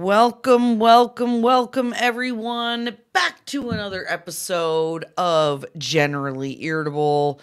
Welcome, 0.00 0.78
welcome, 0.78 1.42
welcome, 1.42 1.92
everyone, 1.96 2.96
back 3.12 3.44
to 3.46 3.70
another 3.70 4.06
episode 4.08 5.04
of 5.16 5.66
Generally 5.76 6.62
Irritable. 6.62 7.40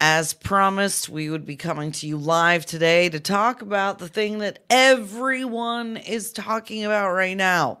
As 0.00 0.32
promised, 0.32 1.08
we 1.08 1.28
would 1.30 1.44
be 1.44 1.56
coming 1.56 1.90
to 1.90 2.06
you 2.06 2.16
live 2.16 2.64
today 2.64 3.08
to 3.08 3.18
talk 3.18 3.60
about 3.60 3.98
the 3.98 4.06
thing 4.06 4.38
that 4.38 4.60
everyone 4.70 5.96
is 5.96 6.30
talking 6.30 6.84
about 6.84 7.10
right 7.10 7.36
now, 7.36 7.80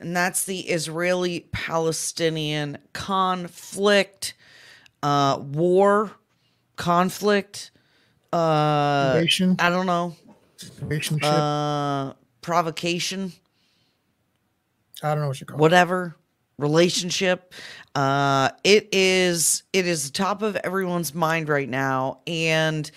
and 0.00 0.16
that's 0.16 0.42
the 0.42 0.62
Israeli 0.62 1.46
Palestinian 1.52 2.78
conflict, 2.94 4.34
uh, 5.04 5.38
war, 5.40 6.10
conflict. 6.74 7.70
Uh, 8.32 9.22
I 9.60 9.70
don't 9.70 9.86
know. 9.86 10.16
invasion 10.80 11.20
ship. 11.20 11.28
Uh, 11.32 12.14
provocation. 12.46 13.32
I 15.02 15.10
don't 15.14 15.22
know 15.22 15.28
what 15.28 15.40
you 15.40 15.46
call 15.46 15.58
it. 15.58 15.60
whatever 15.60 16.16
relationship 16.58 17.52
uh 17.96 18.50
it 18.62 18.88
is 18.92 19.64
it 19.72 19.84
is 19.86 20.10
top 20.12 20.42
of 20.42 20.54
everyone's 20.56 21.12
mind 21.12 21.48
right 21.48 21.68
now 21.68 22.20
and 22.26 22.90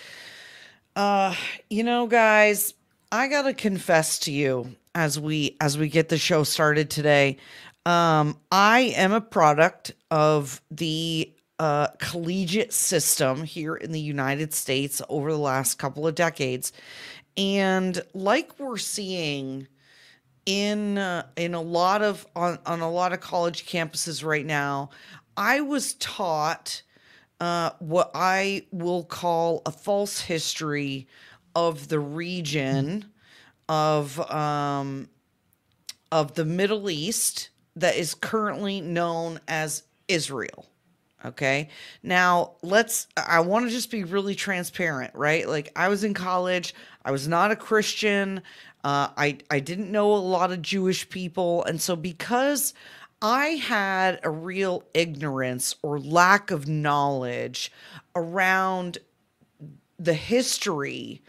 uh 0.96 1.34
you 1.68 1.82
know 1.82 2.06
guys 2.06 2.72
i 3.12 3.26
gotta 3.28 3.52
confess 3.52 4.20
to 4.20 4.32
you 4.32 4.74
as 4.94 5.18
we 5.20 5.56
as 5.60 5.76
we 5.76 5.88
get 5.88 6.08
the 6.08 6.16
show 6.16 6.44
started 6.44 6.88
today 6.88 7.36
um 7.84 8.38
i 8.52 8.94
am 8.96 9.12
a 9.12 9.20
product 9.20 9.92
of 10.10 10.62
the 10.70 11.30
uh 11.58 11.88
collegiate 11.98 12.72
system 12.72 13.42
here 13.44 13.74
in 13.74 13.92
the 13.92 14.00
united 14.00 14.54
states 14.54 15.02
over 15.10 15.30
the 15.32 15.38
last 15.38 15.74
couple 15.78 16.06
of 16.06 16.14
decades 16.14 16.72
and 17.36 18.02
like 18.14 18.58
we're 18.58 18.78
seeing 18.78 19.66
in 20.46 20.98
uh, 20.98 21.26
in 21.36 21.54
a 21.54 21.60
lot 21.60 22.02
of 22.02 22.26
on, 22.34 22.58
on 22.66 22.80
a 22.80 22.90
lot 22.90 23.12
of 23.12 23.20
college 23.20 23.66
campuses 23.66 24.24
right 24.24 24.46
now 24.46 24.90
i 25.36 25.60
was 25.60 25.94
taught 25.94 26.82
uh, 27.40 27.70
what 27.78 28.10
i 28.14 28.64
will 28.70 29.04
call 29.04 29.62
a 29.66 29.70
false 29.70 30.20
history 30.20 31.06
of 31.54 31.88
the 31.88 32.00
region 32.00 33.04
of 33.68 34.18
um, 34.30 35.08
of 36.10 36.34
the 36.34 36.44
middle 36.44 36.90
east 36.90 37.50
that 37.76 37.96
is 37.96 38.14
currently 38.14 38.80
known 38.80 39.40
as 39.46 39.84
israel 40.08 40.66
Okay. 41.24 41.68
Now, 42.02 42.52
let's, 42.62 43.06
I 43.16 43.40
want 43.40 43.66
to 43.66 43.70
just 43.70 43.90
be 43.90 44.04
really 44.04 44.34
transparent, 44.34 45.14
right? 45.14 45.46
Like, 45.46 45.70
I 45.76 45.88
was 45.88 46.02
in 46.02 46.14
college, 46.14 46.74
I 47.04 47.10
was 47.10 47.26
not 47.26 47.50
a 47.50 47.56
Christian, 47.56 48.42
uh, 48.84 49.08
I, 49.16 49.38
I 49.50 49.60
didn't 49.60 49.90
know 49.90 50.12
a 50.12 50.16
lot 50.16 50.52
of 50.52 50.62
Jewish 50.62 51.08
people. 51.08 51.64
And 51.64 51.80
so, 51.80 51.96
because 51.96 52.74
I 53.22 53.46
had 53.48 54.20
a 54.22 54.30
real 54.30 54.84
ignorance 54.94 55.74
or 55.82 56.00
lack 56.00 56.50
of 56.50 56.66
knowledge 56.66 57.70
around 58.16 58.98
the 59.98 60.14
history 60.14 61.22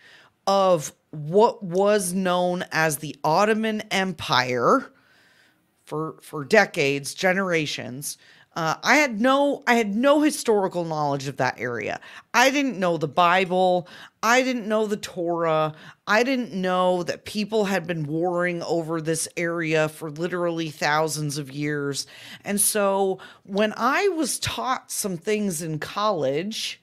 of 0.48 0.94
what 1.12 1.62
was 1.62 2.14
known 2.14 2.64
as 2.72 2.98
the 2.98 3.16
Ottoman 3.24 3.82
Empire 3.92 4.94
for 5.84 6.16
for 6.22 6.46
decades, 6.46 7.14
generations. 7.14 8.18
Uh, 8.54 8.76
I 8.84 8.98
had 8.98 9.22
no 9.22 9.64
I 9.66 9.76
had 9.76 9.96
no 9.96 10.22
historical 10.22 10.84
knowledge 10.84 11.28
of 11.28 11.38
that 11.38 11.58
area. 11.58 12.02
I 12.34 12.50
didn't 12.50 12.80
know 12.80 12.98
the 12.98 13.08
Bible. 13.08 13.88
I 14.22 14.42
didn't 14.44 14.68
know 14.68 14.88
the 14.88 14.98
Torah. 14.98 15.74
I 16.06 16.24
didn't 16.24 16.54
know 16.54 17.04
that 17.04 17.24
people 17.24 17.66
had 17.66 17.88
been 17.88 18.06
warring 18.06 18.62
over 18.64 19.00
this 19.00 19.30
area 19.38 19.88
for 19.88 20.12
literally 20.12 20.70
thousands 20.70 21.38
of 21.38 21.50
years. 21.50 22.08
And 22.44 22.60
so 22.60 23.20
when 23.44 23.74
I 23.78 24.09
was 24.09 24.38
taught 24.38 24.92
some 24.92 25.16
things 25.16 25.62
in 25.62 25.80
college, 25.80 26.81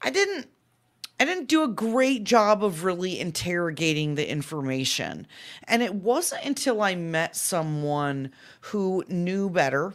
I 0.00 0.10
didn't 0.10 0.48
I 1.20 1.24
didn't 1.24 1.46
do 1.46 1.62
a 1.62 1.68
great 1.68 2.24
job 2.24 2.64
of 2.64 2.82
really 2.82 3.20
interrogating 3.20 4.16
the 4.16 4.28
information. 4.28 5.28
And 5.68 5.80
it 5.80 5.94
wasn't 5.94 6.44
until 6.44 6.82
I 6.82 6.96
met 6.96 7.36
someone 7.36 8.32
who 8.62 9.04
knew 9.06 9.48
better 9.48 9.94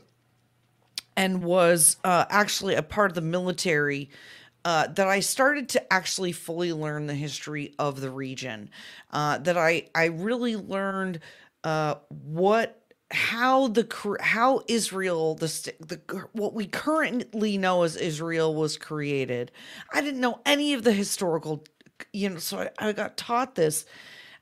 and 1.17 1.43
was 1.43 1.97
uh, 2.05 2.25
actually 2.29 2.75
a 2.75 2.83
part 2.83 3.11
of 3.11 3.15
the 3.15 3.21
military 3.21 4.09
uh, 4.63 4.87
that 4.87 5.07
I 5.07 5.19
started 5.19 5.67
to 5.69 5.93
actually 5.93 6.31
fully 6.31 6.71
learn 6.71 7.07
the 7.07 7.15
history 7.15 7.73
of 7.79 7.99
the 7.99 8.11
region. 8.11 8.69
Uh, 9.11 9.39
that 9.39 9.57
I 9.57 9.89
I 9.95 10.05
really 10.05 10.55
learned 10.55 11.19
uh, 11.63 11.95
what 12.09 12.81
how 13.09 13.67
the 13.67 13.87
how 14.21 14.61
Israel 14.67 15.35
the 15.35 15.73
the 15.79 16.27
what 16.33 16.53
we 16.53 16.67
currently 16.67 17.57
know 17.57 17.83
as 17.83 17.95
Israel 17.95 18.53
was 18.53 18.77
created. 18.77 19.51
I 19.93 20.01
didn't 20.01 20.21
know 20.21 20.41
any 20.45 20.73
of 20.73 20.83
the 20.83 20.93
historical, 20.93 21.63
you 22.13 22.29
know, 22.29 22.37
so 22.37 22.69
I, 22.79 22.89
I 22.89 22.91
got 22.93 23.17
taught 23.17 23.55
this. 23.55 23.85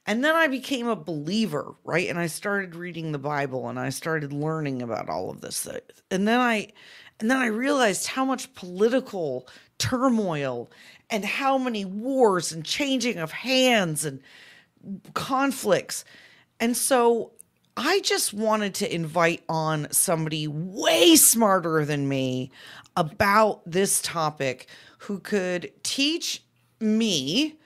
And 0.08 0.24
then 0.24 0.36
I 0.36 0.48
became 0.48 0.88
a 0.88 0.96
believer, 0.96 1.74
right? 1.84 2.08
And 2.10 2.20
I 2.20 2.28
started 2.28 2.76
reading 2.76 3.12
the 3.12 3.20
Bible 3.20 3.70
and 3.70 3.80
I 3.80 3.90
started 3.90 4.32
learning 4.32 4.82
about 4.82 5.10
all 5.10 5.32
of 5.32 5.42
this. 5.42 5.68
And 6.12 6.28
then 6.28 6.40
I 6.40 6.72
and 7.20 7.32
then 7.32 7.38
I 7.38 7.48
realized 7.48 8.08
how 8.08 8.26
much 8.26 8.54
political 8.56 9.48
turmoil 9.78 10.70
and 11.10 11.24
how 11.24 11.58
many 11.58 11.86
wars 11.86 12.52
and 12.52 12.66
changing 12.66 13.18
of 13.18 13.32
hands 13.32 14.06
and 14.06 14.20
conflicts. 15.14 16.04
And 16.60 16.76
so 16.76 17.32
I 17.78 18.02
just 18.02 18.34
wanted 18.34 18.74
to 18.76 18.94
invite 18.94 19.44
on 19.50 19.88
somebody 19.92 20.48
way 20.48 21.16
smarter 21.16 21.86
than 21.86 22.08
me 22.08 22.52
about 22.96 23.62
this 23.66 24.02
topic 24.02 24.68
who 25.00 25.20
could 25.20 25.72
teach 25.84 26.44
me 26.80 27.58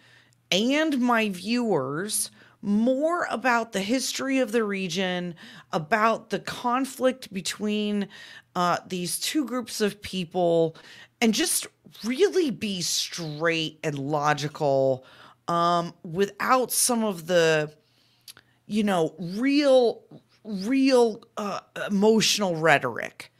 and 0.51 0.99
my 0.99 1.29
viewers 1.29 2.31
more 2.61 3.25
about 3.29 3.71
the 3.71 3.81
history 3.81 4.39
of 4.39 4.51
the 4.51 4.63
region, 4.63 5.35
about 5.71 6.29
the 6.29 6.39
conflict 6.39 7.31
between 7.33 8.07
uh, 8.55 8.77
these 8.87 9.19
two 9.19 9.45
groups 9.45 9.79
of 9.79 10.01
people, 10.01 10.75
and 11.21 11.33
just 11.33 11.67
really 12.03 12.51
be 12.51 12.81
straight 12.81 13.79
and 13.83 13.97
logical 13.97 15.05
um, 15.47 15.93
without 16.03 16.71
some 16.71 17.03
of 17.03 17.27
the, 17.27 17.71
you 18.67 18.83
know, 18.83 19.15
real, 19.17 20.03
real 20.43 21.23
uh, 21.37 21.59
emotional 21.89 22.55
rhetoric. 22.55 23.31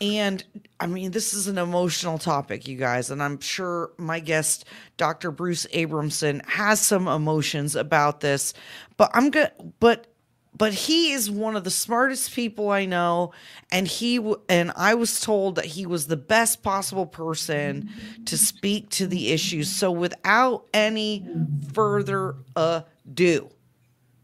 And 0.00 0.42
I 0.80 0.86
mean, 0.86 1.12
this 1.12 1.32
is 1.32 1.46
an 1.46 1.58
emotional 1.58 2.18
topic, 2.18 2.66
you 2.66 2.76
guys, 2.76 3.10
and 3.10 3.22
I'm 3.22 3.40
sure 3.40 3.92
my 3.98 4.18
guest, 4.18 4.64
Dr. 4.96 5.30
Bruce 5.30 5.66
Abramson, 5.72 6.44
has 6.48 6.80
some 6.80 7.06
emotions 7.06 7.76
about 7.76 8.20
this. 8.20 8.52
But 8.96 9.10
I'm 9.14 9.30
gonna, 9.30 9.52
but, 9.78 10.08
but 10.56 10.74
he 10.74 11.12
is 11.12 11.30
one 11.30 11.54
of 11.54 11.62
the 11.62 11.70
smartest 11.70 12.34
people 12.34 12.70
I 12.70 12.84
know, 12.84 13.32
and 13.70 13.86
he 13.86 14.18
and 14.48 14.72
I 14.74 14.94
was 14.94 15.20
told 15.20 15.54
that 15.56 15.66
he 15.66 15.86
was 15.86 16.08
the 16.08 16.16
best 16.16 16.62
possible 16.62 17.06
person 17.06 17.88
to 18.26 18.36
speak 18.36 18.90
to 18.90 19.06
the 19.06 19.30
issues. 19.30 19.70
So, 19.70 19.92
without 19.92 20.66
any 20.74 21.26
further 21.72 22.34
ado, 22.56 23.50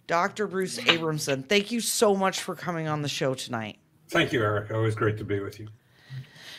Dr. 0.08 0.48
Bruce 0.48 0.78
Abramson, 0.78 1.48
thank 1.48 1.70
you 1.70 1.80
so 1.80 2.16
much 2.16 2.40
for 2.40 2.54
coming 2.54 2.88
on 2.88 3.02
the 3.02 3.08
show 3.08 3.34
tonight. 3.34 3.78
Thank 4.08 4.32
you, 4.32 4.42
Eric. 4.42 4.70
Always 4.72 4.94
great 4.94 5.18
to 5.18 5.24
be 5.24 5.40
with 5.40 5.60
you. 5.60 5.68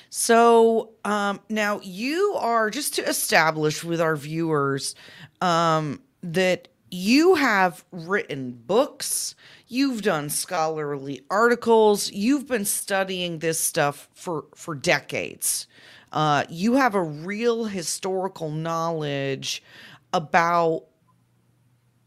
So 0.09 0.91
um, 1.05 1.39
now 1.49 1.79
you 1.83 2.35
are 2.37 2.69
just 2.69 2.95
to 2.95 3.07
establish 3.07 3.83
with 3.83 4.01
our 4.01 4.15
viewers 4.15 4.95
um, 5.41 6.01
that 6.23 6.67
you 6.91 7.35
have 7.35 7.85
written 7.91 8.51
books, 8.51 9.35
you've 9.67 10.01
done 10.01 10.29
scholarly 10.29 11.22
articles, 11.29 12.11
you've 12.11 12.47
been 12.47 12.66
studying 12.66 13.40
this 13.40 13.59
stuff 13.59 14.09
for 14.13 14.45
for 14.55 14.73
decades. 14.73 15.67
Uh, 16.11 16.43
you 16.49 16.73
have 16.73 16.95
a 16.95 17.03
real 17.03 17.66
historical 17.66 18.49
knowledge 18.49 19.61
about 20.11 20.85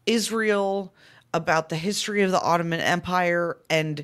Israel, 0.05 0.93
about 1.33 1.69
the 1.69 1.77
history 1.77 2.21
of 2.21 2.31
the 2.31 2.41
Ottoman 2.41 2.81
Empire, 2.81 3.57
and 3.69 4.03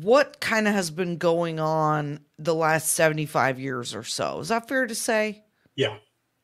what 0.00 0.40
kind 0.40 0.66
of 0.66 0.72
has 0.72 0.90
been 0.90 1.18
going 1.18 1.60
on 1.60 2.20
the 2.38 2.54
last 2.54 2.94
75 2.94 3.60
years 3.60 3.94
or 3.94 4.04
so. 4.04 4.40
Is 4.40 4.48
that 4.48 4.66
fair 4.66 4.86
to 4.86 4.94
say? 4.94 5.44
Yeah, 5.76 5.96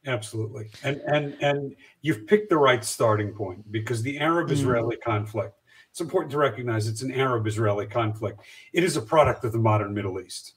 absolutely. 0.07 0.71
And 0.85 1.01
and 1.07 1.35
and 1.41 1.75
you've 2.03 2.27
picked 2.27 2.51
the 2.51 2.59
right 2.59 2.85
starting 2.85 3.33
point 3.33 3.71
because 3.73 4.03
the 4.03 4.19
Arab-Israeli 4.19 4.97
conflict. 4.99 5.55
It's 5.91 6.01
important 6.01 6.31
to 6.33 6.39
recognize 6.39 6.87
it's 6.87 7.01
an 7.01 7.11
Arab-Israeli 7.13 7.87
conflict. 7.87 8.41
It 8.75 8.85
is 8.85 8.99
a 8.99 9.03
product 9.03 9.45
of 9.45 9.53
the 9.53 9.59
modern 9.59 9.95
Middle 9.95 10.21
East. 10.21 10.55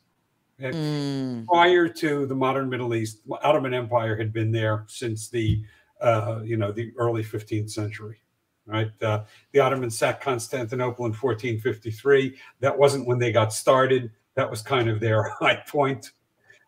Okay? 0.61 0.77
Mm, 0.77 1.47
Prior 1.47 1.87
to 1.87 2.25
the 2.25 2.35
modern 2.35 2.69
Middle 2.69 2.93
East, 2.93 3.21
Ottoman 3.41 3.73
Empire 3.73 4.17
had 4.17 4.33
been 4.33 4.51
there 4.51 4.83
since 4.87 5.29
the 5.29 5.63
uh, 6.01 6.41
you 6.43 6.57
know 6.57 6.73
the 6.73 6.91
early 6.97 7.23
15th 7.23 7.71
century. 7.71 8.17
Right? 8.65 8.91
Uh, 9.01 9.23
the 9.51 9.59
Ottomans 9.59 9.97
sacked 9.97 10.23
Constantinople 10.23 11.05
in 11.05 11.11
1453. 11.11 12.37
That 12.59 12.77
wasn't 12.77 13.07
when 13.07 13.19
they 13.19 13.31
got 13.31 13.53
started. 13.53 14.11
That 14.35 14.49
was 14.49 14.61
kind 14.61 14.89
of 14.89 14.99
their 14.99 15.23
high 15.39 15.63
point. 15.67 16.11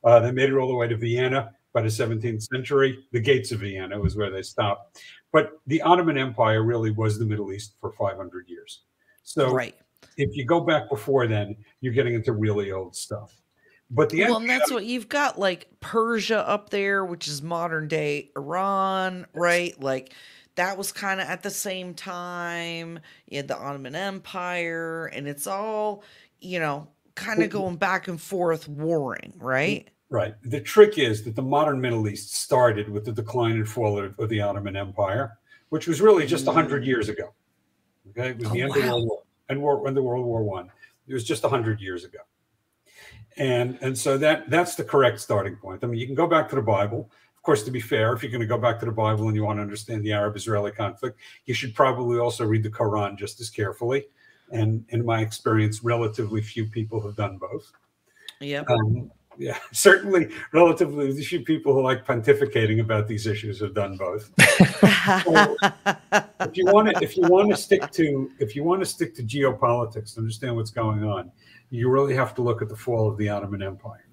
Uh, 0.04 0.19
they 0.19 0.31
made 0.31 0.50
it 0.50 0.56
all 0.56 0.68
the 0.68 0.75
way 0.75 0.88
to 0.88 0.98
Vienna 0.98 1.51
by 1.74 1.81
the 1.81 1.88
17th 1.88 2.44
century. 2.44 3.06
The 3.12 3.19
gates 3.19 3.51
of 3.51 3.62
Vienna 3.62 4.00
was 4.00 4.16
where 4.16 4.30
they 4.30 4.42
stopped. 4.42 5.04
But 5.31 5.54
the 5.68 5.81
Ottoman 5.81 6.18
Empire 6.18 6.63
really 6.63 6.92
was 6.92 7.18
the 7.18 7.25
Middle 7.25 7.51
East 7.51 7.75
for 7.80 7.92
500 7.94 8.48
years. 8.48 8.81
So 9.24 9.51
right. 9.51 9.75
if 10.18 10.36
you 10.36 10.45
go 10.45 10.60
back 10.60 10.90
before 10.90 11.28
then, 11.28 11.56
you're 11.81 11.94
getting 11.94 12.13
into 12.13 12.34
really 12.34 12.72
old 12.72 12.95
stuff. 12.95 13.40
But 13.90 14.10
the 14.10 14.24
well, 14.24 14.38
and 14.38 14.50
that's 14.50 14.72
what 14.72 14.86
you've 14.86 15.10
got 15.10 15.38
like 15.38 15.68
Persia 15.80 16.48
up 16.48 16.69
there, 16.69 17.06
which 17.06 17.28
is 17.28 17.42
modern 17.42 17.88
day 17.88 18.31
Iran, 18.36 19.28
right? 19.34 19.80
Like 19.80 20.13
that 20.55 20.77
was 20.77 20.91
kind 20.91 21.19
of 21.19 21.27
at 21.27 21.44
the 21.44 21.50
same 21.50 21.94
time. 21.94 23.00
You 23.27 23.38
had 23.38 23.47
the 23.47 23.57
Ottoman 23.57 23.95
Empire, 23.95 25.07
and 25.07 25.27
it's 25.27 25.47
all, 25.47 26.03
you 26.39 26.59
know, 26.59 26.88
kind 27.15 27.41
of 27.44 27.50
going 27.50 27.77
back 27.77 28.07
and 28.07 28.19
forth 28.19 28.67
warring, 28.67 29.33
right? 29.38 29.89
Right. 30.09 30.35
The 30.44 30.61
trick 30.61 31.00
is 31.00 31.23
that 31.23 31.35
the 31.35 31.41
modern 31.41 31.81
Middle 31.81 32.07
East 32.07 32.35
started 32.35 32.88
with 32.88 33.05
the 33.05 33.11
decline 33.11 33.53
and 33.53 33.67
fall 33.67 33.97
of, 33.97 34.17
of 34.19 34.29
the 34.29 34.41
Ottoman 34.41 34.75
Empire, 34.75 35.39
which 35.69 35.88
was 35.88 36.01
really 36.01 36.27
just 36.27 36.45
100 36.45 36.83
mm. 36.83 36.85
years 36.85 37.09
ago. 37.09 37.33
Okay. 38.09 38.29
It 38.29 38.38
was 38.38 38.47
oh, 38.47 38.53
the 38.53 38.61
end 38.61 38.69
wow. 38.71 38.77
of 38.77 38.83
World 38.83 39.07
War 39.07 39.23
and 39.49 39.61
war, 39.61 39.88
end 39.88 39.97
of 39.97 40.03
World 40.03 40.25
War 40.25 40.44
One. 40.44 40.69
It 41.07 41.13
was 41.13 41.23
just 41.23 41.41
100 41.41 41.81
years 41.81 42.03
ago. 42.03 42.19
And, 43.38 43.79
and 43.81 43.97
so 43.97 44.17
that 44.19 44.49
that's 44.51 44.75
the 44.75 44.83
correct 44.83 45.19
starting 45.19 45.56
point. 45.56 45.83
I 45.83 45.88
mean, 45.88 45.99
you 45.99 46.06
can 46.06 46.15
go 46.15 46.27
back 46.27 46.47
to 46.49 46.56
the 46.56 46.61
Bible. 46.61 47.09
Of 47.44 47.45
course, 47.45 47.63
to 47.63 47.72
be 47.72 47.81
fair, 47.81 48.13
if 48.13 48.24
you're 48.24 48.31
going 48.31 48.40
to 48.40 48.48
go 48.48 48.57
back 48.57 48.80
to 48.80 48.86
the 48.86 48.92
Bible 48.94 49.28
and 49.28 49.36
you 49.36 49.44
want 49.44 49.57
to 49.57 49.63
understand 49.63 50.01
the 50.01 50.13
Arab-Israeli 50.13 50.72
conflict, 50.72 51.19
you 51.44 51.54
should 51.54 51.75
probably 51.75 52.18
also 52.18 52.45
read 52.45 52.63
the 52.63 52.69
Quran 52.69 53.18
just 53.18 53.42
as 53.42 53.50
carefully. 53.50 54.06
And 54.54 54.86
in 54.90 55.04
my 55.04 55.19
experience, 55.19 55.84
relatively 55.84 56.42
few 56.42 56.68
people 56.68 57.01
have 57.01 57.18
done 57.18 57.38
both. 57.38 57.69
Yeah. 58.40 58.63
Um, 58.69 59.12
yeah, 59.38 59.57
certainly 59.74 60.30
relatively 60.54 61.12
few 61.22 61.42
people 61.42 61.74
who 61.74 61.81
like 61.81 62.06
pontificating 62.06 62.80
about 62.80 63.10
these 63.10 63.28
issues 63.28 63.60
have 63.60 63.74
done 63.74 63.98
both. 63.98 64.31
so 65.25 65.57
if 66.40 66.56
you 66.56 66.63
want 66.68 66.95
to, 66.95 67.04
if 67.04 67.18
you 67.18 67.24
want 67.24 67.50
to 67.50 67.57
stick 67.57 67.92
to, 67.92 68.31
if 68.40 68.56
you 68.56 68.63
want 68.63 68.80
to 68.80 68.86
stick 68.86 69.13
to 69.16 69.22
geopolitics 69.22 70.13
to 70.13 70.22
understand 70.22 70.56
what's 70.56 70.72
going 70.72 71.04
on, 71.04 71.30
you 71.72 71.90
really 71.90 72.16
have 72.16 72.34
to 72.36 72.42
look 72.42 72.62
at 72.62 72.69
the 72.69 72.75
fall 72.78 73.10
of 73.10 73.18
the 73.18 73.28
Ottoman 73.28 73.62
Empire. 73.62 74.07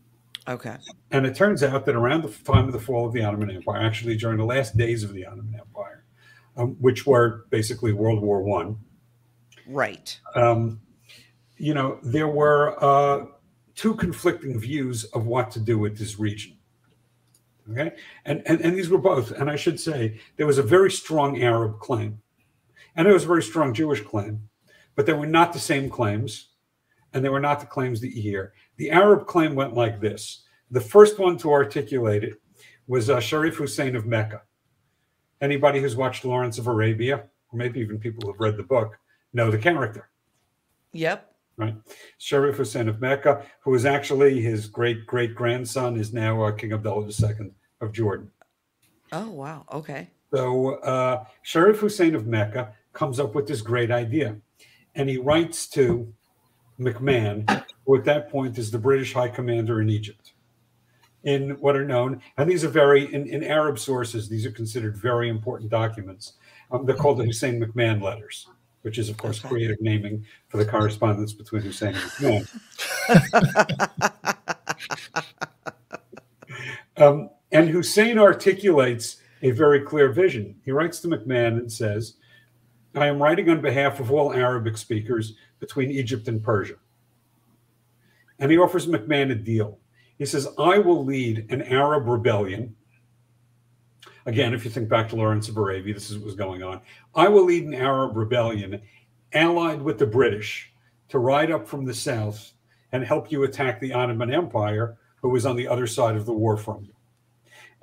Okay. 0.48 0.76
And 1.10 1.26
it 1.26 1.34
turns 1.34 1.62
out 1.62 1.86
that 1.86 1.94
around 1.94 2.22
the 2.22 2.30
time 2.44 2.66
of 2.66 2.72
the 2.72 2.80
fall 2.80 3.06
of 3.06 3.12
the 3.12 3.22
Ottoman 3.22 3.50
Empire, 3.50 3.80
actually 3.80 4.16
during 4.16 4.38
the 4.38 4.44
last 4.44 4.76
days 4.76 5.04
of 5.04 5.12
the 5.12 5.26
Ottoman 5.26 5.54
Empire, 5.58 6.04
um, 6.56 6.76
which 6.80 7.06
were 7.06 7.46
basically 7.50 7.92
World 7.92 8.20
War 8.20 8.42
One, 8.42 8.78
right? 9.66 10.18
Um, 10.34 10.80
you 11.56 11.74
know, 11.74 11.98
there 12.02 12.28
were. 12.28 12.82
Uh, 12.82 13.26
two 13.80 13.94
conflicting 13.94 14.60
views 14.60 15.04
of 15.04 15.24
what 15.24 15.50
to 15.50 15.58
do 15.58 15.78
with 15.78 15.96
this 15.96 16.18
region. 16.18 16.54
Okay, 17.72 17.92
and, 18.26 18.42
and 18.44 18.60
and 18.60 18.76
these 18.76 18.90
were 18.90 18.98
both, 18.98 19.30
and 19.30 19.50
I 19.50 19.56
should 19.56 19.80
say 19.80 20.20
there 20.36 20.46
was 20.46 20.58
a 20.58 20.62
very 20.62 20.90
strong 20.90 21.40
Arab 21.40 21.78
claim, 21.78 22.20
and 22.94 23.06
there 23.06 23.14
was 23.14 23.24
a 23.24 23.28
very 23.28 23.42
strong 23.42 23.72
Jewish 23.72 24.02
claim, 24.02 24.50
but 24.96 25.06
they 25.06 25.14
were 25.14 25.26
not 25.26 25.54
the 25.54 25.58
same 25.58 25.88
claims, 25.88 26.48
and 27.14 27.24
they 27.24 27.30
were 27.30 27.40
not 27.40 27.60
the 27.60 27.66
claims 27.66 28.02
that 28.02 28.14
you 28.14 28.20
hear. 28.20 28.52
The 28.80 28.90
Arab 28.90 29.26
claim 29.26 29.54
went 29.54 29.74
like 29.74 30.00
this: 30.00 30.44
the 30.70 30.80
first 30.80 31.18
one 31.18 31.36
to 31.38 31.52
articulate 31.52 32.24
it 32.24 32.40
was 32.86 33.10
uh, 33.10 33.20
Sharif 33.20 33.56
Hussein 33.56 33.94
of 33.94 34.06
Mecca. 34.06 34.40
Anybody 35.42 35.82
who's 35.82 35.96
watched 35.96 36.24
Lawrence 36.24 36.56
of 36.56 36.66
Arabia, 36.66 37.24
or 37.52 37.58
maybe 37.58 37.80
even 37.80 37.98
people 37.98 38.26
who've 38.26 38.40
read 38.40 38.56
the 38.56 38.62
book, 38.62 38.96
know 39.34 39.50
the 39.50 39.58
character. 39.58 40.08
Yep 40.92 41.26
right? 41.58 41.74
Sharif 42.16 42.56
Hussein 42.56 42.88
of 42.88 43.02
Mecca, 43.02 43.44
who 43.60 43.74
is 43.74 43.84
actually 43.84 44.40
his 44.40 44.66
great 44.66 45.04
great 45.04 45.34
grandson, 45.34 45.98
is 45.98 46.14
now 46.14 46.42
uh, 46.42 46.52
King 46.52 46.72
Abdullah 46.72 47.06
II 47.06 47.50
of 47.82 47.92
Jordan. 47.92 48.30
Oh, 49.12 49.28
wow. 49.28 49.66
Okay. 49.70 50.08
So 50.32 50.76
uh, 50.76 51.24
Sharif 51.42 51.80
Hussein 51.80 52.14
of 52.14 52.26
Mecca 52.26 52.72
comes 52.94 53.20
up 53.20 53.34
with 53.34 53.46
this 53.46 53.60
great 53.60 53.90
idea. 53.90 54.36
And 54.94 55.06
he 55.06 55.18
writes 55.18 55.68
to 55.70 56.10
McMahon, 56.80 57.62
who 57.86 57.96
at 57.96 58.04
that 58.04 58.30
point 58.30 58.58
is 58.58 58.70
the 58.70 58.78
British 58.78 59.12
High 59.12 59.28
Commander 59.28 59.80
in 59.80 59.90
Egypt, 59.90 60.32
in 61.24 61.50
what 61.60 61.76
are 61.76 61.84
known, 61.84 62.22
and 62.36 62.50
these 62.50 62.64
are 62.64 62.68
very, 62.68 63.12
in, 63.12 63.26
in 63.26 63.44
Arab 63.44 63.78
sources, 63.78 64.28
these 64.28 64.46
are 64.46 64.52
considered 64.52 64.96
very 64.96 65.28
important 65.28 65.70
documents. 65.70 66.34
Um, 66.70 66.86
they're 66.86 66.96
called 66.96 67.18
the 67.18 67.24
Hussein 67.24 67.60
McMahon 67.60 68.00
letters 68.00 68.46
which 68.82 68.98
is, 68.98 69.08
of 69.08 69.16
course, 69.16 69.38
creative 69.38 69.80
naming 69.80 70.24
for 70.48 70.56
the 70.56 70.64
correspondence 70.64 71.32
between 71.32 71.62
Hussein 71.62 71.94
and 71.94 72.46
McMahon. 72.48 72.48
um, 76.96 77.30
and 77.52 77.68
Hussein 77.68 78.18
articulates 78.18 79.18
a 79.42 79.50
very 79.50 79.80
clear 79.80 80.10
vision. 80.10 80.56
He 80.64 80.70
writes 80.70 81.00
to 81.00 81.08
McMahon 81.08 81.58
and 81.58 81.70
says, 81.70 82.14
I 82.94 83.06
am 83.06 83.22
writing 83.22 83.48
on 83.50 83.60
behalf 83.60 84.00
of 84.00 84.10
all 84.10 84.32
Arabic 84.32 84.76
speakers 84.76 85.34
between 85.60 85.90
Egypt 85.90 86.28
and 86.28 86.42
Persia. 86.42 86.74
And 88.40 88.50
he 88.50 88.58
offers 88.58 88.86
McMahon 88.86 89.30
a 89.30 89.36
deal. 89.36 89.78
He 90.18 90.26
says, 90.26 90.48
I 90.58 90.78
will 90.78 91.04
lead 91.04 91.46
an 91.50 91.62
Arab 91.62 92.08
rebellion 92.08 92.74
Again, 94.26 94.52
if 94.52 94.64
you 94.64 94.70
think 94.70 94.88
back 94.88 95.08
to 95.08 95.16
Lawrence 95.16 95.48
of 95.48 95.56
Arabia, 95.56 95.94
this 95.94 96.10
is 96.10 96.18
what 96.18 96.26
was 96.26 96.34
going 96.34 96.62
on. 96.62 96.80
I 97.14 97.28
will 97.28 97.44
lead 97.44 97.64
an 97.64 97.74
Arab 97.74 98.16
rebellion 98.16 98.80
allied 99.32 99.80
with 99.80 99.98
the 99.98 100.06
British 100.06 100.72
to 101.08 101.18
ride 101.18 101.50
up 101.50 101.66
from 101.66 101.84
the 101.84 101.94
south 101.94 102.52
and 102.92 103.04
help 103.04 103.32
you 103.32 103.44
attack 103.44 103.80
the 103.80 103.92
Ottoman 103.92 104.32
Empire, 104.32 104.98
who 105.22 105.30
was 105.30 105.46
on 105.46 105.56
the 105.56 105.66
other 105.66 105.86
side 105.86 106.16
of 106.16 106.26
the 106.26 106.32
war 106.32 106.56
from 106.56 106.84
you. 106.84 106.92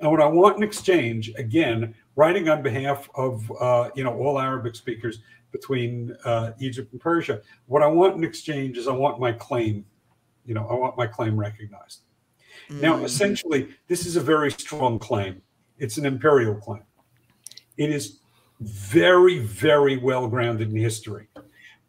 And 0.00 0.10
what 0.10 0.20
I 0.20 0.26
want 0.26 0.58
in 0.58 0.62
exchange, 0.62 1.32
again, 1.36 1.94
writing 2.14 2.48
on 2.48 2.62
behalf 2.62 3.08
of 3.16 3.50
uh, 3.60 3.90
you 3.96 4.04
know 4.04 4.16
all 4.16 4.38
Arabic 4.38 4.76
speakers 4.76 5.20
between 5.50 6.16
uh, 6.24 6.52
Egypt 6.60 6.92
and 6.92 7.00
Persia, 7.00 7.40
what 7.66 7.82
I 7.82 7.88
want 7.88 8.14
in 8.14 8.22
exchange 8.22 8.78
is 8.78 8.86
I 8.86 8.92
want 8.92 9.18
my 9.18 9.32
claim, 9.32 9.84
you 10.48 10.54
know, 10.54 10.66
I 10.66 10.72
want 10.74 10.96
my 10.96 11.06
claim 11.06 11.36
recognized. 11.36 12.00
Mm. 12.70 12.80
Now, 12.80 13.04
essentially, 13.04 13.68
this 13.86 14.06
is 14.06 14.16
a 14.16 14.20
very 14.20 14.50
strong 14.50 14.98
claim. 14.98 15.42
It's 15.78 15.98
an 15.98 16.06
imperial 16.06 16.54
claim. 16.54 16.82
It 17.76 17.90
is 17.90 18.20
very, 18.60 19.40
very 19.40 19.98
well 19.98 20.26
grounded 20.26 20.70
in 20.70 20.76
history 20.76 21.28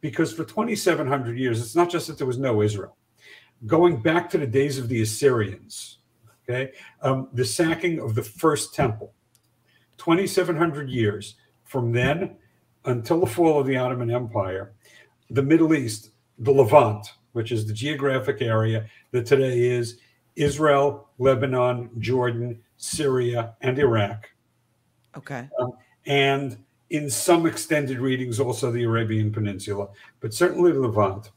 because 0.01 0.34
for 0.34 0.44
2,700 0.44 1.38
years, 1.38 1.62
it's 1.62 1.75
not 1.75 1.89
just 1.89 2.08
that 2.08 2.18
there 2.18 2.28
was 2.28 2.38
no 2.38 2.62
Israel. 2.62 2.98
Going 3.66 4.01
back 4.01 4.30
to 4.32 4.38
the 4.38 4.46
days 4.46 4.78
of 4.78 4.89
the 4.89 5.01
Assyrians, 5.01 6.00
okay, 6.44 6.74
um, 7.01 7.30
the 7.34 7.46
sacking 7.46 8.00
of 8.00 8.13
the 8.13 8.24
first 8.24 8.75
temple, 8.75 9.13
2,700 9.98 10.89
years 10.89 11.36
from 11.63 11.94
then 11.94 12.36
until 12.86 13.22
the 13.22 13.25
fall 13.25 13.62
of 13.62 13.68
the 13.68 13.78
Ottoman 13.78 14.12
Empire, 14.12 14.74
the 15.30 15.44
Middle 15.44 15.74
East, 15.74 16.12
the 16.38 16.51
Levant, 16.51 17.13
which 17.33 17.51
is 17.51 17.65
the 17.65 17.74
geographic 17.74 18.41
area 18.41 18.86
that 19.12 19.25
today 19.25 19.59
is 19.59 20.00
Israel, 20.36 21.09
Lebanon, 21.17 21.89
Jordan, 22.00 22.62
Syria, 22.77 23.55
and 23.62 23.77
Iraq. 23.77 24.29
Okay. 25.17 25.50
Um, 25.59 25.74
and 26.05 26.57
in 26.89 27.09
some 27.09 27.45
extended 27.45 28.00
readings, 28.00 28.39
also 28.39 28.71
the 28.71 28.83
Arabian 28.83 29.31
Peninsula, 29.31 29.89
but 30.21 30.33
certainly 30.33 30.71
Levant 30.71 31.31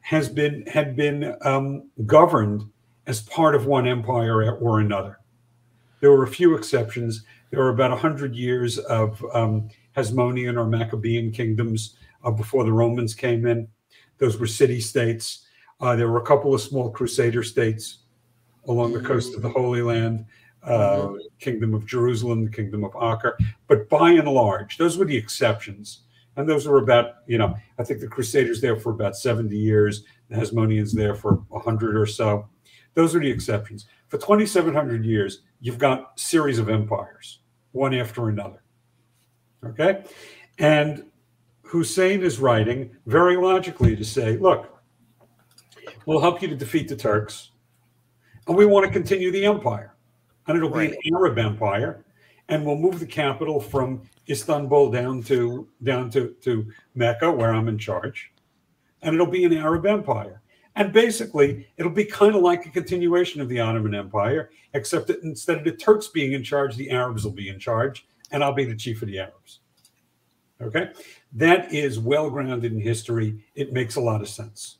has 0.00 0.28
been 0.28 0.64
had 0.66 0.96
been 0.96 1.36
um, 1.42 1.90
governed 2.06 2.70
as 3.06 3.22
part 3.22 3.54
of 3.54 3.66
one 3.66 3.86
empire 3.86 4.52
or 4.54 4.80
another. 4.80 5.18
There 6.00 6.12
were 6.12 6.24
a 6.24 6.28
few 6.28 6.54
exceptions. 6.54 7.24
There 7.50 7.60
were 7.60 7.70
about 7.70 7.98
hundred 7.98 8.34
years 8.34 8.78
of 8.78 9.24
um, 9.34 9.68
Hasmonean 9.96 10.56
or 10.56 10.66
Maccabean 10.66 11.32
kingdoms 11.32 11.96
uh, 12.24 12.30
before 12.30 12.64
the 12.64 12.72
Romans 12.72 13.14
came 13.14 13.46
in. 13.46 13.68
Those 14.18 14.38
were 14.38 14.46
city 14.46 14.80
states. 14.80 15.46
Uh, 15.80 15.96
there 15.96 16.08
were 16.08 16.22
a 16.22 16.26
couple 16.26 16.54
of 16.54 16.60
small 16.60 16.90
Crusader 16.90 17.42
states 17.42 17.98
along 18.68 18.92
the 18.92 19.00
coast 19.00 19.34
of 19.34 19.42
the 19.42 19.48
Holy 19.48 19.82
Land 19.82 20.26
uh, 20.62 20.98
mm-hmm. 20.98 21.16
Kingdom 21.38 21.74
of 21.74 21.86
Jerusalem, 21.86 22.44
the 22.44 22.50
Kingdom 22.50 22.84
of 22.84 22.92
Acre. 22.96 23.38
But 23.68 23.88
by 23.88 24.12
and 24.12 24.28
large, 24.28 24.78
those 24.78 24.98
were 24.98 25.04
the 25.04 25.16
exceptions. 25.16 26.02
And 26.36 26.48
those 26.48 26.66
were 26.66 26.78
about, 26.78 27.16
you 27.26 27.38
know, 27.38 27.54
I 27.78 27.84
think 27.84 28.00
the 28.00 28.08
Crusaders 28.08 28.60
there 28.60 28.76
for 28.76 28.90
about 28.90 29.16
70 29.16 29.56
years, 29.56 30.04
the 30.28 30.36
Hasmoneans 30.36 30.92
there 30.92 31.14
for 31.14 31.34
100 31.48 31.96
or 31.96 32.06
so. 32.06 32.48
Those 32.94 33.14
are 33.14 33.20
the 33.20 33.30
exceptions. 33.30 33.86
For 34.08 34.18
2,700 34.18 35.04
years, 35.04 35.42
you've 35.60 35.78
got 35.78 36.18
series 36.18 36.58
of 36.58 36.68
empires, 36.68 37.40
one 37.72 37.94
after 37.94 38.28
another. 38.28 38.62
Okay? 39.64 40.04
And 40.58 41.04
Hussein 41.66 42.22
is 42.22 42.38
writing 42.38 42.90
very 43.06 43.36
logically 43.36 43.96
to 43.96 44.04
say, 44.04 44.36
look, 44.38 44.80
we'll 46.06 46.20
help 46.20 46.40
you 46.40 46.48
to 46.48 46.56
defeat 46.56 46.88
the 46.88 46.96
Turks, 46.96 47.50
and 48.46 48.56
we 48.56 48.66
want 48.66 48.86
to 48.86 48.92
continue 48.92 49.30
the 49.30 49.44
empire 49.44 49.96
and 50.46 50.56
it'll 50.56 50.70
right. 50.70 50.90
be 50.90 50.96
an 50.96 51.14
Arab 51.14 51.38
empire. 51.38 52.04
and 52.48 52.64
we'll 52.64 52.76
move 52.76 53.00
the 53.00 53.06
capital 53.06 53.60
from 53.60 54.02
Istanbul 54.28 54.90
down 54.90 55.22
to 55.24 55.68
down 55.82 56.10
to, 56.10 56.36
to 56.42 56.70
Mecca, 56.94 57.30
where 57.30 57.52
I'm 57.52 57.68
in 57.68 57.78
charge, 57.78 58.32
and 59.02 59.14
it'll 59.14 59.26
be 59.26 59.44
an 59.44 59.52
Arab 59.52 59.86
empire. 59.86 60.42
And 60.76 60.92
basically, 60.92 61.66
it'll 61.78 61.90
be 61.90 62.04
kind 62.04 62.36
of 62.36 62.42
like 62.42 62.66
a 62.66 62.70
continuation 62.70 63.40
of 63.40 63.48
the 63.48 63.58
Ottoman 63.58 63.94
Empire, 63.94 64.50
except 64.74 65.06
that 65.06 65.22
instead 65.22 65.58
of 65.58 65.64
the 65.64 65.72
Turks 65.72 66.08
being 66.08 66.34
in 66.34 66.44
charge, 66.44 66.76
the 66.76 66.90
Arabs 66.90 67.24
will 67.24 67.32
be 67.32 67.48
in 67.48 67.58
charge, 67.58 68.06
and 68.30 68.44
I'll 68.44 68.52
be 68.52 68.66
the 68.66 68.76
chief 68.76 69.00
of 69.02 69.08
the 69.08 69.18
Arabs. 69.18 69.60
Okay, 70.60 70.90
that 71.32 71.72
is 71.72 71.98
well 71.98 72.30
grounded 72.30 72.72
in 72.72 72.80
history. 72.80 73.44
It 73.54 73.72
makes 73.72 73.96
a 73.96 74.00
lot 74.00 74.20
of 74.20 74.28
sense. 74.28 74.78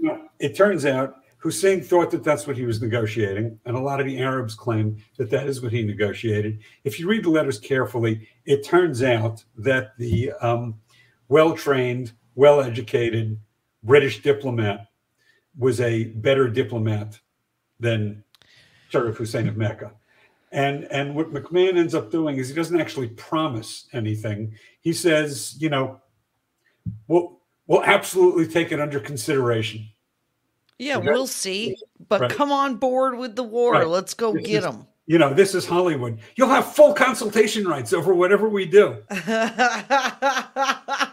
Yep. 0.00 0.28
it 0.40 0.56
turns 0.56 0.84
out 0.84 1.16
Hussein 1.38 1.80
thought 1.80 2.10
that 2.10 2.24
that's 2.24 2.46
what 2.46 2.56
he 2.56 2.64
was 2.64 2.82
negotiating, 2.82 3.58
and 3.64 3.76
a 3.76 3.80
lot 3.80 4.00
of 4.00 4.06
the 4.06 4.18
Arabs 4.18 4.54
claim 4.54 4.96
that 5.16 5.30
that 5.30 5.46
is 5.46 5.62
what 5.62 5.70
he 5.70 5.84
negotiated. 5.84 6.60
If 6.82 6.98
you 6.98 7.08
read 7.08 7.24
the 7.24 7.30
letters 7.30 7.60
carefully, 7.60 8.28
it 8.44 8.64
turns 8.64 9.04
out 9.04 9.44
that 9.56 9.96
the 9.98 10.32
um, 10.40 10.80
well 11.28 11.54
trained, 11.54 12.12
well 12.34 12.60
educated 12.60 13.38
British 13.84 14.20
diplomat 14.22 14.88
was 15.56 15.80
a 15.80 16.04
better 16.04 16.48
diplomat 16.48 17.18
than 17.78 18.24
Sharif 18.88 19.16
Hussein 19.16 19.48
of 19.48 19.56
Mecca. 19.56 19.92
And, 20.50 20.84
and 20.84 21.14
what 21.14 21.32
McMahon 21.32 21.76
ends 21.76 21.94
up 21.94 22.10
doing 22.10 22.38
is 22.38 22.48
he 22.48 22.54
doesn't 22.54 22.80
actually 22.80 23.08
promise 23.08 23.86
anything. 23.92 24.54
He 24.88 24.94
says, 24.94 25.54
you 25.60 25.68
know, 25.68 26.00
we'll, 27.08 27.40
we'll 27.66 27.84
absolutely 27.84 28.46
take 28.46 28.72
it 28.72 28.80
under 28.80 28.98
consideration 28.98 29.88
yeah, 30.78 30.98
okay. 30.98 31.10
we'll 31.10 31.26
see. 31.26 31.76
But 32.08 32.20
right. 32.22 32.30
come 32.30 32.52
on 32.52 32.76
board 32.76 33.18
with 33.18 33.36
the 33.36 33.42
war. 33.42 33.72
Right. 33.72 33.86
Let's 33.86 34.14
go 34.14 34.32
this 34.32 34.46
get 34.46 34.62
them. 34.62 34.86
You 35.06 35.18
know, 35.18 35.34
this 35.34 35.54
is 35.54 35.66
Hollywood. 35.66 36.20
You'll 36.36 36.48
have 36.48 36.74
full 36.74 36.92
consultation 36.92 37.66
rights 37.66 37.92
over 37.92 38.14
whatever 38.14 38.48
we 38.48 38.66
do. 38.66 39.02
right? 39.26 41.12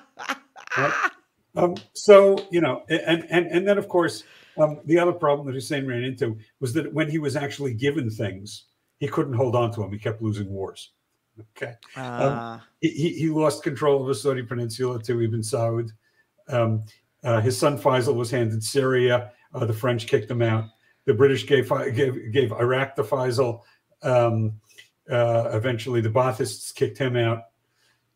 um, 1.55 1.75
so, 1.93 2.37
you 2.51 2.61
know, 2.61 2.83
and, 2.89 3.25
and, 3.29 3.47
and 3.47 3.67
then, 3.67 3.77
of 3.77 3.87
course, 3.87 4.23
um, 4.57 4.79
the 4.85 4.99
other 4.99 5.13
problem 5.13 5.47
that 5.47 5.53
Hussein 5.53 5.87
ran 5.87 6.03
into 6.03 6.37
was 6.59 6.73
that 6.73 6.93
when 6.93 7.09
he 7.09 7.19
was 7.19 7.35
actually 7.35 7.73
given 7.73 8.09
things, 8.09 8.65
he 8.99 9.07
couldn't 9.07 9.33
hold 9.33 9.55
on 9.55 9.71
to 9.71 9.81
them. 9.81 9.91
He 9.91 9.99
kept 9.99 10.21
losing 10.21 10.49
wars. 10.49 10.91
Okay. 11.39 11.73
Uh. 11.95 12.59
Um, 12.59 12.61
he, 12.81 13.09
he 13.09 13.29
lost 13.29 13.63
control 13.63 14.01
of 14.01 14.07
the 14.07 14.15
Saudi 14.15 14.43
peninsula 14.43 15.01
to 15.03 15.21
Ibn 15.21 15.41
Saud. 15.41 15.89
Um, 16.47 16.83
uh, 17.23 17.41
his 17.41 17.57
son 17.57 17.77
Faisal 17.77 18.15
was 18.15 18.29
handed 18.29 18.63
Syria. 18.63 19.31
Uh, 19.53 19.65
the 19.65 19.73
French 19.73 20.07
kicked 20.07 20.29
him 20.29 20.41
out. 20.41 20.65
The 21.05 21.13
British 21.13 21.47
gave 21.47 21.69
gave, 21.95 22.31
gave 22.31 22.51
Iraq 22.51 22.95
to 22.95 23.03
Faisal. 23.03 23.61
Um, 24.01 24.59
uh, 25.09 25.49
eventually, 25.53 26.01
the 26.01 26.09
Baathists 26.09 26.73
kicked 26.73 26.97
him 26.97 27.15
out. 27.15 27.43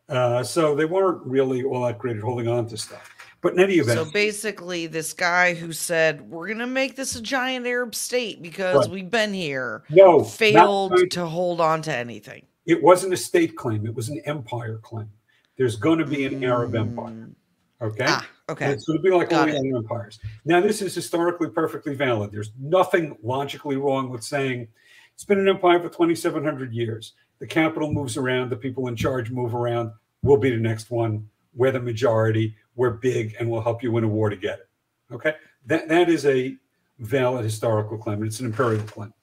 Uh, 0.07 0.43
so 0.43 0.75
they 0.75 0.85
weren't 0.85 1.25
really 1.25 1.63
all 1.63 1.85
that 1.85 1.99
great 1.99 2.17
at 2.17 2.23
holding 2.23 2.47
on 2.47 2.67
to 2.67 2.77
stuff. 2.77 3.15
But 3.41 3.53
in 3.53 3.59
any 3.59 3.75
event, 3.75 3.97
so 3.97 4.11
basically, 4.11 4.88
this 4.88 5.13
guy 5.13 5.53
who 5.53 5.71
said 5.71 6.21
we're 6.29 6.47
going 6.47 6.59
to 6.59 6.67
make 6.67 6.95
this 6.95 7.15
a 7.15 7.21
giant 7.21 7.65
Arab 7.65 7.95
state 7.95 8.41
because 8.41 8.85
right. 8.85 8.89
we've 8.89 9.09
been 9.09 9.33
here, 9.33 9.83
no, 9.89 10.23
failed 10.23 10.93
to 11.11 11.25
hold 11.25 11.61
on 11.61 11.81
to 11.83 11.95
anything. 11.95 12.43
It 12.69 12.83
wasn't 12.83 13.13
a 13.13 13.17
state 13.17 13.55
claim; 13.55 13.88
it 13.88 13.95
was 13.95 14.09
an 14.09 14.21
empire 14.25 14.77
claim. 14.77 15.09
There's 15.57 15.75
going 15.75 15.97
to 15.97 16.05
be 16.05 16.25
an 16.25 16.39
mm. 16.39 16.47
Arab 16.47 16.75
empire. 16.75 17.09
Mm. 17.09 17.33
Okay. 17.81 18.05
Ah, 18.07 18.29
okay. 18.47 18.65
And 18.65 18.73
it's 18.75 18.85
going 18.85 18.99
to 18.99 19.03
be 19.03 19.09
like 19.09 19.29
Got 19.31 19.49
all 19.49 19.61
the 19.61 19.75
empires. 19.75 20.19
Now, 20.45 20.61
this 20.61 20.83
is 20.83 20.93
historically 20.93 21.49
perfectly 21.49 21.95
valid. 21.95 22.31
There's 22.31 22.51
nothing 22.59 23.17
logically 23.23 23.75
wrong 23.75 24.09
with 24.09 24.23
saying 24.23 24.67
it's 25.15 25.25
been 25.25 25.39
an 25.39 25.49
empire 25.49 25.79
for 25.79 25.89
2,700 25.89 26.71
years. 26.71 27.13
The 27.39 27.47
capital 27.47 27.91
moves 27.91 28.17
around, 28.17 28.51
the 28.51 28.55
people 28.55 28.88
in 28.88 28.95
charge 28.95 29.31
move 29.31 29.55
around. 29.55 29.91
We'll 30.21 30.38
be 30.38 30.51
the 30.51 30.57
next 30.57 30.91
one. 30.91 31.27
We're 31.55 31.71
the 31.71 31.79
majority. 31.79 32.55
We're 32.75 32.91
big, 32.91 33.35
and 33.39 33.49
we'll 33.49 33.61
help 33.61 33.81
you 33.81 33.91
win 33.91 34.03
a 34.03 34.07
war 34.07 34.29
to 34.29 34.35
get 34.35 34.59
it. 34.59 34.69
Okay. 35.11 35.33
That 35.65 35.89
that 35.89 36.07
is 36.07 36.27
a 36.27 36.55
valid 36.99 37.43
historical 37.43 37.97
claim. 37.97 38.23
It's 38.23 38.39
an 38.41 38.45
imperial 38.45 38.83
claim. 38.83 39.13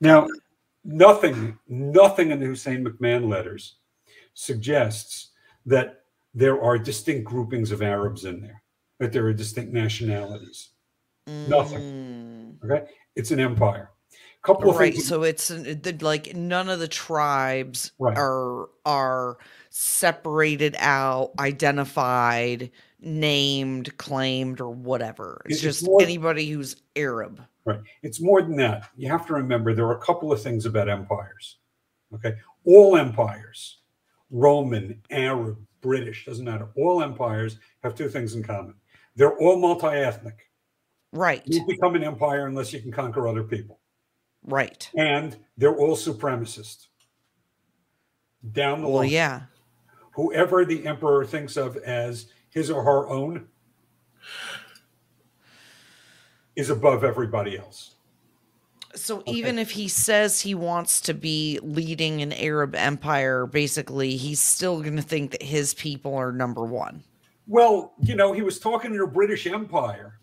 Now, 0.00 0.26
nothing, 0.84 1.58
nothing 1.68 2.30
in 2.30 2.40
the 2.40 2.46
Hussein 2.46 2.84
McMahon 2.84 3.28
letters 3.28 3.76
suggests 4.34 5.30
that 5.66 6.04
there 6.34 6.62
are 6.62 6.78
distinct 6.78 7.24
groupings 7.24 7.70
of 7.72 7.82
Arabs 7.82 8.24
in 8.24 8.40
there, 8.40 8.62
that 8.98 9.12
there 9.12 9.26
are 9.26 9.32
distinct 9.32 9.72
nationalities. 9.72 10.70
Mm. 11.28 11.48
Nothing. 11.48 12.58
Okay. 12.64 12.86
It's 13.14 13.30
an 13.30 13.40
empire. 13.40 13.90
Couple 14.42 14.70
of 14.70 14.76
right. 14.76 14.92
Things. 14.92 15.06
So 15.06 15.22
it's 15.22 15.52
like 16.00 16.34
none 16.34 16.68
of 16.68 16.80
the 16.80 16.88
tribes 16.88 17.92
right. 18.00 18.18
are 18.18 18.70
are 18.84 19.38
separated 19.70 20.74
out, 20.80 21.30
identified, 21.38 22.72
named, 23.00 23.96
claimed, 23.98 24.60
or 24.60 24.70
whatever. 24.70 25.42
It's, 25.44 25.54
it's 25.54 25.62
just 25.62 25.86
more, 25.86 26.02
anybody 26.02 26.50
who's 26.50 26.74
Arab. 26.96 27.40
Right. 27.64 27.80
It's 28.02 28.20
more 28.20 28.42
than 28.42 28.56
that. 28.56 28.88
You 28.96 29.08
have 29.08 29.26
to 29.28 29.34
remember 29.34 29.72
there 29.72 29.86
are 29.86 29.96
a 29.96 30.04
couple 30.04 30.32
of 30.32 30.42
things 30.42 30.66
about 30.66 30.88
empires. 30.88 31.58
Okay. 32.14 32.34
All 32.64 32.96
empires, 32.96 33.78
Roman, 34.30 35.00
Arab, 35.10 35.58
British, 35.80 36.26
doesn't 36.26 36.44
matter. 36.44 36.68
All 36.76 37.02
empires 37.02 37.58
have 37.82 37.94
two 37.94 38.08
things 38.08 38.34
in 38.34 38.42
common. 38.42 38.74
They're 39.14 39.36
all 39.38 39.58
multi-ethnic. 39.58 40.50
Right. 41.12 41.42
You 41.46 41.64
become 41.66 41.94
an 41.94 42.02
empire 42.04 42.46
unless 42.46 42.72
you 42.72 42.80
can 42.80 42.90
conquer 42.90 43.28
other 43.28 43.42
people. 43.42 43.80
Right. 44.44 44.90
And 44.96 45.36
they're 45.56 45.76
all 45.76 45.96
supremacist. 45.96 46.86
Down 48.52 48.80
the 48.80 48.88
well, 48.88 48.98
line. 48.98 49.10
yeah. 49.10 49.42
Whoever 50.14 50.64
the 50.64 50.86
emperor 50.86 51.24
thinks 51.24 51.56
of 51.56 51.76
as 51.78 52.26
his 52.50 52.70
or 52.70 52.82
her 52.82 53.08
own 53.08 53.46
is 56.56 56.70
above 56.70 57.04
everybody 57.04 57.58
else. 57.58 57.96
So 58.94 59.20
okay. 59.20 59.32
even 59.32 59.58
if 59.58 59.70
he 59.70 59.88
says 59.88 60.40
he 60.40 60.54
wants 60.54 61.00
to 61.02 61.14
be 61.14 61.58
leading 61.62 62.20
an 62.20 62.32
Arab 62.34 62.74
empire, 62.74 63.46
basically 63.46 64.16
he's 64.16 64.40
still 64.40 64.82
going 64.82 64.96
to 64.96 65.02
think 65.02 65.30
that 65.30 65.42
his 65.42 65.72
people 65.74 66.14
are 66.14 66.30
number 66.30 66.64
one. 66.64 67.02
Well, 67.46 67.94
you 68.00 68.14
know, 68.14 68.32
he 68.32 68.42
was 68.42 68.58
talking 68.58 68.92
to 68.92 69.02
a 69.02 69.06
British 69.06 69.46
Empire. 69.46 70.18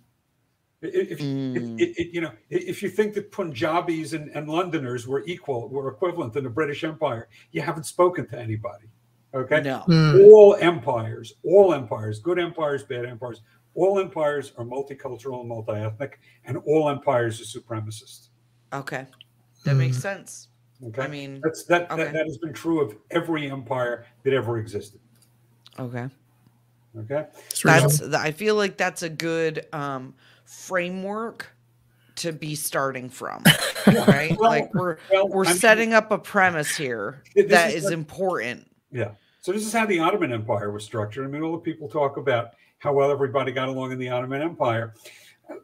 If, 0.81 1.19
mm. 1.19 1.79
if, 1.81 1.97
if, 1.97 2.13
you 2.13 2.21
know, 2.21 2.31
if 2.49 2.81
you 2.81 2.89
think 2.89 3.13
that 3.15 3.31
Punjabis 3.31 4.13
and, 4.13 4.29
and 4.29 4.47
Londoners 4.47 5.07
were 5.07 5.23
equal, 5.25 5.67
were 5.67 5.89
equivalent 5.89 6.35
in 6.37 6.43
the 6.45 6.49
British 6.49 6.83
Empire, 6.83 7.27
you 7.51 7.61
haven't 7.61 7.83
spoken 7.83 8.27
to 8.29 8.39
anybody. 8.39 8.85
Okay. 9.33 9.61
No. 9.61 9.83
Mm. 9.87 10.31
All 10.31 10.55
empires, 10.55 11.33
all 11.43 11.73
empires, 11.73 12.19
good 12.19 12.39
empires, 12.39 12.83
bad 12.83 13.05
empires, 13.05 13.41
all 13.75 13.99
empires 13.99 14.53
are 14.57 14.65
multicultural 14.65 15.39
and 15.41 15.49
multi-ethnic, 15.49 16.19
and 16.45 16.57
all 16.65 16.89
empires 16.89 17.39
are 17.41 17.59
supremacist. 17.59 18.29
Okay. 18.73 19.05
That 19.65 19.75
makes 19.75 19.97
hmm. 19.97 20.01
sense. 20.01 20.47
Okay. 20.87 21.01
I 21.01 21.07
mean, 21.07 21.41
that's 21.43 21.65
that, 21.65 21.91
okay. 21.91 22.03
that 22.03 22.13
that 22.13 22.25
has 22.25 22.37
been 22.37 22.53
true 22.53 22.81
of 22.81 22.95
every 23.11 23.51
empire 23.51 24.05
that 24.23 24.33
ever 24.33 24.57
existed. 24.57 25.01
Okay. 25.77 26.07
Okay. 26.97 27.25
That's 27.63 28.01
I 28.01 28.31
feel 28.31 28.55
like 28.55 28.77
that's 28.77 29.03
a 29.03 29.09
good 29.09 29.65
um 29.73 30.15
framework 30.45 31.47
to 32.15 32.33
be 32.33 32.55
starting 32.55 33.09
from. 33.09 33.43
right? 33.87 34.37
well, 34.37 34.49
like 34.49 34.73
we're 34.73 34.97
well, 35.11 35.27
we're 35.27 35.45
I'm 35.45 35.55
setting 35.55 35.93
up 35.93 36.11
a 36.11 36.17
premise 36.17 36.75
here 36.75 37.23
that 37.35 37.73
is, 37.73 37.85
is 37.85 37.91
important. 37.91 38.69
Yeah. 38.91 39.11
So 39.41 39.51
this 39.51 39.65
is 39.65 39.73
how 39.73 39.85
the 39.85 39.99
Ottoman 39.99 40.33
Empire 40.33 40.71
was 40.71 40.83
structured. 40.83 41.25
I 41.25 41.29
mean, 41.29 41.41
all 41.41 41.53
the 41.53 41.59
people 41.59 41.87
talk 41.87 42.17
about 42.17 42.51
how 42.79 42.93
well 42.93 43.11
everybody 43.11 43.51
got 43.51 43.69
along 43.69 43.91
in 43.91 43.99
the 43.99 44.09
Ottoman 44.09 44.41
Empire 44.41 44.93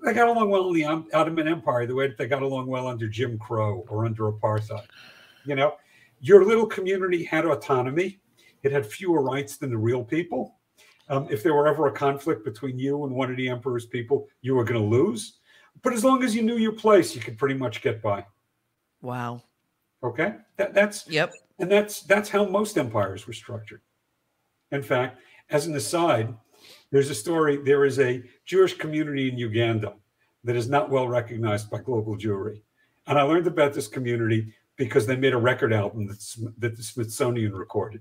they 0.03 0.13
got 0.13 0.27
along 0.27 0.49
well 0.49 0.67
in 0.69 0.73
the 0.73 0.85
Ottoman 1.13 1.47
Empire 1.47 1.85
the 1.85 1.95
way 1.95 2.07
that 2.07 2.17
they 2.17 2.27
got 2.27 2.41
along 2.41 2.67
well 2.67 2.87
under 2.87 3.07
Jim 3.07 3.37
Crow 3.37 3.85
or 3.89 4.05
under 4.05 4.31
apartheid. 4.31 4.85
You 5.45 5.55
know, 5.55 5.75
your 6.19 6.45
little 6.45 6.65
community 6.65 7.23
had 7.23 7.45
autonomy. 7.45 8.19
It 8.63 8.71
had 8.71 8.85
fewer 8.85 9.21
rights 9.21 9.57
than 9.57 9.69
the 9.69 9.77
real 9.77 10.03
people. 10.03 10.57
Um, 11.07 11.27
if 11.29 11.43
there 11.43 11.53
were 11.53 11.67
ever 11.67 11.87
a 11.87 11.91
conflict 11.91 12.43
between 12.43 12.79
you 12.79 13.03
and 13.03 13.13
one 13.13 13.29
of 13.29 13.37
the 13.37 13.47
emperor's 13.47 13.85
people, 13.85 14.27
you 14.41 14.55
were 14.55 14.63
going 14.63 14.81
to 14.81 14.87
lose. 14.87 15.37
But 15.83 15.93
as 15.93 16.03
long 16.03 16.23
as 16.23 16.35
you 16.35 16.41
knew 16.41 16.57
your 16.57 16.71
place, 16.71 17.13
you 17.13 17.21
could 17.21 17.37
pretty 17.37 17.55
much 17.55 17.81
get 17.81 18.01
by. 18.01 18.25
Wow. 19.01 19.43
Okay, 20.03 20.35
that, 20.57 20.73
that's 20.73 21.07
yep, 21.07 21.33
and 21.59 21.71
that's 21.71 22.01
that's 22.01 22.29
how 22.29 22.45
most 22.45 22.77
empires 22.77 23.25
were 23.25 23.33
structured. 23.33 23.81
In 24.71 24.83
fact, 24.83 25.19
as 25.49 25.67
an 25.67 25.75
aside, 25.75 26.35
there's 26.95 27.09
a 27.09 27.15
story. 27.15 27.57
There 27.57 27.83
is 27.83 27.99
a 27.99 28.23
Jewish 28.45 28.77
community 28.77 29.27
in 29.27 29.37
Uganda 29.37 29.95
that 30.45 30.55
is 30.55 30.69
not 30.69 30.89
well 30.89 31.09
recognized 31.09 31.69
by 31.69 31.79
global 31.79 32.15
Jewry. 32.15 32.61
And 33.07 33.19
I 33.19 33.23
learned 33.23 33.47
about 33.47 33.73
this 33.73 33.89
community 33.89 34.53
because 34.77 35.05
they 35.05 35.17
made 35.17 35.33
a 35.33 35.37
record 35.37 35.73
album 35.73 36.07
that 36.07 36.77
the 36.77 36.81
Smithsonian 36.81 37.53
recorded 37.53 37.99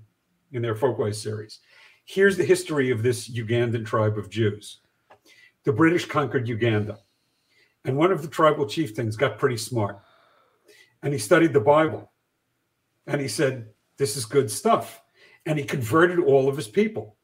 in 0.53 0.61
their 0.61 0.75
Folkways 0.75 1.21
series. 1.21 1.59
Here's 2.05 2.37
the 2.37 2.45
history 2.45 2.89
of 2.89 3.03
this 3.03 3.27
Ugandan 3.27 3.85
tribe 3.85 4.17
of 4.17 4.29
Jews. 4.29 4.79
The 5.65 5.73
British 5.73 6.05
conquered 6.05 6.47
Uganda, 6.47 6.99
and 7.83 7.97
one 7.97 8.13
of 8.13 8.21
the 8.21 8.29
tribal 8.29 8.65
chieftains 8.65 9.17
got 9.17 9.39
pretty 9.39 9.57
smart, 9.57 9.99
and 11.03 11.11
he 11.11 11.19
studied 11.19 11.51
the 11.51 11.59
Bible. 11.59 12.13
and 13.07 13.19
he 13.19 13.27
said, 13.27 13.67
This 13.97 14.15
is 14.15 14.23
good 14.23 14.49
stuff. 14.49 15.01
And 15.45 15.59
he 15.59 15.65
converted 15.65 16.19
all 16.19 16.47
of 16.47 16.55
his 16.55 16.69
people. 16.69 17.17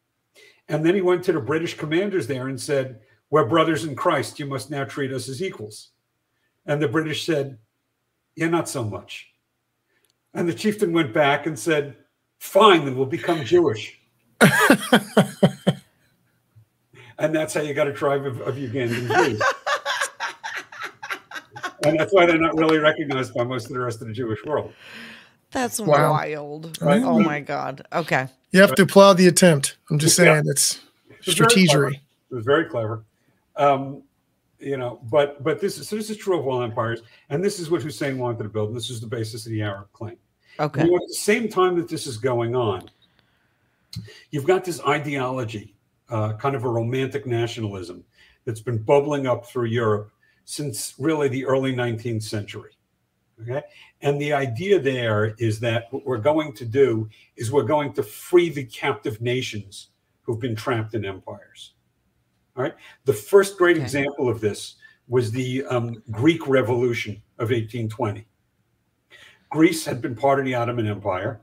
And 0.71 0.83
then 0.85 0.95
he 0.95 1.01
went 1.01 1.23
to 1.25 1.33
the 1.33 1.41
British 1.41 1.75
commanders 1.75 2.27
there 2.27 2.47
and 2.47 2.59
said, 2.59 3.01
We're 3.29 3.45
brothers 3.45 3.83
in 3.83 3.93
Christ. 3.93 4.39
You 4.39 4.45
must 4.45 4.71
now 4.71 4.85
treat 4.85 5.11
us 5.11 5.27
as 5.27 5.43
equals. 5.43 5.89
And 6.65 6.81
the 6.81 6.87
British 6.87 7.25
said, 7.25 7.57
Yeah, 8.37 8.47
not 8.47 8.69
so 8.69 8.81
much. 8.81 9.33
And 10.33 10.47
the 10.47 10.53
chieftain 10.53 10.93
went 10.93 11.13
back 11.13 11.45
and 11.45 11.59
said, 11.59 11.97
Fine, 12.39 12.85
then 12.85 12.95
we'll 12.95 13.05
become 13.05 13.43
Jewish. 13.43 13.99
and 17.19 17.35
that's 17.35 17.53
how 17.53 17.61
you 17.61 17.73
got 17.73 17.89
a 17.89 17.93
tribe 17.93 18.25
of, 18.25 18.39
of 18.39 18.55
Ugandan 18.55 19.13
Jews. 19.13 19.41
and 21.83 21.99
that's 21.99 22.13
why 22.13 22.25
they're 22.25 22.39
not 22.39 22.57
really 22.57 22.77
recognized 22.77 23.33
by 23.33 23.43
most 23.43 23.65
of 23.65 23.73
the 23.73 23.79
rest 23.79 24.01
of 24.01 24.07
the 24.07 24.13
Jewish 24.13 24.39
world. 24.45 24.73
That's 25.51 25.79
Wow. 25.79 26.11
wild. 26.11 26.77
Right. 26.81 27.01
Oh 27.03 27.19
my 27.19 27.39
god. 27.41 27.85
Okay. 27.93 28.27
You 28.51 28.61
have 28.61 28.75
to 28.75 28.83
applaud 28.83 29.17
the 29.17 29.27
attempt. 29.27 29.77
I'm 29.89 29.99
just 29.99 30.17
Yeah. 30.17 30.35
saying 30.35 30.43
it's 30.47 30.79
It's 31.25 31.37
very 31.37 31.49
clever. 31.65 31.91
strategery. 31.91 31.93
It 32.31 32.35
was 32.35 32.45
very 32.45 32.65
clever. 32.65 33.03
Um, 33.55 34.03
you 34.59 34.77
know, 34.77 34.99
but 35.11 35.43
but 35.43 35.59
this 35.59 35.77
is 35.77 35.87
so 35.89 35.95
this 35.95 36.09
is 36.09 36.17
true 36.17 36.39
of 36.39 36.47
all 36.47 36.61
empires, 36.61 37.01
and 37.29 37.43
this 37.43 37.59
is 37.59 37.69
what 37.69 37.81
Hussein 37.81 38.17
wanted 38.17 38.43
to 38.43 38.49
build, 38.49 38.69
and 38.69 38.77
this 38.77 38.89
is 38.89 39.01
the 39.01 39.07
basis 39.07 39.45
of 39.45 39.51
the 39.51 39.61
Arab 39.61 39.91
claim. 39.93 40.17
Okay. 40.59 40.83
You 40.83 40.91
know, 40.91 40.97
at 40.97 41.07
the 41.07 41.13
same 41.15 41.49
time 41.49 41.75
that 41.77 41.87
this 41.87 42.05
is 42.07 42.17
going 42.17 42.55
on, 42.55 42.89
you've 44.29 44.45
got 44.45 44.63
this 44.63 44.79
ideology, 44.81 45.75
uh, 46.09 46.33
kind 46.33 46.55
of 46.55 46.63
a 46.63 46.69
romantic 46.69 47.25
nationalism 47.25 48.03
that's 48.45 48.61
been 48.61 48.77
bubbling 48.77 49.27
up 49.27 49.45
through 49.45 49.65
Europe 49.65 50.11
since 50.45 50.93
really 50.99 51.27
the 51.27 51.45
early 51.45 51.73
19th 51.73 52.23
century. 52.23 52.71
Okay. 53.41 53.61
And 54.01 54.19
the 54.21 54.33
idea 54.33 54.79
there 54.79 55.35
is 55.37 55.59
that 55.61 55.85
what 55.91 56.05
we're 56.05 56.17
going 56.17 56.53
to 56.53 56.65
do 56.65 57.09
is 57.35 57.51
we're 57.51 57.63
going 57.63 57.93
to 57.93 58.03
free 58.03 58.49
the 58.49 58.65
captive 58.65 59.21
nations 59.21 59.89
who've 60.21 60.39
been 60.39 60.55
trapped 60.55 60.93
in 60.93 61.05
empires. 61.05 61.73
All 62.55 62.63
right. 62.63 62.75
The 63.05 63.13
first 63.13 63.57
great 63.57 63.77
Okay. 63.77 63.83
example 63.83 64.29
of 64.29 64.41
this 64.41 64.75
was 65.07 65.31
the 65.31 65.63
um, 65.65 66.01
Greek 66.11 66.47
Revolution 66.47 67.13
of 67.39 67.49
1820. 67.49 68.25
Greece 69.49 69.85
had 69.85 70.01
been 70.01 70.15
part 70.15 70.39
of 70.39 70.45
the 70.45 70.55
Ottoman 70.55 70.87
Empire. 70.87 71.41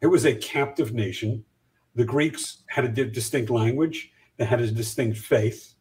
It 0.00 0.06
was 0.06 0.24
a 0.24 0.34
captive 0.34 0.92
nation. 0.94 1.44
The 1.94 2.04
Greeks 2.04 2.62
had 2.68 2.84
a 2.84 2.88
di- 2.88 3.10
distinct 3.10 3.50
language, 3.50 4.10
they 4.38 4.44
had 4.44 4.60
a 4.60 4.70
distinct 4.70 5.18
faith. 5.18 5.74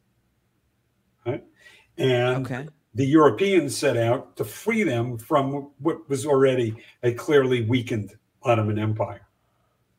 Right? 1.26 1.44
And 1.98 2.46
Okay. 2.46 2.68
The 2.94 3.06
Europeans 3.06 3.76
set 3.76 3.96
out 3.96 4.36
to 4.36 4.44
free 4.44 4.84
them 4.84 5.18
from 5.18 5.72
what 5.80 6.08
was 6.10 6.26
already 6.26 6.76
a 7.04 7.14
clearly 7.14 7.64
weakened 7.64 8.14
Ottoman 8.44 8.78
Empire. 8.78 9.28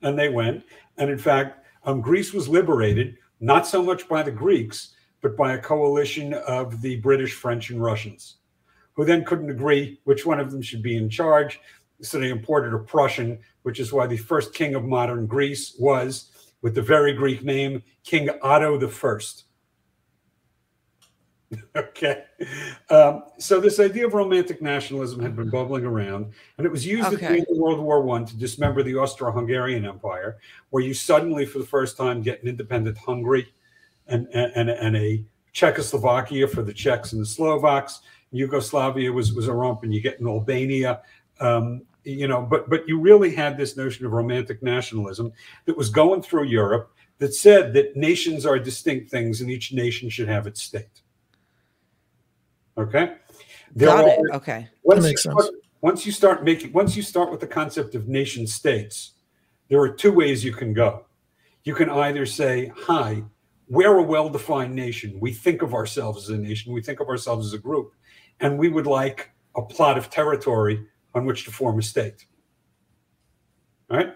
And 0.03 0.19
they 0.19 0.29
went. 0.29 0.65
And 0.99 1.11
in 1.11 1.19
fact, 1.19 1.65
um, 1.85 2.01
Greece 2.01 2.33
was 2.33 2.49
liberated 2.49 3.17
not 3.41 3.67
so 3.67 3.83
much 3.83 4.09
by 4.09 4.23
the 4.23 4.31
Greeks, 4.31 4.95
but 5.21 5.37
by 5.37 5.55
a 5.55 5.59
coalition 5.59 6.35
of 6.35 6.83
the 6.83 6.97
British, 6.97 7.33
French, 7.35 7.71
and 7.71 7.83
Russians, 7.83 8.37
who 8.95 9.05
then 9.05 9.25
couldn't 9.25 9.51
agree 9.51 10.01
which 10.05 10.27
one 10.27 10.41
of 10.41 10.51
them 10.51 10.61
should 10.63 10.83
be 10.83 10.97
in 10.97 11.09
charge. 11.09 11.61
So 12.03 12.19
they 12.19 12.31
imported 12.31 12.75
a 12.75 12.79
Prussian, 12.79 13.39
which 13.63 13.81
is 13.81 13.93
why 13.93 14.07
the 14.07 14.17
first 14.17 14.53
king 14.53 14.75
of 14.75 14.85
modern 14.85 15.27
Greece 15.27 15.77
was, 15.79 16.31
with 16.61 16.75
the 16.75 16.83
very 16.83 17.13
Greek 17.13 17.43
name, 17.43 17.83
King 18.05 18.29
Otto 18.43 18.79
the 18.79 18.89
First. 18.89 19.45
okay. 21.77 22.25
Um, 22.91 23.25
so 23.39 23.61
this 23.61 23.81
idea 23.81 24.07
of 24.07 24.15
romantic 24.15 24.63
nationalism 24.63 25.21
had 25.21 25.37
been 25.37 25.51
bubbling 25.51 25.85
around, 25.85 26.33
and 26.59 26.67
it 26.67 26.71
was 26.71 26.87
used 26.87 27.13
at 27.13 27.21
the 27.21 27.27
end 27.27 27.47
of 27.51 27.57
World 27.57 27.81
War 27.81 28.03
One 28.03 28.25
to 28.27 28.37
dismember 28.37 28.83
the 28.83 28.97
Austro-Hungarian 28.97 29.85
Empire, 29.85 30.39
where 30.71 30.83
you 30.83 30.95
suddenly, 30.95 31.47
for 31.47 31.59
the 31.59 31.67
first 31.67 31.97
time, 31.97 32.23
get 32.23 32.43
an 32.43 32.49
independent 32.49 32.97
Hungary 32.99 33.53
and, 34.07 34.27
and, 34.33 34.71
and 34.71 34.97
a 34.97 35.25
Czechoslovakia 35.53 36.49
for 36.49 36.63
the 36.63 36.73
Czechs 36.73 37.13
and 37.13 37.21
the 37.21 37.27
Slovaks. 37.27 38.01
Yugoslavia 38.31 39.13
was, 39.13 39.33
was 39.35 39.49
a 39.49 39.53
rump, 39.53 39.83
and 39.83 39.95
you 39.95 40.01
get 40.01 40.21
an 40.21 40.27
Albania. 40.27 41.03
Um, 41.41 41.83
you 42.05 42.27
know, 42.27 42.43
but 42.43 42.69
but 42.69 42.89
you 42.89 42.99
really 42.99 43.35
had 43.35 43.57
this 43.57 43.77
notion 43.77 44.07
of 44.07 44.13
romantic 44.13 44.63
nationalism 44.63 45.33
that 45.67 45.77
was 45.77 45.89
going 45.89 46.23
through 46.23 46.45
Europe 46.45 46.93
that 47.19 47.35
said 47.35 47.73
that 47.75 47.97
nations 47.97 48.45
are 48.45 48.59
distinct 48.59 49.09
things 49.09 49.41
and 49.41 49.49
each 49.49 49.73
nation 49.73 50.09
should 50.09 50.29
have 50.29 50.49
its 50.49 50.61
state. 50.61 51.02
Okay. 52.79 53.15
There 53.75 53.89
Got 53.89 54.09
it. 54.09 54.19
are- 54.19 54.37
Okay. 54.37 54.69
once 54.83 55.03
makes 55.03 55.25
you 55.25 55.33
sense. 55.33 55.45
start- 55.45 55.63
once 55.83 56.07
you 56.07 56.13
start 56.13 56.45
making 56.45 56.73
once 56.73 56.97
you 56.97 57.03
start 57.03 57.31
with 57.31 57.41
the 57.41 57.47
concept 57.47 57.95
of 57.95 58.09
nation 58.09 58.47
states 58.47 59.13
there 59.69 59.81
are 59.81 59.89
two 59.89 60.13
ways 60.13 60.45
you 60.45 60.53
can 60.53 60.73
go 60.73 61.05
you 61.65 61.75
can 61.75 61.91
either 61.91 62.25
say 62.25 62.73
hi 62.77 63.23
we're 63.69 63.99
a 63.99 64.03
well-defined 64.03 64.75
nation 64.75 65.19
we 65.21 65.33
think 65.33 65.61
of 65.61 65.75
ourselves 65.75 66.31
as 66.31 66.39
a 66.39 66.41
nation 66.41 66.73
we 66.73 66.81
think 66.81 67.01
of 67.01 67.09
ourselves 67.09 67.47
as 67.47 67.53
a 67.53 67.59
group 67.59 67.93
and 68.41 68.59
we 68.59 68.69
would 68.69 68.87
like 68.87 69.31
a 69.57 69.63
plot 69.63 69.99
of 69.99 70.09
territory 70.09 70.87
on 71.15 71.27
which 71.27 71.45
to 71.45 71.51
form 71.51 71.79
a 71.79 71.83
state 71.83 72.27
all 73.91 73.99
right 73.99 74.15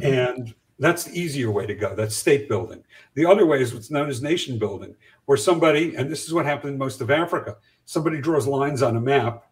mm-hmm. 0.00 0.12
and 0.12 0.54
that's 0.78 1.04
the 1.04 1.18
easier 1.18 1.50
way 1.50 1.66
to 1.66 1.74
go 1.74 1.94
that's 1.96 2.14
state 2.14 2.48
building 2.48 2.82
the 3.14 3.26
other 3.26 3.44
way 3.44 3.60
is 3.60 3.74
what's 3.74 3.90
known 3.90 4.08
as 4.08 4.22
nation 4.22 4.56
building 4.58 4.94
where 5.24 5.36
somebody 5.36 5.96
and 5.96 6.10
this 6.10 6.24
is 6.26 6.32
what 6.32 6.46
happened 6.46 6.72
in 6.74 6.78
most 6.78 7.00
of 7.00 7.10
africa 7.10 7.56
somebody 7.88 8.20
draws 8.20 8.46
lines 8.46 8.82
on 8.82 8.98
a 8.98 9.00
map 9.00 9.46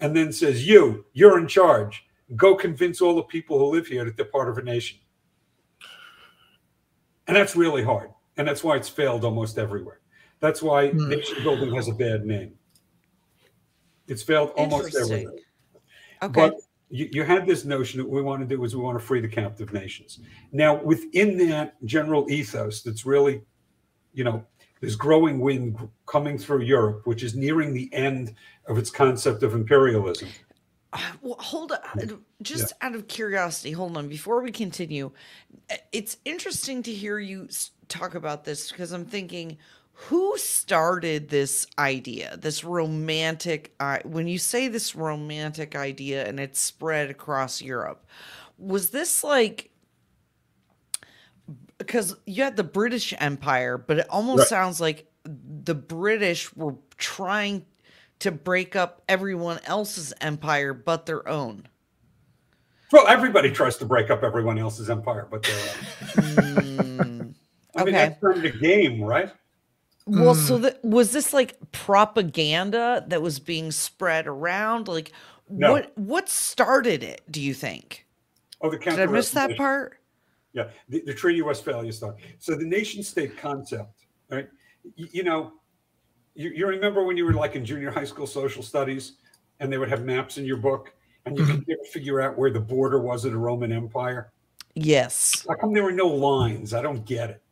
and 0.00 0.16
then 0.16 0.32
says, 0.32 0.66
You, 0.66 1.04
you're 1.12 1.38
in 1.38 1.46
charge. 1.46 2.06
Go 2.34 2.56
convince 2.56 3.02
all 3.02 3.14
the 3.14 3.22
people 3.22 3.58
who 3.58 3.66
live 3.66 3.86
here 3.86 4.06
that 4.06 4.16
they're 4.16 4.24
part 4.24 4.48
of 4.48 4.56
a 4.56 4.62
nation. 4.62 4.98
And 7.26 7.36
that's 7.36 7.54
really 7.54 7.84
hard. 7.84 8.08
And 8.38 8.48
that's 8.48 8.64
why 8.64 8.76
it's 8.76 8.88
failed 8.88 9.26
almost 9.26 9.58
everywhere. 9.58 10.00
That's 10.40 10.62
why 10.62 10.88
Hmm. 10.88 11.10
nation 11.10 11.42
building 11.42 11.74
has 11.74 11.88
a 11.88 11.92
bad 11.92 12.24
name. 12.24 12.54
It's 14.08 14.22
failed 14.22 14.52
almost 14.56 14.96
everywhere. 14.96 15.34
Okay. 16.22 16.32
But 16.32 16.54
you, 16.88 17.10
you 17.12 17.24
had 17.24 17.46
this 17.46 17.66
notion 17.66 18.00
that 18.00 18.08
we 18.08 18.22
want 18.22 18.40
to 18.40 18.56
do 18.56 18.64
is 18.64 18.74
we 18.74 18.82
want 18.82 18.98
to 18.98 19.04
free 19.04 19.20
the 19.20 19.28
captive 19.28 19.74
nations. 19.74 20.20
Now, 20.50 20.82
within 20.82 21.36
that 21.50 21.76
general 21.84 22.30
ethos, 22.30 22.80
that's 22.80 23.04
really, 23.04 23.42
you 24.14 24.24
know, 24.24 24.46
there's 24.82 24.96
growing 24.96 25.38
wind 25.38 25.88
coming 26.06 26.36
through 26.36 26.62
Europe, 26.62 27.06
which 27.06 27.22
is 27.22 27.36
nearing 27.36 27.72
the 27.72 27.88
end 27.94 28.34
of 28.66 28.76
its 28.76 28.90
concept 28.90 29.42
of 29.42 29.54
imperialism. 29.54 30.28
Well, 31.22 31.36
hold 31.38 31.72
on. 31.72 32.22
Just 32.42 32.74
out 32.82 32.94
of 32.94 33.08
curiosity, 33.08 33.72
hold 33.72 33.96
on. 33.96 34.08
Before 34.08 34.42
we 34.42 34.52
continue, 34.52 35.10
uh, 35.70 35.76
it's 35.90 36.18
interesting 36.26 36.82
to 36.82 36.92
hear 36.92 37.18
you 37.18 37.48
talk 37.88 38.14
about 38.14 38.44
this 38.44 38.70
because 38.70 38.92
I'm 38.92 39.06
thinking, 39.06 39.56
who 39.92 40.36
started 40.36 41.30
this 41.30 41.66
idea, 41.78 42.36
this 42.36 42.62
romantic? 42.62 43.74
Uh, 43.80 44.00
when 44.04 44.28
you 44.28 44.36
say 44.36 44.68
this 44.68 44.94
romantic 44.94 45.74
idea 45.74 46.28
and 46.28 46.38
it's 46.38 46.60
spread 46.60 47.08
across 47.08 47.62
Europe, 47.62 48.04
was 48.58 48.90
this 48.90 49.24
like? 49.24 49.70
Because 51.86 52.16
you 52.26 52.42
had 52.44 52.56
the 52.56 52.64
British 52.64 53.12
Empire, 53.18 53.76
but 53.78 53.98
it 53.98 54.06
almost 54.08 54.38
Right. 54.40 54.48
sounds 54.48 54.80
like 54.80 55.06
the 55.24 55.74
British 55.74 56.54
were 56.56 56.74
trying 56.96 57.64
to 58.20 58.30
break 58.30 58.76
up 58.76 59.02
everyone 59.08 59.58
else's 59.64 60.12
empire 60.20 60.72
but 60.74 61.06
their 61.06 61.28
own. 61.28 61.66
Well, 62.92 63.08
everybody 63.08 63.50
tries 63.50 63.76
to 63.78 63.84
break 63.84 64.10
up 64.10 64.22
everyone 64.22 64.58
else's 64.58 64.90
empire, 64.90 65.26
but 65.30 65.42
they're. 65.42 65.54
Mm, 66.22 67.34
I 67.76 67.84
mean, 67.84 67.94
that's 67.94 68.18
part 68.20 68.36
of 68.36 68.42
the 68.42 68.50
game, 68.50 69.02
right? 69.02 69.30
well, 70.06 70.34
so 70.34 70.58
that 70.58 70.84
was 70.84 71.12
this 71.12 71.32
like 71.32 71.56
propaganda 71.72 73.04
that 73.08 73.22
was 73.22 73.38
being 73.38 73.70
spread 73.70 74.26
around? 74.26 74.88
Like, 74.88 75.12
No. 75.48 75.72
what 75.72 75.92
what 75.96 76.28
started 76.28 77.02
it? 77.02 77.22
Do 77.30 77.40
you 77.40 77.54
think? 77.54 78.06
Oh, 78.60 78.70
the 78.70 78.78
Did 78.78 78.98
I 79.00 79.06
miss 79.06 79.30
that 79.30 79.56
part? 79.56 79.98
Yeah, 80.52 80.68
the, 80.88 81.02
the 81.06 81.14
Treaty 81.14 81.40
of 81.40 81.46
Westphalia 81.46 81.92
stuff. 81.92 82.16
So 82.38 82.54
the 82.54 82.64
nation 82.64 83.02
state 83.02 83.38
concept, 83.38 84.04
right? 84.30 84.48
You, 84.96 85.08
you 85.12 85.22
know, 85.24 85.52
you, 86.34 86.50
you 86.50 86.66
remember 86.66 87.04
when 87.04 87.16
you 87.16 87.24
were 87.24 87.32
like 87.32 87.56
in 87.56 87.64
junior 87.64 87.90
high 87.90 88.04
school 88.04 88.26
social 88.26 88.62
studies 88.62 89.12
and 89.60 89.72
they 89.72 89.78
would 89.78 89.88
have 89.88 90.04
maps 90.04 90.38
in 90.38 90.44
your 90.44 90.56
book 90.58 90.92
and 91.24 91.38
you 91.38 91.44
could 91.44 91.66
mm-hmm. 91.66 91.84
figure 91.90 92.20
out 92.20 92.36
where 92.36 92.50
the 92.50 92.60
border 92.60 92.98
was 93.00 93.24
of 93.24 93.32
the 93.32 93.38
Roman 93.38 93.72
Empire? 93.72 94.32
Yes. 94.74 95.46
How 95.48 95.54
come 95.54 95.72
there 95.72 95.84
were 95.84 95.92
no 95.92 96.08
lines? 96.08 96.74
I 96.74 96.82
don't 96.82 97.04
get 97.04 97.30
it. 97.30 97.42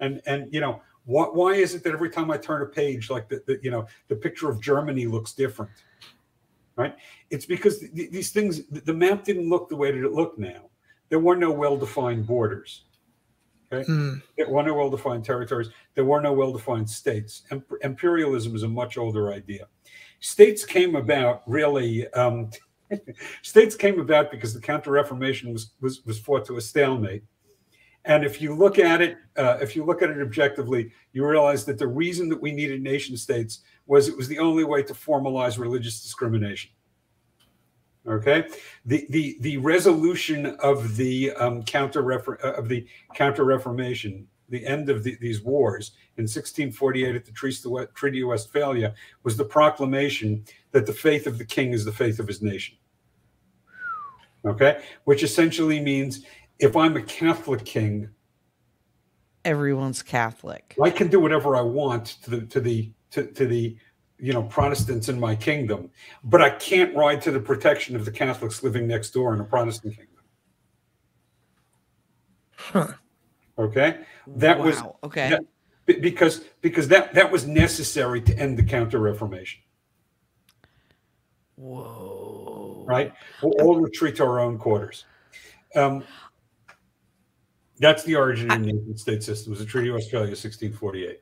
And, 0.00 0.20
and 0.26 0.52
you 0.52 0.60
know, 0.60 0.82
why, 1.04 1.24
why 1.24 1.52
is 1.52 1.74
it 1.74 1.82
that 1.84 1.92
every 1.92 2.10
time 2.10 2.30
I 2.30 2.36
turn 2.36 2.62
a 2.62 2.66
page, 2.66 3.10
like 3.10 3.28
the, 3.28 3.42
the 3.46 3.58
you 3.62 3.70
know, 3.70 3.86
the 4.08 4.16
picture 4.16 4.48
of 4.48 4.60
Germany 4.60 5.06
looks 5.06 5.32
different? 5.32 5.70
Right? 6.76 6.96
It's 7.30 7.44
because 7.44 7.80
th- 7.80 8.10
these 8.10 8.30
things, 8.30 8.66
the 8.66 8.80
the 8.80 8.94
map 8.94 9.24
didn't 9.24 9.48
look 9.48 9.68
the 9.68 9.76
way 9.76 9.92
that 9.92 10.02
it 10.02 10.12
looked 10.12 10.38
now. 10.38 10.69
There 11.10 11.18
were 11.18 11.36
no 11.36 11.52
well 11.52 11.76
defined 11.76 12.26
borders. 12.26 12.84
Okay. 13.72 13.84
Hmm. 13.84 14.14
There 14.36 14.48
were 14.48 14.62
no 14.62 14.74
well 14.74 14.90
defined 14.90 15.24
territories. 15.24 15.68
There 15.94 16.04
were 16.04 16.20
no 16.20 16.32
well 16.32 16.52
defined 16.52 16.88
states. 16.88 17.42
Imp- 17.52 17.72
imperialism 17.82 18.56
is 18.56 18.62
a 18.62 18.68
much 18.68 18.96
older 18.96 19.32
idea. 19.32 19.66
States 20.20 20.64
came 20.64 20.96
about 20.96 21.42
really 21.46 22.08
um, 22.12 22.50
states 23.42 23.76
came 23.76 24.00
about 24.00 24.30
because 24.30 24.54
the 24.54 24.60
Counter 24.60 24.90
Reformation 24.90 25.52
was, 25.52 25.72
was 25.80 26.04
was 26.04 26.18
fought 26.18 26.44
to 26.46 26.56
a 26.56 26.60
stalemate. 26.60 27.22
And 28.06 28.24
if 28.24 28.40
you 28.40 28.54
look 28.54 28.78
at 28.78 29.02
it, 29.02 29.18
uh, 29.36 29.58
if 29.60 29.76
you 29.76 29.84
look 29.84 30.00
at 30.00 30.08
it 30.10 30.22
objectively, 30.22 30.90
you 31.12 31.26
realize 31.26 31.64
that 31.66 31.78
the 31.78 31.86
reason 31.86 32.28
that 32.30 32.40
we 32.40 32.50
needed 32.50 32.82
nation 32.82 33.16
states 33.16 33.60
was 33.86 34.08
it 34.08 34.16
was 34.16 34.26
the 34.26 34.38
only 34.38 34.64
way 34.64 34.82
to 34.82 34.94
formalize 34.94 35.58
religious 35.58 36.00
discrimination. 36.02 36.70
Okay, 38.06 38.48
the 38.86 39.06
the 39.10 39.36
the 39.40 39.58
resolution 39.58 40.46
of 40.60 40.96
the 40.96 41.32
um, 41.32 41.62
counter 41.64 42.10
uh, 42.12 42.52
of 42.52 42.68
the 42.68 42.86
counter 43.14 43.44
Reformation, 43.44 44.26
the 44.48 44.64
end 44.66 44.88
of 44.88 45.04
the, 45.04 45.16
these 45.20 45.42
wars 45.42 45.92
in 46.16 46.22
1648 46.22 47.14
at 47.14 47.24
the 47.26 47.86
Treaty 47.94 48.22
of 48.22 48.28
Westphalia 48.28 48.94
was 49.22 49.36
the 49.36 49.44
proclamation 49.44 50.44
that 50.72 50.86
the 50.86 50.92
faith 50.92 51.26
of 51.26 51.36
the 51.36 51.44
king 51.44 51.72
is 51.72 51.84
the 51.84 51.92
faith 51.92 52.18
of 52.18 52.26
his 52.26 52.40
nation. 52.40 52.76
Okay, 54.46 54.82
which 55.04 55.22
essentially 55.22 55.78
means 55.78 56.24
if 56.58 56.76
I'm 56.76 56.96
a 56.96 57.02
Catholic 57.02 57.66
king, 57.66 58.08
everyone's 59.44 60.02
Catholic. 60.02 60.74
I 60.82 60.88
can 60.88 61.08
do 61.08 61.20
whatever 61.20 61.54
I 61.54 61.60
want 61.60 62.06
to 62.22 62.30
the 62.30 62.40
to 62.46 62.60
the 62.60 62.92
to, 63.10 63.26
to 63.26 63.46
the 63.46 63.76
you 64.20 64.32
know 64.32 64.42
Protestants 64.42 65.08
in 65.08 65.18
my 65.18 65.34
kingdom, 65.34 65.90
but 66.24 66.42
I 66.42 66.50
can't 66.50 66.94
ride 66.94 67.22
to 67.22 67.30
the 67.30 67.40
protection 67.40 67.96
of 67.96 68.04
the 68.04 68.10
Catholics 68.10 68.62
living 68.62 68.86
next 68.86 69.10
door 69.10 69.34
in 69.34 69.40
a 69.40 69.44
Protestant 69.44 69.96
kingdom. 69.96 70.24
Huh. 72.56 72.88
Okay, 73.58 73.98
that 74.26 74.58
wow. 74.58 74.64
was 74.64 74.82
okay 75.04 75.30
that, 75.30 76.00
because 76.00 76.44
because 76.60 76.88
that 76.88 77.14
that 77.14 77.30
was 77.30 77.46
necessary 77.46 78.20
to 78.22 78.38
end 78.38 78.58
the 78.58 78.62
Counter 78.62 78.98
Reformation. 78.98 79.62
Whoa! 81.56 82.84
Right, 82.86 83.12
we'll 83.42 83.52
all 83.60 83.76
retreat 83.76 84.16
to 84.16 84.24
our 84.24 84.40
own 84.40 84.58
quarters. 84.58 85.04
Um, 85.74 86.04
that's 87.78 88.02
the 88.04 88.16
origin 88.16 88.50
of 88.50 88.60
the 88.60 88.72
nation 88.72 88.96
state 88.96 89.22
system. 89.22 89.52
It 89.52 89.58
was 89.58 89.58
the 89.60 89.70
Treaty 89.70 89.88
of 89.88 89.94
Westphalia, 89.94 90.28
1648. 90.28 91.20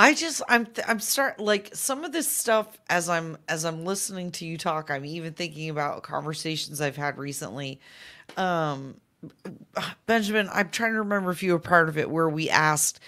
I 0.00 0.14
just 0.14 0.40
I'm 0.48 0.66
I'm 0.88 0.98
start 0.98 1.38
like 1.38 1.74
some 1.74 2.04
of 2.04 2.12
this 2.12 2.26
stuff 2.26 2.78
as 2.88 3.10
I'm 3.10 3.36
as 3.50 3.66
I'm 3.66 3.84
listening 3.84 4.30
to 4.32 4.46
you 4.46 4.56
talk. 4.56 4.90
I'm 4.90 5.04
even 5.04 5.34
thinking 5.34 5.68
about 5.68 6.02
conversations 6.02 6.80
I've 6.80 6.96
had 6.96 7.18
recently. 7.18 7.80
Um, 8.38 8.96
Benjamin, 10.06 10.48
I'm 10.50 10.70
trying 10.70 10.92
to 10.92 11.00
remember 11.00 11.30
if 11.30 11.42
you 11.42 11.52
were 11.52 11.58
part 11.58 11.90
of 11.90 11.98
it 11.98 12.08
where 12.08 12.30
we 12.30 12.48
asked, 12.48 13.00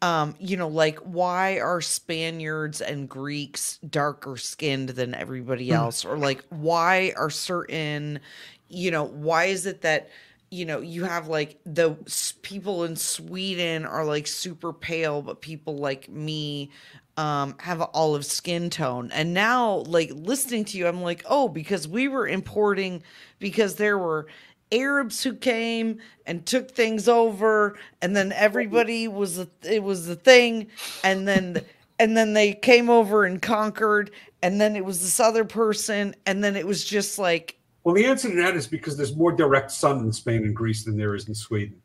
um, 0.00 0.36
you 0.40 0.56
know, 0.56 0.68
like 0.68 0.98
why 1.00 1.60
are 1.60 1.82
Spaniards 1.82 2.80
and 2.80 3.10
Greeks 3.10 3.76
darker 3.86 4.38
skinned 4.38 4.88
than 4.88 5.14
everybody 5.14 5.68
hmm. 5.68 5.74
else, 5.74 6.02
or 6.02 6.16
like 6.16 6.42
why 6.48 7.12
are 7.18 7.28
certain, 7.28 8.20
you 8.68 8.90
know, 8.90 9.04
why 9.04 9.44
is 9.44 9.66
it 9.66 9.82
that 9.82 10.08
you 10.50 10.64
know, 10.64 10.80
you 10.80 11.04
have 11.04 11.28
like 11.28 11.58
the 11.64 11.96
people 12.42 12.84
in 12.84 12.96
Sweden 12.96 13.84
are 13.84 14.04
like 14.04 14.26
super 14.26 14.72
pale, 14.72 15.22
but 15.22 15.40
people 15.40 15.76
like 15.76 16.08
me 16.08 16.70
um, 17.16 17.56
have 17.58 17.80
an 17.80 17.88
olive 17.92 18.24
skin 18.24 18.70
tone. 18.70 19.10
And 19.12 19.34
now, 19.34 19.78
like 19.86 20.10
listening 20.14 20.64
to 20.66 20.78
you, 20.78 20.86
I'm 20.86 21.02
like, 21.02 21.24
oh, 21.28 21.48
because 21.48 21.86
we 21.86 22.08
were 22.08 22.26
importing, 22.26 23.02
because 23.38 23.74
there 23.74 23.98
were 23.98 24.28
Arabs 24.70 25.22
who 25.22 25.34
came 25.34 25.98
and 26.26 26.46
took 26.46 26.70
things 26.70 27.08
over, 27.08 27.76
and 28.00 28.14
then 28.16 28.32
everybody 28.32 29.08
was 29.08 29.38
a, 29.38 29.48
it 29.62 29.82
was 29.82 30.06
the 30.06 30.16
thing, 30.16 30.68
and 31.02 31.26
then 31.26 31.62
and 31.98 32.16
then 32.16 32.32
they 32.32 32.52
came 32.52 32.88
over 32.88 33.24
and 33.24 33.42
conquered, 33.42 34.12
and 34.42 34.60
then 34.60 34.76
it 34.76 34.84
was 34.84 35.00
this 35.00 35.18
other 35.20 35.44
person, 35.44 36.14
and 36.24 36.44
then 36.44 36.54
it 36.54 36.66
was 36.66 36.84
just 36.84 37.18
like 37.18 37.57
well, 37.84 37.94
the 37.94 38.04
answer 38.04 38.28
to 38.28 38.36
that 38.36 38.56
is 38.56 38.66
because 38.66 38.96
there's 38.96 39.16
more 39.16 39.32
direct 39.32 39.70
sun 39.70 40.00
in 40.00 40.12
Spain 40.12 40.44
and 40.44 40.54
Greece 40.54 40.84
than 40.84 40.96
there 40.96 41.14
is 41.14 41.28
in 41.28 41.34
Sweden. 41.34 41.80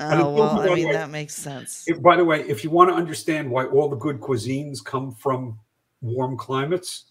Oh, 0.00 0.32
well, 0.32 0.60
I 0.60 0.74
mean, 0.74 0.86
way, 0.86 0.92
that 0.92 1.10
makes 1.10 1.34
sense. 1.34 1.84
If, 1.86 2.00
by 2.00 2.16
the 2.16 2.24
way, 2.24 2.42
if 2.48 2.62
you 2.62 2.70
want 2.70 2.90
to 2.90 2.94
understand 2.94 3.50
why 3.50 3.64
all 3.66 3.88
the 3.88 3.96
good 3.96 4.20
cuisines 4.20 4.84
come 4.84 5.12
from 5.12 5.58
warm 6.00 6.36
climates. 6.36 7.06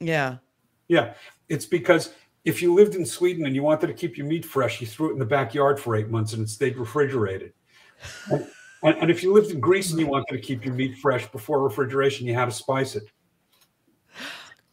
Yeah. 0.00 0.36
Yeah. 0.88 1.14
It's 1.48 1.66
because 1.66 2.14
if 2.44 2.62
you 2.62 2.72
lived 2.74 2.94
in 2.94 3.04
Sweden 3.04 3.46
and 3.46 3.54
you 3.54 3.62
wanted 3.62 3.88
to 3.88 3.94
keep 3.94 4.16
your 4.16 4.26
meat 4.26 4.44
fresh, 4.44 4.80
you 4.80 4.86
threw 4.86 5.10
it 5.10 5.14
in 5.14 5.18
the 5.18 5.24
backyard 5.24 5.80
for 5.80 5.96
eight 5.96 6.08
months 6.08 6.34
and 6.34 6.42
it 6.42 6.48
stayed 6.48 6.76
refrigerated. 6.76 7.52
and, 8.30 8.46
and, 8.82 8.96
and 8.98 9.10
if 9.10 9.22
you 9.22 9.32
lived 9.32 9.50
in 9.50 9.60
Greece 9.60 9.90
and 9.90 9.98
you 9.98 10.06
wanted 10.06 10.30
to 10.30 10.38
keep 10.38 10.64
your 10.64 10.74
meat 10.74 10.96
fresh 10.98 11.26
before 11.32 11.62
refrigeration, 11.62 12.26
you 12.26 12.34
had 12.34 12.46
to 12.46 12.52
spice 12.52 12.94
it. 12.94 13.04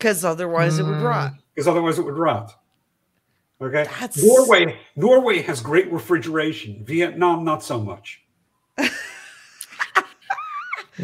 Because 0.02 0.26
otherwise 0.26 0.78
mm. 0.78 0.80
it 0.80 0.84
would 0.84 1.02
rot 1.02 1.34
because 1.54 1.68
otherwise 1.68 2.00
it 2.00 2.06
would 2.06 2.18
rot. 2.18 2.56
Okay. 3.62 3.86
That's... 4.00 4.24
Norway, 4.24 4.80
Norway 4.96 5.44
has 5.44 5.62
great 5.62 5.92
refrigeration. 5.92 6.84
Vietnam, 6.84 7.44
not 7.44 7.64
so 7.64 7.80
much. 7.80 8.24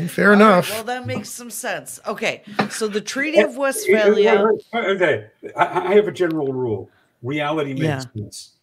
Fair 0.07 0.33
enough. 0.33 0.69
Right, 0.69 0.75
well, 0.77 0.83
that 0.85 1.05
makes 1.05 1.29
some 1.29 1.49
sense. 1.49 1.99
Okay, 2.07 2.43
so 2.69 2.87
the 2.87 3.01
Treaty 3.01 3.39
of 3.39 3.55
Westphalia. 3.57 4.49
Okay, 4.73 5.27
I, 5.55 5.93
have 5.93 6.07
a 6.07 6.11
general 6.11 6.51
rule: 6.53 6.89
reality 7.23 7.73
makes 7.73 7.83
yeah. 7.83 7.99
sense. 7.99 8.53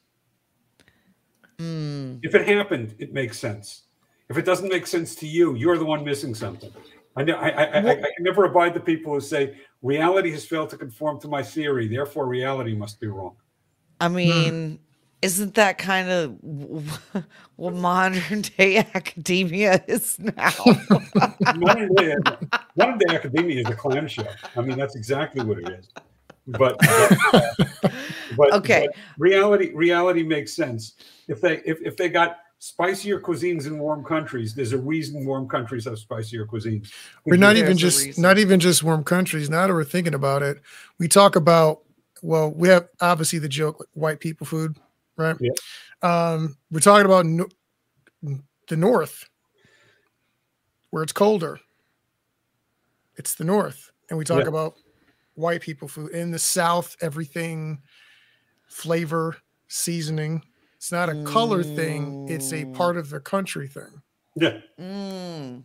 Mm. 1.58 2.20
If 2.22 2.34
it 2.34 2.46
happened, 2.46 2.94
it 2.98 3.12
makes 3.12 3.38
sense. 3.38 3.82
If 4.28 4.38
it 4.38 4.44
doesn't 4.44 4.68
make 4.68 4.86
sense 4.86 5.14
to 5.16 5.26
you, 5.26 5.54
you're 5.54 5.78
the 5.78 5.84
one 5.84 6.04
missing 6.04 6.34
something. 6.34 6.72
I, 7.16 7.22
I, 7.22 7.48
I, 7.48 7.78
I, 7.78 7.94
can 7.94 8.04
never 8.20 8.44
abide 8.44 8.74
the 8.74 8.80
people 8.80 9.14
who 9.14 9.20
say 9.20 9.56
reality 9.84 10.32
has 10.32 10.44
failed 10.44 10.70
to 10.70 10.76
conform 10.76 11.20
to 11.20 11.28
my 11.28 11.42
theory, 11.42 11.86
therefore 11.86 12.26
reality 12.26 12.74
must 12.74 12.98
be 12.98 13.06
wrong. 13.06 13.36
I 14.00 14.08
hmm. 14.08 14.14
mean, 14.14 14.78
isn't 15.22 15.54
that 15.54 15.78
kind 15.78 16.10
of 16.10 16.36
what 17.56 17.74
modern 17.74 18.42
day 18.42 18.78
academia 18.94 19.84
is 19.86 20.18
now? 20.18 20.52
modern, 21.54 21.94
day, 21.94 22.16
modern 22.76 22.98
day 22.98 23.14
academia 23.14 23.60
is 23.60 23.68
a 23.68 23.76
clam 23.76 24.08
show. 24.08 24.26
I 24.56 24.62
mean, 24.62 24.76
that's 24.76 24.96
exactly 24.96 25.44
what 25.44 25.58
it 25.58 25.68
is. 25.68 25.88
But, 26.46 26.76
but, 26.78 27.56
but 28.36 28.52
okay, 28.52 28.86
but 28.86 28.96
reality 29.16 29.72
reality 29.74 30.22
makes 30.22 30.52
sense 30.52 30.92
if 31.26 31.40
they 31.40 31.62
if, 31.64 31.80
if 31.80 31.96
they 31.96 32.10
got 32.10 32.36
spicier 32.64 33.20
cuisines 33.20 33.66
in 33.66 33.78
warm 33.78 34.02
countries. 34.02 34.54
There's 34.54 34.72
a 34.72 34.78
reason 34.78 35.26
warm 35.26 35.46
countries 35.46 35.84
have 35.84 35.98
spicier 35.98 36.46
cuisines. 36.46 36.90
We're 37.26 37.36
not 37.36 37.56
even 37.56 37.76
just 37.76 38.18
not 38.18 38.38
even 38.38 38.58
just 38.58 38.82
warm 38.82 39.04
countries. 39.04 39.50
Now 39.50 39.66
that 39.66 39.74
we're 39.74 39.84
thinking 39.84 40.14
about 40.14 40.42
it, 40.42 40.62
we 40.98 41.06
talk 41.06 41.36
about 41.36 41.80
well, 42.22 42.50
we 42.50 42.68
have 42.68 42.88
obviously 43.02 43.38
the 43.38 43.50
joke 43.50 43.86
white 43.92 44.18
people 44.18 44.46
food, 44.46 44.78
right? 45.16 45.36
Yeah. 45.38 45.50
Um, 46.00 46.56
we're 46.70 46.80
talking 46.80 47.04
about 47.04 47.26
no, 47.26 47.46
the 48.68 48.78
north, 48.78 49.28
where 50.88 51.02
it's 51.02 51.12
colder. 51.12 51.60
It's 53.16 53.34
the 53.34 53.44
north, 53.44 53.90
and 54.08 54.18
we 54.18 54.24
talk 54.24 54.44
yeah. 54.44 54.48
about 54.48 54.76
white 55.34 55.60
people 55.60 55.86
food 55.86 56.12
in 56.12 56.30
the 56.30 56.38
south. 56.38 56.96
Everything, 57.02 57.82
flavor, 58.68 59.36
seasoning 59.68 60.42
it's 60.84 60.92
not 60.92 61.08
a 61.08 61.22
color 61.22 61.62
thing, 61.62 62.28
it's 62.28 62.52
a 62.52 62.66
mm. 62.66 62.74
part 62.74 62.98
of 62.98 63.08
the 63.08 63.18
country 63.18 63.68
thing. 63.68 64.02
Yeah. 64.36 64.58
Mm. 64.78 65.62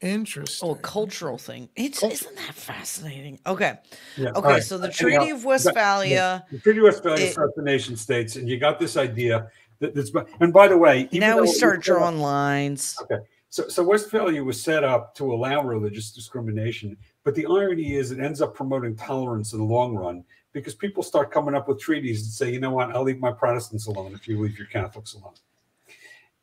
Interesting. 0.00 0.68
Oh, 0.68 0.76
cultural 0.76 1.38
thing. 1.38 1.68
It's 1.74 2.04
isn't 2.04 2.36
that 2.36 2.54
fascinating? 2.54 3.40
Okay. 3.48 3.76
Yeah. 4.16 4.28
Okay. 4.28 4.48
Right. 4.48 4.62
So 4.62 4.78
the 4.78 4.92
Treaty 4.92 5.16
Anyhow, 5.16 5.34
of 5.34 5.44
Westphalia. 5.44 6.44
The 6.52 6.60
Treaty 6.60 6.78
of 6.78 6.84
Westphalia 6.84 7.32
starts 7.32 7.54
the 7.56 7.62
nation 7.62 7.96
states, 7.96 8.36
and 8.36 8.48
you 8.48 8.60
got 8.60 8.78
this 8.78 8.96
idea 8.96 9.50
that 9.80 9.92
that's. 9.92 10.12
And 10.38 10.52
by 10.52 10.68
the 10.68 10.78
way, 10.78 11.08
now 11.10 11.40
we 11.40 11.48
start 11.48 11.82
drawing 11.82 12.18
up, 12.18 12.22
lines. 12.22 12.96
Okay. 13.02 13.24
So, 13.48 13.66
so 13.66 13.82
Westphalia 13.82 14.44
was 14.44 14.62
set 14.62 14.84
up 14.84 15.16
to 15.16 15.34
allow 15.34 15.64
religious 15.64 16.12
discrimination, 16.12 16.96
but 17.24 17.34
the 17.34 17.46
irony 17.46 17.94
is 17.94 18.10
it 18.10 18.20
ends 18.20 18.40
up 18.40 18.54
promoting 18.54 18.94
tolerance 18.94 19.52
in 19.52 19.58
the 19.58 19.64
long 19.64 19.94
run 19.94 20.24
because 20.52 20.74
people 20.74 21.02
start 21.02 21.32
coming 21.32 21.54
up 21.54 21.66
with 21.66 21.80
treaties 21.80 22.22
and 22.22 22.30
say, 22.30 22.52
you 22.52 22.60
know 22.60 22.70
what, 22.70 22.94
I'll 22.94 23.02
leave 23.02 23.18
my 23.18 23.32
Protestants 23.32 23.86
alone 23.86 24.14
if 24.14 24.28
you 24.28 24.40
leave 24.40 24.56
your 24.56 24.68
Catholics 24.68 25.14
alone. 25.14 25.34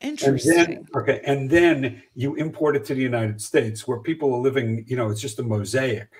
Interesting. 0.00 0.58
And 0.58 0.68
then, 0.68 0.86
okay, 0.96 1.20
and 1.24 1.48
then 1.48 2.02
you 2.14 2.34
import 2.34 2.76
it 2.76 2.84
to 2.86 2.94
the 2.94 3.00
United 3.00 3.40
States 3.40 3.86
where 3.86 4.00
people 4.00 4.34
are 4.34 4.40
living, 4.40 4.84
you 4.88 4.96
know, 4.96 5.08
it's 5.08 5.20
just 5.20 5.38
a 5.38 5.42
mosaic, 5.42 6.10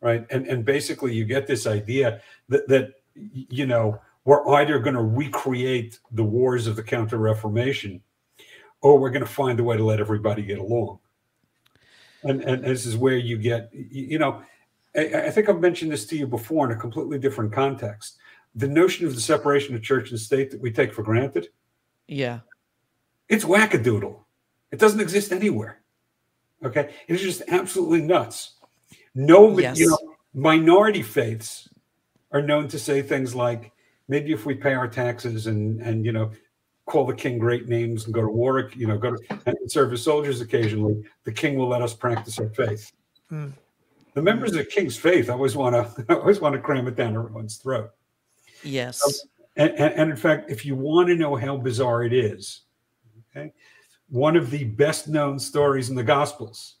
right? 0.00 0.24
And 0.30 0.46
and 0.46 0.64
basically 0.64 1.12
you 1.12 1.24
get 1.24 1.48
this 1.48 1.66
idea 1.66 2.22
that 2.48 2.68
that 2.68 2.92
you 3.14 3.66
know 3.66 4.00
we're 4.24 4.46
either 4.54 4.78
going 4.78 4.94
to 4.94 5.02
recreate 5.02 5.98
the 6.12 6.22
wars 6.22 6.68
of 6.68 6.76
the 6.76 6.82
Counter 6.84 7.18
Reformation, 7.18 8.00
or 8.80 8.98
we're 8.98 9.10
going 9.10 9.24
to 9.24 9.30
find 9.30 9.58
a 9.58 9.64
way 9.64 9.76
to 9.76 9.84
let 9.84 9.98
everybody 9.98 10.42
get 10.42 10.58
along. 10.58 11.00
And 12.24 12.42
and 12.42 12.64
this 12.64 12.86
is 12.86 12.96
where 12.96 13.16
you 13.16 13.38
get, 13.38 13.70
you 13.72 14.18
know, 14.18 14.42
I, 14.96 15.06
I 15.26 15.30
think 15.30 15.48
I've 15.48 15.60
mentioned 15.60 15.92
this 15.92 16.06
to 16.06 16.16
you 16.16 16.26
before 16.26 16.70
in 16.70 16.76
a 16.76 16.80
completely 16.80 17.18
different 17.18 17.52
context. 17.52 18.18
The 18.54 18.68
notion 18.68 19.06
of 19.06 19.14
the 19.14 19.20
separation 19.20 19.74
of 19.74 19.82
church 19.82 20.10
and 20.10 20.18
state 20.18 20.50
that 20.50 20.60
we 20.60 20.70
take 20.70 20.92
for 20.92 21.02
granted. 21.02 21.48
Yeah. 22.06 22.40
It's 23.28 23.44
wackadoodle. 23.44 24.18
It 24.72 24.78
doesn't 24.78 25.00
exist 25.00 25.32
anywhere. 25.32 25.80
Okay. 26.64 26.94
It's 27.08 27.22
just 27.22 27.42
absolutely 27.48 28.02
nuts. 28.02 28.54
No, 29.14 29.58
yes. 29.58 29.78
you 29.78 29.88
know, 29.88 30.16
minority 30.34 31.02
faiths 31.02 31.68
are 32.32 32.42
known 32.42 32.68
to 32.68 32.78
say 32.78 33.02
things 33.02 33.34
like, 33.34 33.72
maybe 34.10 34.32
if 34.32 34.44
we 34.44 34.54
pay 34.54 34.74
our 34.74 34.88
taxes 34.88 35.46
and 35.46 35.80
and 35.80 36.04
you 36.04 36.12
know 36.12 36.32
call 36.90 37.06
the 37.06 37.14
king 37.14 37.38
great 37.38 37.68
names 37.68 38.04
and 38.04 38.12
go 38.12 38.20
to 38.20 38.28
war, 38.28 38.70
you 38.74 38.86
know, 38.86 38.98
go 38.98 39.16
to 39.16 39.40
and 39.46 39.56
serve 39.70 39.92
as 39.92 40.02
soldiers 40.02 40.40
occasionally, 40.40 41.02
the 41.24 41.32
king 41.32 41.56
will 41.56 41.68
let 41.68 41.82
us 41.82 41.94
practice 41.94 42.38
our 42.38 42.48
faith. 42.48 42.92
Mm. 43.30 43.52
The 44.14 44.22
members 44.22 44.50
of 44.50 44.58
the 44.58 44.64
king's 44.64 44.96
faith 44.96 45.30
always 45.30 45.54
want 45.54 45.74
to 45.74 46.04
I 46.08 46.14
always 46.16 46.40
want 46.40 46.54
to 46.54 46.60
cram 46.60 46.88
it 46.88 46.96
down 46.96 47.16
everyone's 47.16 47.56
throat. 47.56 47.90
Yes. 48.62 49.24
And, 49.56 49.70
and, 49.70 49.94
and 49.94 50.10
in 50.10 50.16
fact, 50.16 50.50
if 50.50 50.64
you 50.64 50.74
want 50.74 51.08
to 51.08 51.14
know 51.14 51.36
how 51.36 51.56
bizarre 51.56 52.02
it 52.02 52.12
is, 52.12 52.62
okay, 53.30 53.52
one 54.08 54.36
of 54.36 54.50
the 54.50 54.64
best 54.64 55.08
known 55.08 55.38
stories 55.38 55.90
in 55.90 55.96
the 55.96 56.02
Gospels, 56.02 56.76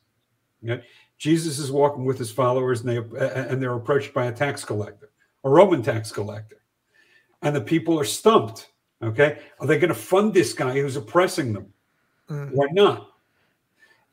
okay, 0.64 0.84
Jesus 1.18 1.58
is 1.58 1.70
walking 1.70 2.04
with 2.04 2.18
his 2.18 2.32
followers 2.32 2.80
and 2.80 2.88
they 2.88 2.96
and 2.96 3.62
they're 3.62 3.74
approached 3.74 4.12
by 4.12 4.26
a 4.26 4.32
tax 4.32 4.64
collector, 4.64 5.10
a 5.44 5.50
Roman 5.50 5.82
tax 5.82 6.10
collector, 6.10 6.62
and 7.42 7.54
the 7.54 7.60
people 7.60 7.98
are 7.98 8.04
stumped. 8.04 8.70
Okay, 9.02 9.38
are 9.58 9.66
they 9.66 9.78
going 9.78 9.88
to 9.88 9.94
fund 9.94 10.34
this 10.34 10.52
guy 10.52 10.78
who's 10.80 10.96
oppressing 10.96 11.52
them? 11.52 11.72
Mm. 12.28 12.50
Why 12.52 12.66
not? 12.72 13.12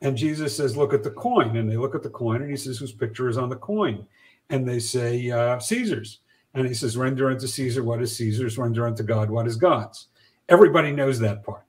And 0.01 0.15
Jesus 0.15 0.55
says, 0.55 0.77
"Look 0.77 0.93
at 0.93 1.03
the 1.03 1.11
coin." 1.11 1.57
And 1.57 1.69
they 1.69 1.77
look 1.77 1.95
at 1.95 2.03
the 2.03 2.09
coin, 2.09 2.41
and 2.41 2.49
he 2.49 2.57
says, 2.57 2.77
"Whose 2.77 2.93
picture 2.93 3.27
is 3.27 3.37
on 3.37 3.49
the 3.49 3.55
coin?" 3.57 4.05
And 4.49 4.67
they 4.67 4.79
say, 4.79 5.29
uh, 5.29 5.59
"Caesar's." 5.59 6.19
And 6.53 6.67
he 6.67 6.73
says, 6.73 6.97
"Render 6.97 7.29
unto 7.29 7.47
Caesar 7.47 7.83
what 7.83 8.01
is 8.01 8.15
Caesar's. 8.15 8.57
Render 8.57 8.87
unto 8.87 9.03
God 9.03 9.29
what 9.29 9.47
is 9.47 9.57
God's." 9.57 10.07
Everybody 10.49 10.91
knows 10.91 11.19
that 11.19 11.43
part. 11.43 11.65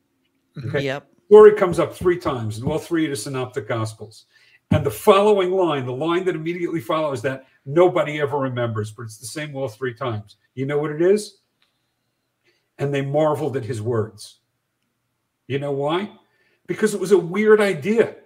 Okay. 0.64 0.84
Yep. 0.84 1.08
Story 1.26 1.54
comes 1.54 1.78
up 1.78 1.94
three 1.94 2.18
times 2.18 2.58
in 2.58 2.64
all 2.64 2.78
three 2.78 3.04
of 3.04 3.10
the 3.10 3.16
synoptic 3.16 3.68
gospels. 3.68 4.26
And 4.70 4.84
the 4.84 4.90
following 4.90 5.50
line, 5.50 5.86
the 5.86 5.92
line 5.92 6.24
that 6.26 6.34
immediately 6.34 6.80
follows 6.80 7.22
that, 7.22 7.46
nobody 7.66 8.20
ever 8.20 8.38
remembers, 8.38 8.90
but 8.90 9.02
it's 9.02 9.18
the 9.18 9.26
same 9.26 9.54
all 9.56 9.68
three 9.68 9.94
times. 9.94 10.36
You 10.54 10.66
know 10.66 10.78
what 10.78 10.90
it 10.90 11.02
is? 11.02 11.38
And 12.78 12.94
they 12.94 13.02
marveled 13.02 13.56
at 13.56 13.64
his 13.64 13.82
words. 13.82 14.38
You 15.46 15.58
know 15.58 15.72
why? 15.72 16.12
Because 16.66 16.94
it 16.94 17.00
was 17.00 17.12
a 17.12 17.18
weird 17.18 17.60
idea. 17.60 18.16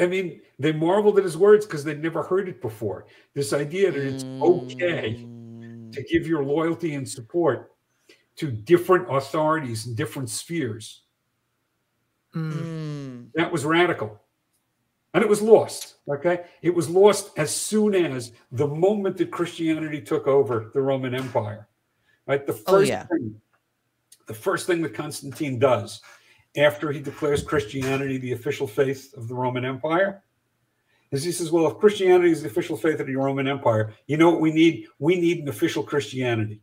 I 0.00 0.06
mean, 0.06 0.40
they 0.58 0.72
marveled 0.72 1.18
at 1.18 1.24
his 1.24 1.36
words 1.36 1.66
because 1.66 1.84
they'd 1.84 2.02
never 2.02 2.22
heard 2.22 2.48
it 2.48 2.62
before. 2.62 3.06
This 3.34 3.52
idea 3.52 3.90
that 3.90 4.02
it's 4.02 4.24
okay 4.24 5.16
Mm. 5.18 5.92
to 5.92 6.02
give 6.04 6.26
your 6.26 6.42
loyalty 6.44 6.94
and 6.94 7.08
support 7.08 7.72
to 8.36 8.50
different 8.50 9.06
authorities 9.10 9.86
and 9.86 9.96
different 9.96 10.30
spheres. 10.30 11.02
Mm. 12.34 12.52
Mm. 12.52 13.32
That 13.34 13.52
was 13.52 13.64
radical. 13.64 14.20
And 15.14 15.22
it 15.22 15.28
was 15.28 15.40
lost. 15.40 15.94
Okay. 16.08 16.44
It 16.60 16.74
was 16.74 16.90
lost 16.90 17.30
as 17.38 17.54
soon 17.54 17.94
as 17.94 18.32
the 18.52 18.66
moment 18.66 19.16
that 19.18 19.30
Christianity 19.30 20.00
took 20.00 20.26
over 20.26 20.70
the 20.74 20.82
Roman 20.82 21.14
Empire. 21.14 21.68
Right. 22.26 22.44
The 22.46 22.52
oh, 22.52 22.56
first 22.56 22.68
Oh, 22.68 22.80
yeah. 22.80 23.04
thing, 23.04 23.40
the 24.26 24.34
first 24.34 24.66
thing 24.66 24.82
that 24.82 24.94
Constantine 24.94 25.58
does 25.58 26.02
after 26.56 26.90
he 26.90 27.00
declares 27.00 27.42
Christianity 27.42 28.18
the 28.18 28.32
official 28.32 28.66
faith 28.66 29.14
of 29.16 29.28
the 29.28 29.34
Roman 29.34 29.64
Empire 29.64 30.22
is 31.10 31.22
he 31.22 31.32
says, 31.32 31.52
Well, 31.52 31.68
if 31.68 31.78
Christianity 31.78 32.30
is 32.30 32.42
the 32.42 32.48
official 32.48 32.76
faith 32.76 32.98
of 33.00 33.06
the 33.06 33.14
Roman 33.16 33.46
Empire, 33.46 33.94
you 34.06 34.16
know 34.16 34.30
what 34.30 34.40
we 34.40 34.52
need? 34.52 34.86
We 34.98 35.14
need 35.20 35.38
an 35.40 35.48
official 35.48 35.82
Christianity. 35.82 36.60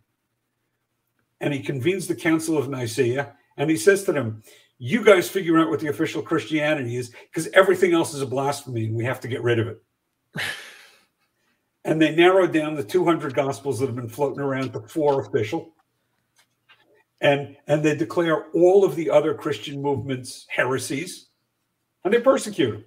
And 1.40 1.54
he 1.54 1.62
convenes 1.62 2.08
the 2.08 2.16
Council 2.16 2.58
of 2.58 2.70
Nicaea 2.70 3.34
and 3.58 3.70
he 3.70 3.78
says 3.78 4.04
to 4.04 4.12
them, 4.12 4.44
You 4.84 5.06
guys 5.06 5.30
figure 5.30 5.60
out 5.60 5.70
what 5.70 5.80
the 5.80 5.90
official 5.90 6.24
Christianity 6.24 6.96
is 6.96 7.12
because 7.30 7.48
everything 7.50 7.94
else 7.94 8.16
is 8.16 8.22
a 8.22 8.26
blasphemy 8.26 8.86
and 8.86 8.96
we 8.96 9.06
have 9.06 9.20
to 9.20 9.28
get 9.28 9.44
rid 9.44 9.60
of 9.60 9.68
it. 9.68 9.80
and 11.86 12.02
they 12.02 12.16
narrowed 12.16 12.52
down 12.52 12.74
the 12.74 12.84
200 12.84 13.36
gospels 13.36 13.78
that 13.80 13.86
have 13.86 13.96
been 13.96 14.10
floating 14.10 14.40
around 14.40 14.74
to 14.74 14.80
four 14.88 15.22
official. 15.22 15.76
And, 17.22 17.56
and 17.68 17.84
they 17.84 17.96
declare 17.96 18.48
all 18.56 18.84
of 18.84 18.96
the 18.96 19.08
other 19.08 19.36
Christian 19.36 19.80
movements 19.80 20.48
heresies 20.50 21.28
and 22.04 22.12
they 22.12 22.20
persecute 22.20 22.72
them 22.72 22.86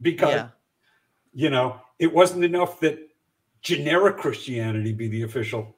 because 0.00 0.34
Yeah. 0.34 0.48
you 1.32 1.50
know, 1.50 1.80
it 1.98 2.14
wasn't 2.14 2.44
enough 2.44 2.78
that 2.78 2.96
generic 3.60 4.18
Christianity 4.18 4.92
be 4.92 5.08
the 5.08 5.22
official 5.22 5.74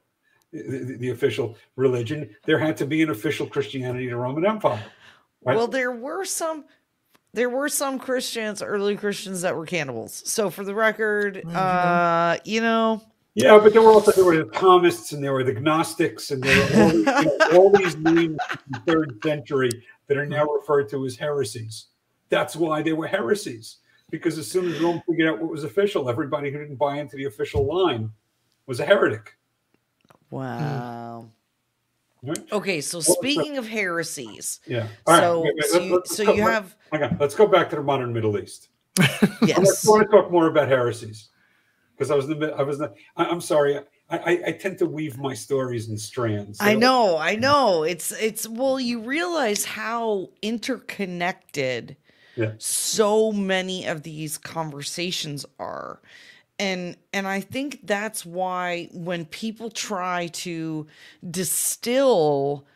the, 0.53 0.97
the 0.99 1.09
official 1.09 1.57
religion. 1.77 2.29
There 2.45 2.59
had 2.59 2.77
to 2.77 2.85
be 2.85 3.01
an 3.01 3.09
official 3.09 3.47
Christianity 3.47 4.07
to 4.09 4.17
Roman 4.17 4.45
Empire. 4.45 4.83
Well, 5.41 5.67
there 5.67 5.91
were 5.91 6.25
some 6.25 6.65
there 7.33 7.49
were 7.49 7.69
some 7.69 7.97
Christians, 7.97 8.61
early 8.61 8.97
Christians 8.97 9.41
that 9.43 9.55
were 9.55 9.65
cannibals. 9.65 10.21
So 10.29 10.49
for 10.49 10.65
the 10.65 10.75
record, 10.75 11.41
Mhm. 11.45 11.55
uh, 11.55 12.37
you 12.43 12.59
know, 12.59 13.01
yeah, 13.35 13.57
but 13.57 13.71
there 13.71 13.81
were 13.81 13.91
also 13.91 14.11
there 14.11 14.25
were 14.25 14.35
the 14.37 14.43
Thomists 14.51 15.13
and 15.13 15.23
there 15.23 15.31
were 15.31 15.43
the 15.45 15.53
Gnostics 15.53 16.31
and 16.31 16.43
there 16.43 16.57
were 16.57 16.83
all, 16.83 16.89
these- 16.89 17.05
you 17.05 17.37
know, 17.39 17.57
all 17.57 17.69
these 17.69 17.95
names 17.97 18.37
from 18.49 18.59
the 18.69 18.79
third 18.85 19.19
century 19.23 19.69
that 20.07 20.17
are 20.17 20.25
now 20.25 20.45
referred 20.45 20.89
to 20.89 21.05
as 21.05 21.15
heresies. 21.15 21.85
That's 22.27 22.55
why 22.57 22.81
they 22.81 22.91
were 22.93 23.07
heresies. 23.07 23.77
Because 24.09 24.37
as 24.37 24.51
soon 24.51 24.67
as 24.69 24.81
Rome 24.81 25.01
figured 25.07 25.29
out 25.29 25.39
what 25.39 25.49
was 25.49 25.63
official, 25.63 26.09
everybody 26.09 26.51
who 26.51 26.57
didn't 26.59 26.75
buy 26.75 26.99
into 26.99 27.15
the 27.15 27.23
official 27.25 27.65
line 27.65 28.11
was 28.67 28.81
a 28.81 28.85
heretic. 28.85 29.37
wow. 30.29 31.29
Right? 32.23 32.51
Okay, 32.51 32.81
so 32.81 32.99
speaking 32.99 33.57
of 33.57 33.67
heresies, 33.67 34.59
Yeah. 34.67 34.87
All 35.07 35.13
right. 35.13 35.21
so 35.21 35.41
wait, 35.41 35.63
so, 35.65 35.79
you, 35.79 35.95
let's 35.95 36.15
so 36.15 36.33
you 36.33 36.41
have 36.43 36.75
Hang 36.91 37.03
on. 37.03 37.17
Let's 37.19 37.33
go 37.33 37.47
back 37.47 37.69
to 37.71 37.77
the 37.77 37.81
modern 37.83 38.13
Middle 38.13 38.37
East. 38.37 38.69
I 38.99 39.29
yes. 39.41 39.87
want 39.87 40.03
to 40.03 40.07
talk 40.15 40.31
more 40.31 40.47
about 40.47 40.67
heresies 40.67 41.29
because 41.95 42.11
I 42.11 42.15
was 42.15 42.29
in 42.29 42.39
the 42.39 42.53
I 42.53 42.61
was 42.61 42.79
not, 42.79 42.93
I, 43.17 43.25
I'm 43.25 43.41
sorry. 43.41 43.79
I, 44.09 44.17
I, 44.17 44.41
I 44.47 44.51
tend 44.51 44.77
to 44.79 44.85
weave 44.85 45.17
my 45.17 45.33
stories 45.33 45.89
in 45.89 45.97
strands. 45.97 46.59
I 46.61 46.75
know, 46.75 47.17
I 47.17 47.35
know. 47.35 47.83
It's 47.83 48.11
it's 48.11 48.47
well, 48.47 48.79
you 48.79 48.99
realize 48.99 49.65
how 49.65 50.29
interconnected 50.43 51.95
Yeah. 52.35 52.51
so 52.59 53.31
many 53.31 53.87
of 53.87 54.03
these 54.03 54.37
conversations 54.37 55.45
are. 55.57 56.01
And 56.61 56.95
and 57.11 57.27
I 57.27 57.41
think 57.41 57.79
that's 57.87 58.23
why 58.23 58.87
when 58.93 59.25
people 59.25 59.71
try 59.71 60.27
to 60.27 60.85
distill 61.29 62.67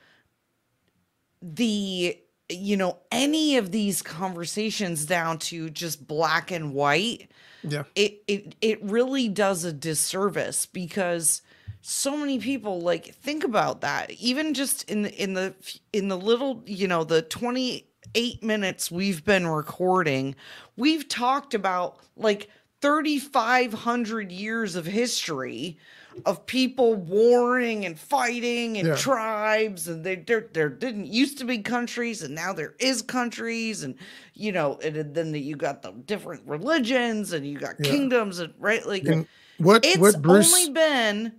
the 1.39 2.17
you 2.49 2.77
know 2.77 2.97
any 3.11 3.57
of 3.57 3.71
these 3.71 4.01
conversations 4.01 5.05
down 5.05 5.37
to 5.37 5.69
just 5.69 6.07
black 6.07 6.49
and 6.49 6.73
white 6.73 7.29
Yeah. 7.61 7.83
it 7.95 8.23
it 8.27 8.55
it 8.61 8.83
really 8.83 9.29
does 9.29 9.63
a 9.63 9.71
disservice 9.71 10.65
because 10.65 11.43
so 11.81 12.17
many 12.17 12.39
people 12.39 12.81
like 12.81 13.13
think 13.13 13.43
about 13.43 13.81
that 13.81 14.09
even 14.11 14.55
just 14.55 14.89
in 14.89 15.03
the 15.03 15.13
in 15.21 15.33
the 15.33 15.53
in 15.93 16.07
the 16.07 16.17
little 16.17 16.63
you 16.65 16.87
know 16.87 17.03
the 17.03 17.21
28 17.21 18.43
minutes 18.43 18.89
we've 18.89 19.23
been 19.23 19.45
recording 19.45 20.35
we've 20.75 21.07
talked 21.07 21.53
about 21.53 21.97
like 22.15 22.49
3500 22.85 24.31
years 24.31 24.75
of 24.75 24.85
history 24.85 25.77
of 26.25 26.45
people 26.45 26.95
warring 26.95 27.83
and 27.85 27.97
fighting 27.97 28.77
and 28.77 28.87
Yeah. 28.87 28.95
tribes 28.95 29.87
and 29.87 30.03
they 30.03 30.15
there 30.15 30.47
there 30.53 30.69
didn't 30.69 31.07
used 31.07 31.39
to 31.39 31.45
be 31.45 31.57
countries 31.59 32.21
and 32.21 32.35
now 32.35 32.53
there 32.53 32.75
is 32.79 33.01
countries 33.01 33.83
and 33.83 33.95
you 34.35 34.51
know 34.51 34.77
and 34.83 35.15
then 35.15 35.31
the, 35.31 35.39
you 35.39 35.55
got 35.55 35.81
the 35.81 35.91
different 36.05 36.41
religions 36.45 37.33
and 37.33 37.47
you 37.47 37.57
got 37.57 37.79
Yeah. 37.79 37.87
kingdoms 37.87 38.37
and 38.37 38.53
right 38.59 38.85
like 38.85 39.03
And 39.07 39.27
what 39.57 39.83
it's 39.83 39.97
what 39.97 40.21
Bruce 40.21 40.53
only 40.53 40.69
been 40.73 41.33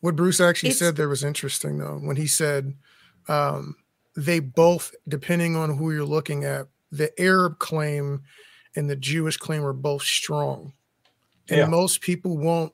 what 0.00 0.16
Bruce 0.16 0.40
actually 0.40 0.70
said 0.70 0.96
there 0.96 1.10
was 1.10 1.22
interesting 1.24 1.76
though 1.78 1.98
when 1.98 2.16
he 2.16 2.26
said 2.26 2.74
um, 3.28 3.76
they 4.16 4.40
both, 4.40 4.94
depending 5.08 5.56
on 5.56 5.76
who 5.76 5.92
you're 5.92 6.04
looking 6.04 6.44
at, 6.44 6.68
the 6.90 7.10
Arab 7.20 7.58
claim 7.58 8.22
and 8.76 8.88
the 8.88 8.96
Jewish 8.96 9.36
claim 9.36 9.64
are 9.64 9.72
both 9.72 10.02
strong, 10.02 10.72
and 11.48 11.58
Yeah. 11.58 11.66
most 11.66 12.00
people 12.00 12.36
won't 12.38 12.72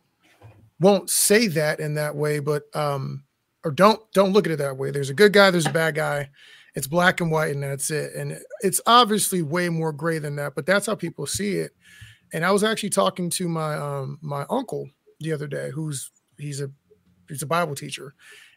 won't 0.81 1.11
say 1.11 1.47
that 1.47 1.79
in 1.79 1.95
that 1.95 2.17
way, 2.17 2.39
but 2.39 2.65
um, 2.75 3.23
or 3.65 3.71
don't 3.71 4.01
don't 4.13 4.33
look 4.33 4.47
at 4.47 4.53
it 4.53 4.57
that 4.59 4.77
way. 4.79 4.91
There's 4.91 5.11
a 5.11 5.15
good 5.15 5.33
guy, 5.33 5.51
there's 5.51 5.67
a 5.67 5.73
bad 5.73 5.95
guy. 5.95 6.31
It's 6.75 6.87
black 6.87 7.21
and 7.21 7.31
white, 7.33 7.53
and 7.53 7.63
that's 7.65 7.91
it. 7.91 8.15
And 8.15 8.39
it's 8.61 8.81
obviously 8.87 9.43
way 9.43 9.69
more 9.69 9.93
gray 9.93 10.21
than 10.21 10.37
that, 10.37 10.55
but 10.55 10.67
that's 10.67 10.87
how 10.87 10.95
people 10.95 11.27
see 11.27 11.57
it. 11.57 11.73
And 12.33 12.45
I 12.45 12.53
was 12.53 12.63
actually 12.63 12.91
talking 12.91 13.29
to 13.31 13.49
my 13.49 13.75
um 13.75 14.19
my 14.23 14.47
uncle 14.49 14.89
the 15.19 15.33
other 15.33 15.47
day, 15.49 15.71
who's 15.71 16.11
he's 16.39 16.61
a 16.61 16.71
he's 17.29 17.43
a 17.43 17.47
Bible 17.47 17.75
teacher, 17.75 18.15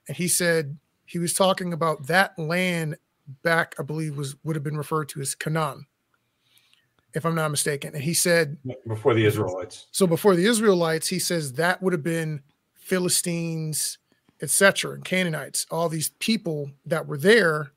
and 0.07 0.15
he 0.15 0.27
said 0.27 0.77
he 1.05 1.19
was 1.19 1.33
talking 1.33 1.73
about 1.73 2.07
that 2.07 2.37
land 2.39 2.97
back, 3.41 3.75
I 3.79 3.83
believe 3.83 4.15
was 4.15 4.35
would 4.43 4.55
have 4.55 4.63
been 4.63 4.77
referred 4.77 5.09
to 5.09 5.21
as 5.21 5.35
Canaan, 5.35 5.87
if 7.13 7.25
I'm 7.25 7.35
not 7.35 7.51
mistaken. 7.51 7.93
And 7.93 8.03
he 8.03 8.13
said 8.13 8.57
before 8.87 9.13
the 9.13 9.25
Israelites. 9.25 9.87
so 9.91 10.07
before 10.07 10.35
the 10.35 10.45
Israelites, 10.45 11.07
he 11.07 11.19
says 11.19 11.53
that 11.53 11.81
would 11.81 11.93
have 11.93 12.03
been 12.03 12.41
Philistines, 12.75 13.97
etc., 14.41 14.93
and 14.93 15.05
Canaanites, 15.05 15.65
all 15.71 15.89
these 15.89 16.09
people 16.19 16.71
that 16.85 17.07
were 17.07 17.17
there 17.17 17.71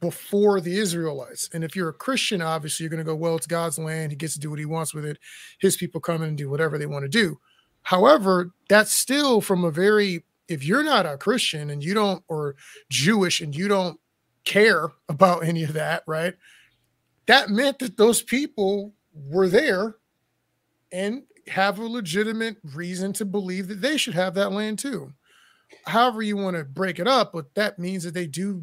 before 0.00 0.60
the 0.60 0.78
Israelites. 0.78 1.50
And 1.52 1.64
if 1.64 1.74
you're 1.74 1.88
a 1.88 1.94
Christian, 1.94 2.40
obviously 2.40 2.84
you're 2.84 2.90
going 2.90 2.98
to 2.98 3.04
go, 3.04 3.16
well, 3.16 3.36
it's 3.36 3.46
God's 3.46 3.78
land. 3.78 4.12
He 4.12 4.16
gets 4.16 4.34
to 4.34 4.40
do 4.40 4.50
what 4.50 4.58
he 4.58 4.64
wants 4.64 4.94
with 4.94 5.04
it. 5.04 5.18
His 5.60 5.76
people 5.76 6.00
come 6.00 6.22
in 6.22 6.30
and 6.30 6.38
do 6.38 6.48
whatever 6.48 6.78
they 6.78 6.86
want 6.86 7.04
to 7.04 7.08
do. 7.08 7.38
However, 7.82 8.52
that's 8.68 8.92
still 8.92 9.40
from 9.40 9.64
a 9.64 9.70
very, 9.70 10.24
if 10.48 10.64
you're 10.64 10.84
not 10.84 11.04
a 11.04 11.16
Christian 11.16 11.70
and 11.70 11.82
you 11.82 11.94
don't, 11.94 12.22
or 12.28 12.54
Jewish 12.90 13.40
and 13.40 13.54
you 13.54 13.66
don't 13.66 13.98
care 14.44 14.92
about 15.08 15.44
any 15.44 15.64
of 15.64 15.72
that, 15.72 16.04
right? 16.06 16.34
That 17.26 17.50
meant 17.50 17.78
that 17.80 17.96
those 17.96 18.22
people 18.22 18.94
were 19.14 19.48
there 19.48 19.96
and 20.90 21.22
have 21.48 21.78
a 21.78 21.86
legitimate 21.86 22.56
reason 22.74 23.12
to 23.14 23.24
believe 23.24 23.68
that 23.68 23.80
they 23.80 23.96
should 23.96 24.14
have 24.14 24.34
that 24.34 24.52
land 24.52 24.78
too. 24.78 25.12
However, 25.86 26.22
you 26.22 26.36
want 26.36 26.56
to 26.56 26.64
break 26.64 26.98
it 26.98 27.08
up, 27.08 27.32
but 27.32 27.54
that 27.54 27.78
means 27.78 28.04
that 28.04 28.14
they 28.14 28.26
do. 28.26 28.62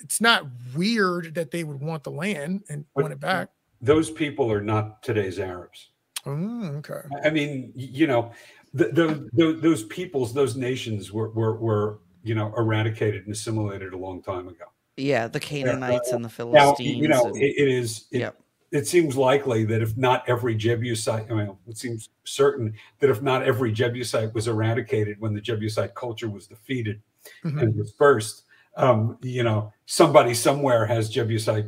It's 0.00 0.20
not 0.20 0.46
weird 0.74 1.34
that 1.34 1.50
they 1.50 1.64
would 1.64 1.80
want 1.80 2.04
the 2.04 2.10
land 2.10 2.64
and 2.68 2.84
But 2.94 3.02
want 3.02 3.12
it 3.12 3.20
back. 3.20 3.50
Those 3.82 4.10
people 4.10 4.50
are 4.50 4.62
not 4.62 5.02
today's 5.02 5.38
Arabs. 5.38 5.90
Oh, 6.26 6.64
okay. 6.76 7.00
I 7.24 7.30
mean, 7.30 7.72
you 7.74 8.06
know, 8.06 8.32
the, 8.74 8.86
the, 8.86 9.28
the, 9.32 9.58
those 9.60 9.84
peoples, 9.84 10.32
those 10.32 10.56
nations 10.56 11.12
were, 11.12 11.30
were, 11.30 11.56
were, 11.56 12.00
you 12.22 12.34
know, 12.34 12.52
eradicated 12.56 13.24
and 13.24 13.32
assimilated 13.32 13.92
a 13.92 13.96
long 13.96 14.22
time 14.22 14.48
ago. 14.48 14.66
Yeah, 14.96 15.28
the 15.28 15.40
Canaanites 15.40 16.12
and 16.12 16.24
the 16.24 16.28
Philistines. 16.28 16.54
Now, 16.64 16.74
Philistines. 16.74 16.98
you 17.02 17.08
know, 17.08 17.24
and- 17.26 17.36
it, 17.36 17.54
it 17.56 17.68
is, 17.68 18.06
it, 18.10 18.18
Yep. 18.18 18.40
it 18.72 18.86
seems 18.86 19.16
likely 19.16 19.64
that 19.64 19.82
if 19.82 19.96
not 19.96 20.28
every 20.28 20.54
Jebusite, 20.54 21.30
I 21.30 21.34
mean, 21.34 21.56
it 21.66 21.78
seems 21.78 22.10
certain 22.24 22.74
that 22.98 23.10
if 23.10 23.22
not 23.22 23.42
every 23.42 23.72
Jebusite 23.72 24.34
was 24.34 24.48
eradicated 24.48 25.18
when 25.20 25.32
the 25.34 25.40
Jebusite 25.40 25.94
culture 25.94 26.28
was 26.28 26.46
defeated 26.46 27.00
Mhm. 27.44 27.62
and 27.62 27.76
dispersed, 27.76 28.44
um, 28.76 29.18
you 29.22 29.42
know, 29.42 29.72
somebody 29.86 30.34
somewhere 30.34 30.86
has 30.86 31.10
Jebusite 31.10 31.66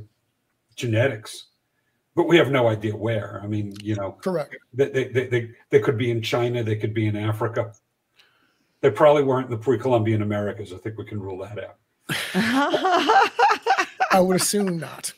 genetics, 0.77 1.47
but 2.15 2.25
we 2.29 2.37
have 2.37 2.51
no 2.51 2.69
idea 2.69 2.95
where. 2.97 3.41
I 3.43 3.47
mean, 3.47 3.75
you 3.83 3.95
know, 3.97 4.13
Correct. 4.23 4.57
they, 4.75 4.89
they, 4.89 5.09
they, 5.09 5.27
they, 5.27 5.51
they 5.71 5.81
could 5.81 5.97
be 5.99 6.11
in 6.11 6.23
China, 6.23 6.63
they 6.63 6.77
could 6.77 6.95
be 6.95 7.07
in 7.07 7.17
Africa. 7.17 7.73
They 8.81 8.91
probably 8.91 9.23
weren't 9.23 9.47
in 9.47 9.51
the 9.53 9.59
pre-Columbian 9.59 10.23
Americas. 10.23 10.73
I 10.73 10.77
think 10.79 10.99
we 10.99 11.05
can 11.05 11.21
rule 11.21 11.39
that 11.39 11.59
out. 11.63 11.77
I 14.13 14.21
would 14.21 14.37
assume 14.37 14.79
not. 14.79 15.13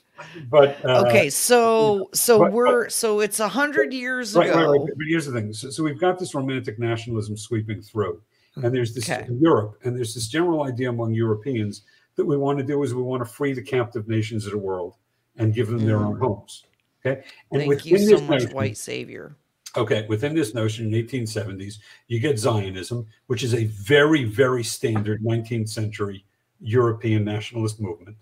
But 0.48 0.84
uh, 0.84 1.04
okay, 1.06 1.28
so 1.30 2.08
so 2.12 2.38
but- 2.38 2.44
but- 2.46 2.52
we're 2.52 2.88
so 2.88 3.20
it's 3.20 3.40
a 3.40 3.48
hundred 3.48 3.92
years 3.92 4.34
right, 4.34 4.50
right, 4.50 4.62
ago. 4.62 4.72
right. 4.72 4.80
But 4.96 5.06
here's 5.08 5.26
the 5.26 5.32
thing: 5.32 5.52
so, 5.52 5.70
so 5.70 5.82
we've 5.82 5.98
got 6.00 6.18
this 6.18 6.34
romantic 6.34 6.78
nationalism 6.78 7.36
sweeping 7.36 7.80
through, 7.82 8.20
and 8.56 8.74
there's 8.74 8.94
this 8.94 9.08
Okay. 9.08 9.26
in 9.28 9.38
Europe, 9.40 9.78
and 9.84 9.96
there's 9.96 10.14
this 10.14 10.28
general 10.28 10.64
idea 10.64 10.88
among 10.90 11.14
Europeans 11.14 11.82
that 12.16 12.24
we 12.24 12.36
want 12.36 12.58
to 12.58 12.64
do 12.64 12.82
is 12.82 12.94
we 12.94 13.02
want 13.02 13.24
to 13.24 13.30
free 13.30 13.52
the 13.52 13.62
captive 13.62 14.08
nations 14.08 14.46
of 14.46 14.52
the 14.52 14.58
world 14.58 14.94
and 15.36 15.52
give 15.54 15.66
them 15.68 15.84
their 15.84 15.98
own 15.98 16.16
homes. 16.18 16.64
Okay, 17.04 17.22
and 17.52 17.60
Thank 17.62 17.84
you 17.86 17.92
within 17.92 18.08
so 18.08 18.16
this 18.16 18.28
much, 18.28 18.42
notion- 18.42 18.56
white 18.56 18.76
savior. 18.76 19.36
Okay, 19.76 20.06
within 20.08 20.34
this 20.36 20.54
notion 20.54 20.94
in 20.94 21.06
1870s, 21.06 21.78
you 22.06 22.20
get 22.20 22.38
Zionism, 22.38 23.06
which 23.26 23.42
is 23.42 23.54
a 23.54 23.64
very, 23.64 24.22
very 24.22 24.62
standard 24.62 25.20
19th 25.22 25.68
century 25.68 26.24
European 26.64 27.24
nationalist 27.24 27.80
movement. 27.80 28.16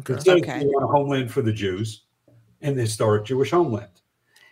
Okay. 0.00 0.14
It 0.14 0.22
says 0.22 0.42
Okay. 0.42 0.60
they 0.60 0.66
want 0.66 0.84
a 0.84 0.88
homeland 0.88 1.30
for 1.30 1.42
the 1.42 1.52
Jews 1.52 2.02
and 2.60 2.76
the 2.76 2.82
historic 2.82 3.24
Jewish 3.24 3.50
homeland. 3.50 3.88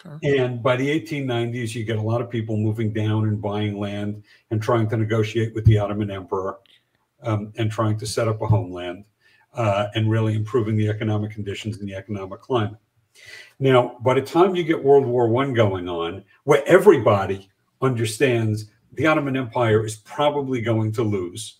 Okay. 0.05 0.39
And 0.39 0.63
by 0.63 0.77
the 0.77 0.89
1890s, 0.89 1.75
you 1.75 1.85
get 1.85 1.99
a 1.99 2.03
lot 2.03 2.23
of 2.23 2.31
people 2.31 2.57
moving 2.57 2.93
down 2.93 3.29
and 3.29 3.41
buying 3.41 3.79
land 3.79 4.23
and 4.51 4.63
trying 4.63 4.89
to 4.89 4.97
negotiate 4.97 5.55
with 5.55 5.65
the 5.67 5.79
Ottoman 5.79 6.11
Emperor 6.11 6.59
um, 7.23 7.53
and 7.57 7.71
trying 7.71 7.99
to 7.99 8.07
set 8.07 8.27
up 8.27 8.41
a 8.41 8.47
homeland 8.47 9.05
uh, 9.55 9.89
and 9.95 10.11
really 10.11 10.35
improving 10.35 10.77
the 10.77 10.89
economic 10.89 11.31
conditions 11.33 11.79
and 11.79 11.89
the 11.89 11.95
economic 11.95 12.41
climate. 12.41 12.79
Now, 13.59 13.99
by 14.01 14.15
the 14.15 14.23
time 14.23 14.55
you 14.55 14.65
get 14.65 14.83
World 14.83 15.05
War 15.05 15.29
One 15.29 15.53
going 15.53 15.89
on, 15.89 16.25
where 16.45 16.63
everybody 16.67 17.51
understands 17.83 18.71
the 18.95 19.07
Ottoman 19.07 19.37
Empire 19.37 19.85
is 19.85 19.97
probably 19.97 20.63
going 20.63 20.93
to 20.93 21.03
lose 21.03 21.60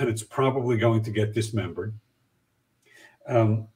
and 0.00 0.08
it's 0.08 0.22
probably 0.22 0.76
going 0.76 1.02
to 1.02 1.10
get 1.10 1.34
dismembered, 1.34 1.94
um, 3.26 3.68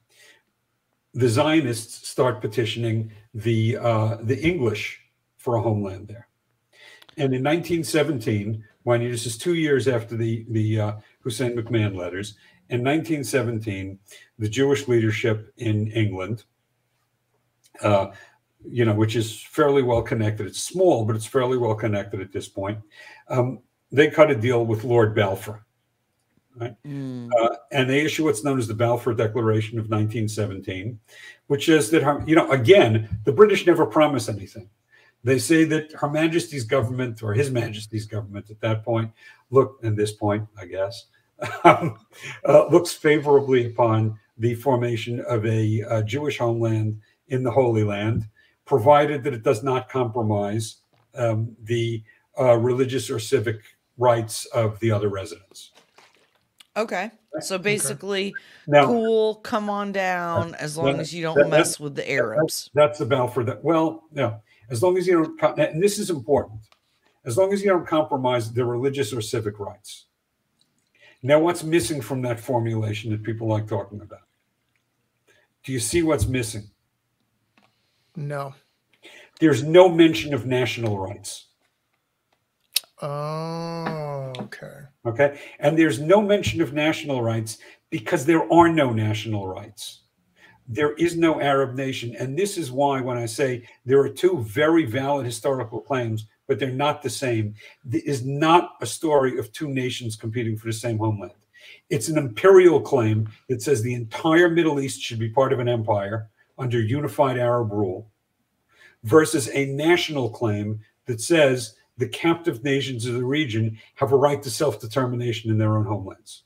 the 1.13 1.29
Zionists 1.29 2.07
start 2.07 2.41
petitioning 2.41 3.11
the 3.33 3.77
uh, 3.77 4.17
the 4.21 4.39
English 4.41 5.01
for 5.37 5.55
a 5.55 5.61
homeland 5.61 6.07
there. 6.07 6.27
And 7.17 7.33
in 7.33 7.43
1917, 7.43 8.63
when 8.83 8.99
this 8.99 9.25
is 9.25 9.37
two 9.37 9.53
years 9.53 9.87
after 9.87 10.17
the 10.17 10.45
the 10.49 10.79
uh, 10.79 10.93
Hussein 11.21 11.55
McMahon 11.55 11.95
letters, 11.95 12.35
in 12.69 12.83
1917, 12.83 13.99
the 14.39 14.49
Jewish 14.49 14.87
leadership 14.87 15.53
in 15.57 15.87
England, 15.91 16.43
uh, 17.81 18.07
you 18.67 18.83
know, 18.83 18.93
which 18.93 19.15
is 19.15 19.41
fairly 19.41 19.83
well 19.83 20.01
connected. 20.01 20.47
It's 20.47 20.61
small, 20.61 21.05
but 21.05 21.15
it's 21.15 21.25
fairly 21.25 21.57
well 21.57 21.75
connected 21.75 22.19
at 22.21 22.31
this 22.31 22.49
point. 22.49 22.79
Um, 23.29 23.59
they 23.91 24.09
cut 24.09 24.31
a 24.31 24.35
deal 24.35 24.65
with 24.65 24.83
Lord 24.83 25.15
Balfour, 25.15 25.64
Mm, 26.59 27.29
uh, 27.39 27.55
and 27.71 27.89
they 27.89 28.01
issue 28.01 28.25
what's 28.25 28.43
known 28.43 28.59
as 28.59 28.67
the 28.67 28.73
Balfour 28.73 29.13
Declaration 29.13 29.77
of 29.77 29.85
1917, 29.85 30.99
which 31.47 31.69
is 31.69 31.89
that, 31.91 32.03
her, 32.03 32.23
you 32.25 32.35
know, 32.35 32.49
again, 32.51 33.19
the 33.25 33.31
British 33.31 33.65
never 33.65 33.85
promise 33.85 34.29
anything. 34.29 34.69
They 35.23 35.39
say 35.39 35.63
that 35.65 35.91
Her 35.93 36.09
Majesty's 36.09 36.63
government 36.63 37.23
or 37.23 37.33
His 37.33 37.49
Majesty's 37.49 38.05
government 38.05 38.51
at 38.51 38.61
that 38.61 38.85
point, 38.85 39.11
look, 39.49 39.79
at 39.83 39.95
this 39.95 40.11
point, 40.11 40.47
I 40.57 40.65
guess, 40.65 41.07
um, 41.63 41.97
uh, 42.47 42.67
looks 42.67 42.93
favorably 42.93 43.67
upon 43.67 44.19
the 44.37 44.53
formation 44.55 45.21
of 45.21 45.45
a, 45.45 45.81
uh 45.83 46.01
Jewish 46.03 46.37
homeland 46.37 46.99
in 47.29 47.41
the 47.41 47.51
Holy 47.51 47.83
Land, 47.83 48.27
provided 48.65 49.23
that 49.23 49.33
it 49.33 49.43
does 49.43 49.63
not 49.63 49.89
compromise 49.89 50.77
um, 51.15 51.55
the 51.63 52.03
uh, 52.39 52.57
religious 52.57 53.09
or 53.09 53.19
civic 53.19 53.61
rights 53.97 54.45
of 54.47 54.79
the 54.79 54.91
other 54.91 55.09
residents. 55.09 55.71
Okay, 56.77 57.11
so 57.41 57.57
basically, 57.57 58.33
Now, 58.67 58.85
cool. 58.87 59.35
Come 59.35 59.69
on 59.69 59.91
down, 59.91 60.55
as 60.55 60.77
long 60.77 60.93
that- 60.93 61.01
as 61.01 61.13
you 61.13 61.23
don't 61.23 61.37
that- 61.37 61.49
mess 61.49 61.79
with 61.79 61.95
the 61.95 62.09
Arabs. 62.09 62.69
That's 62.73 62.99
the 62.99 63.05
Balfour. 63.05 63.43
That 63.43 63.63
well, 63.63 64.03
no. 64.11 64.41
As 64.69 64.81
long 64.81 64.97
as 64.97 65.05
you 65.05 65.35
don't, 65.39 65.59
and 65.59 65.81
this 65.81 65.99
is 65.99 66.09
important. 66.09 66.61
As 67.23 67.37
long 67.37 67.53
as 67.53 67.61
you 67.63 67.69
don't 67.69 67.87
compromise 67.87 68.51
their 68.51 68.65
religious 68.65 69.13
or 69.13 69.21
civic 69.21 69.59
rights. 69.59 70.05
Now, 71.23 71.39
what's 71.39 71.63
missing 71.63 72.01
from 72.01 72.21
that 72.23 72.39
formulation 72.39 73.09
that 73.11 73.23
people 73.23 73.47
like 73.47 73.67
talking 73.67 73.99
about? 74.01 74.21
Do 75.63 75.71
you 75.71 75.79
see 75.79 76.03
what's 76.03 76.27
missing? 76.27 76.69
No. 78.15 78.53
There's 79.39 79.63
no 79.63 79.89
mention 79.89 80.33
of 80.33 80.45
national 80.45 80.99
rights. 80.99 81.47
Oh, 83.01 84.31
okay. 84.37 84.81
Okay. 85.05 85.39
And 85.59 85.77
there's 85.77 85.99
no 85.99 86.21
mention 86.21 86.61
of 86.61 86.73
national 86.73 87.21
rights 87.21 87.59
because 87.89 88.25
there 88.25 88.51
are 88.51 88.69
no 88.69 88.91
national 88.91 89.47
rights. 89.47 90.01
There 90.67 90.93
is 90.93 91.15
no 91.15 91.39
Arab 91.39 91.75
nation. 91.75 92.15
And 92.17 92.37
this 92.37 92.57
is 92.57 92.71
why, 92.71 92.99
when 93.01 93.17
I 93.17 93.27
say 93.27 93.67
there 93.85 93.99
are 93.99 94.09
two 94.09 94.39
very 94.41 94.85
valid 94.85 95.25
historical 95.25 95.79
claims, 95.79 96.25
but 96.47 96.57
they're 96.59 96.71
not 96.71 97.03
the 97.03 97.09
same, 97.09 97.53
is 97.91 98.25
not 98.25 98.75
a 98.81 98.85
story 98.85 99.37
of 99.37 99.51
two 99.51 99.69
nations 99.69 100.15
competing 100.15 100.57
for 100.57 100.67
the 100.67 100.73
same 100.73 100.97
homeland. 100.97 101.33
It's 101.89 102.09
an 102.09 102.17
imperial 102.17 102.81
claim 102.81 103.29
that 103.47 103.61
says 103.61 103.81
the 103.81 103.93
entire 103.93 104.49
Middle 104.49 104.79
East 104.79 105.01
should 105.01 105.19
be 105.19 105.29
part 105.29 105.53
of 105.53 105.59
an 105.59 105.69
empire 105.69 106.29
under 106.57 106.81
unified 106.81 107.37
Arab 107.37 107.71
rule 107.71 108.09
versus 109.03 109.49
a 109.53 109.67
national 109.67 110.29
claim 110.29 110.79
that 111.05 111.21
says 111.21 111.74
the 111.97 112.07
captive 112.07 112.63
nations 112.63 113.05
of 113.05 113.13
the 113.13 113.23
region 113.23 113.77
have 113.95 114.11
a 114.11 114.17
right 114.17 114.41
to 114.43 114.49
self 114.49 114.79
determination 114.79 115.51
in 115.51 115.57
their 115.57 115.77
own 115.77 115.85
homelands. 115.85 116.43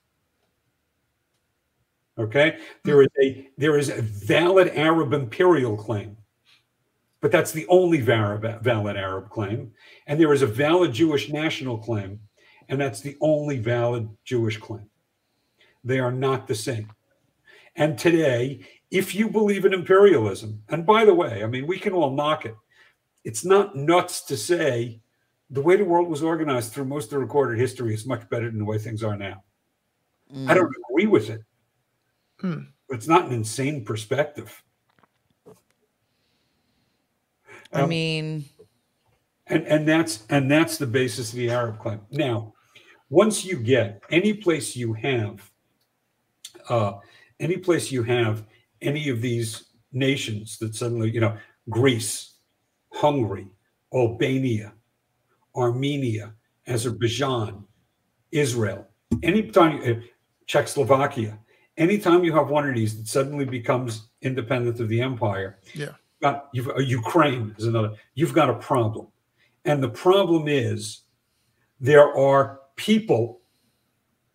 Okay, 2.18 2.58
there 2.84 3.02
is 3.02 3.08
a 3.24 3.50
there 3.58 3.78
is 3.78 3.90
a 3.90 4.02
valid 4.02 4.68
Arab 4.76 5.14
imperial 5.14 5.78
claim, 5.78 6.18
but 7.22 7.32
that's 7.32 7.54
the 7.54 7.66
only 7.68 8.02
valid, 8.02 8.62
valid 8.62 8.98
Arab 8.98 9.30
claim, 9.30 9.72
and 10.06 10.20
there 10.20 10.34
is 10.34 10.42
a 10.42 10.48
valid 10.48 10.92
Jewish 10.92 11.30
national 11.30 11.78
claim, 11.78 12.20
and 12.68 12.80
that's 12.80 13.00
the 13.00 13.16
only 13.22 13.58
valid 13.58 14.10
Jewish 14.26 14.58
claim. 14.58 14.90
They 15.84 16.00
are 16.00 16.12
not 16.12 16.46
the 16.46 16.56
same. 16.56 16.92
And 17.78 17.98
today, 17.98 18.68
if 18.92 19.16
you 19.16 19.30
believe 19.30 19.64
in 19.64 19.74
imperialism, 19.74 20.62
and 20.68 20.86
by 20.86 21.06
the 21.06 21.14
way, 21.14 21.42
I 21.42 21.48
mean 21.48 21.68
we 21.68 21.80
can 21.80 21.94
all 21.94 22.14
knock 22.14 22.46
it. 22.46 22.56
It's 23.24 23.46
not 23.46 23.78
nuts 23.78 24.24
to 24.24 24.36
say 24.36 25.00
the 25.50 25.62
way 25.62 25.76
the 25.76 25.86
world 25.86 26.08
was 26.10 26.22
organized 26.24 26.74
through 26.74 26.86
most 26.86 27.06
of 27.06 27.12
the 27.12 27.20
recorded 27.20 27.60
history 27.60 27.94
is 27.94 28.06
much 28.06 28.30
better 28.30 28.50
than 28.50 28.60
the 28.60 28.66
way 28.66 28.78
things 28.78 29.04
are 29.04 29.18
now. 29.18 29.44
I 30.48 30.54
don't 30.54 30.74
agree 30.92 31.08
with 31.08 31.30
it. 31.30 31.42
But 32.88 32.98
it's 32.98 33.08
not 33.08 33.26
an 33.26 33.34
insane 33.34 33.84
perspective. 33.84 34.64
I 37.74 37.82
Um, 37.82 37.90
mean, 37.90 38.46
and 39.48 39.66
and 39.68 39.88
that's 39.88 40.26
and 40.30 40.50
that's 40.50 40.78
the 40.78 40.88
basis 40.88 41.32
of 41.32 41.38
the 41.38 41.50
Arab 41.50 41.80
claim. 41.80 42.02
Now, 42.12 42.54
once 43.10 43.44
you 43.46 43.58
get 43.58 44.02
any 44.10 44.34
place 44.34 44.76
you 44.76 44.94
have 44.94 45.52
uh, 46.70 46.94
any 47.40 47.58
place 47.58 47.92
you 47.92 48.04
have 48.04 48.46
any 48.82 49.10
of 49.10 49.22
these 49.22 49.66
nations 49.92 50.58
that 50.60 50.76
suddenly, 50.76 51.12
you 51.12 51.20
know, 51.20 51.38
Greece, 51.70 52.36
Hungary, 52.94 53.48
Albania, 53.94 54.74
Armenia, 55.56 56.34
Azerbaijan, 56.68 57.66
Israel, 58.32 58.88
anytime, 59.24 59.82
uh, 59.84 60.00
Czechoslovakia, 60.46 61.40
anytime 61.78 62.24
you 62.24 62.34
have 62.34 62.50
one 62.50 62.68
of 62.68 62.76
these 62.76 62.98
that 62.98 63.08
suddenly 63.08 63.46
becomes 63.46 64.10
independent 64.22 64.80
of 64.80 64.90
the 64.90 65.02
empire, 65.02 65.60
Yeah. 65.74 65.94
got 66.22 66.50
you've, 66.54 66.70
uh, 66.70 66.78
Ukraine 66.80 67.56
is 67.58 67.66
another. 67.66 67.96
You've 68.14 68.34
got 68.34 68.50
a 68.50 68.56
problem, 68.56 69.08
and 69.66 69.82
the 69.82 69.90
problem 69.90 70.48
is 70.48 71.02
there 71.80 72.16
are 72.18 72.60
people 72.76 73.42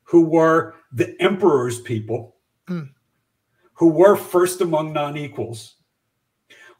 who 0.04 0.22
were 0.22 0.74
the 0.92 1.14
emperor's 1.20 1.80
people, 1.80 2.36
Mm. 2.68 2.90
who 3.74 3.88
were 3.88 4.16
first 4.16 4.60
among 4.60 4.92
non-equals, 4.92 5.76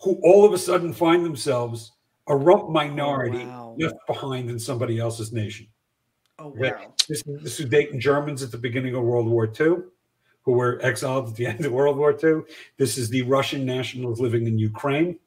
who 0.03 0.21
all 0.23 0.45
of 0.45 0.53
a 0.53 0.59
sudden 0.59 0.93
find 0.93 1.25
themselves 1.25 1.93
a 2.29 2.37
rump 2.37 2.71
minority 2.71 3.45
wow. 3.45 3.75
left 3.79 3.97
behind 4.07 4.51
in 4.51 4.59
somebody 4.59 4.99
else's 4.99 5.33
nation. 5.33 5.67
Oh 6.39 6.49
wow. 6.57 6.93
This, 7.09 7.23
this 7.23 7.59
is 7.61 7.67
Sudeten 7.67 7.99
Germans 7.99 8.43
at 8.43 8.51
the 8.51 8.59
beginning 8.59 8.95
of 8.95 9.03
World 9.03 9.29
War 9.29 9.47
II, 9.47 9.77
who 10.43 10.53
were 10.53 10.79
exiled 10.83 11.29
at 11.29 11.37
the 11.37 11.47
end 11.53 11.65
of 11.65 11.73
World 11.73 11.97
War 11.97 12.13
II. 12.13 12.43
This 12.77 12.99
is 12.99 13.09
the 13.09 13.23
Russian 13.23 13.65
nationals 13.65 14.21
living 14.21 14.47
in 14.47 14.59
Ukraine. 14.59 15.19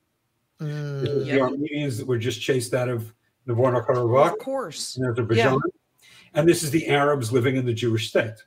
This 0.60 0.70
Mm, 0.70 1.08
is 1.08 1.28
Yeah. 1.28 1.36
the 1.36 1.42
Armenians 1.42 1.98
that 2.00 2.08
were 2.08 2.18
just 2.18 2.42
chased 2.42 2.74
out 2.74 2.90
of 2.90 3.14
Nagorno 3.48 3.86
Karabakh 3.86 4.34
Of 4.34 4.40
course. 4.40 4.98
and 4.98 5.06
Azerbaijan. 5.08 5.60
And 6.34 6.50
this 6.50 6.64
is 6.64 6.72
the 6.72 6.88
Arabs 6.88 7.32
living 7.32 7.56
in 7.56 7.66
the 7.66 7.74
Jewish 7.74 8.10
state. 8.10 8.44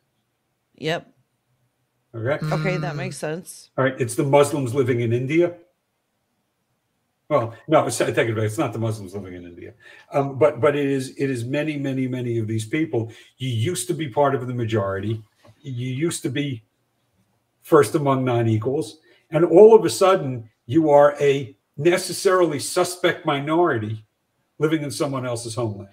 Yep. 0.74 1.12
Okay. 2.14 2.44
Okay, 2.52 2.76
that 2.78 2.94
mm. 2.94 2.96
makes 2.96 3.16
sense. 3.16 3.70
All 3.78 3.84
right. 3.84 3.94
It's 4.00 4.16
the 4.16 4.24
Muslims 4.24 4.74
living 4.74 5.00
in 5.00 5.12
India. 5.12 5.54
Well, 7.30 7.54
no, 7.68 7.86
it's, 7.86 8.00
I 8.00 8.10
take 8.10 8.28
it 8.28 8.34
back. 8.34 8.44
It's 8.44 8.58
not 8.58 8.72
the 8.72 8.80
Muslims 8.80 9.14
living 9.14 9.34
in 9.34 9.44
India, 9.44 9.72
um, 10.12 10.36
but 10.36 10.60
but 10.60 10.74
it 10.74 10.86
is 10.86 11.14
it 11.16 11.30
is 11.30 11.44
many 11.44 11.78
many 11.78 12.08
many 12.08 12.38
of 12.38 12.48
these 12.48 12.66
people. 12.66 13.12
You 13.38 13.48
used 13.48 13.86
to 13.86 13.94
be 13.94 14.08
part 14.08 14.34
of 14.34 14.48
the 14.48 14.52
majority. 14.52 15.22
You 15.62 15.86
used 15.86 16.22
to 16.24 16.28
be 16.28 16.64
first 17.62 17.94
among 17.94 18.24
non-equals, 18.24 18.98
and 19.30 19.44
all 19.44 19.76
of 19.76 19.84
a 19.84 19.90
sudden 19.90 20.50
you 20.66 20.90
are 20.90 21.14
a 21.20 21.56
necessarily 21.76 22.58
suspect 22.58 23.24
minority 23.24 24.04
living 24.58 24.82
in 24.82 24.90
someone 24.90 25.24
else's 25.24 25.54
homeland. 25.54 25.88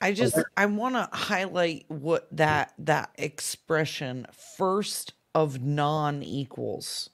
I 0.00 0.12
just 0.12 0.38
I 0.56 0.66
want 0.66 0.94
to 0.94 1.08
highlight 1.12 1.86
what 1.88 2.28
that 2.36 2.74
that 2.78 3.10
expression 3.18 4.26
first 4.56 5.14
of 5.34 5.60
non-equals. 5.60 7.10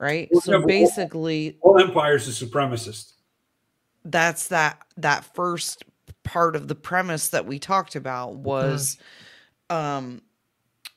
Right? 0.00 0.28
Well, 0.32 0.42
yeah, 0.46 0.60
So 0.60 0.66
basically 0.66 1.58
All 1.60 1.78
empires 1.78 2.26
are 2.26 2.46
supremacist. 2.46 3.12
that's 4.06 4.48
that 4.48 4.80
that 4.96 5.24
first 5.34 5.84
part 6.24 6.56
of 6.56 6.68
the 6.68 6.74
premise 6.74 7.28
that 7.28 7.46
we 7.46 7.58
talked 7.58 7.94
about 7.96 8.34
was 8.36 8.96
um 9.68 10.22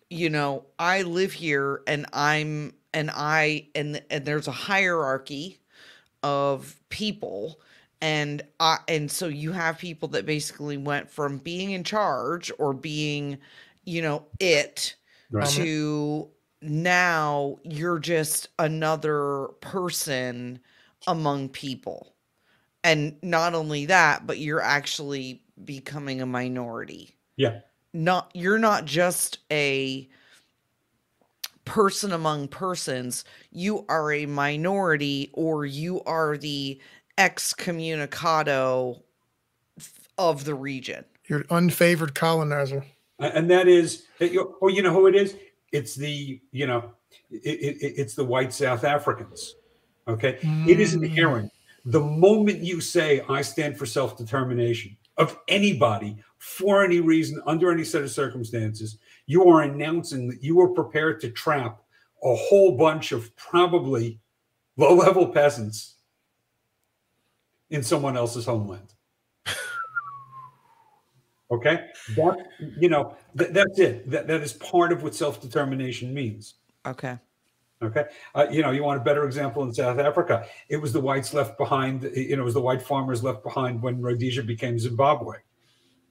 you 0.09 0.29
know 0.29 0.65
i 0.79 1.01
live 1.01 1.33
here 1.33 1.81
and 1.85 2.05
i'm 2.13 2.73
and 2.93 3.11
i 3.13 3.67
and 3.75 4.01
and 4.09 4.25
there's 4.25 4.47
a 4.47 4.51
hierarchy 4.53 5.59
of 6.23 6.79
people 6.89 7.59
and 8.01 8.41
i 8.59 8.77
and 8.87 9.11
so 9.11 9.27
you 9.27 9.51
have 9.51 9.77
people 9.77 10.07
that 10.07 10.25
basically 10.25 10.77
went 10.77 11.09
from 11.09 11.37
being 11.39 11.71
in 11.71 11.83
charge 11.83 12.51
or 12.57 12.73
being 12.73 13.37
you 13.83 14.01
know 14.01 14.23
it 14.39 14.95
Right. 15.31 15.49
to 15.49 16.29
now 16.63 17.57
you're 17.63 17.99
just 17.99 18.49
another 18.57 19.47
person 19.61 20.59
among 21.07 21.49
people. 21.49 22.15
And 22.83 23.17
not 23.21 23.53
only 23.53 23.85
that, 23.87 24.25
but 24.27 24.39
you're 24.39 24.61
actually 24.61 25.41
becoming 25.63 26.21
a 26.21 26.25
minority. 26.25 27.15
Yeah. 27.35 27.59
Not 27.93 28.31
you're 28.33 28.59
not 28.59 28.85
just 28.85 29.39
a 29.51 30.09
person 31.65 32.11
among 32.11 32.49
persons, 32.49 33.23
you 33.51 33.85
are 33.87 34.11
a 34.11 34.25
minority 34.25 35.29
or 35.33 35.65
you 35.65 36.01
are 36.03 36.37
the 36.37 36.81
excommunicado 37.17 39.01
of 40.17 40.45
the 40.45 40.55
region. 40.55 41.05
You're 41.27 41.41
an 41.49 41.69
unfavored 41.69 42.15
colonizer. 42.15 42.85
and 43.19 43.49
that 43.49 43.67
is 43.67 44.05
or 44.59 44.69
you 44.69 44.81
know 44.81 44.91
who 44.91 45.07
it 45.07 45.15
is 45.15 45.35
it's 45.73 45.95
the 45.95 46.39
you 46.51 46.65
know 46.67 46.93
it, 47.29 47.39
it, 47.81 47.93
it's 47.97 48.15
the 48.15 48.23
white 48.23 48.53
south 48.53 48.83
africans 48.85 49.55
okay? 50.07 50.37
It 50.67 50.79
is 50.79 50.95
Mm. 50.95 51.03
inherent. 51.05 51.51
The 51.85 51.99
moment 51.99 52.59
you 52.59 52.79
say 52.79 53.21
i 53.29 53.41
stand 53.41 53.77
for 53.77 53.85
self-determination 53.85 54.95
of 55.17 55.37
anybody 55.47 56.17
for 56.37 56.83
any 56.83 56.99
reason 57.01 57.41
under 57.45 57.71
any 57.71 57.83
set 57.83 58.01
of 58.03 58.11
circumstances 58.11 58.97
you 59.27 59.47
are 59.49 59.63
announcing 59.63 60.27
that 60.29 60.43
you 60.43 60.59
are 60.61 60.69
prepared 60.69 61.19
to 61.21 61.29
trap 61.29 61.81
a 62.23 62.35
whole 62.35 62.77
bunch 62.77 63.11
of 63.11 63.35
probably 63.35 64.19
low-level 64.77 65.27
peasants 65.27 65.95
in 67.69 67.81
someone 67.83 68.15
else's 68.17 68.45
homeland 68.45 68.92
okay? 71.53 71.87
That 72.15 72.37
you 72.77 72.89
know 72.89 73.15
th- 73.37 73.51
that's 73.51 73.79
it. 73.79 74.09
That, 74.09 74.27
that 74.27 74.41
is 74.41 74.53
part 74.53 74.91
of 74.91 75.03
what 75.03 75.15
self-determination 75.15 76.13
means. 76.13 76.55
Okay. 76.85 77.17
okay? 77.81 78.05
Uh, 78.35 78.47
you 78.51 78.61
know 78.61 78.71
you 78.71 78.83
want 78.83 78.99
a 78.99 79.03
better 79.03 79.25
example 79.25 79.63
in 79.63 79.73
south 79.73 79.99
africa. 79.99 80.45
It 80.69 80.77
was 80.77 80.91
the 80.91 80.99
whites 80.99 81.33
left 81.33 81.57
behind 81.57 82.03
you 82.15 82.35
know 82.35 82.41
it 82.41 82.45
was 82.45 82.53
the 82.55 82.61
white 82.61 82.81
farmers 82.81 83.23
left 83.23 83.43
behind 83.43 83.81
when 83.81 84.01
rhodesia 84.01 84.43
became 84.43 84.77
zimbabwe 84.77 85.37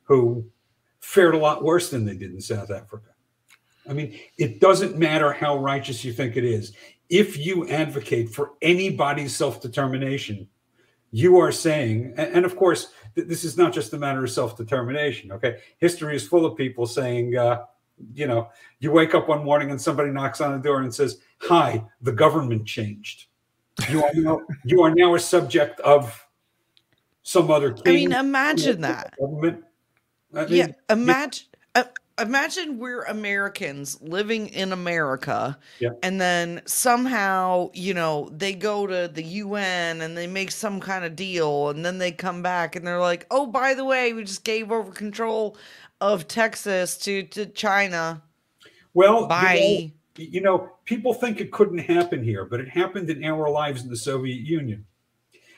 who 0.05 0.45
fared 1.01 1.35
a 1.35 1.39
lot 1.39 1.63
worse 1.65 1.91
than 1.91 2.05
they 2.05 2.17
did 2.17 2.33
in 2.33 2.41
south 2.41 2.71
africa. 2.71 3.09
I 3.89 3.93
mean 3.93 4.19
it 4.39 4.61
doesn't 4.61 4.97
matter 4.97 5.33
how 5.33 5.59
righteous 5.59 6.05
you 6.05 6.13
think 6.13 6.37
it 6.37 6.45
is. 6.45 6.73
If 7.09 7.37
you 7.37 7.69
advocate 7.69 8.31
for 8.31 8.53
anybody's 8.63 9.37
self-determination 9.37 10.49
you 11.11 11.39
are 11.39 11.53
saying 11.53 12.15
and, 12.17 12.37
and 12.37 12.45
of 12.47 12.57
course 12.57 12.93
this 13.15 13.45
is 13.45 13.57
not 13.57 13.73
just 13.73 13.93
a 13.93 13.99
matter 13.99 14.25
of 14.25 14.31
self-determination 14.31 15.33
okay? 15.33 15.59
History 15.79 16.17
is 16.17 16.27
full 16.27 16.47
of 16.47 16.57
people 16.57 16.87
saying 16.87 17.37
uh, 17.37 17.65
you 18.15 18.27
know 18.27 18.49
you 18.81 18.91
wake 18.91 19.15
up 19.15 19.29
one 19.29 19.45
morning 19.45 19.71
and 19.71 19.81
somebody 19.81 20.11
knocks 20.11 20.41
on 20.41 20.53
the 20.53 20.59
door 20.59 20.81
and 20.81 20.95
says 20.95 21.19
hi 21.39 21.83
the 22.01 22.13
government 22.13 22.67
changed. 22.67 23.27
You 23.89 24.05
are 24.05 24.11
now 24.15 24.41
you 24.65 24.83
are 24.83 24.95
now 24.95 25.15
a 25.15 25.21
subject 25.21 25.81
of 25.81 26.27
some 27.23 27.51
other 27.51 27.77
I 27.87 27.91
mean, 27.91 28.13
imagine 28.13 28.81
that. 28.83 29.15
government. 29.19 29.65
I 30.35 30.47
yeah, 30.47 30.67
mean, 30.67 30.75
imagine 30.91 31.47
uh, 31.75 31.85
imagine 32.19 32.79
we're 32.79 33.03
Americans 33.05 34.01
living 34.03 34.49
in 34.49 34.73
America 34.73 35.59
Yeah. 35.79 35.91
and 36.03 36.21
then 36.21 36.63
somehow, 36.67 37.71
you 37.75 37.95
know, 37.95 38.29
they 38.33 38.55
go 38.55 38.87
to 38.87 39.09
the 39.09 39.23
UN 39.23 40.03
and 40.03 40.17
they 40.17 40.27
make 40.27 40.51
some 40.51 40.81
kind 40.81 41.05
of 41.05 41.17
deal 41.17 41.71
and 41.71 41.85
then 41.85 41.99
they 41.99 42.13
come 42.13 42.43
back 42.43 42.77
and 42.77 42.87
they're 42.87 43.01
like, 43.01 43.27
"Oh, 43.31 43.47
by 43.47 43.75
the 43.75 43.85
way, 43.85 44.13
we 44.13 44.25
just 44.25 44.45
gave 44.45 44.71
over 44.71 44.93
control 44.93 45.57
of 46.01 46.29
Texas 46.29 46.97
to 46.99 47.23
to 47.25 47.47
China." 47.47 48.23
well 48.95 49.23
you 49.23 49.27
know, 49.27 49.91
you 50.17 50.41
know, 50.43 50.71
people 50.85 51.15
think 51.15 51.41
it 51.41 51.51
couldn't 51.53 51.79
happen 51.79 52.23
here, 52.23 52.45
but 52.45 52.61
it 52.61 52.69
happened 52.69 53.09
in 53.09 53.25
our 53.25 53.49
lives 53.51 53.83
in 53.83 53.89
the 53.89 53.97
Soviet 53.97 54.41
Union. 54.41 54.85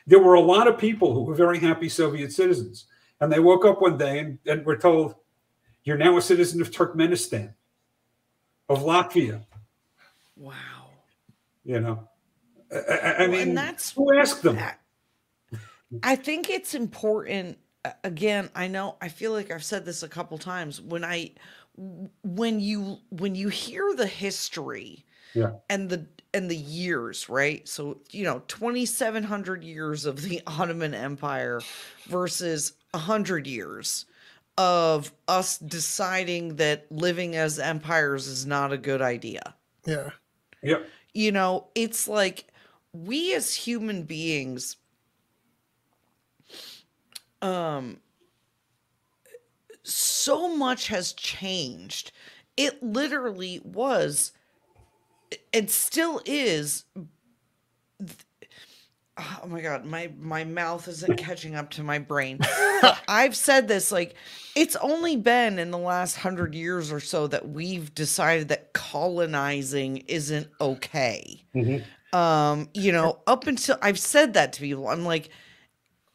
There 0.07 0.21
were 0.21 0.35
a 0.35 0.41
lot 0.41 0.69
of 0.69 0.79
people 0.79 1.13
who 1.13 1.23
were 1.23 1.35
very 1.35 1.59
happy 1.59 1.89
Soviet 1.89 2.31
citizens, 2.33 2.87
and 3.21 3.33
they 3.33 3.41
woke 3.41 3.65
up 3.65 3.81
one 3.81 3.99
day 3.99 4.19
and, 4.21 4.39
and 4.47 4.65
were 4.65 4.77
told, 4.77 5.17
You're 5.85 5.99
now 5.99 6.17
a 6.17 6.23
citizen 6.23 6.61
of 6.63 6.71
Turkmenistan, 6.71 7.53
of 8.69 8.81
Latvia, 8.81 9.45
Wow. 10.37 10.91
you 11.65 11.79
know. 11.81 12.09
I, 12.73 13.15
I- 13.21 13.27
mean, 13.27 13.49
and 13.49 13.57
that's 13.59 13.93
who 13.93 14.17
asked 14.19 14.43
them? 14.43 14.59
I- 14.59 14.75
I 16.03 16.17
think 16.17 16.51
it's 16.51 16.75
important. 16.75 17.59
Again, 18.03 18.51
I 18.57 18.67
know 18.67 18.97
I 19.01 19.09
feel 19.09 19.31
like 19.33 19.53
I've 19.53 19.63
said 19.63 19.85
this 19.85 20.03
a 20.03 20.09
couple 20.09 20.39
times 20.39 20.81
when 20.81 21.05
I 21.05 21.33
when 22.25 22.59
you 22.59 22.99
when 23.11 23.35
you 23.37 23.49
hear 23.49 23.95
the 23.95 24.07
history 24.07 25.05
Yeah. 25.35 25.53
and 25.71 25.89
the 25.91 26.07
and 26.33 26.51
the 26.51 26.57
years, 26.57 27.29
right? 27.29 27.69
So, 27.69 27.99
you 28.11 28.25
know, 28.25 28.41
2700 28.49 29.63
years 29.63 30.05
of 30.05 30.23
the 30.23 30.41
Ottoman 30.49 30.95
Empire 30.95 31.61
versus 32.07 32.73
100 32.93 33.47
years 33.47 34.07
of 34.57 35.13
us 35.27 35.59
deciding 35.59 36.57
that 36.57 36.91
living 36.91 37.35
as 37.35 37.59
empires 37.59 38.27
is 38.27 38.47
not 38.47 38.73
a 38.73 38.79
good 38.79 39.03
idea 39.03 39.55
Yeah. 39.87 40.11
Yep. 40.63 40.89
you 41.13 41.33
know 41.33 41.69
it's 41.75 42.07
like 42.09 42.47
we 42.93 43.35
as 43.35 43.55
human 43.55 44.05
beings 44.05 44.77
um 47.43 48.01
so 49.83 50.57
much 50.57 50.89
has 50.89 51.13
changed 51.13 52.13
it 52.57 52.83
literally 52.83 53.61
was 53.65 54.33
and 55.53 55.69
still 55.71 56.23
is 56.25 56.85
oh 59.17 59.47
my 59.47 59.61
god 59.61 59.85
my 59.85 60.11
my 60.19 60.45
mouth 60.45 60.89
isn't 60.89 61.17
catching 61.19 61.55
up 61.55 61.71
to 61.71 61.83
my 61.83 61.99
brain. 61.99 62.39
I've 63.09 63.37
said 63.37 63.69
this 63.69 63.93
like 63.93 64.15
it's 64.57 64.77
only 64.77 65.17
been 65.17 65.59
in 65.59 65.71
the 65.71 65.79
last 65.79 66.17
100 66.17 66.55
years 66.55 66.91
or 66.91 67.01
so 67.01 67.27
that 67.29 67.49
we've 67.49 67.95
decided 67.95 68.49
that 68.49 68.73
colonizing 68.73 69.99
isn't 70.09 70.49
okay. 70.61 71.43
Mhm. 71.55 71.85
um 72.13 72.69
you 72.75 72.93
know 72.93 73.19
up 73.27 73.47
until 73.47 73.77
i've 73.83 73.99
said 73.99 74.35
that 74.35 74.53
to 74.55 74.61
people. 74.61 74.89
I'm 74.89 75.05
like 75.05 75.29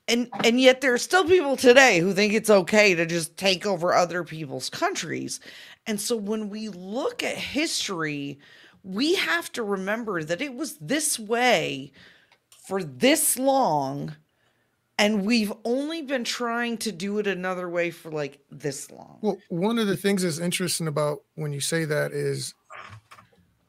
and 0.08 0.28
and 0.44 0.60
yet 0.60 0.82
there 0.82 0.94
are 0.94 0.98
still 0.98 1.24
people 1.24 1.56
today 1.56 2.00
who 2.00 2.14
think 2.14 2.34
it's 2.34 2.50
okay 2.50 2.96
to 2.96 3.06
just 3.06 3.38
take 3.38 3.66
over 3.66 3.94
other 3.94 4.24
people's 4.24 4.70
countries. 4.70 5.40
And 5.88 6.02
so 6.02 6.16
when 6.18 6.50
we 6.50 6.70
look 6.70 7.24
at 7.24 7.36
history 7.38 8.40
we 8.84 9.16
have 9.16 9.52
to 9.54 9.64
remember 9.64 10.24
that 10.24 10.42
it 10.42 10.54
was 10.54 10.78
this 10.78 11.20
way 11.20 11.92
for 12.70 12.84
this 12.84 13.40
long 13.40 14.16
and 15.00 15.26
we've 15.26 15.52
only 15.66 16.04
been 16.04 16.24
trying 16.24 16.78
to 16.78 16.92
do 16.92 17.18
it 17.18 17.26
another 17.26 17.68
way 17.68 17.90
for 17.90 18.12
like 18.12 18.40
this 18.52 18.92
long 18.92 19.18
Well, 19.22 19.40
one 19.50 19.80
of 19.80 19.88
the 19.88 19.98
things 19.98 20.22
that's 20.22 20.38
interesting 20.38 20.88
about 20.88 21.24
when 21.34 21.52
you 21.52 21.62
say 21.62 21.86
that 21.86 22.12
is 22.12 22.54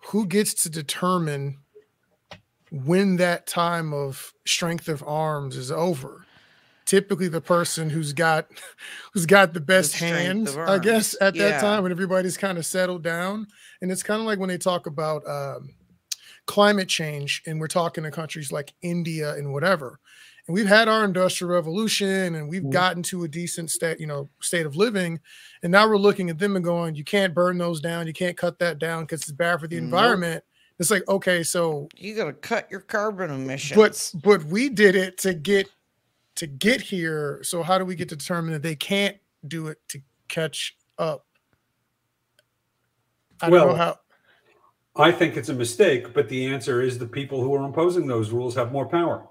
who 0.08 0.26
gets 0.26 0.52
to 0.64 0.68
determine 0.68 1.56
when 2.70 3.16
that 3.16 3.46
time 3.46 3.94
of 3.94 4.34
strength 4.46 4.86
of 4.86 5.02
arms 5.06 5.56
is 5.56 5.72
over. 5.72 6.26
Typically, 6.84 7.28
the 7.28 7.40
person 7.40 7.88
who's 7.88 8.12
got 8.12 8.48
who's 9.14 9.24
got 9.24 9.54
the 9.54 9.60
best 9.60 9.92
strength 9.92 10.54
hands, 10.54 10.56
I 10.56 10.78
guess, 10.78 11.16
at 11.22 11.34
that 11.36 11.60
time 11.62 11.84
when 11.84 11.92
everybody's 11.92 12.36
kind 12.36 12.58
of 12.58 12.66
settled 12.66 13.02
down. 13.02 13.46
And 13.80 13.90
it's 13.90 14.02
kind 14.02 14.20
of 14.20 14.26
like 14.26 14.38
when 14.38 14.48
they 14.48 14.58
talk 14.58 14.86
about 14.86 15.26
um, 15.26 15.70
climate 16.50 16.88
change, 16.88 17.42
and 17.46 17.60
we're 17.60 17.68
talking 17.68 18.02
to 18.02 18.10
countries 18.10 18.50
like 18.50 18.74
India 18.82 19.34
and 19.34 19.52
whatever. 19.52 20.00
And 20.48 20.54
we've 20.54 20.66
had 20.66 20.88
our 20.88 21.04
industrial 21.04 21.54
revolution, 21.54 22.34
and 22.34 22.48
we've 22.48 22.64
Mhm. 22.64 22.70
gotten 22.72 23.02
to 23.04 23.22
a 23.22 23.28
decent 23.28 23.70
state, 23.70 24.00
you 24.00 24.08
know, 24.08 24.28
state 24.42 24.66
of 24.66 24.74
living. 24.74 25.20
And 25.62 25.70
now 25.70 25.86
we're 25.88 25.96
looking 25.96 26.28
at 26.28 26.40
them 26.40 26.56
and 26.56 26.64
going, 26.64 26.96
you 26.96 27.04
can't 27.04 27.34
burn 27.34 27.56
those 27.56 27.80
down, 27.80 28.08
you 28.08 28.12
can't 28.12 28.36
cut 28.36 28.58
that 28.58 28.80
down 28.80 29.04
because 29.04 29.22
it's 29.22 29.30
bad 29.30 29.60
for 29.60 29.68
the 29.68 29.76
Nope. 29.76 29.84
environment. 29.84 30.42
It's 30.80 30.90
like, 30.90 31.06
okay, 31.08 31.44
so 31.44 31.88
you 31.96 32.16
gotta 32.16 32.32
cut 32.32 32.68
your 32.68 32.80
carbon 32.80 33.30
emissions 33.30 34.12
but 34.12 34.22
but 34.24 34.42
we 34.46 34.68
did 34.70 34.96
it 34.96 35.18
to 35.18 35.34
get 35.34 35.68
to 36.34 36.48
get 36.48 36.80
here. 36.80 37.38
So 37.44 37.62
how 37.62 37.78
do 37.78 37.84
we 37.84 37.94
get 37.94 38.08
to 38.08 38.16
determine 38.16 38.52
that 38.54 38.62
they 38.62 38.74
can't 38.74 39.16
do 39.46 39.68
it 39.68 39.78
to 39.90 40.00
catch 40.26 40.76
up? 40.98 41.26
I 43.40 43.50
don't 43.50 43.60
know 43.60 43.66
Well, 43.66 43.76
how. 43.76 44.00
I 44.96 45.12
think 45.12 45.36
it's 45.36 45.48
a 45.48 45.54
mistake, 45.54 46.12
but 46.12 46.28
the 46.28 46.46
answer 46.46 46.80
is 46.80 46.98
the 46.98 47.06
people 47.06 47.42
who 47.42 47.54
are 47.54 47.64
imposing 47.64 48.06
those 48.06 48.30
rules 48.30 48.54
have 48.56 48.72
more 48.72 48.88
power. 48.88 49.26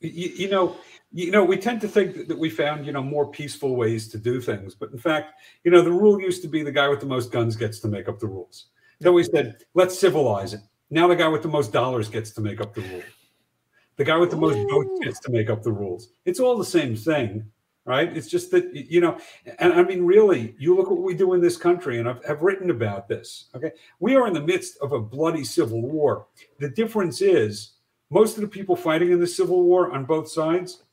You, 0.00 0.28
you 0.28 0.50
know, 0.50 0.76
you 1.12 1.30
know, 1.30 1.44
we 1.44 1.56
tend 1.56 1.80
to 1.82 1.88
think 1.88 2.28
that, 2.28 2.38
we 2.38 2.50
found 2.50 2.86
you 2.86 2.92
know 2.92 3.02
more 3.02 3.30
peaceful 3.30 3.76
ways 3.76 4.08
to 4.08 4.18
do 4.18 4.40
things, 4.40 4.74
but 4.74 4.90
in 4.90 4.98
fact, 4.98 5.40
you 5.64 5.70
know, 5.70 5.82
the 5.82 5.92
rule 5.92 6.20
used 6.20 6.42
to 6.42 6.48
be 6.48 6.62
the 6.62 6.72
guy 6.72 6.88
with 6.88 7.00
the 7.00 7.06
most 7.06 7.30
guns 7.30 7.56
gets 7.56 7.78
to 7.80 7.88
make 7.88 8.08
up 8.08 8.18
the 8.18 8.26
rules. 8.26 8.66
Then 8.98 9.14
we 9.14 9.24
said, 9.24 9.58
let's 9.74 9.98
civilize 9.98 10.54
it. 10.54 10.60
Now 10.90 11.06
the 11.06 11.16
guy 11.16 11.28
with 11.28 11.42
the 11.42 11.48
most 11.48 11.72
dollars 11.72 12.08
gets 12.08 12.30
to 12.32 12.40
make 12.40 12.60
up 12.60 12.74
the 12.74 12.82
rule. 12.82 13.02
The 13.96 14.04
guy 14.04 14.16
with 14.16 14.30
the 14.30 14.36
most 14.36 14.58
votes 14.70 15.04
gets 15.04 15.20
to 15.20 15.30
make 15.30 15.50
up 15.50 15.62
the 15.62 15.72
rules. 15.72 16.08
It's 16.24 16.40
all 16.40 16.56
the 16.56 16.64
same 16.64 16.96
thing, 16.96 17.44
right? 17.90 18.16
It's 18.16 18.28
just 18.28 18.52
that 18.52 18.72
you 18.72 19.00
know, 19.00 19.18
and 19.58 19.72
I 19.72 19.82
mean, 19.82 20.04
really, 20.04 20.54
you 20.58 20.76
look 20.76 20.88
what 20.88 21.02
we 21.02 21.14
do 21.14 21.34
in 21.34 21.40
this 21.40 21.56
country, 21.56 21.98
and 21.98 22.08
I've, 22.08 22.20
I've 22.28 22.42
written 22.42 22.70
about 22.70 23.08
this. 23.08 23.46
Okay, 23.56 23.72
we 23.98 24.14
are 24.14 24.28
in 24.28 24.32
the 24.32 24.40
midst 24.40 24.78
of 24.80 24.92
a 24.92 25.00
bloody 25.00 25.42
civil 25.42 25.82
war. 25.82 26.26
The 26.60 26.68
difference 26.68 27.20
is 27.20 27.72
most 28.08 28.36
of 28.36 28.42
the 28.42 28.48
people 28.48 28.76
fighting 28.76 29.10
in 29.10 29.18
the 29.18 29.26
civil 29.26 29.64
war 29.64 29.90
on 29.90 30.04
both 30.04 30.30
sides 30.30 30.84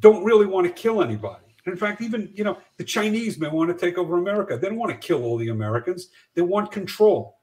don't 0.00 0.22
really 0.22 0.46
want 0.46 0.66
to 0.66 0.72
kill 0.72 1.02
anybody. 1.02 1.56
In 1.64 1.76
fact, 1.76 2.02
even 2.02 2.30
you 2.34 2.44
know, 2.44 2.58
the 2.76 2.84
Chinese 2.84 3.38
may 3.38 3.48
want 3.48 3.70
to 3.70 3.86
take 3.86 3.96
over 3.96 4.18
America. 4.18 4.58
They 4.58 4.68
don't 4.68 4.78
want 4.78 4.92
to 4.92 5.06
kill 5.06 5.24
all 5.24 5.38
the 5.38 5.48
Americans. 5.48 6.08
They 6.34 6.42
want 6.42 6.70
control. 6.70 7.38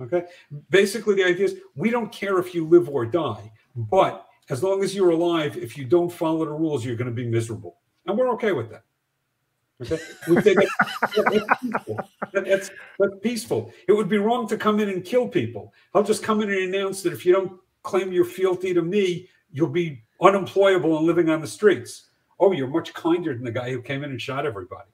Okay. 0.00 0.24
Basically, 0.70 1.14
the 1.14 1.24
idea 1.24 1.46
is 1.46 1.56
we 1.74 1.88
don't 1.90 2.12
care 2.12 2.38
if 2.38 2.54
you 2.54 2.66
live 2.66 2.90
or 2.90 3.06
die, 3.06 3.50
but 3.74 4.27
as 4.50 4.62
long 4.62 4.82
as 4.82 4.94
you're 4.94 5.10
alive, 5.10 5.56
if 5.56 5.76
you 5.76 5.84
don't 5.84 6.10
follow 6.10 6.44
the 6.44 6.50
rules, 6.52 6.84
you're 6.84 6.96
going 6.96 7.10
to 7.10 7.14
be 7.14 7.26
miserable, 7.26 7.78
and 8.06 8.16
we're 8.16 8.30
okay 8.32 8.52
with 8.52 8.70
that. 8.70 8.84
Okay, 9.80 9.98
we 10.26 10.40
think 10.40 10.58
that's, 11.14 11.60
peaceful. 11.62 12.00
That's 12.32 12.70
that's 12.98 13.14
peaceful. 13.22 13.72
It 13.86 13.92
would 13.92 14.08
be 14.08 14.18
wrong 14.18 14.48
to 14.48 14.56
come 14.56 14.80
in 14.80 14.88
and 14.88 15.04
kill 15.04 15.28
people. 15.28 15.72
I'll 15.94 16.02
just 16.02 16.22
come 16.24 16.40
in 16.40 16.50
and 16.50 16.74
announce 16.74 17.02
that 17.02 17.12
if 17.12 17.24
you 17.24 17.32
don't 17.32 17.60
claim 17.84 18.12
your 18.12 18.24
fealty 18.24 18.74
to 18.74 18.82
me, 18.82 19.28
you'll 19.52 19.68
be 19.68 20.02
unemployable 20.20 20.98
and 20.98 21.06
living 21.06 21.30
on 21.30 21.40
the 21.40 21.46
streets. 21.46 22.06
Oh, 22.40 22.50
you're 22.52 22.66
much 22.66 22.92
kinder 22.92 23.34
than 23.34 23.44
the 23.44 23.52
guy 23.52 23.70
who 23.70 23.80
came 23.80 24.02
in 24.02 24.10
and 24.10 24.20
shot 24.20 24.46
everybody. 24.46 24.88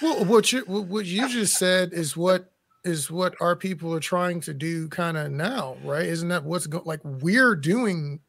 Well, 0.00 0.24
what 0.26 0.52
you 0.52 0.60
what 0.60 1.06
you 1.06 1.28
just 1.28 1.58
said 1.58 1.92
is 1.92 2.16
what 2.16 2.52
is 2.84 3.10
what 3.10 3.34
our 3.40 3.56
people 3.56 3.92
are 3.94 4.00
trying 4.00 4.40
to 4.42 4.54
do 4.54 4.88
kind 4.88 5.16
of 5.16 5.30
now, 5.30 5.76
right? 5.84 6.06
Isn't 6.06 6.28
that 6.28 6.44
what's 6.44 6.66
go- 6.66 6.82
like 6.84 7.00
we're 7.04 7.54
doing? 7.54 8.20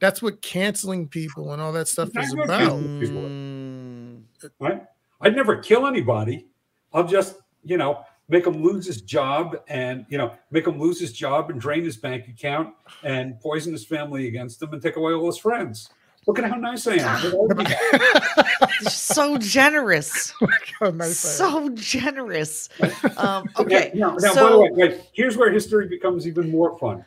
That's 0.00 0.20
what 0.20 0.42
canceling 0.42 1.08
people 1.08 1.52
and 1.52 1.62
all 1.62 1.72
that 1.72 1.88
stuff 1.88 2.10
is 2.16 2.32
about. 2.32 2.80
Mm, 2.80 4.22
right? 4.58 4.82
I'd 5.20 5.36
never 5.36 5.56
kill 5.56 5.86
anybody. 5.86 6.46
I'll 6.92 7.06
just, 7.06 7.36
you 7.64 7.76
know, 7.76 8.04
make 8.28 8.46
him 8.46 8.62
lose 8.62 8.86
his 8.86 9.02
job 9.02 9.56
and, 9.68 10.04
you 10.08 10.18
know, 10.18 10.34
make 10.50 10.66
him 10.66 10.80
lose 10.80 10.98
his 10.98 11.12
job 11.12 11.50
and 11.50 11.60
drain 11.60 11.84
his 11.84 11.96
bank 11.96 12.26
account 12.28 12.74
and 13.04 13.38
poison 13.40 13.72
his 13.72 13.84
family 13.84 14.26
against 14.26 14.60
him 14.60 14.72
and 14.72 14.82
take 14.82 14.96
away 14.96 15.12
all 15.12 15.26
his 15.26 15.38
friends. 15.38 15.90
Look 16.26 16.38
at 16.38 16.44
how 16.48 16.56
nice 16.56 16.86
I 16.86 16.94
am. 16.94 17.22
Look 17.22 17.24
at 17.24 17.34
all 17.34 17.48
the- 18.84 18.90
so 18.90 19.36
generous 19.38 20.32
nice 20.80 21.18
so 21.18 21.68
generous 21.70 22.68
um 23.16 23.48
okay 23.58 23.90
Now, 23.94 24.16
now, 24.16 24.34
by 24.34 24.50
the 24.50 24.58
way, 24.58 24.68
wait, 24.72 25.00
here's 25.12 25.36
where 25.36 25.50
history 25.52 25.88
becomes 25.88 26.26
even 26.26 26.50
more 26.50 26.78
fun. 26.78 27.04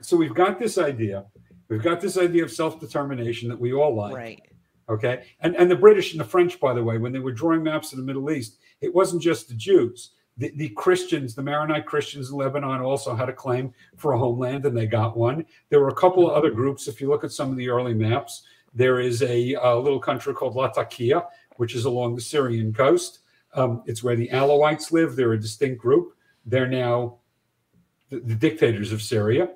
So 0.00 0.16
we've 0.16 0.34
got 0.34 0.58
this 0.58 0.78
idea. 0.78 1.26
We've 1.68 1.82
got 1.82 2.00
this 2.00 2.18
idea 2.18 2.42
of 2.44 2.50
self-determination 2.50 3.48
that 3.48 3.58
we 3.58 3.72
all 3.72 3.94
like. 3.94 4.14
right 4.14 4.42
Okay. 4.88 5.24
And 5.40 5.56
and 5.56 5.70
the 5.70 5.76
British 5.76 6.12
and 6.12 6.20
the 6.20 6.24
French, 6.24 6.58
by 6.60 6.74
the 6.74 6.82
way, 6.82 6.98
when 6.98 7.12
they 7.12 7.18
were 7.20 7.32
drawing 7.32 7.62
maps 7.62 7.92
of 7.92 7.98
the 7.98 8.04
Middle 8.04 8.30
East, 8.30 8.58
it 8.80 8.92
wasn't 8.92 9.22
just 9.22 9.48
the 9.48 9.54
Jews. 9.54 10.10
The, 10.38 10.50
the 10.56 10.70
Christians, 10.70 11.34
the 11.34 11.42
Maronite 11.42 11.84
Christians 11.86 12.30
in 12.30 12.36
Lebanon 12.36 12.80
also 12.80 13.14
had 13.14 13.28
a 13.28 13.32
claim 13.34 13.72
for 13.96 14.12
a 14.12 14.18
homeland 14.18 14.64
and 14.64 14.76
they 14.76 14.86
got 14.86 15.16
one. 15.16 15.44
There 15.68 15.80
were 15.80 15.88
a 15.88 15.94
couple 15.94 16.28
of 16.28 16.34
other 16.34 16.50
groups. 16.50 16.88
If 16.88 17.00
you 17.00 17.08
look 17.08 17.22
at 17.22 17.32
some 17.32 17.50
of 17.50 17.56
the 17.56 17.68
early 17.68 17.92
maps, 17.94 18.42
there 18.74 19.00
is 19.00 19.22
a, 19.22 19.54
a 19.54 19.76
little 19.76 20.00
country 20.00 20.34
called 20.34 20.54
Latakia, 20.54 21.24
which 21.56 21.74
is 21.74 21.84
along 21.84 22.14
the 22.14 22.20
Syrian 22.20 22.72
coast. 22.72 23.20
Um, 23.54 23.82
it's 23.86 24.02
where 24.02 24.16
the 24.16 24.28
Alawites 24.28 24.92
live. 24.92 25.14
They're 25.14 25.32
a 25.32 25.40
distinct 25.40 25.80
group. 25.80 26.14
They're 26.46 26.68
now 26.68 27.18
the, 28.08 28.20
the 28.20 28.34
dictators 28.34 28.92
of 28.92 29.02
Syria. 29.02 29.50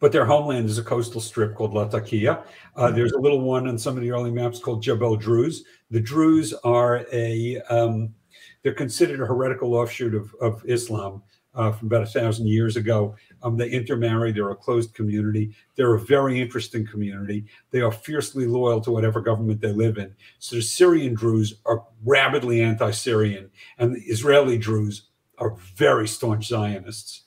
But 0.00 0.12
their 0.12 0.26
homeland 0.26 0.68
is 0.68 0.76
a 0.76 0.82
coastal 0.82 1.20
strip 1.20 1.54
called 1.54 1.72
Latakia. 1.72 2.44
Uh, 2.76 2.90
there's 2.90 3.12
a 3.12 3.18
little 3.18 3.40
one 3.40 3.66
on 3.68 3.78
some 3.78 3.96
of 3.96 4.02
the 4.02 4.10
early 4.10 4.30
maps 4.30 4.58
called 4.58 4.82
Jebel 4.82 5.16
Druze. 5.16 5.64
The 5.90 6.00
Druze 6.00 6.52
are 6.64 7.06
a 7.12 7.62
um, 7.70 8.14
they're 8.62 8.74
considered 8.74 9.20
a 9.20 9.26
heretical 9.26 9.74
offshoot 9.74 10.14
of, 10.14 10.34
of 10.40 10.64
Islam 10.66 11.22
uh, 11.54 11.70
from 11.72 11.88
about 11.88 12.02
a 12.02 12.06
thousand 12.06 12.48
years 12.48 12.76
ago. 12.76 13.14
Um, 13.44 13.56
they 13.58 13.68
intermarry. 13.68 14.32
They're 14.32 14.50
a 14.50 14.56
closed 14.56 14.94
community. 14.94 15.54
They're 15.76 15.94
a 15.94 16.00
very 16.00 16.40
interesting 16.40 16.86
community. 16.86 17.44
They 17.70 17.82
are 17.82 17.92
fiercely 17.92 18.46
loyal 18.46 18.80
to 18.80 18.90
whatever 18.90 19.20
government 19.20 19.60
they 19.60 19.72
live 19.72 19.98
in. 19.98 20.14
So 20.38 20.56
the 20.56 20.62
Syrian 20.62 21.14
Druze 21.14 21.54
are 21.66 21.84
rabidly 22.04 22.62
anti-Syrian, 22.62 23.50
and 23.78 23.94
the 23.94 24.00
Israeli 24.00 24.56
Druze 24.58 25.02
are 25.38 25.54
very 25.76 26.08
staunch 26.08 26.48
Zionists. 26.48 27.22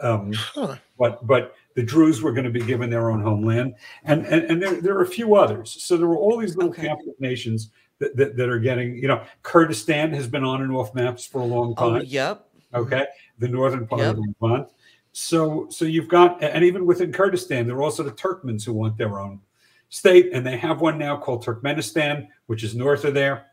Um, 0.00 0.32
Huh. 0.34 0.76
but 0.98 1.24
but 1.26 1.54
the 1.76 1.82
Druze 1.82 2.20
were 2.22 2.32
going 2.32 2.44
to 2.44 2.50
be 2.50 2.64
given 2.64 2.90
their 2.90 3.10
own 3.10 3.22
homeland, 3.22 3.74
and 4.04 4.26
and, 4.26 4.42
and 4.44 4.60
there, 4.60 4.80
there 4.80 4.96
are 4.98 5.02
a 5.02 5.06
few 5.06 5.36
others. 5.36 5.70
So 5.82 5.96
there 5.96 6.08
were 6.08 6.16
all 6.16 6.36
these 6.38 6.56
little 6.56 6.70
Okay. 6.72 6.88
Catholic 6.88 7.20
nations 7.20 7.70
that, 8.00 8.16
that, 8.16 8.36
that 8.36 8.48
are 8.48 8.58
getting, 8.58 8.96
you 8.96 9.06
know, 9.06 9.22
Kurdistan 9.44 10.12
has 10.12 10.26
been 10.26 10.42
on 10.42 10.60
and 10.62 10.72
off 10.72 10.92
maps 10.92 11.24
for 11.24 11.40
a 11.40 11.44
long 11.44 11.74
oh 11.78 11.90
time. 11.92 12.02
yep 12.06 12.48
Okay, 12.74 13.06
the 13.38 13.46
northern 13.46 13.86
part 13.86 14.00
Yep. 14.00 14.16
of 14.16 14.24
Levant. 14.40 14.68
So 15.12 15.66
so 15.70 15.84
you've 15.84 16.08
got, 16.08 16.42
and 16.42 16.64
even 16.64 16.86
within 16.86 17.12
Kurdistan, 17.12 17.66
there 17.66 17.76
are 17.76 17.82
also 17.82 18.02
the 18.02 18.12
Turkmens 18.12 18.64
who 18.64 18.72
want 18.72 18.96
their 18.96 19.20
own 19.20 19.40
state, 19.90 20.30
and 20.32 20.44
they 20.44 20.56
have 20.56 20.80
one 20.80 20.98
now 20.98 21.16
called 21.16 21.44
Turkmenistan, 21.44 22.26
which 22.46 22.64
is 22.64 22.74
north 22.74 23.04
of 23.04 23.12
there. 23.12 23.46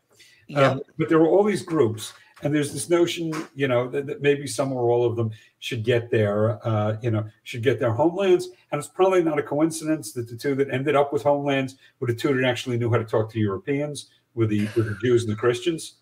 yep 0.48 0.72
Um, 0.72 0.80
but 0.98 1.08
there 1.08 1.18
were 1.18 1.28
all 1.28 1.44
these 1.44 1.62
groups, 1.62 2.14
and 2.42 2.54
there's 2.54 2.72
this 2.72 2.88
notion, 2.88 3.30
you 3.54 3.68
know, 3.68 3.88
that, 3.90 4.06
that 4.06 4.22
maybe 4.22 4.46
some 4.46 4.72
or 4.72 4.90
all 4.90 5.04
of 5.04 5.16
them 5.16 5.30
should 5.58 5.84
get 5.84 6.10
their, 6.10 6.66
uh, 6.66 6.96
you 7.02 7.10
know, 7.10 7.26
should 7.44 7.62
get 7.62 7.78
their 7.78 7.92
homelands. 7.92 8.48
And 8.72 8.78
it's 8.78 8.88
probably 8.88 9.22
not 9.22 9.38
a 9.38 9.42
coincidence 9.42 10.12
that 10.12 10.28
the 10.28 10.36
two 10.36 10.54
that 10.54 10.70
ended 10.70 10.96
up 10.96 11.12
with 11.12 11.22
homelands 11.22 11.76
were 11.98 12.06
the 12.06 12.14
two 12.14 12.32
that 12.34 12.48
actually 12.48 12.78
knew 12.78 12.90
how 12.90 12.96
to 12.96 13.04
talk 13.04 13.30
to 13.32 13.38
Europeans, 13.38 14.08
with 14.34 14.48
the 14.48 14.68
with 14.76 14.86
the 14.86 14.96
Jews 15.02 15.24
and 15.24 15.32
the 15.32 15.36
Christians. 15.36 15.96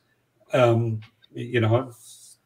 Um, 0.53 1.01
you 1.33 1.61
know, 1.61 1.93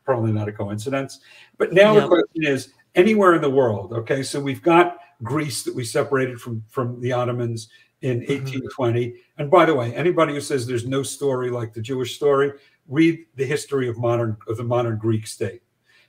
probably 0.04 0.32
not 0.32 0.48
a 0.48 0.52
coincidence. 0.52 1.20
But 1.58 1.72
now 1.72 1.94
the 1.94 2.08
question 2.08 2.44
is 2.44 2.72
anywhere 2.94 3.34
in 3.34 3.42
the 3.42 3.50
world. 3.50 3.92
Okay, 3.92 4.22
so 4.22 4.40
we've 4.40 4.62
got 4.62 4.98
Greece 5.22 5.62
that 5.64 5.74
we 5.74 5.84
separated 5.84 6.40
from 6.40 6.62
from 6.68 7.00
the 7.00 7.12
Ottomans 7.12 7.68
in 8.02 8.20
Mhm. 8.20 8.28
1820. 8.28 9.14
And 9.38 9.50
by 9.50 9.64
the 9.64 9.74
way, 9.74 9.94
anybody 9.94 10.34
who 10.34 10.40
says 10.40 10.66
there's 10.66 10.86
no 10.86 11.02
story 11.02 11.50
like 11.50 11.72
the 11.72 11.80
Jewish 11.80 12.16
story, 12.16 12.52
read 12.88 13.24
the 13.36 13.44
history 13.44 13.88
of 13.88 13.96
modern 13.98 14.36
of 14.48 14.56
the 14.56 14.64
modern 14.64 14.98
Greek 14.98 15.26
state, 15.26 15.62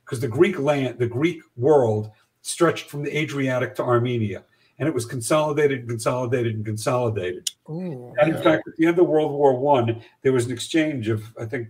because 0.03 0.19
the 0.19 0.27
Greek 0.27 0.59
land, 0.59 0.97
the 0.97 1.07
Greek 1.07 1.41
world, 1.55 2.09
stretched 2.41 2.89
from 2.89 3.03
the 3.03 3.15
Adriatic 3.15 3.75
to 3.75 3.83
Armenia, 3.83 4.43
and 4.79 4.89
it 4.89 4.93
was 4.93 5.05
consolidated 5.05 5.81
and 5.81 5.89
consolidated 5.89 6.55
and 6.55 6.65
consolidated. 6.65 7.49
Ooh, 7.69 8.13
And 8.19 8.29
in 8.31 8.35
yeah. 8.35 8.41
fact, 8.41 8.67
at 8.67 8.75
the 8.75 8.87
end 8.87 8.97
of 8.99 9.07
World 9.07 9.31
War 9.31 9.57
One, 9.57 10.01
there 10.23 10.33
was 10.33 10.47
an 10.47 10.51
exchange 10.51 11.07
of, 11.07 11.23
I 11.39 11.45
think, 11.45 11.69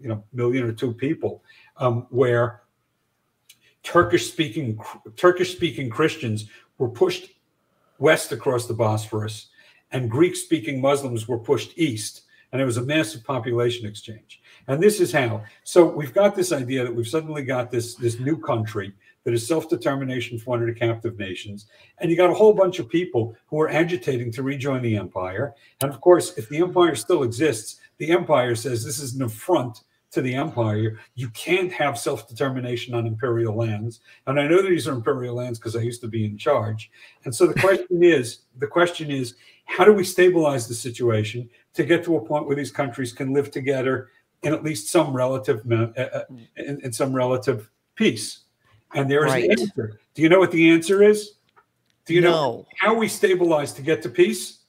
you 0.00 0.08
know, 0.08 0.24
million 0.32 0.64
or 0.64 0.72
two 0.72 0.92
people, 0.92 1.42
um, 1.78 2.06
where 2.10 2.62
Turkish-speaking 3.86 4.80
Turkish-speaking 5.16 5.88
Christians 5.90 6.46
were 6.78 6.88
pushed 6.88 7.30
west 7.98 8.32
across 8.32 8.66
the 8.66 8.74
Bosphorus, 8.74 9.48
and 9.92 10.10
Greek-speaking 10.10 10.80
Muslims 10.80 11.28
were 11.28 11.38
pushed 11.38 11.78
east, 11.78 12.22
and 12.50 12.60
it 12.60 12.64
was 12.64 12.78
a 12.78 12.82
massive 12.82 13.22
population 13.22 13.86
exchange. 13.86 14.42
And 14.66 14.82
this 14.82 15.00
is 15.00 15.12
how. 15.12 15.44
So 15.62 15.86
we've 15.86 16.12
got 16.12 16.34
this 16.34 16.50
idea 16.50 16.82
that 16.82 16.94
we've 16.94 17.06
suddenly 17.06 17.44
got 17.44 17.70
this 17.70 17.94
this 17.94 18.18
new 18.18 18.36
country 18.36 18.92
that 19.22 19.32
is 19.32 19.46
self-determination 19.46 20.38
for 20.38 20.50
one 20.50 20.60
of 20.62 20.66
the 20.66 20.74
captive 20.74 21.16
nations, 21.16 21.66
and 21.98 22.10
you 22.10 22.16
got 22.16 22.30
a 22.30 22.34
whole 22.34 22.54
bunch 22.54 22.80
of 22.80 22.88
people 22.88 23.36
who 23.46 23.60
are 23.60 23.70
agitating 23.70 24.32
to 24.32 24.42
rejoin 24.42 24.82
the 24.82 24.96
empire. 24.96 25.54
And 25.80 25.88
of 25.92 26.00
course, 26.00 26.36
if 26.36 26.48
the 26.48 26.58
empire 26.58 26.96
still 26.96 27.22
exists, 27.22 27.80
the 27.98 28.10
empire 28.10 28.56
says 28.56 28.84
this 28.84 28.98
is 28.98 29.14
an 29.14 29.22
affront 29.22 29.82
to 30.12 30.20
the 30.22 30.34
empire. 30.34 30.98
You 31.14 31.28
can't 31.30 31.72
have 31.72 31.98
self 31.98 32.28
determination 32.28 32.94
on 32.94 33.06
imperial 33.06 33.54
lands. 33.54 34.00
And 34.26 34.40
I 34.40 34.46
know 34.46 34.62
these 34.62 34.86
are 34.88 34.92
imperial 34.92 35.34
lands 35.34 35.58
because 35.58 35.76
I 35.76 35.80
used 35.80 36.00
to 36.02 36.08
be 36.08 36.24
in 36.24 36.38
charge. 36.38 36.90
And 37.24 37.34
so 37.34 37.46
the 37.46 37.54
question 37.60 38.02
is 38.02 38.40
the 38.58 38.66
question 38.66 39.10
is, 39.10 39.34
how 39.64 39.84
do 39.84 39.92
we 39.92 40.04
stabilize 40.04 40.68
the 40.68 40.74
situation 40.74 41.48
to 41.74 41.84
get 41.84 42.04
to 42.04 42.16
a 42.16 42.24
point 42.24 42.46
where 42.46 42.56
these 42.56 42.70
countries 42.70 43.12
can 43.12 43.32
live 43.32 43.50
together 43.50 44.08
in 44.42 44.52
at 44.54 44.62
least 44.62 44.90
some 44.90 45.14
relative 45.14 45.60
uh, 45.70 45.88
uh, 46.00 46.24
in, 46.56 46.80
in 46.82 46.92
some 46.92 47.12
relative 47.12 47.68
peace? 47.94 48.40
And 48.94 49.10
there 49.10 49.26
is 49.26 49.32
Right. 49.32 49.50
the 49.50 49.62
answer. 49.62 50.00
Do 50.14 50.22
you 50.22 50.28
know 50.28 50.38
what 50.38 50.52
the 50.52 50.70
answer 50.70 51.02
is? 51.02 51.32
Do 52.06 52.14
you 52.14 52.20
know 52.20 52.64
how 52.78 52.94
we 52.94 53.08
stabilize 53.08 53.72
to 53.74 53.82
get 53.82 54.00
to 54.02 54.08
peace? 54.08 54.60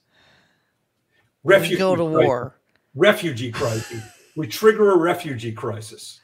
We 1.44 1.54
Refugee 1.54 1.76
go 1.78 1.94
to 1.94 2.02
crisis. 2.02 2.26
war. 2.26 2.54
Refugee 2.96 3.52
crisis. 3.52 4.02
We 4.38 4.46
trigger 4.46 4.92
a 4.92 4.96
refugee 4.96 5.50
crisis. 5.50 6.20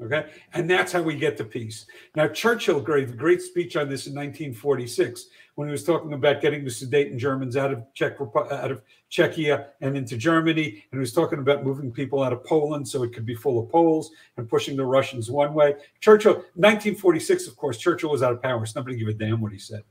Okay, 0.00 0.30
and 0.52 0.68
that's 0.68 0.90
how 0.90 1.00
we 1.00 1.14
get 1.14 1.36
to 1.36 1.44
peace. 1.44 1.86
Now, 2.16 2.26
Churchill 2.26 2.80
gave 2.80 3.10
a 3.10 3.16
great 3.16 3.40
speech 3.40 3.76
on 3.76 3.88
this 3.88 4.08
in 4.08 4.14
1946 4.14 5.26
when 5.54 5.68
he 5.68 5.72
was 5.72 5.84
talking 5.84 6.12
about 6.12 6.40
getting 6.40 6.64
the 6.64 6.70
Sudeten 6.70 7.16
Germans 7.18 7.56
out 7.56 7.72
of 7.72 7.84
Czech 7.94 8.20
out 8.20 8.72
of 8.72 8.82
Czechia 9.12 9.66
and 9.80 9.96
into 9.96 10.16
Germany, 10.16 10.64
and 10.64 10.98
he 10.98 10.98
was 10.98 11.12
talking 11.12 11.38
about 11.38 11.62
moving 11.62 11.92
people 11.92 12.20
out 12.20 12.32
of 12.32 12.42
Poland 12.42 12.88
so 12.88 13.04
it 13.04 13.12
could 13.12 13.24
be 13.24 13.36
full 13.36 13.62
of 13.62 13.70
Poles 13.70 14.10
and 14.36 14.48
pushing 14.48 14.76
the 14.76 14.84
Russians 14.84 15.30
one 15.30 15.54
way. 15.54 15.74
Churchill, 16.00 16.32
1946, 16.32 17.46
of 17.46 17.56
course, 17.56 17.78
Churchill 17.78 18.10
was 18.10 18.24
out 18.24 18.32
of 18.32 18.42
power, 18.42 18.66
so 18.66 18.80
nobody 18.80 18.96
gave 18.96 19.06
a 19.06 19.14
damn 19.14 19.40
what 19.40 19.52
he 19.52 19.58
said. 19.58 19.84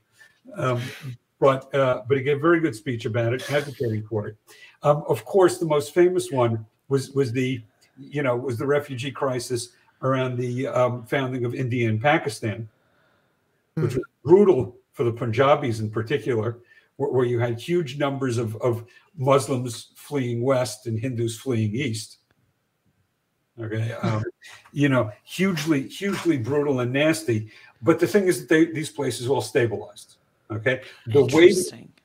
Um, 0.57 0.81
but 1.39 1.73
uh, 1.73 2.01
but 2.09 2.17
he 2.17 2.23
gave 2.23 2.37
a 2.37 2.41
very 2.41 2.59
good 2.59 2.75
speech 2.75 3.05
about 3.05 3.33
it, 3.33 3.49
advocating 3.49 4.03
for 4.03 4.27
it. 4.27 4.35
Um, 4.83 5.05
of 5.07 5.23
course, 5.23 5.57
the 5.57 5.65
most 5.65 5.93
famous 5.93 6.31
one 6.31 6.65
was 6.91 7.11
was 7.11 7.31
the 7.31 7.63
you 7.97 8.21
know 8.21 8.35
was 8.35 8.57
the 8.57 8.67
refugee 8.67 9.11
crisis 9.11 9.69
around 10.03 10.37
the 10.37 10.67
um, 10.67 11.05
founding 11.05 11.45
of 11.45 11.55
India 11.55 11.87
and 11.89 12.01
Pakistan, 12.01 12.67
which 13.75 13.95
was 13.95 14.03
brutal 14.23 14.75
for 14.91 15.03
the 15.03 15.11
Punjabis 15.11 15.79
in 15.79 15.89
particular, 15.89 16.59
where, 16.97 17.09
where 17.09 17.25
you 17.25 17.39
had 17.39 17.59
huge 17.59 17.97
numbers 17.97 18.37
of, 18.37 18.55
of 18.57 18.83
Muslims 19.15 19.91
fleeing 19.95 20.43
west 20.43 20.87
and 20.87 20.99
Hindus 20.99 21.39
fleeing 21.39 21.73
east. 21.73 22.17
Okay, 23.59 23.91
um, 24.01 24.23
you 24.73 24.89
know, 24.89 25.11
hugely, 25.23 25.87
hugely 25.87 26.37
brutal 26.37 26.81
and 26.81 26.91
nasty. 26.91 27.51
But 27.81 27.99
the 27.99 28.07
thing 28.07 28.27
is 28.27 28.41
that 28.41 28.49
they, 28.49 28.65
these 28.65 28.91
places 28.91 29.29
all 29.29 29.41
stabilized. 29.41 30.15
Okay, 30.51 30.81
the 31.07 31.23
way 31.25 31.53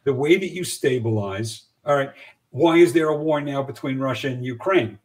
the 0.04 0.14
way 0.14 0.36
that 0.36 0.52
you 0.52 0.62
stabilize 0.62 1.62
all 1.86 1.96
right 1.96 2.10
why 2.56 2.78
is 2.78 2.94
there 2.94 3.08
a 3.08 3.16
war 3.16 3.38
now 3.42 3.62
between 3.62 3.98
russia 3.98 4.28
and 4.28 4.42
ukraine? 4.42 4.98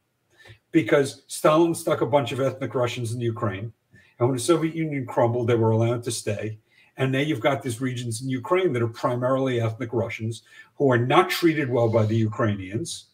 Because 0.72 1.24
stalin 1.28 1.76
stuck 1.76 2.00
a 2.00 2.06
bunch 2.06 2.32
of 2.32 2.40
ethnic 2.40 2.74
russians 2.74 3.12
in 3.14 3.20
ukraine 3.20 3.74
and 4.20 4.28
when 4.28 4.38
the 4.38 4.42
soviet 4.42 4.74
union 4.74 5.06
crumbled 5.06 5.48
they 5.48 5.56
were 5.56 5.72
allowed 5.72 6.04
to 6.04 6.12
stay. 6.12 6.58
And 6.98 7.12
now 7.12 7.20
you've 7.20 7.42
got 7.42 7.62
these 7.62 7.82
regions 7.82 8.22
in 8.22 8.30
ukraine 8.30 8.72
that 8.72 8.82
are 8.82 8.88
primarily 8.88 9.60
ethnic 9.60 9.92
russians 9.92 10.44
who 10.76 10.90
are 10.90 10.98
not 10.98 11.30
treated 11.30 11.70
well 11.70 11.90
by 11.90 12.06
the 12.06 12.16
ukrainians 12.16 13.08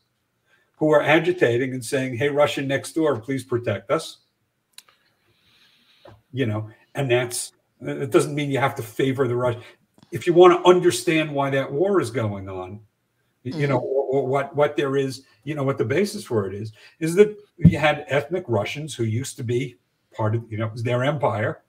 who 0.78 0.92
are 0.92 1.02
agitating 1.02 1.74
and 1.74 1.84
saying 1.84 2.16
hey 2.16 2.30
russia 2.30 2.62
next 2.62 2.94
door 2.94 3.20
please 3.20 3.44
protect 3.44 3.90
us. 3.90 4.18
You 6.32 6.46
know 6.46 6.70
and 6.94 7.10
that's 7.10 7.54
it 7.82 8.12
doesn't 8.12 8.36
mean 8.36 8.52
you 8.52 8.60
have 8.60 8.76
to 8.76 8.84
favor 8.84 9.28
the 9.28 9.36
russian 9.36 9.64
if 10.12 10.28
you 10.28 10.34
want 10.34 10.54
to 10.54 10.70
understand 10.70 11.34
why 11.34 11.50
that 11.50 11.72
war 11.72 12.00
is 12.00 12.12
going 12.12 12.48
on, 12.48 12.80
you 13.44 13.68
know, 13.68 13.78
or, 13.80 14.04
or 14.22 14.28
what 14.28 14.56
what 14.56 14.76
there 14.76 14.96
is, 14.98 15.24
you 15.44 15.56
know, 15.56 15.64
what 15.64 15.78
the 15.78 15.86
basis 15.86 16.24
for 16.26 16.48
it 16.48 16.54
is, 16.54 16.72
is 17.00 17.16
that 17.16 17.36
you 17.58 17.78
had 17.78 18.06
ethnic 18.08 18.44
Russians 18.48 18.94
who 18.96 19.04
used 19.04 19.38
to 19.38 19.44
be 19.44 19.78
part 20.16 20.36
of, 20.36 20.44
you 20.52 20.58
know, 20.58 20.66
it 20.68 20.74
was 20.74 20.84
their 20.84 21.04
empire, 21.04 21.64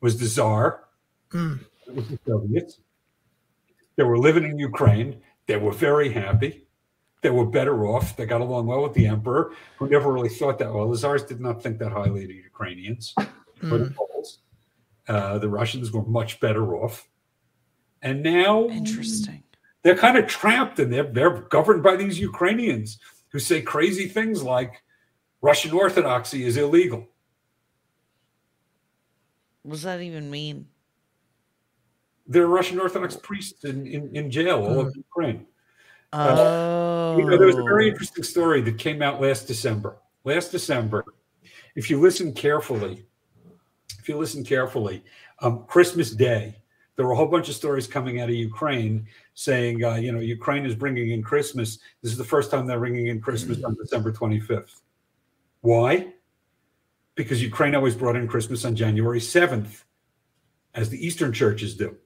was 0.00 0.18
the 0.18 0.26
Tsar, 0.26 0.84
Mm. 1.30 1.60
it 1.86 1.94
was 1.94 2.08
the 2.08 2.18
Soviets. 2.26 2.78
They 3.96 4.04
were 4.04 4.18
living 4.18 4.44
in 4.44 4.58
Ukraine. 4.58 5.20
They 5.46 5.56
were 5.56 5.72
very 5.72 6.10
happy. 6.10 6.66
They 7.20 7.30
were 7.30 7.44
better 7.46 7.84
off. 7.86 8.16
They 8.16 8.26
got 8.26 8.40
along 8.40 8.66
well 8.66 8.82
with 8.84 8.94
the 8.94 9.06
emperor, 9.06 9.52
who 9.78 9.88
never 9.88 10.12
really 10.12 10.28
thought 10.28 10.58
that 10.60 10.72
well. 10.72 10.88
The 10.88 10.96
Tsars 10.96 11.24
did 11.24 11.40
not 11.40 11.62
think 11.62 11.78
that 11.80 11.90
highly 11.92 12.22
of 12.22 12.28
the 12.28 12.34
Ukrainians 12.36 13.12
or 13.18 13.26
the 13.78 13.86
Mm. 13.90 13.94
Poles. 13.96 14.38
Uh, 15.08 15.38
the 15.38 15.48
Russians 15.48 15.90
were 15.90 16.04
much 16.04 16.38
better 16.38 16.76
off. 16.76 17.08
And 18.02 18.22
now 18.22 18.68
Interesting. 18.68 19.42
They're 19.88 19.96
kind 19.96 20.18
of 20.18 20.26
trapped 20.26 20.78
and 20.80 20.92
they're, 20.92 21.04
they're 21.04 21.40
governed 21.48 21.82
by 21.82 21.96
these 21.96 22.20
Ukrainians 22.20 22.98
who 23.30 23.38
say 23.38 23.62
crazy 23.62 24.06
things 24.06 24.42
like 24.42 24.82
Russian 25.40 25.72
Orthodoxy 25.72 26.44
is 26.44 26.58
illegal. 26.58 27.08
What 29.62 29.72
does 29.72 29.84
that 29.84 30.02
even 30.02 30.30
mean? 30.30 30.66
There 32.26 32.42
are 32.42 32.48
Russian 32.48 32.78
Orthodox 32.78 33.16
priests 33.16 33.64
in, 33.64 33.86
in, 33.86 34.14
in 34.14 34.30
jail 34.30 34.58
all 34.58 34.78
over 34.80 34.92
Ukraine. 34.94 35.46
Oh. 36.12 37.16
You 37.16 37.24
know, 37.24 37.38
there 37.38 37.46
was 37.46 37.56
a 37.56 37.62
very 37.62 37.88
interesting 37.88 38.24
story 38.24 38.60
that 38.60 38.76
came 38.76 39.00
out 39.00 39.22
last 39.22 39.46
December. 39.46 39.96
Last 40.24 40.52
December, 40.52 41.02
if 41.76 41.88
you 41.88 41.98
listen 41.98 42.34
carefully, 42.34 43.06
if 44.00 44.06
you 44.06 44.18
listen 44.18 44.44
carefully, 44.44 45.02
um, 45.40 45.64
Christmas 45.66 46.10
Day, 46.10 46.56
there 46.98 47.06
were 47.06 47.12
a 47.12 47.16
whole 47.16 47.28
bunch 47.28 47.48
of 47.48 47.54
stories 47.54 47.86
coming 47.86 48.20
out 48.20 48.28
of 48.28 48.34
Ukraine 48.34 49.06
saying, 49.34 49.84
uh, 49.84 49.94
you 49.94 50.10
know, 50.10 50.18
Ukraine 50.18 50.66
is 50.66 50.74
bringing 50.74 51.10
in 51.10 51.22
Christmas. 51.22 51.78
This 52.02 52.10
is 52.10 52.18
the 52.18 52.24
first 52.24 52.50
time 52.50 52.66
they're 52.66 52.80
bringing 52.80 53.06
in 53.06 53.20
Christmas 53.20 53.62
on 53.62 53.76
December 53.76 54.10
25th. 54.10 54.80
Why? 55.60 56.12
Because 57.14 57.40
Ukraine 57.40 57.76
always 57.76 57.94
brought 57.94 58.16
in 58.16 58.26
Christmas 58.26 58.64
on 58.64 58.74
January 58.74 59.20
7th, 59.20 59.84
as 60.74 60.90
the 60.90 61.06
Eastern 61.06 61.32
churches 61.32 61.76
do. 61.76 61.96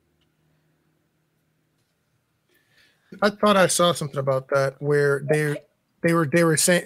I 3.23 3.31
thought 3.31 3.57
I 3.57 3.69
saw 3.69 3.93
something 3.93 4.19
about 4.19 4.49
that 4.49 4.75
where 4.81 5.25
they 5.31 5.57
they 6.03 6.13
were 6.13 6.27
they 6.27 6.45
were 6.45 6.59
saying 6.59 6.85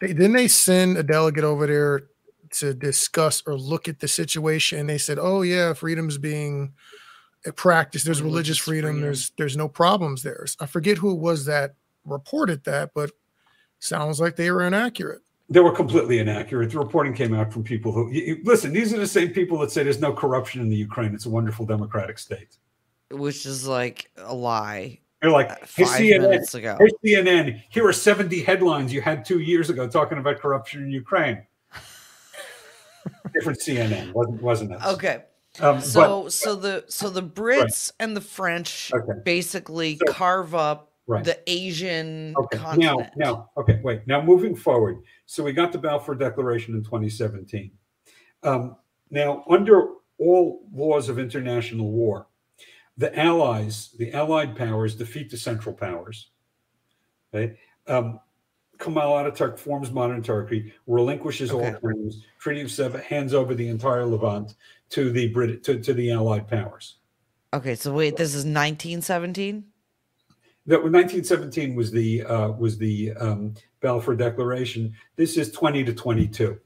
they, 0.00 0.08
didn't 0.08 0.34
they 0.34 0.46
send 0.46 0.96
a 0.98 1.02
delegate 1.02 1.44
over 1.44 1.66
there 1.66 2.02
to 2.58 2.74
discuss 2.74 3.42
or 3.44 3.54
look 3.54 3.88
at 3.88 3.98
the 3.98 4.08
situation 4.08 4.78
and 4.78 4.88
they 4.88 4.98
said 4.98 5.18
oh 5.20 5.42
yeah 5.42 5.72
freedom's 5.72 6.18
being 6.18 6.72
practiced 7.56 8.04
there's 8.04 8.20
religious, 8.22 8.34
Religious 8.34 8.58
freedom, 8.58 8.90
freedom. 8.90 9.00
there's 9.02 9.30
there's 9.38 9.56
no 9.56 9.68
problems 9.68 10.22
there 10.22 10.44
i 10.60 10.66
forget 10.66 10.98
who 10.98 11.12
it 11.12 11.18
was 11.20 11.46
that 11.46 11.74
reported 12.04 12.62
that 12.64 12.90
but 12.94 13.10
sounds 13.78 14.20
like 14.20 14.36
they 14.36 14.50
were 14.50 14.62
inaccurate 14.62 15.20
they 15.52 15.58
were 15.58 15.72
completely 15.72 16.20
inaccurate. 16.20 16.70
The 16.70 16.78
reporting 16.78 17.12
came 17.12 17.34
out 17.34 17.52
from 17.52 17.64
people 17.64 17.90
who 17.90 18.08
you- 18.12 18.22
you- 18.22 18.40
listen. 18.44 18.72
These 18.72 18.94
are 18.94 18.98
the 18.98 19.06
same 19.08 19.30
people 19.30 19.58
that 19.58 19.72
say 19.72 19.82
there's 19.82 19.98
no 20.00 20.12
corruption 20.12 20.60
in 20.60 20.68
the 20.68 20.76
Ukraine. 20.76 21.12
It's 21.12 21.26
a 21.26 21.28
wonderful 21.28 21.66
democratic 21.66 22.20
state. 22.20 22.56
Which 23.10 23.44
is 23.46 23.66
like 23.66 24.12
a 24.16 24.32
lie. 24.32 25.00
They're 25.20 25.32
like, 25.32 25.50
uh, 25.50 25.56
hey 25.74 25.84
Five 25.86 26.00
CNN, 26.00 26.20
minutes 26.20 26.54
ago. 26.54 26.78
hey 26.78 27.14
CNN, 27.16 27.64
here 27.68 27.84
are 27.84 27.92
70 27.92 28.42
headlines 28.44 28.92
you 28.92 29.00
had 29.02 29.24
two 29.24 29.40
years 29.40 29.70
ago 29.70 29.88
talking 29.88 30.18
about 30.18 30.38
corruption 30.38 30.84
in 30.84 30.90
Ukraine. 30.92 31.44
Different 33.34 33.58
CNN, 33.60 34.12
wasn't 34.12 34.42
wasn't 34.42 34.70
it? 34.72 34.86
Okay. 34.86 35.24
Um, 35.58 35.76
but- 35.76 35.80
So 35.82 36.28
so 36.28 36.54
the 36.54 36.84
so 36.88 37.10
the 37.10 37.22
Brits 37.22 37.90
and 37.98 38.16
the 38.16 38.20
French 38.20 38.92
Okay. 38.94 39.20
basically 39.24 39.96
So- 40.06 40.12
carve 40.12 40.54
up 40.54 40.92
Right. 41.06 41.24
the 41.24 41.40
Asian 41.50 42.34
Okay. 42.36 42.58
Continent. 42.58 43.10
now, 43.16 43.50
okay, 43.56 43.80
wait. 43.82 44.06
Now, 44.06 44.22
moving 44.22 44.54
forward, 44.54 44.98
so 45.26 45.42
we 45.42 45.52
got 45.52 45.72
the 45.72 45.78
Balfour 45.78 46.14
Declaration 46.14 46.76
in 46.76 46.84
2017. 46.84 47.72
Um, 48.44 48.76
now, 49.10 49.42
under 49.50 49.88
all 50.18 50.68
laws 50.72 51.08
of 51.08 51.18
international 51.18 51.90
war, 51.90 52.28
the 52.96 53.16
Allies, 53.18 53.90
the 53.98 54.12
Allied 54.12 54.54
powers, 54.54 54.94
defeat 54.94 55.30
the 55.30 55.36
Central 55.36 55.74
Powers. 55.74 56.30
Okay. 57.34 57.58
Um, 57.88 58.20
Kemal 58.78 59.12
Ataturk 59.14 59.58
forms 59.58 59.90
modern 59.90 60.22
Turkey, 60.22 60.72
relinquishes 60.86 61.50
Okay. 61.50 61.72
all 61.74 61.80
claims. 61.80 62.24
Treaty 62.38 62.60
of 62.60 62.70
Sevres 62.70 63.02
hands 63.04 63.34
over 63.34 63.52
the 63.54 63.66
entire 63.68 64.06
Levant 64.06 64.54
to 64.90 65.10
the 65.10 65.28
Brit 65.28 65.64
to, 65.64 65.80
to 65.80 65.94
the 65.94 66.10
Allied 66.12 66.46
powers. 66.46 66.96
Okay, 67.52 67.74
so 67.74 67.92
wait, 67.92 68.16
this 68.16 68.30
is 68.30 68.44
1917. 68.44 69.64
That 70.66 70.82
1917 70.82 71.74
was 71.74 71.90
the 71.90 72.22
uh, 72.22 72.50
was 72.52 72.78
the 72.78 73.12
um, 73.14 73.54
Balfour 73.80 74.14
Declaration. 74.14 74.94
This 75.16 75.36
is 75.36 75.50
20 75.50 75.84
to 75.84 75.94
22. 75.94 76.60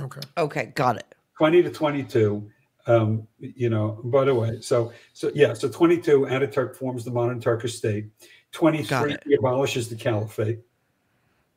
Okay. 0.00 0.20
Okay, 0.38 0.66
got 0.74 0.96
it. 0.96 1.14
20 1.36 1.62
to 1.64 1.70
22. 1.70 2.50
Um, 2.86 3.26
you 3.38 3.68
know, 3.68 4.00
by 4.04 4.24
the 4.24 4.34
way, 4.34 4.60
so 4.60 4.92
so 5.12 5.30
yeah, 5.34 5.52
so 5.52 5.68
22 5.68 6.20
Ataturk 6.20 6.74
forms 6.74 7.04
the 7.04 7.10
modern 7.10 7.40
Turkish 7.40 7.76
state. 7.76 8.06
23 8.52 9.16
he 9.26 9.34
abolishes 9.34 9.88
the 9.88 9.94
caliphate, 9.94 10.60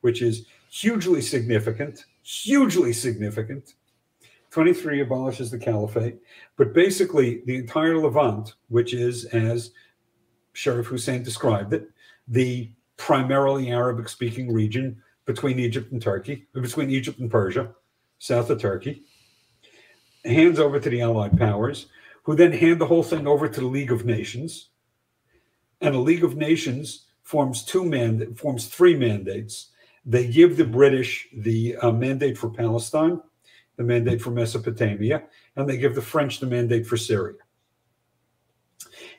which 0.02 0.22
is 0.22 0.46
hugely 0.70 1.20
significant, 1.20 2.04
hugely 2.22 2.92
significant. 2.92 3.74
23 4.54 5.00
abolishes 5.00 5.50
the 5.50 5.58
caliphate, 5.58 6.16
but 6.56 6.72
basically 6.72 7.42
the 7.44 7.56
entire 7.56 7.98
Levant, 7.98 8.54
which 8.68 8.94
is 8.94 9.24
as 9.24 9.72
Sharif 10.52 10.86
Hussein 10.86 11.24
described 11.24 11.72
it, 11.72 11.90
the 12.28 12.70
primarily 12.96 13.72
Arabic 13.72 14.08
speaking 14.08 14.52
region 14.52 15.02
between 15.26 15.58
Egypt 15.58 15.90
and 15.90 16.00
Turkey, 16.00 16.46
between 16.52 16.88
Egypt 16.88 17.18
and 17.18 17.28
Persia, 17.28 17.72
south 18.20 18.48
of 18.48 18.60
Turkey, 18.60 19.02
hands 20.24 20.60
over 20.60 20.78
to 20.78 20.88
the 20.88 21.00
Allied 21.00 21.36
powers, 21.36 21.86
who 22.22 22.36
then 22.36 22.52
hand 22.52 22.80
the 22.80 22.86
whole 22.86 23.02
thing 23.02 23.26
over 23.26 23.48
to 23.48 23.60
the 23.60 23.66
League 23.66 23.90
of 23.90 24.04
Nations. 24.04 24.68
And 25.80 25.96
the 25.96 25.98
League 25.98 26.22
of 26.22 26.36
Nations 26.36 27.06
forms 27.24 27.64
two 27.64 27.84
mand- 27.84 28.38
forms 28.38 28.68
three 28.68 28.94
mandates. 28.94 29.72
They 30.06 30.28
give 30.28 30.56
the 30.56 30.64
British 30.64 31.26
the 31.36 31.74
uh, 31.78 31.90
mandate 31.90 32.38
for 32.38 32.50
Palestine, 32.50 33.20
the 33.76 33.82
mandate 33.84 34.20
for 34.20 34.30
Mesopotamia, 34.30 35.24
and 35.56 35.68
they 35.68 35.76
give 35.76 35.94
the 35.94 36.02
French 36.02 36.40
the 36.40 36.46
mandate 36.46 36.86
for 36.86 36.96
Syria. 36.96 37.36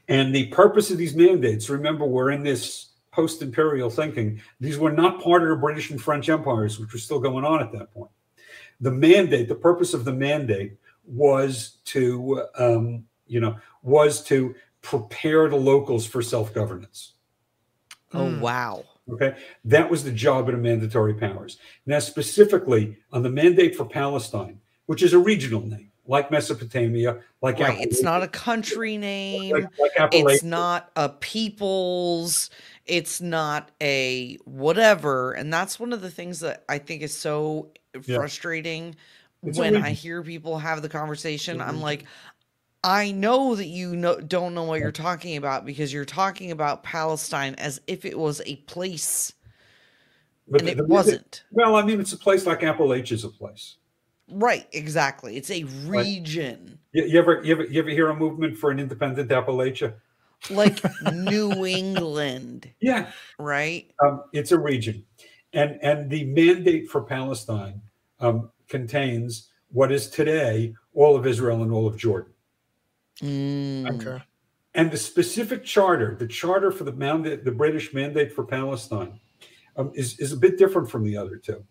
And 0.07 0.33
the 0.33 0.47
purpose 0.47 0.91
of 0.91 0.97
these 0.97 1.15
mandates, 1.15 1.69
remember, 1.69 2.05
we're 2.05 2.31
in 2.31 2.43
this 2.43 2.91
post 3.11 3.41
imperial 3.41 3.89
thinking. 3.89 4.41
These 4.59 4.77
were 4.77 4.91
not 4.91 5.21
part 5.21 5.43
of 5.43 5.49
the 5.49 5.55
British 5.55 5.89
and 5.89 6.01
French 6.01 6.29
empires, 6.29 6.79
which 6.79 6.93
were 6.93 6.99
still 6.99 7.19
going 7.19 7.45
on 7.45 7.61
at 7.61 7.71
that 7.71 7.91
point. 7.93 8.11
The 8.81 8.91
mandate, 8.91 9.47
the 9.47 9.55
purpose 9.55 9.93
of 9.93 10.05
the 10.05 10.13
mandate 10.13 10.77
was 11.05 11.77
to, 11.85 12.45
um, 12.57 13.05
you 13.25 13.39
know, 13.39 13.57
was 13.83 14.23
to 14.25 14.53
prepare 14.81 15.49
the 15.49 15.55
locals 15.55 16.05
for 16.05 16.21
self 16.21 16.53
governance. 16.53 17.13
Oh 18.13 18.25
Mm. 18.27 18.39
wow. 18.39 18.83
Okay, 19.11 19.35
that 19.65 19.89
was 19.89 20.03
the 20.03 20.11
job 20.11 20.49
of 20.49 20.55
the 20.55 20.61
mandatory 20.61 21.13
powers. 21.13 21.57
Now, 21.85 21.99
specifically 21.99 22.97
on 23.11 23.21
the 23.21 23.29
mandate 23.29 23.75
for 23.75 23.85
Palestine, 23.85 24.59
which 24.87 25.03
is 25.03 25.13
a 25.13 25.19
regional 25.19 25.61
name, 25.61 25.91
like 26.07 26.31
Mesopotamia, 26.31 27.21
like 27.41 27.59
Right. 27.59 27.79
It's 27.81 28.01
not 28.01 28.23
a 28.23 28.27
country 28.27 28.97
name. 28.97 29.51
like, 29.53 29.79
like 29.79 29.91
It's 30.11 30.41
not 30.43 30.89
a 30.95 31.09
people's. 31.09 32.49
It's 32.87 33.21
not 33.21 33.69
a 33.81 34.37
whatever. 34.45 35.33
And 35.33 35.53
that's 35.53 35.79
one 35.79 35.93
of 35.93 36.01
the 36.01 36.09
things 36.11 36.39
that 36.39 36.63
I 36.67 36.79
think 36.79 37.03
is 37.03 37.15
so 37.15 37.71
Yeah. 38.05 38.17
frustrating 38.17 38.95
It's 39.43 39.57
when 39.59 39.75
I 39.75 39.91
hear 39.91 40.23
people 40.23 40.57
have 40.57 40.81
the 40.81 40.89
conversation. 40.89 41.61
I'm 41.61 41.77
Mhm. 41.77 41.81
like, 41.81 42.05
I 42.85 43.11
know 43.11 43.55
that 43.55 43.65
you 43.65 43.95
know, 43.95 44.19
don't 44.19 44.53
know 44.53 44.63
what 44.63 44.79
you're 44.79 44.91
talking 44.91 45.37
about 45.37 45.65
because 45.65 45.91
you're 45.91 46.05
talking 46.05 46.51
about 46.51 46.83
Palestine 46.83 47.55
as 47.55 47.81
if 47.87 48.05
it 48.05 48.17
was 48.17 48.41
a 48.45 48.57
place, 48.57 49.33
But 50.47 50.61
and 50.61 50.67
the- 50.67 50.71
it 50.73 50.75
the 50.77 50.83
mandate- 50.83 50.91
wasn't. 50.93 51.43
Well, 51.51 51.75
I 51.75 51.81
mean, 51.81 51.99
it's 51.99 52.13
a 52.13 52.17
place 52.17 52.45
like 52.45 52.59
Appalachia 52.59 53.13
is 53.13 53.23
a 53.23 53.29
place. 53.29 53.77
Right, 54.29 54.67
exactly. 54.71 55.35
It's 55.35 55.49
a 55.51 55.63
region 55.85 56.77
You, 56.93 57.05
you 57.05 57.19
ever, 57.19 57.41
you 57.43 57.53
ever, 57.53 57.63
you 57.65 57.79
ever 57.79 57.89
hear 57.89 58.09
a 58.09 58.15
movement 58.15 58.55
for 58.57 58.69
an 58.71 58.79
independent 58.79 59.29
Appalachia? 59.31 59.95
like 60.51 60.79
New 61.13 61.65
England, 61.65 62.69
Yeah, 62.81 63.11
right? 63.39 63.89
um, 64.03 64.23
it's 64.31 64.51
a 64.51 64.59
region, 64.59 65.03
and 65.53 65.79
and 65.81 66.07
the 66.09 66.23
mandate 66.25 66.87
for 66.87 67.01
Palestine 67.01 67.81
um, 68.19 68.51
contains 68.67 69.49
what 69.71 69.91
is 69.91 70.07
today 70.07 70.75
all 70.93 71.15
of 71.15 71.25
Israel 71.25 71.63
and 71.63 71.71
all 71.71 71.87
of 71.87 71.97
Jordan. 71.97 72.31
Mm, 73.21 73.95
Okay. 73.95 74.23
And 74.73 74.91
the 74.91 74.97
specific 74.97 75.63
charter, 75.63 76.15
the 76.19 76.27
charter 76.27 76.69
for 76.69 76.83
the 76.83 76.91
mandate, 76.91 77.45
the 77.45 77.51
British 77.51 77.93
mandate 77.93 78.33
for 78.33 78.43
Palestine, 78.43 79.19
um, 79.77 79.91
is 79.95 80.19
is 80.19 80.33
a 80.33 80.37
bit 80.37 80.57
different 80.57 80.89
from 80.89 81.03
the 81.03 81.15
other 81.15 81.37
two, 81.37 81.63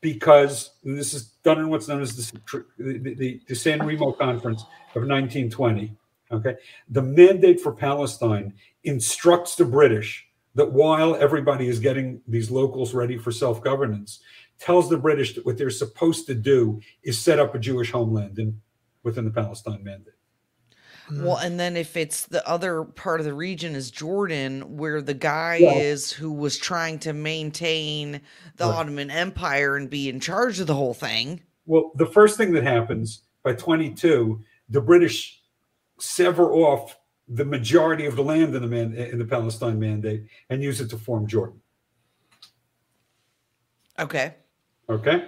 because 0.00 0.74
this 0.84 1.14
is 1.14 1.32
done 1.42 1.58
in 1.58 1.68
what's 1.68 1.88
known 1.88 2.00
as 2.00 2.14
the 2.14 2.64
the, 2.78 3.14
the, 3.14 3.40
the 3.48 3.54
San 3.56 3.84
Remo 3.84 4.12
Conference 4.12 4.62
of 4.94 5.02
1920. 5.02 5.92
Okay, 6.30 6.54
the 6.90 7.02
mandate 7.02 7.60
for 7.60 7.72
Palestine 7.72 8.54
instructs 8.84 9.56
the 9.56 9.64
British 9.64 10.28
that 10.54 10.70
while 10.72 11.16
everybody 11.16 11.68
is 11.68 11.80
getting 11.80 12.20
these 12.28 12.50
locals 12.52 12.94
ready 12.94 13.18
for 13.18 13.32
self 13.32 13.62
governance, 13.62 14.20
tells 14.60 14.88
the 14.88 14.96
British 14.96 15.34
that 15.34 15.44
what 15.44 15.58
they're 15.58 15.70
supposed 15.70 16.26
to 16.26 16.34
do 16.34 16.80
is 17.02 17.18
set 17.18 17.40
up 17.40 17.54
a 17.54 17.58
Jewish 17.58 17.90
homeland 17.90 18.38
in 18.38 18.60
within 19.02 19.24
the 19.24 19.30
Palestine 19.30 19.82
mandate. 19.82 20.14
Mm-hmm. 21.10 21.24
Well, 21.24 21.36
and 21.38 21.58
then 21.58 21.76
if 21.76 21.96
it's 21.96 22.26
the 22.26 22.46
other 22.46 22.84
part 22.84 23.20
of 23.20 23.26
the 23.26 23.32
region 23.32 23.74
is 23.74 23.90
Jordan, 23.90 24.76
where 24.76 25.00
the 25.00 25.14
guy 25.14 25.56
Yeah. 25.56 25.72
is 25.72 26.12
who 26.12 26.32
was 26.32 26.58
trying 26.58 26.98
to 27.00 27.12
maintain 27.12 28.20
the 28.56 28.66
Right. 28.66 28.74
Ottoman 28.74 29.10
Empire 29.10 29.76
and 29.76 29.88
be 29.88 30.08
in 30.08 30.20
charge 30.20 30.60
of 30.60 30.66
the 30.66 30.74
whole 30.74 30.94
thing. 30.94 31.42
Well, 31.66 31.92
the 31.96 32.06
first 32.06 32.36
thing 32.36 32.52
that 32.52 32.62
happens 32.64 33.22
by 33.42 33.54
22, 33.54 34.42
the 34.68 34.80
British 34.80 35.40
sever 35.98 36.52
off 36.52 36.96
the 37.26 37.44
majority 37.44 38.06
of 38.06 38.16
the 38.16 38.22
land 38.22 38.54
in 38.54 38.62
the 38.62 38.68
man, 38.68 38.94
in 38.94 39.18
the 39.18 39.24
Palestine 39.24 39.78
Mandate 39.78 40.24
and 40.50 40.62
use 40.62 40.80
it 40.80 40.88
to 40.90 40.98
form 40.98 41.26
Jordan. 41.26 41.60
Okay. 43.98 44.34
Okay, 44.90 45.24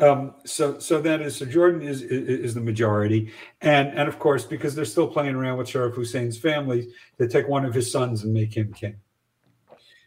um, 0.00 0.34
so 0.44 0.78
so 0.78 1.00
that 1.00 1.20
is 1.20 1.36
so 1.36 1.44
Jordan 1.46 1.82
is, 1.82 2.02
is 2.02 2.28
is 2.28 2.54
the 2.54 2.60
majority, 2.60 3.32
and 3.62 3.88
and 3.98 4.08
of 4.08 4.18
course 4.18 4.44
because 4.44 4.74
they're 4.74 4.84
still 4.84 5.08
playing 5.08 5.34
around 5.34 5.58
with 5.58 5.68
Sharif 5.68 5.94
Hussein's 5.96 6.38
family, 6.38 6.88
they 7.16 7.26
take 7.26 7.48
one 7.48 7.64
of 7.64 7.74
his 7.74 7.90
sons 7.90 8.24
and 8.24 8.32
make 8.32 8.56
him 8.56 8.72
king. 8.72 8.96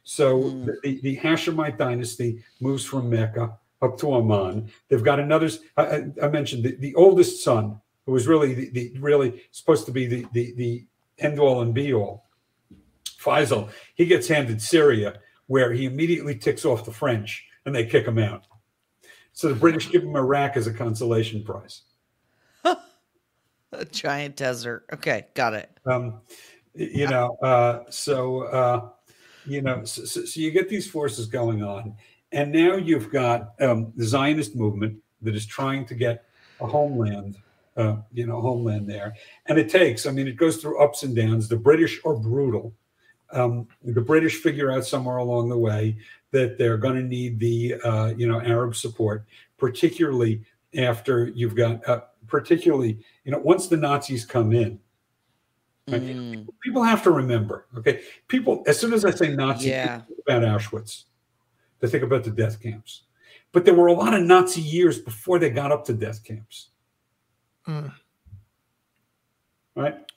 So 0.03 0.41
Hmm. 0.41 0.65
the, 0.83 0.99
the 1.01 1.17
Hashemite 1.17 1.77
dynasty 1.77 2.43
moves 2.59 2.83
from 2.85 3.09
Mecca 3.09 3.57
up 3.81 3.97
to 3.99 4.15
Amman. 4.15 4.71
They've 4.89 5.03
got 5.03 5.19
another. 5.19 5.49
I, 5.77 5.83
I- 5.83 6.11
I 6.23 6.27
mentioned 6.29 6.63
the, 6.63 6.75
the 6.77 6.95
oldest 6.95 7.43
son, 7.43 7.79
who 8.05 8.11
was 8.13 8.27
really 8.27 8.53
the, 8.53 8.69
the 8.71 8.99
really 8.99 9.43
supposed 9.51 9.85
to 9.87 9.91
be 9.91 10.05
the 10.07 10.25
the 10.33 10.53
the 10.55 10.85
end 11.19 11.37
all 11.39 11.61
and 11.61 11.73
be 11.73 11.93
all. 11.93 12.25
Faisal, 13.19 13.69
he 13.95 14.05
gets 14.05 14.27
handed 14.27 14.59
Syria, 14.61 15.19
where 15.47 15.71
he 15.71 15.85
immediately 15.85 16.35
ticks 16.35 16.65
off 16.65 16.85
the 16.85 16.91
French, 16.91 17.45
and 17.65 17.75
they 17.75 17.85
kick 17.85 18.07
him 18.07 18.17
out. 18.17 18.45
So 19.33 19.49
the 19.49 19.55
British 19.55 19.89
give 19.89 20.03
him 20.03 20.15
Iraq 20.15 20.57
as 20.57 20.67
a 20.67 20.73
consolation 20.73 21.43
prize. 21.43 21.81
A 23.73 23.85
giant 23.85 24.35
desert. 24.35 24.85
Okay, 24.91 25.27
got 25.33 25.53
it. 25.53 25.69
Um, 25.85 26.21
you 26.73 27.07
know, 27.07 27.37
uh, 27.41 27.83
so 27.89 28.43
uh, 28.43 28.89
you 29.45 29.61
know, 29.61 29.83
so, 29.83 30.03
so, 30.03 30.39
you 30.39 30.51
get 30.51 30.69
these 30.69 30.89
forces 30.89 31.25
going 31.25 31.63
on, 31.63 31.95
and 32.31 32.51
now 32.51 32.75
you've 32.75 33.11
got 33.11 33.53
um, 33.61 33.91
the 33.95 34.05
Zionist 34.05 34.55
movement 34.55 34.97
that 35.21 35.35
is 35.35 35.45
trying 35.45 35.85
to 35.85 35.95
get 35.95 36.25
a 36.59 36.67
homeland, 36.67 37.37
uh, 37.77 37.97
you 38.13 38.25
know, 38.25 38.41
homeland 38.41 38.89
there, 38.89 39.15
and 39.47 39.57
it 39.57 39.69
takes. 39.69 40.05
I 40.05 40.11
mean, 40.11 40.27
it 40.27 40.35
goes 40.35 40.57
through 40.57 40.81
ups 40.81 41.03
and 41.03 41.15
downs. 41.15 41.47
The 41.47 41.57
British 41.57 41.99
are 42.05 42.15
brutal. 42.15 42.73
Um, 43.33 43.67
the 43.83 44.01
British 44.01 44.41
figure 44.41 44.71
out 44.71 44.85
somewhere 44.85 45.17
along 45.17 45.49
the 45.49 45.57
way 45.57 45.97
that 46.31 46.57
they're 46.57 46.77
going 46.77 46.95
to 46.95 47.03
need 47.03 47.39
the 47.39 47.75
uh, 47.83 48.13
you 48.17 48.27
know 48.27 48.41
Arab 48.41 48.75
support, 48.75 49.25
particularly 49.57 50.43
after 50.77 51.27
you've 51.35 51.55
got 51.55 51.87
uh, 51.87 52.01
particularly 52.27 52.99
you 53.25 53.31
know 53.31 53.39
once 53.39 53.67
the 53.67 53.77
Nazis 53.77 54.25
come 54.25 54.51
in. 54.53 54.79
Right. 55.87 56.01
Mm, 56.01 56.47
People 56.63 56.83
have 56.83 57.01
to 57.03 57.11
remember, 57.11 57.65
okay? 57.77 58.01
People, 58.27 58.63
as 58.67 58.79
soon 58.79 58.93
as 58.93 59.03
I 59.03 59.09
say 59.11 59.33
Nazi, 59.35 59.69
Yeah. 59.69 60.01
think 60.01 60.19
about 60.25 60.43
Auschwitz. 60.43 61.05
They 61.79 61.87
think 61.87 62.03
about 62.03 62.23
the 62.23 62.29
death 62.29 62.61
camps. 62.61 63.03
But 63.51 63.65
there 63.65 63.73
were 63.73 63.87
a 63.87 63.93
lot 63.93 64.13
of 64.13 64.21
Nazi 64.21 64.61
years 64.61 64.99
before 64.99 65.39
they 65.39 65.49
got 65.49 65.71
up 65.71 65.83
to 65.85 65.93
death 65.93 66.23
camps, 66.23 66.69
Mm. 67.67 67.91
right? 69.75 70.10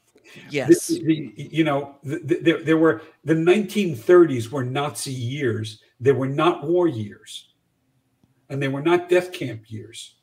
Yes. 0.51 0.87
The- 0.89 1.03
the- 1.05 1.32
you 1.37 1.64
know, 1.64 1.97
the, 2.03 2.18
the, 2.18 2.35
there, 2.41 2.62
there 2.62 2.76
were 2.78 3.03
the 3.24 3.35
1930s 3.35 4.51
were 4.51 4.64
Nazi 4.64 5.12
years. 5.12 5.80
They 6.01 6.12
were 6.12 6.28
not 6.28 6.64
war 6.64 6.87
years, 6.89 7.55
and 8.49 8.62
they 8.62 8.68
were 8.68 8.82
not 8.82 9.09
death 9.09 9.32
camp 9.32 9.70
years. 9.70 10.16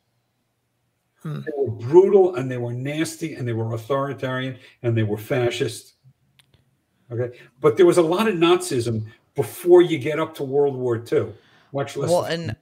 Hmm. 1.24 1.42
They 1.42 1.52
were 1.56 1.72
brutal 1.72 2.36
and 2.36 2.50
they 2.50 2.58
were 2.58 2.74
nasty 2.74 3.36
and 3.36 3.48
they 3.48 3.54
were 3.54 3.74
authoritarian 3.74 4.58
and 4.82 4.98
they 4.98 5.04
were 5.04 5.18
fascist. 5.18 5.94
Okay, 7.12 7.38
but 7.60 7.78
there 7.78 7.86
was 7.86 7.98
a 7.98 8.02
lot 8.02 8.28
of 8.28 8.36
Nazism 8.36 9.06
before 9.36 9.82
you 9.82 9.98
get 10.00 10.20
up 10.20 10.34
to 10.36 10.44
World 10.44 10.76
War 10.76 10.98
II, 11.12 11.34
much 11.74 11.96
less 11.98 12.10
Well, 12.10 12.24
and- 12.24 12.56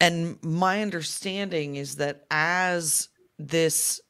and 0.00 0.42
my 0.42 0.82
understanding 0.82 1.76
is 1.76 1.96
that 1.96 2.24
as 2.30 3.08
this 3.38 4.00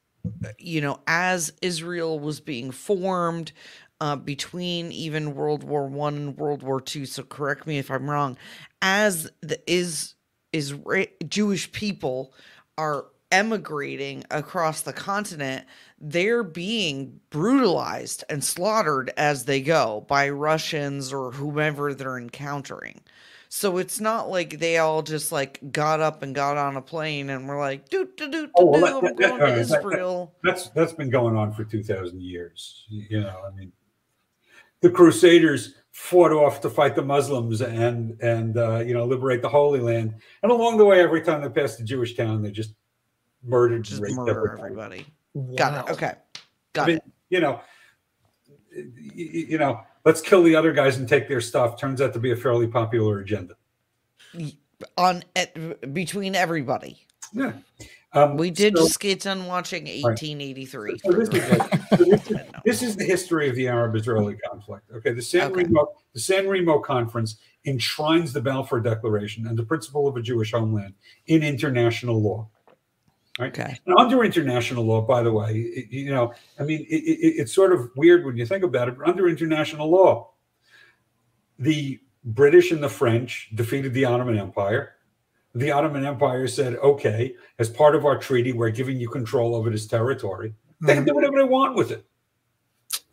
you 0.58 0.80
know 0.80 1.00
as 1.06 1.52
israel 1.62 2.18
was 2.18 2.40
being 2.40 2.70
formed 2.70 3.52
uh, 4.00 4.16
between 4.16 4.90
even 4.90 5.34
world 5.34 5.62
war 5.62 5.86
one 5.86 6.16
and 6.16 6.36
world 6.36 6.62
war 6.62 6.80
two 6.80 7.06
so 7.06 7.22
correct 7.22 7.66
me 7.66 7.78
if 7.78 7.90
i'm 7.90 8.08
wrong 8.08 8.36
as 8.80 9.30
the 9.40 9.58
is 9.70 10.14
is 10.52 10.74
jewish 11.28 11.70
people 11.72 12.32
are 12.78 13.06
emigrating 13.30 14.22
across 14.30 14.82
the 14.82 14.92
continent 14.92 15.64
they're 15.98 16.42
being 16.42 17.18
brutalized 17.30 18.24
and 18.28 18.44
slaughtered 18.44 19.10
as 19.16 19.44
they 19.46 19.60
go 19.60 20.04
by 20.08 20.28
russians 20.28 21.12
or 21.12 21.32
whomever 21.32 21.94
they're 21.94 22.18
encountering 22.18 23.00
so 23.54 23.76
it's 23.76 24.00
not 24.00 24.30
like 24.30 24.58
they 24.60 24.78
all 24.78 25.02
just 25.02 25.30
like 25.30 25.60
got 25.70 26.00
up 26.00 26.22
and 26.22 26.34
got 26.34 26.56
on 26.56 26.78
a 26.78 26.80
plane 26.80 27.28
and 27.28 27.46
were 27.46 27.58
like, 27.58 27.86
"Doo 27.90 28.08
doo 28.16 28.30
doo 28.30 28.48
Oh, 28.54 28.72
doo 28.72 28.80
well, 28.80 29.00
doo, 29.02 29.08
that- 29.08 29.10
I'm 29.10 29.16
that- 29.16 29.28
going 29.28 29.40
that- 29.40 29.46
to 29.46 29.52
that- 29.56 29.68
that- 29.68 29.78
Israel." 29.78 30.34
That's 30.42 30.70
that's 30.70 30.94
been 30.94 31.10
going 31.10 31.36
on 31.36 31.52
for 31.52 31.62
two 31.62 31.82
thousand 31.82 32.22
years. 32.22 32.86
You 32.88 33.20
know, 33.20 33.42
I 33.46 33.54
mean, 33.54 33.70
the 34.80 34.88
Crusaders 34.88 35.74
fought 35.90 36.32
off 36.32 36.62
to 36.62 36.70
fight 36.70 36.94
the 36.94 37.02
Muslims 37.04 37.60
and 37.60 38.18
and 38.22 38.56
uh, 38.56 38.78
you 38.78 38.94
know 38.94 39.04
liberate 39.04 39.42
the 39.42 39.50
Holy 39.50 39.80
Land. 39.80 40.14
And 40.42 40.50
along 40.50 40.78
the 40.78 40.86
way, 40.86 41.00
every 41.02 41.20
time 41.20 41.42
they 41.42 41.50
passed 41.50 41.78
a 41.78 41.84
Jewish 41.84 42.16
town, 42.16 42.40
they 42.40 42.50
just 42.52 42.72
murdered, 43.44 43.82
Just 43.82 43.98
and 43.98 44.04
raped 44.04 44.16
murder 44.16 44.52
everybody. 44.56 45.04
everybody. 45.34 45.56
Got 45.58 45.74
it. 45.74 45.90
Wow. 45.90 45.92
Okay, 45.92 46.14
got 46.72 46.84
I 46.84 46.86
mean, 46.86 46.96
it. 46.96 47.02
you 47.28 47.40
know, 47.40 47.60
y- 48.74 48.84
y- 49.14 49.46
you 49.50 49.58
know, 49.58 49.82
let's 50.04 50.20
kill 50.20 50.42
the 50.42 50.54
other 50.54 50.72
guys 50.72 50.98
and 50.98 51.08
take 51.08 51.28
their 51.28 51.40
stuff. 51.40 51.78
Turns 51.78 52.00
out 52.00 52.12
to 52.12 52.18
be 52.18 52.32
a 52.32 52.36
fairly 52.36 52.66
popular 52.66 53.20
agenda. 53.20 53.54
On 54.96 55.22
at, 55.36 55.94
between 55.94 56.34
everybody, 56.34 57.06
Yeah, 57.32 57.52
um, 58.14 58.36
we 58.36 58.50
did 58.50 58.76
so- 58.76 58.84
just 58.84 59.00
get 59.00 59.20
done 59.20 59.46
watching 59.46 59.84
1883. 59.84 60.98
So 60.98 61.12
this, 61.12 61.28
is 61.28 61.50
like, 61.50 61.80
so 61.90 62.04
this, 62.04 62.30
is, 62.30 62.36
this 62.64 62.82
is 62.82 62.96
the 62.96 63.04
history 63.04 63.48
of 63.48 63.54
the 63.54 63.68
Arab-Israeli 63.68 64.36
conflict. 64.50 64.90
Okay, 64.92 65.12
the 65.12 65.22
San 65.22 65.52
Okay. 65.52 65.62
Remo 65.64 65.86
the 66.14 66.20
San 66.20 66.48
Remo 66.48 66.78
Conference 66.80 67.36
enshrines 67.64 68.32
the 68.32 68.40
Balfour 68.40 68.80
Declaration 68.80 69.46
and 69.46 69.56
the 69.56 69.62
principle 69.62 70.08
of 70.08 70.16
a 70.16 70.22
Jewish 70.22 70.52
homeland 70.52 70.94
in 71.26 71.42
international 71.42 72.20
law. 72.20 72.48
Right? 73.38 73.58
Okay. 73.58 73.78
And 73.86 73.96
under 73.98 74.24
international 74.24 74.84
law, 74.84 75.00
by 75.00 75.22
the 75.22 75.32
way, 75.32 75.52
it- 75.52 75.90
you 75.90 76.10
know, 76.10 76.34
I 76.60 76.64
mean, 76.64 76.86
it, 76.88 76.96
it, 76.96 77.34
it's 77.40 77.52
sort 77.52 77.72
of 77.72 77.90
weird 77.96 78.24
when 78.26 78.36
you 78.36 78.44
think 78.46 78.62
about 78.64 78.88
it. 78.88 78.98
But 78.98 79.08
under 79.08 79.28
international 79.28 79.90
law, 79.90 80.32
the 81.58 82.00
British 82.24 82.70
and 82.72 82.82
the 82.82 82.88
French 82.88 83.50
defeated 83.54 83.94
the 83.94 84.04
Ottoman 84.04 84.38
Empire. 84.38 84.96
The 85.54 85.70
Ottoman 85.70 86.04
Empire 86.06 86.46
said, 86.46 86.76
"Okay, 86.76 87.34
as 87.58 87.68
part 87.68 87.94
of 87.94 88.04
our 88.06 88.16
treaty, 88.18 88.52
we're 88.52 88.70
giving 88.70 88.98
you 88.98 89.08
control 89.08 89.54
over 89.54 89.70
this 89.70 89.86
territory. 89.86 90.54
They 90.80 90.94
can 90.94 91.04
do 91.04 91.14
whatever 91.14 91.36
they 91.38 91.44
want 91.44 91.74
with 91.74 91.90
it. 91.90 92.06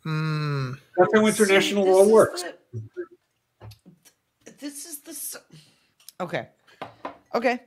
Mm. 0.06 0.78
That's 0.96 1.12
how 1.14 1.26
international 1.26 1.84
this 1.84 1.94
law 1.94 2.08
works." 2.08 2.44
the- 2.72 4.52
this 4.58 4.86
is 4.86 5.00
the. 5.00 5.40
Okay. 6.20 6.48
Okay. 7.34 7.60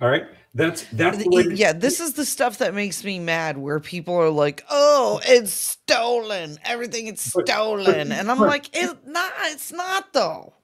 All 0.00 0.08
right, 0.08 0.26
that's 0.54 0.84
that's 0.92 1.18
the 1.18 1.24
Y- 1.28 1.44
yeah, 1.54 1.72
this 1.72 1.98
is 1.98 2.12
the 2.12 2.24
stuff 2.24 2.58
that 2.58 2.72
makes 2.72 3.02
me 3.02 3.18
mad 3.18 3.58
where 3.58 3.80
people 3.80 4.14
are 4.14 4.30
like, 4.30 4.62
"Oh, 4.70 5.20
it's 5.26 5.52
stolen. 5.52 6.58
Everything 6.64 7.08
is 7.08 7.32
But- 7.34 7.46
but- 7.46 7.52
stolen." 7.52 8.12
and 8.12 8.30
I'm 8.30 8.38
but- 8.38 8.46
like, 8.46 8.70
"It's 8.72 8.94
not. 9.06 9.32
It's 9.46 9.72
not 9.72 10.12
though." 10.12 10.54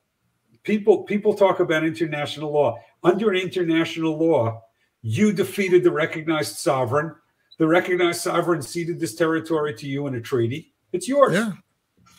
people 0.62 1.02
people 1.02 1.34
talk 1.34 1.60
about 1.60 1.84
international 1.84 2.50
law. 2.52 2.78
Under 3.02 3.34
international 3.34 4.16
law, 4.16 4.62
you 5.02 5.32
defeated 5.32 5.82
the 5.84 5.90
recognized 5.90 6.56
sovereign. 6.56 7.14
The 7.58 7.66
recognized 7.66 8.20
sovereign 8.22 8.62
ceded 8.62 8.98
this 8.98 9.14
territory 9.14 9.74
to 9.74 9.86
you 9.86 10.06
in 10.06 10.14
a 10.14 10.20
treaty. 10.20 10.72
It's 10.92 11.06
yours. 11.06 11.34
Yeah. 11.34 11.52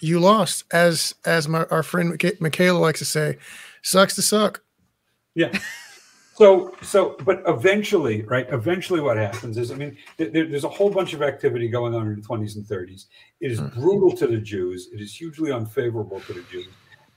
You 0.02 0.20
lost, 0.20 0.66
as 0.72 1.16
as 1.26 1.48
my 1.48 1.64
our 1.72 1.82
friend 1.82 2.22
Michaela 2.40 2.78
likes 2.78 3.00
to 3.00 3.06
say, 3.06 3.38
sucks 3.82 4.16
to 4.16 4.22
suck. 4.22 4.62
Yeah. 5.34 5.58
So, 6.36 6.76
so, 6.82 7.16
but 7.24 7.44
eventually, 7.48 8.24
right? 8.24 8.46
Eventually, 8.50 9.00
what 9.00 9.16
happens 9.16 9.58
is, 9.58 9.72
I 9.72 9.76
mean, 9.76 9.96
th- 10.18 10.34
there, 10.34 10.46
there's 10.46 10.66
a 10.66 10.70
whole 10.70 10.90
bunch 10.90 11.14
of 11.14 11.22
activity 11.22 11.70
going 11.70 11.96
on 11.96 12.08
in 12.08 12.16
the 12.16 12.22
20s 12.22 12.58
and 12.58 12.66
30s. 12.66 13.06
It 13.40 13.52
is 13.54 13.60
hmm. 13.60 13.68
brutal 13.80 14.12
to 14.18 14.28
the 14.28 14.38
Jews. 14.38 14.90
It 14.92 15.00
is 15.00 15.16
hugely 15.16 15.54
unfavorable 15.54 16.20
to 16.20 16.34
the 16.34 16.44
Jews. 16.52 16.68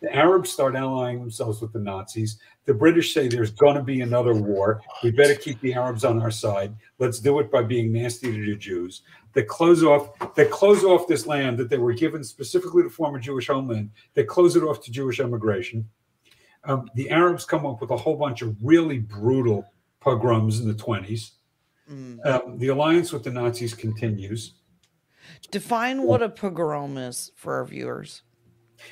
The 0.00 0.14
Arabs 0.14 0.50
start 0.50 0.76
allying 0.76 1.18
themselves 1.18 1.60
with 1.60 1.72
the 1.72 1.80
Nazis. 1.80 2.38
The 2.66 2.74
British 2.74 3.12
say 3.12 3.26
there's 3.26 3.50
going 3.50 3.74
to 3.74 3.82
be 3.82 4.02
another 4.02 4.34
war. 4.34 4.80
We 5.02 5.10
better 5.10 5.34
keep 5.34 5.60
the 5.60 5.74
Arabs 5.74 6.04
on 6.04 6.22
our 6.22 6.30
side. 6.30 6.76
Let's 7.00 7.18
do 7.18 7.40
it 7.40 7.50
by 7.50 7.62
being 7.62 7.92
nasty 7.92 8.30
to 8.30 8.46
the 8.46 8.54
Jews. 8.54 9.02
They 9.32 9.42
close 9.42 9.82
off. 9.82 10.34
They 10.36 10.44
close 10.44 10.84
off 10.84 11.08
this 11.08 11.26
land 11.26 11.58
that 11.58 11.68
they 11.68 11.78
were 11.78 11.92
given 11.92 12.22
specifically 12.22 12.84
to 12.84 12.90
form 12.90 13.16
a 13.16 13.20
Jewish 13.20 13.48
homeland. 13.48 13.90
They 14.14 14.22
close 14.22 14.54
it 14.54 14.62
off 14.62 14.80
to 14.82 14.92
Jewish 14.92 15.18
immigration. 15.18 15.88
Um, 16.64 16.90
the 16.94 17.10
Arabs 17.10 17.44
come 17.44 17.64
up 17.64 17.80
with 17.80 17.90
a 17.90 17.96
whole 17.96 18.16
bunch 18.16 18.42
of 18.42 18.56
really 18.62 18.98
brutal 18.98 19.64
pogroms 20.00 20.60
in 20.60 20.68
the 20.68 20.74
20s. 20.74 21.32
Mm. 21.90 22.24
Um, 22.26 22.58
the 22.58 22.68
alliance 22.68 23.12
with 23.12 23.24
the 23.24 23.30
Nazis 23.30 23.74
continues. 23.74 24.54
Define 25.50 26.02
what 26.02 26.22
a 26.22 26.28
pogrom 26.28 26.98
is 26.98 27.32
for 27.34 27.54
our 27.54 27.64
viewers. 27.64 28.22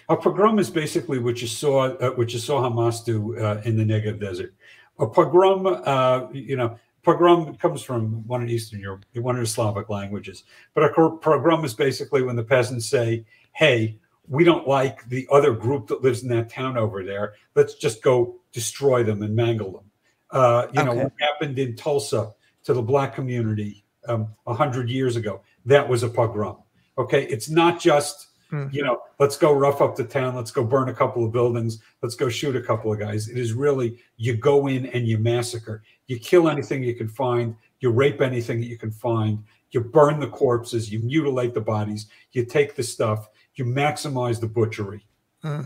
A 0.08 0.16
pogrom 0.16 0.58
is 0.58 0.70
basically 0.70 1.18
what 1.18 1.40
you 1.40 1.46
saw, 1.46 1.94
uh, 1.96 2.10
what 2.10 2.32
you 2.32 2.38
saw 2.38 2.62
Hamas 2.62 3.04
do 3.04 3.38
uh, 3.38 3.60
in 3.64 3.76
the 3.76 3.84
Negev 3.84 4.20
desert. 4.20 4.54
A 4.98 5.06
pogrom, 5.06 5.66
uh, 5.66 6.26
you 6.32 6.56
know, 6.56 6.78
pogrom 7.02 7.54
comes 7.56 7.82
from 7.82 8.26
one 8.26 8.42
of 8.42 8.48
Eastern 8.48 8.80
Europe, 8.80 9.04
one 9.14 9.36
of 9.36 9.42
the 9.42 9.46
Slavic 9.46 9.88
languages. 9.88 10.44
But 10.74 10.84
a 10.84 10.88
pogrom 10.88 11.64
is 11.64 11.74
basically 11.74 12.22
when 12.22 12.36
the 12.36 12.42
peasants 12.42 12.86
say, 12.86 13.24
"Hey, 13.52 13.98
we 14.28 14.44
don't 14.44 14.66
like 14.66 15.08
the 15.08 15.26
other 15.30 15.52
group 15.52 15.88
that 15.88 16.02
lives 16.02 16.22
in 16.22 16.28
that 16.30 16.50
town 16.50 16.76
over 16.76 17.04
there. 17.04 17.34
Let's 17.54 17.74
just 17.74 18.02
go 18.02 18.36
destroy 18.52 19.02
them 19.02 19.22
and 19.22 19.34
mangle 19.34 19.72
them." 19.72 19.90
Uh, 20.30 20.66
you 20.72 20.82
know, 20.82 20.94
what 20.94 21.12
happened 21.20 21.58
in 21.58 21.76
Tulsa 21.76 22.32
to 22.64 22.74
the 22.74 22.82
black 22.82 23.14
community 23.14 23.84
um, 24.08 24.28
a 24.46 24.54
hundred 24.54 24.90
years 24.90 25.16
ago? 25.16 25.42
That 25.64 25.88
was 25.88 26.02
a 26.02 26.08
pogrom. 26.08 26.58
Okay, 26.98 27.24
it's 27.24 27.48
not 27.48 27.80
just 27.80 28.28
Hmm. 28.50 28.66
you 28.70 28.84
know, 28.84 29.00
let's 29.18 29.36
go 29.36 29.52
rough 29.52 29.80
up 29.80 29.96
the 29.96 30.04
town, 30.04 30.36
let's 30.36 30.52
go 30.52 30.62
burn 30.62 30.88
a 30.88 30.94
couple 30.94 31.24
of 31.24 31.32
buildings, 31.32 31.80
let's 32.00 32.14
go 32.14 32.28
shoot 32.28 32.54
a 32.54 32.60
couple 32.60 32.92
of 32.92 32.98
guys. 32.98 33.28
It 33.28 33.38
is 33.38 33.52
really 33.52 33.98
you 34.18 34.36
go 34.36 34.68
in 34.68 34.86
and 34.86 35.06
you 35.06 35.18
massacre. 35.18 35.82
You 36.06 36.20
kill 36.20 36.48
anything 36.48 36.84
you 36.84 36.94
can 36.94 37.08
find, 37.08 37.56
you 37.80 37.90
rape 37.90 38.20
anything 38.20 38.60
that 38.60 38.68
you 38.68 38.78
can 38.78 38.92
find, 38.92 39.42
you 39.72 39.80
burn 39.80 40.20
the 40.20 40.28
corpses, 40.28 40.92
you 40.92 41.00
mutilate 41.00 41.54
the 41.54 41.60
bodies, 41.60 42.06
you 42.32 42.44
take 42.44 42.76
the 42.76 42.84
stuff, 42.84 43.28
you 43.56 43.64
maximize 43.64 44.40
the 44.40 44.46
butchery. 44.46 45.06
Hmm. 45.42 45.62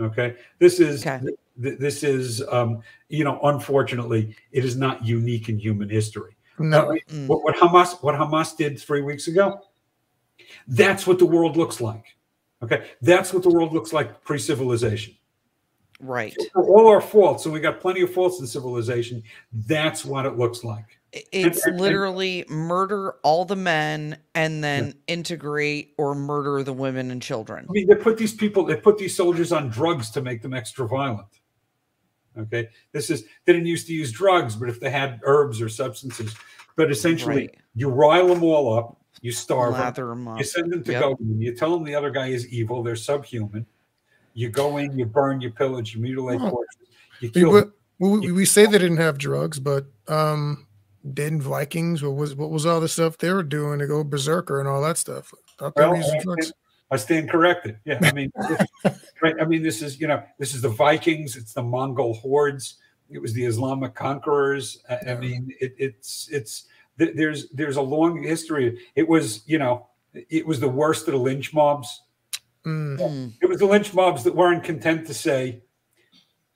Okay. 0.00 0.36
This 0.58 0.80
is 0.80 1.06
Okay. 1.06 1.20
th- 1.62 1.78
this 1.78 2.02
is 2.02 2.42
um, 2.48 2.82
you 3.08 3.24
know, 3.24 3.40
unfortunately, 3.42 4.34
it 4.52 4.64
is 4.64 4.76
not 4.76 5.04
unique 5.04 5.48
in 5.48 5.58
human 5.58 5.88
history. 5.88 6.36
No. 6.58 6.96
Mm. 7.10 7.26
What, 7.26 7.44
what 7.44 7.56
Hamas 7.56 8.02
what 8.02 8.14
Hamas 8.14 8.56
did 8.56 8.80
three 8.80 9.02
weeks 9.02 9.28
ago, 9.28 9.60
that's 10.66 11.06
what 11.06 11.18
the 11.18 11.26
world 11.26 11.56
looks 11.56 11.80
like. 11.80 12.04
Okay, 12.62 12.88
that's 13.02 13.32
what 13.32 13.42
the 13.44 13.50
world 13.50 13.72
looks 13.72 13.92
like 13.92 14.24
pre-civilization. 14.24 15.14
Right. 16.00 16.34
For 16.52 16.64
all 16.68 16.88
our 16.88 17.00
faults, 17.00 17.44
and 17.44 17.52
we 17.52 17.60
got 17.60 17.80
plenty 17.80 18.00
of 18.02 18.12
faults 18.12 18.40
in 18.40 18.46
civilization. 18.46 19.22
That's 19.52 20.04
what 20.04 20.26
it 20.26 20.36
looks 20.36 20.64
like. 20.64 20.97
I- 21.14 21.22
It's 21.32 21.64
and- 21.64 21.72
and- 21.74 21.80
literally 21.80 22.44
murder 22.48 23.12
all 23.22 23.44
the 23.44 23.56
men 23.56 24.18
and 24.34 24.62
then 24.62 24.94
integrate 25.06 25.94
or 25.96 26.14
murder 26.14 26.62
the 26.62 26.72
women 26.74 27.10
and 27.10 27.22
children. 27.22 27.66
I 27.68 27.72
mean, 27.72 27.86
they 27.88 27.94
put 27.94 28.18
these 28.18 28.34
people, 28.34 28.64
they 28.64 28.76
put 28.76 28.98
these 28.98 29.16
soldiers 29.16 29.50
on 29.52 29.68
drugs 29.70 30.10
to 30.10 30.20
make 30.22 30.42
them 30.42 30.52
extra 30.52 30.86
violent. 30.86 31.26
Okay, 32.36 32.68
this 32.92 33.10
is 33.10 33.24
they 33.46 33.52
didn't 33.52 33.66
used 33.66 33.86
to 33.88 33.92
use 33.94 34.12
drugs, 34.12 34.54
but 34.54 34.68
if 34.68 34.78
they 34.78 34.90
had 34.90 35.18
herbs 35.24 35.60
or 35.60 35.68
substances, 35.68 36.34
but 36.76 36.90
essentially 36.90 37.34
Right. 37.48 37.54
you 37.74 37.88
rile 37.88 38.28
them 38.28 38.44
all 38.44 38.78
up, 38.78 38.96
you 39.22 39.32
starve 39.32 39.72
them, 39.72 39.80
Lather 39.82 40.06
them 40.08 40.28
up. 40.28 40.38
You 40.38 40.44
send 40.44 40.70
them 40.70 40.84
to 40.84 40.92
Yep. 40.92 41.02
go 41.02 41.16
in. 41.20 41.40
You 41.40 41.56
tell 41.56 41.70
them 41.72 41.82
the 41.84 41.96
other 41.96 42.10
guy 42.10 42.28
is 42.28 42.46
evil. 42.48 42.84
They're 42.84 42.94
subhuman. 42.94 43.66
You 44.34 44.50
go 44.50 44.76
in, 44.76 44.96
you 44.96 45.04
burn, 45.06 45.40
you 45.40 45.50
pillage, 45.50 45.96
you 45.96 46.00
mutilate 46.00 46.40
Oh. 46.40 46.50
corpses. 46.50 46.86
You 47.20 47.30
We, 47.34 47.40
kill. 47.40 47.72
we, 47.98 48.08
we, 48.20 48.32
we 48.32 48.44
say 48.44 48.66
they 48.66 48.78
didn't 48.78 48.98
have 48.98 49.18
drugs, 49.18 49.58
but 49.58 49.86
um, 50.06 50.67
didn't 51.14 51.42
Vikings? 51.42 52.02
What 52.02 52.16
was 52.16 52.34
what 52.34 52.50
was 52.50 52.66
all 52.66 52.80
the 52.80 52.88
stuff 52.88 53.18
they 53.18 53.32
were 53.32 53.42
doing 53.42 53.78
to 53.78 53.86
go 53.86 54.02
berserker 54.04 54.60
and 54.60 54.68
all 54.68 54.82
that 54.82 54.98
stuff? 54.98 55.32
Well, 55.60 55.94
I 55.94 56.00
stand, 56.02 56.52
I 56.90 56.96
stand 56.96 57.30
corrected. 57.30 57.78
Yeah, 57.84 57.98
I 58.02 58.12
mean, 58.12 58.32
this- 58.48 59.00
right. 59.22 59.34
I 59.40 59.44
mean, 59.44 59.62
this 59.62 59.82
is 59.82 60.00
you 60.00 60.06
know, 60.08 60.22
this 60.38 60.54
is 60.54 60.62
the 60.62 60.68
Vikings. 60.68 61.36
It's 61.36 61.52
the 61.54 61.62
Mongol 61.62 62.14
hordes. 62.14 62.76
It 63.10 63.20
was 63.22 63.32
the 63.32 63.44
Islamic 63.44 63.94
conquerors. 63.94 64.82
I, 64.88 65.12
I 65.12 65.14
mean, 65.16 65.54
it, 65.60 65.74
it's 65.78 66.28
it's 66.30 66.64
th- 66.98 67.16
there's 67.16 67.48
there's 67.50 67.76
a 67.76 67.82
long 67.82 68.22
history. 68.22 68.78
It 68.94 69.08
was 69.08 69.42
you 69.46 69.58
know, 69.58 69.86
it 70.14 70.46
was 70.46 70.60
the 70.60 70.68
worst 70.68 71.08
of 71.08 71.12
the 71.12 71.18
lynch 71.18 71.54
mobs. 71.54 72.02
Mm, 72.66 72.98
Mm. 72.98 73.32
It 73.40 73.46
was 73.48 73.58
the 73.60 73.66
lynch 73.66 73.94
mobs 73.94 74.24
that 74.24 74.34
weren't 74.34 74.62
content 74.64 75.06
to 75.06 75.14
say, 75.14 75.62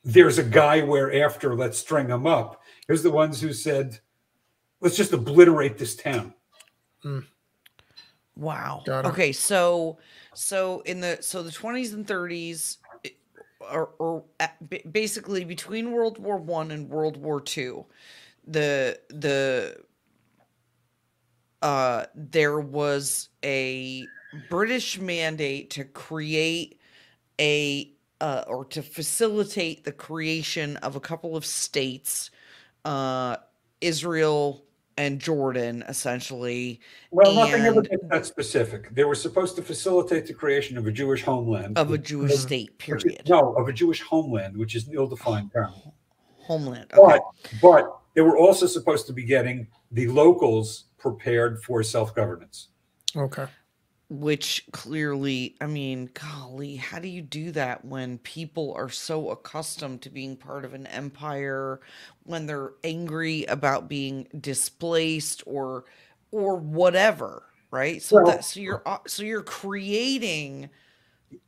"There's 0.04 0.36
a 0.38 0.42
guy 0.44 0.82
we're 0.82 1.24
after. 1.24 1.54
Let's 1.54 1.78
string 1.78 2.08
him 2.08 2.26
up." 2.26 2.60
It 2.88 2.92
was 2.92 3.02
the 3.02 3.10
ones 3.10 3.40
who 3.40 3.52
said, 3.52 4.00
"Let's 4.82 4.96
just 4.96 5.14
obliterate 5.14 5.78
this 5.78 5.96
town." 5.96 6.34
Wow. 8.36 8.82
Got. 8.84 9.06
Okay, 9.06 9.32
so 9.32 9.98
so 10.34 10.80
in 10.80 11.00
the 11.00 11.18
so 11.20 11.42
the 11.42 11.50
20s 11.50 11.94
and 11.94 12.06
30s 12.06 12.78
or, 13.60 13.90
or 13.98 14.24
basically 14.90 15.44
between 15.44 15.92
World 15.92 16.18
War 16.18 16.36
1 16.38 16.70
and 16.70 16.88
World 16.88 17.16
War 17.16 17.40
2 17.40 17.84
the 18.46 18.98
the 19.08 19.76
uh 21.60 22.06
there 22.14 22.58
was 22.58 23.28
a 23.44 24.04
British 24.50 24.98
mandate 24.98 25.70
to 25.70 25.84
create 25.84 26.80
a 27.40 27.92
uh, 28.20 28.44
or 28.46 28.64
to 28.64 28.82
facilitate 28.82 29.84
the 29.84 29.92
creation 29.92 30.76
of 30.78 30.96
a 30.96 31.00
couple 31.00 31.36
of 31.36 31.44
states 31.44 32.30
uh 32.84 33.36
Israel 33.80 34.64
and 34.98 35.18
Jordan 35.20 35.82
essentially 35.88 36.80
Well, 37.10 37.34
nothing 37.34 37.62
ever 37.62 37.80
And- 37.80 37.88
gets 37.88 38.04
that 38.10 38.26
specific. 38.26 38.94
They 38.94 39.04
were 39.04 39.14
supposed 39.14 39.56
to 39.56 39.62
facilitate 39.62 40.26
the 40.26 40.34
creation 40.34 40.76
of 40.78 40.86
a 40.86 40.92
Jewish 40.92 41.22
homeland. 41.22 41.78
of 41.78 41.88
a 41.88 41.92
which- 41.92 42.02
Jewish 42.08 42.34
state, 42.36 42.70
which 42.86 42.96
is- 42.98 43.02
period. 43.04 43.28
no, 43.28 43.54
of 43.54 43.68
a 43.68 43.72
Jewish 43.72 44.02
homeland, 44.02 44.56
which 44.56 44.74
is 44.74 44.86
an 44.88 44.94
ill-defined 44.94 45.50
term. 45.54 45.72
Homeland. 46.38 46.90
Okay. 46.92 47.18
But 47.18 47.60
but 47.62 47.98
they 48.14 48.20
were 48.20 48.36
also 48.36 48.66
supposed 48.66 49.06
to 49.06 49.12
be 49.12 49.24
getting 49.24 49.68
the 49.90 50.08
locals 50.08 50.84
prepared 50.98 51.62
for 51.62 51.82
self-governance. 51.82 52.68
okay. 53.16 53.46
Which 54.12 54.66
clearly, 54.72 55.56
I 55.62 55.66
mean, 55.66 56.10
golly, 56.12 56.76
how 56.76 56.98
do 56.98 57.08
you 57.08 57.22
do 57.22 57.50
that 57.52 57.82
when 57.82 58.18
people 58.18 58.74
are 58.74 58.90
so 58.90 59.30
accustomed 59.30 60.02
to 60.02 60.10
being 60.10 60.36
part 60.36 60.66
of 60.66 60.74
an 60.74 60.86
empire, 60.88 61.80
when 62.24 62.44
they're 62.44 62.72
angry 62.84 63.44
about 63.46 63.88
being 63.88 64.28
displaced 64.38 65.42
or 65.46 65.86
or 66.30 66.56
whatever, 66.56 67.44
right? 67.70 68.02
So 68.02 68.16
Well- 68.16 68.26
that 68.26 68.44
so 68.44 68.60
you're 68.60 68.82
uh, 68.84 68.98
so 69.06 69.22
you're 69.22 69.42
creating 69.42 70.68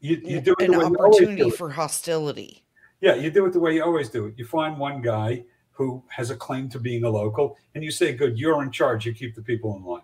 You, 0.01 0.17
you 0.25 0.41
do 0.41 0.55
an 0.61 0.71
the 0.71 0.79
you 0.79 0.89
do 0.89 0.97
opportunity 0.99 1.49
it. 1.49 1.55
for 1.57 1.69
hostility. 1.69 2.65
Yeah, 3.03 3.15
you 3.15 3.31
do 3.31 3.45
it 3.45 3.53
the 3.53 3.61
way 3.61 3.75
you 3.75 3.85
always 3.85 4.09
do 4.09 4.25
it. 4.25 4.35
You 4.39 4.47
find 4.47 4.79
one 4.79 5.03
guy 5.03 5.45
who 5.73 6.03
has 6.09 6.31
a 6.31 6.37
claim 6.37 6.71
to 6.71 6.79
being 6.79 7.05
a 7.05 7.11
local, 7.11 7.59
and 7.75 7.85
you 7.85 7.91
say, 7.91 8.15
"Good, 8.15 8.39
you're 8.39 8.63
in 8.63 8.71
charge. 8.71 9.05
You 9.05 9.13
keep 9.13 9.35
the 9.35 9.43
people 9.43 9.77
in 9.77 9.85
line." 9.85 10.01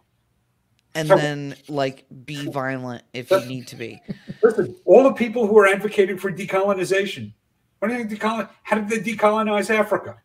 And 0.94 1.08
So- 1.08 1.16
then 1.16 1.54
like 1.68 2.04
be 2.24 2.46
violent 2.50 3.04
if 3.12 3.30
you 3.30 3.44
need 3.46 3.66
to 3.68 3.76
be. 3.76 4.02
Listen, 4.42 4.74
all 4.84 5.04
the 5.04 5.12
people 5.12 5.46
who 5.46 5.58
are 5.58 5.66
advocating 5.68 6.18
for 6.18 6.32
decolonization, 6.32 7.32
what 7.78 7.88
do 7.88 7.94
you 7.94 8.04
think 8.04 8.20
decolon? 8.20 8.48
How 8.62 8.76
did 8.78 8.88
they 8.88 8.98
decolonize 8.98 9.70
Africa? 9.70 10.16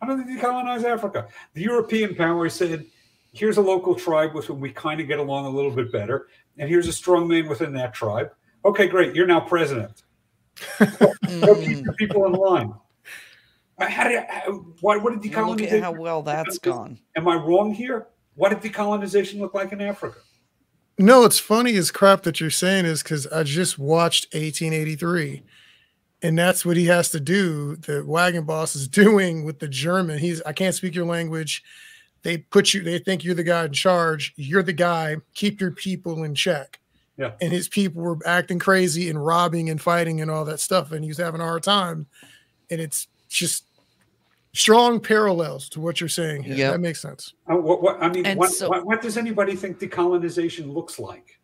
How 0.00 0.14
did 0.14 0.26
they 0.26 0.32
decolonize 0.40 0.84
Africa? 0.84 1.28
The 1.54 1.62
European 1.62 2.14
powers 2.14 2.54
said, 2.54 2.86
"Here's 3.32 3.58
a 3.58 3.62
local 3.62 3.94
tribe 3.94 4.34
with 4.34 4.46
whom 4.46 4.60
we 4.60 4.70
kind 4.70 5.00
of 5.00 5.08
get 5.08 5.18
along 5.18 5.46
a 5.46 5.50
little 5.50 5.70
bit 5.70 5.92
better, 5.92 6.28
and 6.58 6.68
here's 6.68 6.88
a 6.88 6.92
strong 6.92 7.28
man 7.28 7.48
within 7.48 7.72
that 7.74 7.94
tribe. 7.94 8.30
Okay, 8.64 8.86
great. 8.86 9.14
You're 9.14 9.26
now 9.26 9.40
president. 9.40 10.02
Go 10.78 11.54
keep 11.56 11.84
the 11.84 11.94
people 11.98 12.26
in 12.26 12.32
line." 12.32 12.72
How 13.78 14.08
did, 14.08 14.24
how, 14.28 14.52
why, 14.82 14.96
what 14.98 15.20
did 15.20 15.32
decolonization? 15.32 15.48
Look 15.48 15.62
at 15.62 15.82
how 15.82 15.92
well 15.92 16.22
that's 16.22 16.58
gone. 16.58 16.98
Am 17.16 17.26
I 17.26 17.34
wrong 17.34 17.74
here? 17.74 18.06
What 18.36 18.50
did 18.50 18.72
decolonization 18.72 19.38
look 19.38 19.54
like 19.54 19.72
in 19.72 19.80
Africa? 19.80 20.18
No, 20.98 21.24
it's 21.24 21.38
funny 21.38 21.76
as 21.76 21.90
crap 21.90 22.22
that 22.22 22.40
you're 22.40 22.50
saying 22.50 22.84
is 22.84 23.02
because 23.02 23.26
I 23.28 23.42
just 23.42 23.78
watched 23.78 24.32
1883, 24.32 25.42
and 26.22 26.38
that's 26.38 26.64
what 26.64 26.76
he 26.76 26.86
has 26.86 27.10
to 27.10 27.20
do. 27.20 27.76
The 27.76 28.04
wagon 28.04 28.44
boss 28.44 28.76
is 28.76 28.86
doing 29.02 29.44
with 29.44 29.58
the 29.58 29.68
German. 29.68 30.18
He's 30.18 30.40
I 30.42 30.52
can't 30.52 30.74
speak 30.74 30.94
your 30.94 31.06
language. 31.06 31.62
They 32.22 32.38
put 32.38 32.72
you. 32.72 32.82
They 32.82 32.98
think 32.98 33.24
you're 33.24 33.34
the 33.34 33.42
guy 33.42 33.66
in 33.66 33.72
charge. 33.72 34.32
You're 34.36 34.62
the 34.62 34.72
guy. 34.72 35.16
Keep 35.34 35.60
your 35.60 35.72
people 35.72 36.24
in 36.24 36.34
check. 36.34 36.80
Yeah. 37.16 37.32
And 37.40 37.52
his 37.52 37.68
people 37.68 38.02
were 38.02 38.18
acting 38.26 38.58
crazy 38.58 39.08
and 39.08 39.24
robbing 39.24 39.70
and 39.70 39.80
fighting 39.80 40.20
and 40.20 40.30
all 40.30 40.44
that 40.46 40.60
stuff, 40.60 40.90
and 40.92 41.04
he 41.04 41.08
was 41.08 41.18
having 41.18 41.40
a 41.40 41.44
hard 41.44 41.62
time. 41.62 42.06
And 42.70 42.80
it's 42.80 43.08
just 43.28 43.64
strong 44.54 45.00
parallels 45.00 45.68
to 45.68 45.80
what 45.80 46.00
you're 46.00 46.08
saying 46.08 46.42
here. 46.42 46.56
Yep. 46.56 46.72
That 46.72 46.78
makes 46.80 47.02
sense. 47.02 47.34
Uh, 47.50 47.56
what, 47.56 47.82
what, 47.82 48.02
I 48.02 48.08
mean, 48.08 48.38
what, 48.38 48.50
so- 48.50 48.70
what, 48.70 48.86
what 48.86 49.02
does 49.02 49.18
anybody 49.18 49.54
think 49.54 49.78
decolonization 49.78 50.72
looks 50.72 50.98
like? 50.98 51.38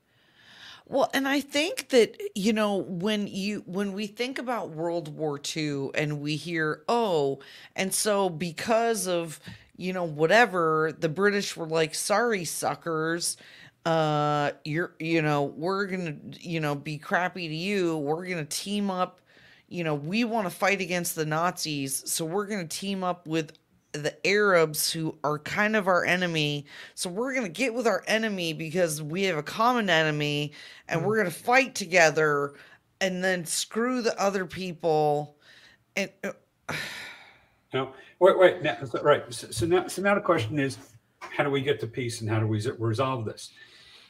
Well, 0.87 1.09
and 1.15 1.29
I 1.29 1.41
think 1.41 1.91
that, 1.91 2.21
you 2.35 2.53
know, 2.53 2.79
when 2.79 3.29
you 3.29 3.63
when 3.67 3.93
we 3.93 4.09
think 4.09 4.41
about 4.41 4.71
World 4.71 5.15
War 5.17 5.41
II 5.57 5.91
and 5.95 6.21
we 6.21 6.35
hear, 6.35 6.83
oh, 6.89 7.39
and 7.77 7.95
so 7.95 8.29
because 8.29 9.07
of, 9.07 9.39
you 9.77 9.93
know, 9.93 10.03
whatever, 10.03 10.93
the 10.99 11.09
British 11.09 11.57
were 11.57 11.69
like, 11.69 11.95
sorry, 11.95 12.45
suckers, 12.45 13.37
uh, 13.87 14.51
you're, 14.65 14.95
you 14.99 15.23
know, 15.23 15.45
we're 15.45 15.87
gonna, 15.87 16.17
you 16.41 16.59
know, 16.59 16.75
be 16.75 16.99
crappy 16.99 17.47
to 17.47 17.55
you. 17.55 17.97
We're 17.97 18.27
gonna 18.27 18.45
team 18.45 18.91
up, 18.91 19.21
you 19.71 19.83
know, 19.85 19.95
we 19.95 20.25
want 20.25 20.47
to 20.47 20.51
fight 20.55 20.83
against 20.83 21.15
the 21.15 21.25
Nazis, 21.25 22.03
so 22.11 22.25
we're 22.25 22.47
gonna 22.47 22.67
team 22.67 23.03
up 23.03 23.27
with 23.27 23.53
the 23.93 24.15
Arabs 24.27 24.93
who 24.93 25.17
are 25.25 25.39
kind 25.39 25.75
of 25.75 25.89
our 25.89 26.05
enemy. 26.05 26.67
So 26.95 27.11
we're 27.11 27.35
going 27.35 27.47
to 27.47 27.53
get 27.53 27.75
with 27.75 27.87
our 27.87 28.05
enemy 28.07 28.53
because 28.53 29.03
we 29.03 29.25
have 29.25 29.37
a 29.37 29.43
common 29.43 29.91
enemy 29.91 30.53
and 30.89 31.05
we're 31.05 31.17
going 31.17 31.31
to 31.31 31.35
fight 31.37 31.75
together 31.75 32.55
and 33.01 33.25
then 33.25 33.45
screw 33.45 34.03
the 34.03 34.21
other 34.21 34.47
people. 34.47 35.37
And 35.97 36.11
uh, 36.23 36.33
No, 37.73 37.93
wait, 38.19 38.39
wait. 38.39 38.63
Now, 38.63 38.79
so- 38.85 39.03
right. 39.03 39.23
So, 39.33 39.51
so 39.51 39.67
now, 39.67 39.87
so 39.87 40.03
now 40.03 40.15
the 40.15 40.21
question 40.21 40.59
is, 40.59 40.79
how 41.21 41.45
do 41.45 41.51
we 41.51 41.61
get 41.61 41.79
to 41.81 41.87
peace 41.87 42.21
and 42.21 42.31
how 42.31 42.41
do 42.41 42.47
we 42.47 42.65
resolve 42.79 43.25
this? 43.25 43.51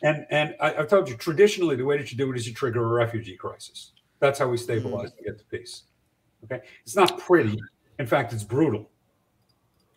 And 0.03 0.25
and 0.31 0.55
I, 0.61 0.75
I've 0.75 0.89
told 0.89 1.09
you 1.11 1.17
traditionally 1.17 1.77
the 1.77 1.85
way 1.85 1.99
that 1.99 2.11
you 2.11 2.17
do 2.17 2.31
it 2.31 2.37
is 2.37 2.47
you 2.47 2.55
trigger 2.55 2.83
a 2.83 2.89
refugee 2.89 3.37
crisis. 3.37 3.93
That's 4.21 4.39
how 4.39 4.49
we 4.49 4.57
stabilize 4.57 5.11
and 5.17 5.27
get 5.27 5.39
to 5.39 5.45
peace. 5.45 5.85
Okay, 6.45 6.61
it's 6.85 6.97
not 6.97 7.19
pretty. 7.19 7.59
In 7.99 8.07
fact, 8.07 8.33
it's 8.33 8.45
brutal. 8.45 8.89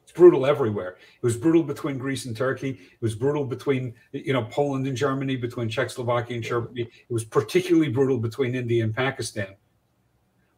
It's 0.04 0.12
brutal 0.12 0.46
everywhere. 0.46 0.98
It 1.16 1.24
was 1.24 1.38
brutal 1.38 1.64
between 1.64 1.98
Greece 1.98 2.26
and 2.26 2.36
Turkey. 2.36 2.72
It 2.72 3.02
was 3.02 3.16
brutal 3.16 3.46
between 3.46 3.94
you 4.12 4.34
know 4.34 4.46
Poland 4.46 4.88
and 4.88 4.98
Germany, 4.98 5.36
between 5.36 5.70
Czechoslovakia 5.70 6.36
and 6.36 6.44
Germany. 6.44 6.82
It 6.82 7.14
was 7.14 7.24
particularly 7.24 7.90
brutal 7.90 8.18
between 8.18 8.56
India 8.56 8.84
and 8.84 8.94
Pakistan. 8.96 9.56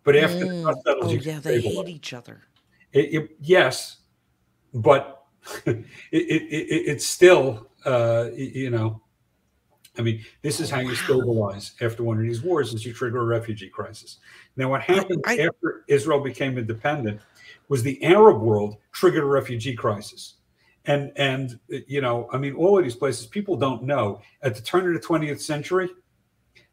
But 0.04 0.16
after 0.16 0.40
the 0.40 0.46
mm, 0.46 0.64
dust 0.64 0.80
settles, 0.86 1.12
oh 1.12 1.16
yeah, 1.16 1.40
they 1.40 1.60
hate 1.60 1.90
each 1.90 2.14
other. 2.14 2.44
It, 2.94 3.14
it, 3.14 3.36
yes, 3.42 3.98
but 4.74 5.24
it, 5.66 5.86
it, 6.12 6.22
it, 6.22 6.84
it's 6.88 7.06
still, 7.06 7.70
uh, 7.86 8.28
you 8.36 8.70
know, 8.70 9.02
I 9.98 10.02
mean, 10.02 10.24
this 10.42 10.60
is 10.60 10.70
how 10.70 10.80
you 10.80 10.96
stabilize 10.96 11.74
after 11.82 12.04
one 12.04 12.18
of 12.18 12.24
these 12.24 12.42
wars 12.42 12.74
is 12.74 12.86
you 12.86 12.94
trigger 12.94 13.22
a 13.22 13.26
refugee 13.26 13.70
crisis. 13.70 14.18
Now, 14.56 14.70
what 14.70 14.82
happened 14.82 15.24
I- 15.26 15.38
after 15.38 15.84
Israel 15.88 16.20
became 16.20 16.58
independent 16.58 17.22
was 17.70 17.82
the 17.84 18.04
Arab 18.04 18.42
world 18.42 18.78
triggered 18.92 19.24
a 19.24 19.28
refugee 19.28 19.76
crisis. 19.76 20.36
And, 20.86 21.12
and 21.16 21.60
you 21.88 22.02
know, 22.02 22.30
I 22.32 22.38
mean, 22.38 22.54
all 22.56 22.78
of 22.78 22.84
these 22.84 22.96
places, 22.96 23.26
people 23.26 23.56
don't 23.56 23.84
know. 23.84 24.22
At 24.44 24.56
the 24.56 24.62
turn 24.62 24.86
of 24.88 25.02
the 25.02 25.08
20th 25.08 25.42
century, 25.42 25.90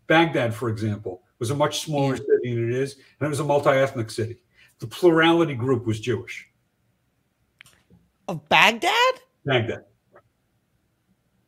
Baghdad, 0.06 0.54
for 0.54 0.68
example, 0.68 1.22
was 1.38 1.50
a 1.50 1.54
much 1.54 1.80
smaller 1.80 2.14
Yeah. 2.16 2.20
city 2.20 2.54
than 2.54 2.70
it 2.72 2.74
is, 2.76 2.94
and 2.94 3.26
it 3.26 3.30
was 3.30 3.40
a 3.40 3.44
multi-ethnic 3.44 4.10
city. 4.10 4.42
The 4.80 4.86
plurality 4.86 5.54
group 5.54 5.86
was 5.86 5.98
Jewish. 6.00 6.48
Of 8.28 8.46
Baghdad? 8.48 9.14
Baghdad. 9.44 9.84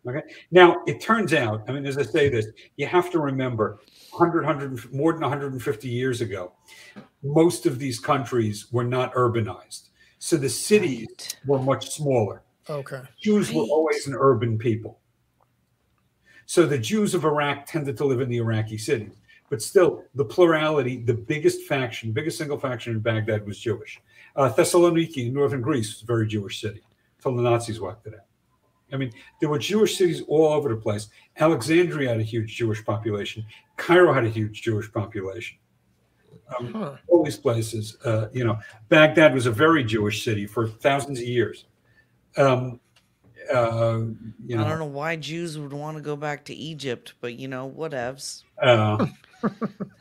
Okay. 0.07 0.20
Now 0.50 0.82
it 0.86 1.00
turns 1.00 1.32
out, 1.32 1.64
I 1.68 1.72
mean, 1.72 1.86
as 1.86 1.96
I 1.96 2.02
say 2.02 2.28
this, 2.28 2.46
you 2.76 2.86
have 2.86 3.11
to 3.12 3.20
remember 3.20 3.78
100, 4.11 4.44
100 4.44 4.92
more 4.92 5.12
than 5.12 5.22
150 5.22 5.88
years 5.88 6.20
ago, 6.20 6.52
most 7.22 7.64
of 7.66 7.78
these 7.78 7.98
countries 7.98 8.70
were 8.70 8.84
not 8.84 9.14
urbanized. 9.14 9.88
So 10.18 10.36
the 10.36 10.48
cities 10.48 11.07
Right. 11.09 11.38
were 11.46 11.59
much 11.59 11.90
smaller. 11.90 12.42
Okay. 12.68 13.02
Jews 13.20 13.52
were 13.52 13.62
always 13.62 14.07
an 14.07 14.14
urban 14.14 14.59
people. 14.59 15.00
So 16.46 16.66
the 16.66 16.78
Jews 16.78 17.14
of 17.14 17.24
Iraq 17.24 17.66
tended 17.66 17.96
to 17.98 18.05
live 18.05 18.20
in 18.20 18.28
the 18.28 18.38
Iraqi 18.38 18.76
cities. 18.78 19.16
But 19.50 19.62
still, 19.62 20.05
the 20.14 20.24
plurality, 20.24 20.96
the 21.02 21.14
biggest 21.14 21.62
faction, 21.62 22.12
biggest 22.12 22.38
single 22.38 22.59
faction 22.59 22.94
in 22.94 23.00
Baghdad 23.00 23.46
was 23.46 23.59
Jewish. 23.59 24.00
Uh, 24.36 24.50
Thessaloniki 24.52 25.26
in 25.26 25.32
northern 25.34 25.61
Greece 25.61 25.94
was 25.94 26.02
a 26.02 26.07
very 26.07 26.26
Jewish 26.26 26.61
city 26.61 26.82
until 27.18 27.36
the 27.36 27.42
Nazis 27.42 27.80
whacked 27.80 28.07
it 28.07 28.14
out. 28.14 28.26
I 28.95 28.97
mean, 28.97 29.12
there 29.40 29.49
were 29.49 29.59
Jewish 29.59 29.99
cities 29.99 30.22
all 30.28 30.53
over 30.53 30.68
the 30.68 30.76
place. 30.76 31.09
Alexandria 31.38 32.09
had 32.11 32.20
a 32.20 32.22
huge 32.22 32.55
Jewish 32.57 32.84
population. 32.84 33.45
Cairo 33.76 34.12
had 34.12 34.24
a 34.24 34.28
huge 34.30 34.62
Jewish 34.62 34.90
population. 34.92 35.59
Um, 36.59 36.72
Huh. 36.72 36.97
all 37.09 37.24
these 37.24 37.38
places, 37.38 37.97
uh, 38.05 38.28
you 38.32 38.45
know, 38.45 38.59
Baghdad 38.88 39.34
was 39.34 39.47
a 39.47 39.51
very 39.51 39.82
Jewish 39.82 40.24
city 40.24 40.47
for 40.47 40.68
thousands 40.68 41.18
of 41.18 41.26
years. 41.26 41.64
Um, 42.36 42.80
uh, 43.53 44.01
you 44.47 44.57
I 44.57 44.61
don't 44.61 44.68
know, 44.68 44.76
know 44.78 44.84
why 44.86 45.16
Jews 45.16 45.59
would 45.59 45.72
want 45.72 45.97
to 45.97 46.03
go 46.03 46.16
back 46.16 46.45
to 46.47 46.55
Egypt, 46.55 47.14
but 47.20 47.34
you 47.34 47.49
know, 47.49 47.70
whatevs. 47.76 48.42
uh, 48.62 49.07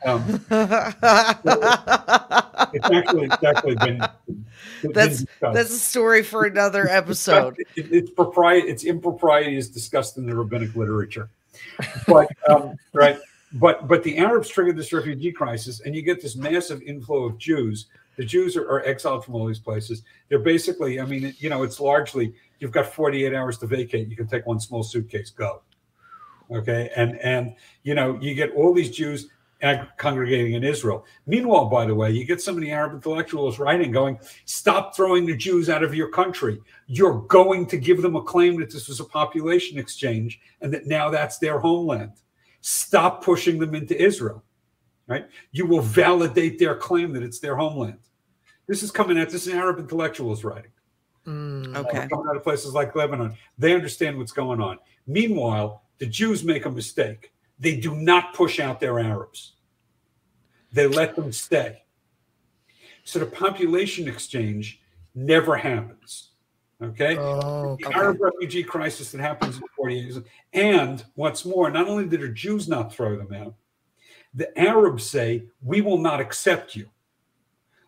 um, 0.04 0.22
it's 2.72 2.90
actually 2.90 3.26
it's 3.26 3.44
actually 3.44 3.74
been, 3.76 3.98
been 4.82 4.92
That's- 4.92 5.20
discussed. 5.20 5.54
That's 5.54 5.70
a 5.70 5.78
story 5.78 6.22
for 6.22 6.44
another 6.44 6.88
episode. 6.88 7.58
It, 7.76 7.92
it's 7.92 8.10
propriety. 8.10 8.68
Its 8.68 8.84
impropriety 8.84 9.56
is 9.56 9.68
discussed 9.68 10.16
in 10.18 10.26
the 10.26 10.34
rabbinic 10.34 10.74
literature, 10.74 11.28
but 12.06 12.28
um, 12.48 12.76
right. 12.92 13.18
But 13.54 13.86
but 13.86 14.02
the 14.02 14.18
Arabs 14.18 14.48
triggered 14.48 14.76
this 14.76 14.92
refugee 14.92 15.32
crisis, 15.32 15.80
and 15.80 15.94
you 15.94 16.02
get 16.02 16.20
this 16.20 16.34
massive 16.36 16.82
inflow 16.82 17.24
of 17.24 17.38
Jews. 17.38 17.86
The 18.16 18.24
Jews 18.24 18.56
are, 18.56 18.68
are 18.68 18.84
exiled 18.84 19.24
from 19.24 19.34
all 19.34 19.46
these 19.46 19.58
places. 19.58 20.02
They're 20.28 20.38
basically, 20.38 21.00
I 21.00 21.04
mean, 21.04 21.34
you 21.38 21.50
know, 21.50 21.64
it's 21.64 21.80
largely 21.80 22.32
you've 22.60 22.70
got 22.70 22.86
48 22.86 23.34
hours 23.34 23.58
to 23.58 23.66
vacate. 23.66 24.08
You 24.08 24.16
can 24.16 24.28
take 24.28 24.46
one 24.46 24.60
small 24.60 24.82
suitcase, 24.82 25.30
go. 25.30 25.62
Okay, 26.50 26.90
and 26.96 27.16
and 27.20 27.54
you 27.84 27.94
know, 27.94 28.18
you 28.20 28.34
get 28.34 28.52
all 28.52 28.74
these 28.74 28.90
Jews 28.90 29.28
ag- 29.64 29.88
congregating 29.96 30.52
in 30.54 30.62
Israel. 30.62 31.04
Meanwhile, 31.26 31.66
by 31.66 31.86
the 31.86 31.94
way, 31.94 32.10
you 32.12 32.24
get 32.24 32.40
some 32.40 32.54
of 32.54 32.60
the 32.60 32.70
Arab 32.70 32.92
intellectuals 32.92 33.58
writing, 33.58 33.90
going, 33.90 34.18
"Stop 34.44 34.94
throwing 34.94 35.26
the 35.26 35.36
Jews 35.36 35.68
out 35.68 35.82
of 35.82 35.94
your 35.94 36.08
country. 36.08 36.60
You're 36.86 37.22
going 37.22 37.66
to 37.66 37.76
give 37.76 38.02
them 38.02 38.14
a 38.16 38.22
claim 38.22 38.60
that 38.60 38.70
this 38.70 38.86
was 38.88 39.00
a 39.00 39.04
population 39.04 39.78
exchange 39.78 40.40
and 40.60 40.72
that 40.72 40.86
now 40.86 41.10
that's 41.10 41.38
their 41.38 41.58
homeland. 41.58 42.12
Stop 42.60 43.24
pushing 43.24 43.58
them 43.58 43.74
into 43.74 44.00
Israel. 44.00 44.44
Right? 45.06 45.26
You 45.52 45.66
will 45.66 45.82
validate 45.82 46.58
their 46.58 46.76
claim 46.76 47.12
that 47.14 47.22
it's 47.22 47.40
their 47.40 47.56
homeland." 47.56 47.98
This 48.66 48.82
is 48.82 48.90
coming 48.90 49.18
out. 49.18 49.28
This 49.28 49.46
is 49.46 49.52
Arab 49.52 49.78
intellectuals 49.78 50.44
writing 50.44 50.70
Mm. 51.26 51.76
Okay. 51.76 52.06
coming 52.08 52.26
out 52.30 52.36
of 52.36 52.42
places 52.42 52.72
like 52.74 52.94
Lebanon. 52.96 53.34
They 53.58 53.74
understand 53.74 54.16
what's 54.18 54.32
going 54.32 54.60
on. 54.60 54.78
Meanwhile, 55.06 55.82
the 55.98 56.06
Jews 56.06 56.44
make 56.44 56.64
a 56.66 56.70
mistake. 56.70 57.32
They 57.58 57.76
do 57.76 57.94
not 57.94 58.34
push 58.34 58.60
out 58.60 58.80
their 58.80 58.98
Arabs. 58.98 59.52
They 60.72 60.86
let 60.86 61.14
them 61.14 61.32
stay. 61.32 61.82
So 63.04 63.18
the 63.18 63.26
population 63.26 64.08
exchange 64.08 64.80
never 65.14 65.56
happens. 65.56 66.30
Okay? 66.82 67.16
Oh, 67.16 67.76
the 67.80 67.86
okay. 67.86 67.98
Arab 67.98 68.20
refugee 68.20 68.64
crisis 68.64 69.12
that 69.12 69.20
happens 69.20 69.56
in 69.56 69.62
40 69.76 69.94
years. 69.94 70.18
And 70.52 71.04
what's 71.14 71.44
more, 71.44 71.70
not 71.70 71.86
only 71.86 72.06
did 72.06 72.20
the 72.20 72.28
Jews 72.30 72.68
not 72.68 72.92
throw 72.92 73.16
them 73.16 73.32
out, 73.32 73.54
the 74.34 74.56
Arabs 74.58 75.08
say, 75.08 75.44
we 75.62 75.80
will 75.80 75.98
not 75.98 76.20
accept 76.20 76.74
you. 76.74 76.88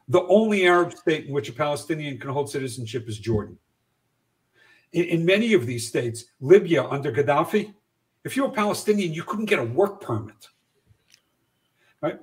The 0.09 0.23
only 0.27 0.67
Arab 0.67 0.93
state 0.93 1.27
in 1.27 1.33
which 1.33 1.49
a 1.49 1.53
Palestinian 1.53 2.19
can 2.19 2.31
hold 2.31 2.49
citizenship 2.49 3.09
is 3.09 3.19
Jordan. 3.19 3.59
In, 4.93 5.05
in 5.05 5.25
many 5.25 5.53
of 5.53 5.67
these 5.67 5.89
states, 5.89 6.27
Libya 6.41 6.85
under 6.85 7.11
Gaddafi, 7.11 7.75
if 8.27 8.37
you're 8.37 8.49
a 8.49 8.53
Palestinian, 8.53 9.13
you 9.13 9.23
couldn't 9.23 9.45
get 9.45 9.61
a 9.61 9.65
work 9.65 10.01
permit. 10.01 10.49
Right? 12.03 12.19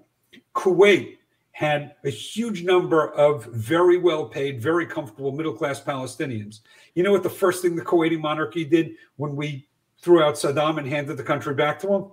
Kuwait 0.53 1.17
had 1.53 1.95
a 2.03 2.09
huge 2.09 2.63
number 2.63 3.13
of 3.13 3.45
very 3.45 3.97
well 3.97 4.25
paid, 4.25 4.61
very 4.61 4.85
comfortable 4.85 5.31
middle 5.31 5.53
class 5.53 5.81
Palestinians. 5.81 6.59
You 6.93 7.03
know 7.03 7.11
what 7.13 7.23
the 7.23 7.29
first 7.29 7.61
thing 7.61 7.77
the 7.77 7.83
Kuwaiti 7.83 8.19
monarchy 8.19 8.65
did 8.65 8.95
when 9.15 9.35
we 9.37 9.69
threw 10.01 10.21
out 10.21 10.35
Saddam 10.35 10.77
and 10.77 10.87
handed 10.87 11.15
the 11.15 11.23
country 11.23 11.55
back 11.55 11.79
to 11.79 11.93
him? 11.93 12.11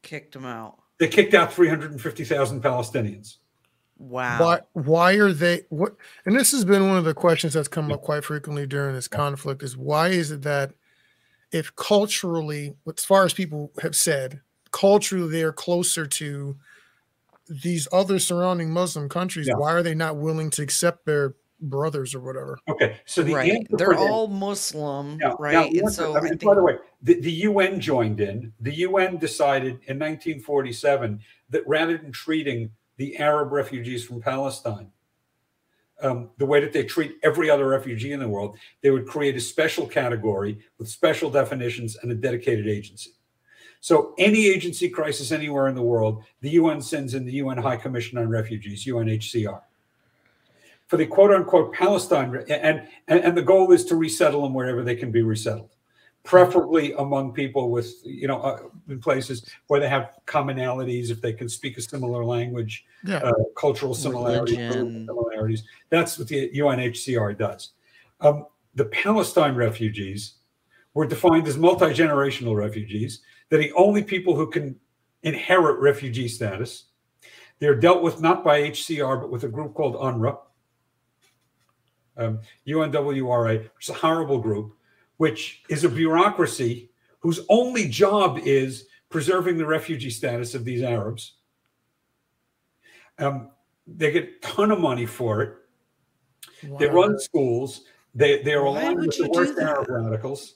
Kicked 0.00 0.34
him 0.34 0.46
out. 0.46 0.78
They 0.98 1.08
kicked 1.08 1.34
out 1.34 1.52
350,000 1.52 2.62
Palestinians. 2.62 3.36
Wow. 3.98 4.40
why 4.40 4.60
why 4.72 5.12
are 5.12 5.32
they 5.32 5.60
what 5.68 5.94
and 6.26 6.34
this 6.34 6.50
has 6.50 6.64
been 6.64 6.88
one 6.88 6.96
of 6.96 7.04
the 7.04 7.14
questions 7.14 7.52
that's 7.52 7.68
come 7.68 7.92
up 7.92 8.02
quite 8.02 8.24
frequently 8.24 8.66
during 8.66 8.96
this 8.96 9.06
conflict 9.06 9.62
is 9.62 9.76
why 9.76 10.08
is 10.08 10.32
it 10.32 10.42
that 10.42 10.72
if 11.52 11.74
culturally 11.76 12.74
as 12.88 13.04
far 13.04 13.24
as 13.24 13.32
people 13.34 13.70
have 13.82 13.94
said 13.94 14.40
culturally 14.70 15.30
they're 15.30 15.52
closer 15.52 16.06
to 16.06 16.56
these 17.48 17.86
other 17.92 18.18
surrounding 18.18 18.70
muslim 18.70 19.08
countries 19.08 19.46
Yeah. 19.46 19.54
why 19.56 19.72
are 19.72 19.82
they 19.82 19.94
not 19.94 20.16
willing 20.16 20.50
to 20.50 20.62
accept 20.62 21.04
their 21.06 21.34
brothers 21.60 22.14
or 22.14 22.20
whatever 22.20 22.58
Okay, 22.68 22.96
so 23.04 23.22
the 23.22 23.34
right. 23.34 23.66
They're 23.70 23.88
for 23.88 23.94
this- 23.94 24.10
all 24.10 24.26
Muslim, 24.26 25.16
Now- 25.18 25.36
right? 25.38 25.52
now 25.52 25.64
and 25.66 25.92
so 25.92 26.14
I 26.14 26.18
I 26.18 26.20
mean, 26.22 26.28
think 26.30 26.42
by 26.42 26.54
the 26.56 26.62
way, 26.62 26.74
the, 27.02 27.20
the 27.20 27.30
UN 27.48 27.78
joined 27.80 28.18
in. 28.20 28.52
The 28.60 28.74
UN 28.78 29.16
decided 29.18 29.74
in 29.86 29.96
1947 29.98 31.20
that 31.50 31.62
rather 31.68 31.96
than 31.98 32.10
treating 32.10 32.70
the 32.96 33.16
Arab 33.18 33.52
refugees 33.52 34.04
from 34.04 34.20
Palestine 34.20 34.90
um, 36.00 36.30
the 36.38 36.46
way 36.46 36.60
that 36.60 36.72
they 36.72 36.84
treat 36.84 37.16
every 37.22 37.50
other 37.50 37.68
refugee 37.68 38.12
in 38.12 38.20
the 38.20 38.28
world, 38.28 38.56
they 38.80 38.90
would 38.90 39.06
create 39.06 39.36
a 39.36 39.40
special 39.40 39.86
category 39.86 40.58
with 40.78 40.88
special 40.88 41.30
definitions 41.30 41.96
and 42.02 42.10
a 42.10 42.14
dedicated 42.14 42.66
agency. 42.66 43.10
So, 43.80 44.14
any 44.16 44.46
agency 44.46 44.88
crisis 44.88 45.32
anywhere 45.32 45.68
in 45.68 45.74
the 45.74 45.82
world, 45.82 46.22
the 46.40 46.50
UN 46.50 46.80
sends 46.80 47.14
in 47.14 47.24
the 47.24 47.32
UN 47.32 47.58
High 47.58 47.76
Commission 47.76 48.18
on 48.18 48.28
Refugees, 48.28 48.84
UNHCR 48.84 49.60
for 50.92 50.98
the 50.98 51.06
quote 51.06 51.30
unquote 51.30 51.72
Palestine, 51.72 52.44
and, 52.50 52.86
and, 53.08 53.20
and 53.24 53.34
the 53.34 53.40
goal 53.40 53.72
is 53.72 53.82
to 53.86 53.96
resettle 53.96 54.42
them 54.42 54.52
wherever 54.52 54.82
they 54.84 54.94
can 54.94 55.10
be 55.10 55.22
resettled, 55.22 55.70
preferably 56.24 56.92
among 56.94 57.32
people 57.32 57.70
with, 57.70 57.94
you 58.04 58.28
know, 58.28 58.40
uh, 58.40 58.60
in 58.88 59.00
places 59.00 59.48
where 59.66 59.80
they 59.80 59.88
have 59.88 60.16
commonalities, 60.26 61.10
if 61.10 61.20
they 61.20 61.32
can 61.32 61.48
speak 61.48 61.76
a 61.78 61.82
similar 61.82 62.24
language, 62.24 62.84
yeah 63.04 63.16
uh, 63.16 63.32
cultural 63.56 63.94
similarities, 63.94 64.56
similarities. 64.56 65.64
That's 65.90 66.18
what 66.18 66.28
the 66.28 66.50
UNHCR 66.50 67.36
does. 67.36 67.70
Um, 68.20 68.46
the 68.74 68.84
Palestine 68.86 69.54
refugees 69.54 70.34
were 70.94 71.06
defined 71.06 71.48
as 71.48 71.58
multi 71.58 71.86
generational 71.86 72.56
refugees. 72.56 73.22
They're 73.48 73.58
the 73.58 73.72
only 73.72 74.02
people 74.02 74.36
who 74.36 74.48
can 74.48 74.78
inherit 75.22 75.80
refugee 75.80 76.28
status. 76.28 76.84
They're 77.58 77.74
dealt 77.76 78.02
with 78.02 78.20
not 78.20 78.44
by 78.44 78.62
HCR, 78.62 79.20
but 79.20 79.30
with 79.30 79.44
a 79.44 79.48
group 79.48 79.74
called 79.74 79.94
UNRWA, 79.94 80.38
um, 82.16 82.40
UNWRA, 82.66 83.62
which 83.62 83.88
is 83.88 83.90
a 83.90 83.98
horrible 83.98 84.38
group, 84.38 84.76
which 85.22 85.62
is 85.68 85.84
a 85.84 85.88
bureaucracy 85.88 86.90
whose 87.20 87.38
only 87.48 87.86
job 87.86 88.40
is 88.42 88.88
preserving 89.08 89.56
the 89.56 89.64
refugee 89.64 90.10
status 90.10 90.52
of 90.52 90.64
these 90.64 90.82
Arabs. 90.82 91.34
Um, 93.20 93.52
they 93.86 94.10
get 94.10 94.24
a 94.24 94.32
ton 94.44 94.72
of 94.72 94.80
money 94.80 95.06
for 95.06 95.40
it. 95.42 95.54
They 96.76 96.88
run 96.88 97.20
schools. 97.20 97.82
They 98.16 98.42
they 98.42 98.52
are 98.54 98.64
aligned 98.64 98.98
with 98.98 99.16
the 99.16 99.30
worst? 99.30 99.56
Arab 99.60 99.88
radicals. 99.88 100.54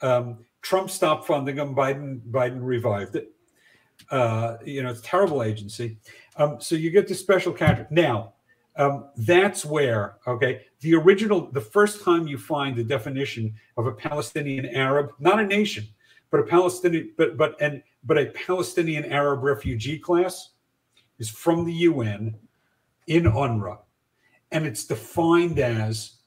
Um, 0.00 0.38
Trump 0.62 0.90
stopped 0.90 1.28
funding 1.28 1.54
them. 1.54 1.72
Biden 1.72 2.22
Biden 2.22 2.58
revived 2.60 3.14
it. 3.14 3.30
Uh, 4.10 4.56
you 4.64 4.82
know, 4.82 4.90
it's 4.90 4.98
a 4.98 5.04
terrible 5.04 5.44
agency. 5.44 5.98
Um, 6.38 6.60
so 6.60 6.74
you 6.74 6.90
get 6.90 7.06
the 7.06 7.14
special 7.14 7.52
category. 7.52 7.86
Now, 7.92 8.32
um, 8.76 9.08
that's 9.16 9.64
where 9.64 10.16
okay, 10.26 10.62
the 10.80 10.94
original, 10.94 11.50
the 11.50 11.60
first 11.60 12.02
time 12.04 12.26
you 12.26 12.38
find 12.38 12.76
the 12.76 12.84
definition 12.84 13.54
of 13.76 13.86
a 13.86 13.92
Palestinian 13.92 14.66
Arab, 14.66 15.12
not 15.18 15.40
a 15.40 15.46
nation, 15.46 15.86
but 16.30 16.40
a 16.40 16.44
Palestinian, 16.44 17.12
but 17.16 17.36
but 17.36 17.54
and 17.60 17.82
but 18.04 18.18
a 18.18 18.26
Palestinian 18.26 19.04
Arab 19.06 19.42
refugee 19.42 19.98
class, 19.98 20.50
is 21.18 21.28
from 21.28 21.64
the 21.64 21.72
UN 21.72 22.36
in 23.06 23.24
UNRWA 23.24 23.78
and 24.52 24.66
it's 24.66 24.84
defined 24.84 25.58
as 25.58 26.18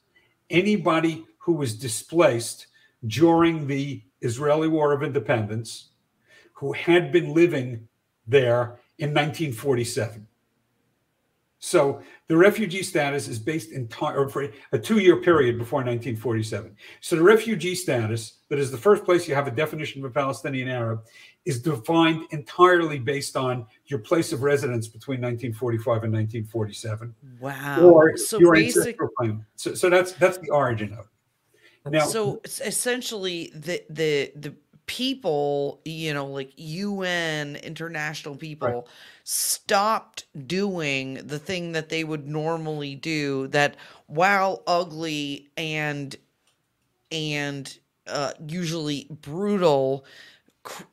anybody 0.50 1.24
who 1.38 1.52
was 1.54 1.74
displaced 1.74 2.66
during 3.06 3.66
the 3.66 4.02
Israeli 4.20 4.68
War 4.68 4.92
of 4.92 5.02
Independence 5.02 5.90
who 6.52 6.72
had 6.72 7.12
been 7.12 7.32
living 7.32 7.88
there 8.26 8.80
in 8.98 9.10
1947. 9.10 10.26
So 11.66 12.00
the 12.28 12.36
refugee 12.36 12.84
status 12.84 13.26
is 13.26 13.40
based 13.40 13.72
entire 13.72 14.28
for 14.28 14.48
a 14.70 14.78
two-year 14.78 15.16
period 15.16 15.58
before 15.58 15.80
1947. 15.80 16.76
So 17.00 17.16
the 17.16 17.22
refugee 17.24 17.74
status, 17.74 18.34
that 18.50 18.60
is 18.60 18.70
the 18.70 18.78
first 18.78 19.04
place 19.04 19.26
you 19.26 19.34
have 19.34 19.48
a 19.48 19.50
definition 19.50 20.04
of 20.04 20.08
a 20.08 20.14
Palestinian 20.14 20.68
Arab, 20.68 21.00
is 21.44 21.60
defined 21.60 22.22
entirely 22.30 23.00
based 23.00 23.36
on 23.36 23.66
your 23.86 23.98
place 23.98 24.32
of 24.32 24.44
residence 24.44 24.86
between 24.86 25.20
1945 25.20 26.04
and 26.04 26.12
1947 26.12 27.12
wow. 27.40 27.80
or 27.80 28.16
so 28.16 28.38
your 28.38 28.54
basic. 28.54 28.76
ancestral 28.76 29.08
claim. 29.18 29.44
So, 29.56 29.74
so 29.74 29.90
that's 29.90 30.12
that's 30.12 30.38
the 30.38 30.50
origin 30.50 30.92
of 30.92 31.00
it. 31.00 31.90
Now, 31.90 32.06
so 32.06 32.40
essentially 32.44 33.50
the 33.54 33.82
the 33.90 34.32
the 34.36 34.54
people 34.86 35.80
you 35.84 36.14
know 36.14 36.26
like 36.26 36.52
un 36.58 37.56
international 37.56 38.36
people 38.36 38.88
stopped 39.24 40.24
doing 40.46 41.14
the 41.26 41.38
thing 41.38 41.72
that 41.72 41.88
they 41.88 42.04
would 42.04 42.26
normally 42.28 42.94
do 42.94 43.48
that 43.48 43.76
while 44.06 44.62
ugly 44.66 45.50
and 45.56 46.16
and 47.10 47.78
uh, 48.06 48.32
usually 48.46 49.06
brutal, 49.10 50.04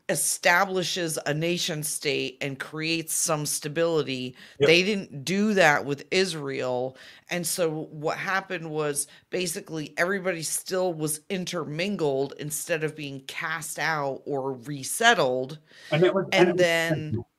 establishes 0.10 1.18
a 1.26 1.34
nation 1.34 1.84
state 1.84 2.38
and 2.42 2.60
creates 2.60 3.14
some 3.14 3.46
stability. 3.46 4.36
Yep. 4.60 4.68
They 4.68 4.84
didn't 4.84 5.26
do 5.26 5.54
that 5.56 5.86
with 5.86 6.06
Israel. 6.12 6.98
And 7.30 7.46
so 7.46 7.88
what 7.92 8.18
happened 8.18 8.70
was 8.70 9.08
basically 9.30 9.94
everybody 9.98 10.44
still 10.44 10.94
was 10.94 11.22
intermingled 11.30 12.34
instead 12.40 12.84
of 12.84 12.96
being 12.96 13.22
cast 13.22 13.80
out 13.80 14.22
or 14.26 14.54
resettled. 14.54 15.60
And, 15.92 16.04
was, 16.04 16.26
And 16.32 16.50
was 16.54 16.58
then- 16.58 16.88
intentional. 16.94 17.28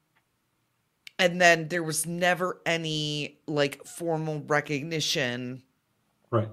And 1.16 1.40
then 1.40 1.68
there 1.68 1.84
was 1.84 2.06
never 2.06 2.60
any 2.66 3.38
like 3.46 3.86
formal 3.86 4.42
recognition 4.48 5.62
right. 6.32 6.48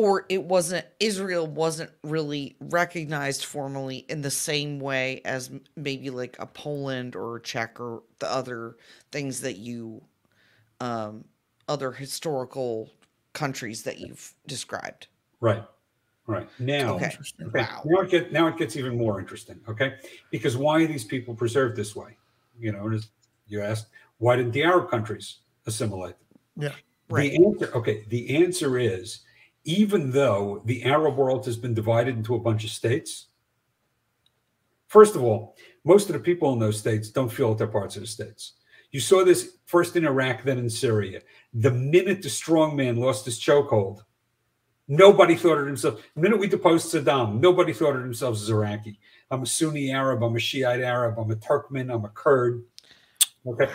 Or 0.00 0.24
it 0.30 0.42
wasn't 0.44 0.86
Israel 0.98 1.46
wasn't 1.46 1.90
really 2.02 2.56
recognized 2.58 3.44
formally 3.44 3.98
in 4.08 4.22
the 4.22 4.30
same 4.30 4.80
way 4.80 5.20
as 5.26 5.50
maybe 5.76 6.08
like 6.08 6.36
a 6.38 6.46
Poland 6.46 7.14
or 7.14 7.36
a 7.36 7.42
Czech 7.42 7.78
or 7.78 8.02
the 8.18 8.32
other 8.32 8.76
things 9.12 9.42
that 9.42 9.58
you 9.58 10.02
um 10.80 11.26
other 11.68 11.92
historical 11.92 12.90
countries 13.34 13.82
that 13.82 13.98
you've 13.98 14.34
described. 14.46 15.08
Right. 15.40 15.64
Right. 16.26 16.48
Now, 16.58 16.94
Okay. 16.94 17.12
Okay, 17.42 17.60
Wow. 17.60 17.82
now 17.84 18.00
it 18.00 18.10
get 18.10 18.32
now 18.32 18.46
it 18.46 18.56
gets 18.56 18.76
even 18.76 18.96
more 18.96 19.20
interesting. 19.20 19.60
Okay, 19.68 19.96
because 20.30 20.56
why 20.56 20.82
are 20.82 20.86
these 20.86 21.04
people 21.04 21.34
preserved 21.34 21.76
this 21.76 21.94
way? 21.94 22.16
You 22.58 22.72
know, 22.72 22.90
as 22.90 23.10
you 23.48 23.60
asked, 23.60 23.88
why 24.16 24.36
didn't 24.36 24.52
the 24.52 24.62
Arab 24.62 24.90
countries 24.90 25.40
assimilate 25.66 26.16
them? 26.18 26.38
Right. 27.10 27.32
The 27.32 27.44
answer, 27.44 27.74
okay, 27.74 28.04
the 28.08 28.36
answer 28.36 28.78
is 28.78 29.22
even 29.70 30.10
though 30.10 30.62
the 30.64 30.82
Arab 30.84 31.16
world 31.16 31.46
has 31.46 31.56
been 31.56 31.74
divided 31.74 32.16
into 32.16 32.34
a 32.34 32.40
bunch 32.40 32.64
of 32.64 32.70
states. 32.70 33.28
First 34.88 35.14
of 35.14 35.22
all, 35.22 35.56
most 35.84 36.08
of 36.08 36.14
the 36.14 36.18
people 36.18 36.52
in 36.52 36.58
those 36.58 36.78
states 36.78 37.10
don't 37.10 37.32
feel 37.32 37.50
that 37.50 37.58
they're 37.58 37.68
parts 37.68 37.94
of 37.94 38.02
the 38.02 38.08
states. 38.08 38.54
You 38.90 38.98
saw 38.98 39.24
this 39.24 39.58
first 39.66 39.94
in 39.94 40.04
Iraq, 40.04 40.42
then 40.42 40.58
in 40.58 40.68
Syria. 40.68 41.20
The 41.54 41.70
minute 41.70 42.22
the 42.22 42.28
strongman 42.28 42.98
lost 42.98 43.24
his 43.24 43.38
chokehold, 43.38 44.00
Nobody 44.92 45.36
thought 45.36 45.58
of 45.58 45.66
themselves. 45.66 46.02
The 46.16 46.20
minute 46.20 46.40
we 46.40 46.48
deposed 46.48 46.92
Saddam, 46.92 47.38
nobody 47.38 47.72
thought 47.72 47.94
of 47.94 48.02
themselves 48.02 48.42
as 48.42 48.50
Iraqi. 48.50 48.98
I'm 49.30 49.42
a 49.44 49.46
Sunni 49.46 49.92
Arab. 49.92 50.24
I'm 50.24 50.34
a 50.34 50.40
Shiite 50.40 50.80
Arab. 50.80 51.16
I'm 51.16 51.30
a 51.30 51.36
Turkmen. 51.36 51.94
I'm 51.94 52.04
a 52.04 52.08
Kurd. 52.08 52.64
Okay. 53.46 53.70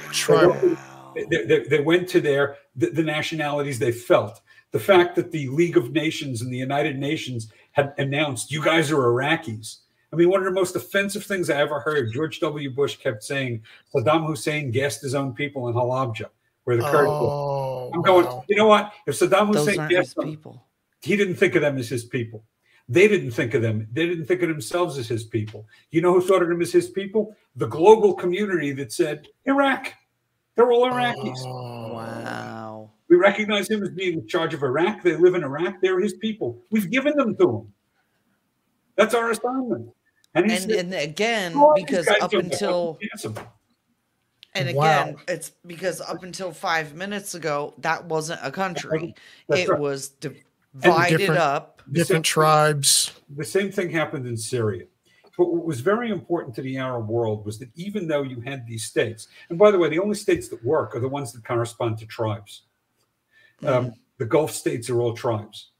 They, 1.15 1.45
they, 1.45 1.63
they 1.69 1.79
went 1.79 2.09
to 2.09 2.19
their 2.19 2.57
the, 2.75 2.89
the 2.89 3.01
nationalities 3.01 3.79
they 3.79 3.93
felt. 3.93 4.41
The 4.75 4.81
fact 4.81 5.15
that 5.15 5.31
the 5.31 5.47
League 5.47 5.77
of 5.77 5.93
Nations 5.93 6.41
and 6.41 6.51
the 6.51 6.57
United 6.57 6.99
Nations 6.99 7.47
had 7.71 7.93
announced, 7.97 8.51
"You 8.51 8.61
guys 8.61 8.91
are 8.91 8.97
Iraqis." 8.97 9.77
I 10.11 10.17
mean, 10.17 10.27
one 10.29 10.41
of 10.41 10.45
the 10.45 10.51
most 10.51 10.75
offensive 10.75 11.23
things 11.23 11.49
I 11.49 11.61
ever 11.61 11.79
heard. 11.79 12.11
George 12.11 12.41
W. 12.41 12.69
Bush 12.69 12.97
kept 12.97 13.23
saying 13.23 13.61
Saddam 13.93 14.27
Hussein 14.27 14.71
gassed 14.71 15.01
his 15.01 15.15
own 15.15 15.33
people 15.33 15.69
in 15.69 15.75
Halabja, 15.75 16.25
where 16.65 16.75
the 16.75 16.83
Kurds. 16.83 17.07
were. 17.07 17.07
Oh, 17.07 17.91
I'm 17.93 18.01
going. 18.01 18.25
wow. 18.25 18.43
You 18.49 18.57
know 18.57 18.67
what? 18.67 18.91
If 19.07 19.15
Saddam 19.17 19.53
Those 19.53 19.65
Hussein 19.65 19.79
aren't 19.79 19.91
his 19.93 19.99
gassed 20.07 20.15
them, 20.17 20.25
people. 20.25 20.61
he 21.01 21.15
didn't 21.15 21.35
think 21.35 21.55
of 21.55 21.61
them 21.61 21.77
as 21.77 21.87
his 21.87 22.03
people. 22.03 22.43
They 22.89 23.07
didn't 23.07 23.31
think 23.31 23.53
of 23.53 23.61
them. 23.61 23.87
They 23.93 24.05
didn't 24.05 24.25
think 24.25 24.41
of 24.41 24.49
themselves 24.49 24.97
as 24.97 25.07
his 25.07 25.23
people. 25.23 25.65
You 25.91 26.01
know 26.01 26.11
who 26.11 26.19
thought 26.21 26.43
of 26.43 26.49
them 26.49 26.61
as 26.61 26.73
his 26.73 26.89
people? 26.89 27.33
The 27.55 27.67
global 27.67 28.13
community 28.13 28.73
that 28.73 28.91
said 28.91 29.29
Iraq. 29.45 29.93
They're 30.55 30.69
all 30.69 30.85
Iraqis. 30.91 31.37
Oh, 31.45 31.93
Wow. 31.93 32.54
We 33.09 33.17
recognize 33.17 33.69
him 33.69 33.83
as 33.83 33.89
being 33.89 34.13
in 34.19 34.27
charge 34.27 34.53
of 34.53 34.63
Iraq. 34.63 35.03
They 35.03 35.15
live 35.15 35.35
in 35.35 35.43
Iraq. 35.43 35.75
They're 35.81 35.99
his 35.99 36.13
people. 36.13 36.61
We've 36.71 36.89
given 36.89 37.15
them 37.15 37.35
to 37.37 37.49
him. 37.49 37.73
That's 38.95 39.13
our 39.13 39.29
assignment. 39.31 39.89
And, 40.33 40.51
And 40.51 40.61
said, 40.61 40.71
and 40.71 40.93
again, 40.93 41.53
"Oh, 41.55 41.73
because 41.75 42.07
up 42.21 42.33
until 42.33 42.97
gas 43.01 43.23
them." 43.23 43.35
and 44.53 44.75
Wow. 44.75 44.83
again, 45.03 45.15
it's 45.27 45.51
because 45.65 46.01
up 46.01 46.23
until 46.23 46.51
five 46.51 46.93
minutes 46.95 47.35
ago, 47.35 47.73
that 47.79 48.05
wasn't 48.05 48.39
a 48.43 48.51
country. 48.51 49.13
That's 49.47 49.61
it 49.61 49.69
right. 49.69 49.79
was 49.79 50.09
divided 50.09 51.17
different- 51.17 51.39
up. 51.41 51.81
different 51.91 52.25
tribes. 52.25 53.11
the 53.29 53.45
same 53.45 53.71
thing 53.71 53.89
happened 53.91 54.25
in 54.27 54.35
Syria. 54.35 54.85
But 55.37 55.47
what 55.53 55.65
was 55.65 55.81
very 55.81 56.09
important 56.09 56.55
to 56.55 56.61
the 56.61 56.77
Arab 56.77 57.07
world 57.09 57.45
was 57.45 57.59
that 57.59 57.69
even 57.75 58.07
though 58.07 58.23
you 58.23 58.39
had 58.41 58.65
these 58.65 58.85
states, 58.85 59.27
and 59.49 59.59
by 59.59 59.69
the 59.71 59.77
way, 59.77 59.89
the 59.89 59.99
only 59.99 60.15
states 60.15 60.47
that 60.49 60.63
work 60.65 60.95
are 60.95 60.99
the 61.01 61.09
ones 61.09 61.31
that 61.33 61.43
correspond 61.45 61.97
to 61.99 62.05
tribes. 62.05 62.63
Um, 63.63 63.93
the 64.17 64.25
Gulf 64.25 64.51
states 64.51 64.89
are 64.89 64.99
all 65.01 65.13
tribes. 65.13 65.71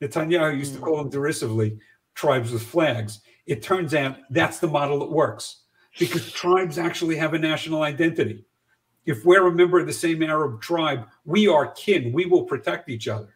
Netanyahu 0.00 0.58
used 0.58 0.74
to 0.74 0.80
call 0.80 0.98
them 0.98 1.10
derisively 1.10 1.78
tribes 2.14 2.52
with 2.52 2.62
flags. 2.62 3.20
It 3.46 3.62
turns 3.62 3.94
out 3.94 4.16
that's 4.30 4.58
the 4.58 4.68
model 4.68 4.98
that 5.00 5.10
works 5.10 5.62
because 5.98 6.30
tribes 6.32 6.78
actually 6.78 7.16
have 7.16 7.34
a 7.34 7.38
national 7.38 7.82
identity. 7.82 8.44
If 9.06 9.24
we're 9.24 9.46
a 9.46 9.52
member 9.52 9.78
of 9.78 9.86
the 9.86 9.92
same 9.92 10.22
Arab 10.22 10.60
tribe, 10.60 11.06
we 11.24 11.46
are 11.46 11.68
kin. 11.72 12.12
We 12.12 12.24
will 12.26 12.44
protect 12.44 12.88
each 12.88 13.06
other. 13.06 13.34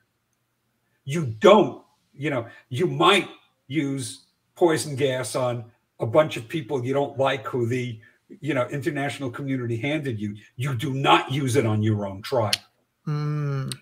You 1.04 1.26
don't, 1.26 1.82
you 2.14 2.30
know, 2.30 2.46
you 2.68 2.86
might 2.86 3.28
use 3.66 4.26
poison 4.54 4.96
gas 4.96 5.36
on 5.36 5.64
a 6.00 6.06
bunch 6.06 6.36
of 6.36 6.48
people 6.48 6.84
you 6.84 6.94
don't 6.94 7.18
like 7.18 7.46
who 7.46 7.66
the, 7.66 8.00
you 8.40 8.54
know, 8.54 8.66
international 8.68 9.30
community 9.30 9.76
handed 9.76 10.18
you. 10.18 10.36
You 10.56 10.74
do 10.74 10.94
not 10.94 11.30
use 11.30 11.56
it 11.56 11.66
on 11.66 11.82
your 11.82 12.06
own 12.06 12.22
tribe. 12.22 12.56
Mm, 13.08 13.74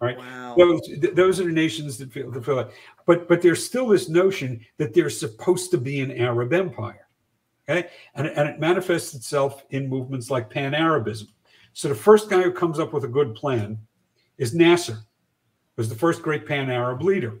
Right. 0.00 0.18
Wow. 0.18 0.54
Those 0.58 0.82
th- 0.82 1.14
those 1.14 1.40
are 1.40 1.44
the 1.44 1.52
nations 1.52 1.96
that 1.98 2.12
feel, 2.12 2.30
that 2.30 2.44
feel 2.44 2.56
like, 2.56 2.72
but 3.06 3.26
but 3.28 3.40
there's 3.40 3.64
still 3.64 3.86
this 3.88 4.08
notion 4.08 4.60
that 4.76 4.92
there's 4.92 5.18
supposed 5.18 5.70
to 5.70 5.78
be 5.78 6.00
an 6.00 6.10
Arab 6.10 6.52
empire, 6.52 7.06
okay, 7.68 7.88
and 8.14 8.26
and 8.26 8.48
it 8.48 8.60
manifests 8.60 9.14
itself 9.14 9.64
in 9.70 9.88
movements 9.88 10.30
like 10.30 10.50
Pan 10.50 10.74
Arabism. 10.74 11.28
So 11.72 11.88
the 11.88 11.94
first 11.94 12.28
guy 12.28 12.42
who 12.42 12.52
comes 12.52 12.78
up 12.78 12.92
with 12.92 13.04
a 13.04 13.08
good 13.08 13.34
plan 13.34 13.78
is 14.36 14.54
Nasser, 14.54 14.98
was 15.76 15.88
the 15.88 15.94
first 15.94 16.22
great 16.22 16.44
Pan 16.46 16.70
Arab 16.70 17.02
leader, 17.02 17.40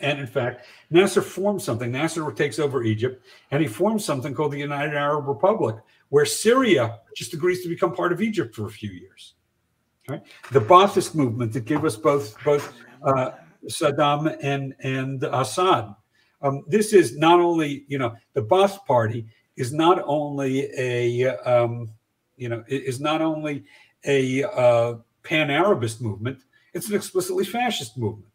and 0.00 0.18
in 0.18 0.26
fact, 0.26 0.64
Nasser 0.88 1.20
forms 1.20 1.62
something. 1.64 1.90
Nasser 1.90 2.30
takes 2.32 2.58
over 2.58 2.84
Egypt, 2.84 3.22
and 3.50 3.60
he 3.60 3.68
forms 3.68 4.04
something 4.04 4.32
called 4.34 4.52
the 4.52 4.58
United 4.58 4.94
Arab 4.94 5.28
Republic, 5.28 5.76
where 6.08 6.24
Syria 6.24 7.00
just 7.14 7.34
agrees 7.34 7.62
to 7.64 7.68
become 7.68 7.94
part 7.94 8.12
of 8.12 8.22
Egypt 8.22 8.54
for 8.54 8.66
a 8.66 8.70
few 8.70 8.90
years. 8.90 9.34
Right? 10.10 10.22
The 10.52 10.60
Ba'athist 10.60 11.14
movement 11.14 11.52
that 11.52 11.64
gave 11.64 11.84
us 11.84 11.96
both 11.96 12.36
both 12.44 12.72
uh, 13.04 13.32
Saddam 13.66 14.36
and 14.42 14.74
and 14.80 15.22
Assad. 15.22 15.94
Um, 16.42 16.64
this 16.66 16.92
is 16.92 17.16
not 17.16 17.40
only 17.40 17.84
you 17.88 17.98
know 17.98 18.14
the 18.34 18.42
Ba'ath 18.42 18.84
Party 18.86 19.26
is 19.56 19.72
not 19.72 20.02
only 20.04 20.70
a 20.76 21.26
um, 21.44 21.90
you 22.36 22.48
know 22.48 22.64
i- 22.70 22.74
is 22.74 23.00
not 23.00 23.20
only 23.22 23.64
a 24.04 24.44
uh, 24.44 24.94
pan 25.22 25.50
Arabist 25.50 26.00
movement. 26.00 26.38
It's 26.72 26.88
an 26.88 26.94
explicitly 26.94 27.44
fascist 27.44 27.98
movement. 27.98 28.26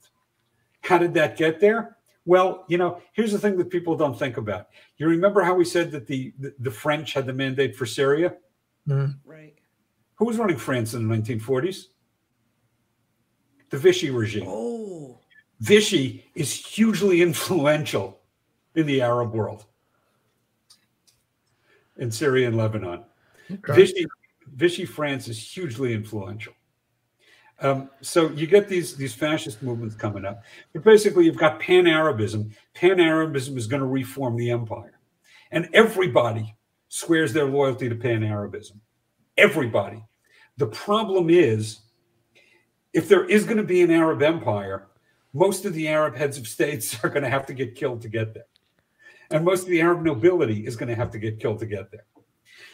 How 0.81 0.97
did 0.97 1.13
that 1.15 1.37
get 1.37 1.59
there? 1.59 1.97
Well, 2.25 2.65
you 2.67 2.77
know, 2.77 3.01
here's 3.13 3.31
the 3.31 3.39
thing 3.39 3.57
that 3.57 3.69
people 3.69 3.95
don't 3.95 4.17
think 4.17 4.37
about. 4.37 4.67
You 4.97 5.07
remember 5.07 5.41
how 5.41 5.53
we 5.55 5.65
said 5.65 5.91
that 5.91 6.05
the 6.07 6.33
the, 6.39 6.53
the 6.59 6.71
French 6.71 7.13
had 7.13 7.25
the 7.25 7.33
mandate 7.33 7.75
for 7.75 7.85
Syria? 7.85 8.35
mm. 8.87 9.15
right. 9.25 9.55
Who 10.15 10.25
was 10.25 10.37
running 10.37 10.57
France 10.57 10.93
in 10.93 11.07
the 11.07 11.15
1940s? 11.15 11.87
The 13.69 13.77
Vichy 13.77 14.09
regime. 14.09 14.45
Oh. 14.47 15.19
Vichy 15.59 16.25
is 16.35 16.53
hugely 16.53 17.21
influential 17.21 18.19
in 18.75 18.85
the 18.85 19.01
Arab 19.01 19.33
world, 19.33 19.65
in 21.97 22.11
Syria 22.11 22.47
and 22.47 22.57
Lebanon. 22.57 23.03
Okay. 23.51 23.73
Vichy, 23.73 24.05
Vichy 24.53 24.85
France 24.85 25.27
is 25.27 25.37
hugely 25.37 25.93
influential. 25.93 26.53
Um, 27.61 27.89
so 28.01 28.31
you 28.31 28.47
get 28.47 28.67
these 28.67 28.97
these 28.97 29.13
fascist 29.13 29.63
movements 29.63 29.95
coming 29.95 30.25
up, 30.25 30.43
but 30.73 30.83
basically 30.83 31.25
you've 31.25 31.37
got 31.37 31.59
Pan 31.59 31.87
Arabism. 31.87 32.51
Pan 32.73 32.99
Arabism 32.99 33.57
is 33.57 33.65
going 33.65 33.79
to 33.79 33.87
reform 33.87 34.35
the 34.35 34.51
empire, 34.51 34.99
and 35.51 35.69
everybody 35.73 36.53
swears 36.89 37.31
their 37.31 37.45
loyalty 37.45 37.87
to 37.87 37.95
Pan 37.95 38.23
Arabism. 38.23 38.81
Everybody. 39.37 40.03
The 40.57 40.67
problem 40.67 41.29
is, 41.29 41.79
if 42.93 43.09
there 43.09 43.25
is 43.25 43.43
going 43.43 43.57
to 43.57 43.63
be 43.63 43.81
an 43.81 43.91
Arab 43.91 44.21
empire, 44.21 44.87
most 45.33 45.65
of 45.65 45.73
the 45.73 45.87
Arab 45.87 46.15
heads 46.15 46.37
of 46.37 46.47
states 46.47 46.97
are 47.03 47.09
going 47.09 47.23
to 47.23 47.29
have 47.29 47.45
to 47.47 47.53
get 47.53 47.75
killed 47.75 48.01
to 48.03 48.09
get 48.09 48.33
there. 48.33 48.45
And 49.31 49.43
most 49.43 49.63
of 49.63 49.69
the 49.69 49.81
Arab 49.81 50.03
nobility 50.03 50.65
is 50.65 50.75
going 50.75 50.89
to 50.89 50.95
have 50.95 51.11
to 51.11 51.19
get 51.19 51.39
killed 51.39 51.59
to 51.59 51.65
get 51.65 51.91
there. 51.91 52.05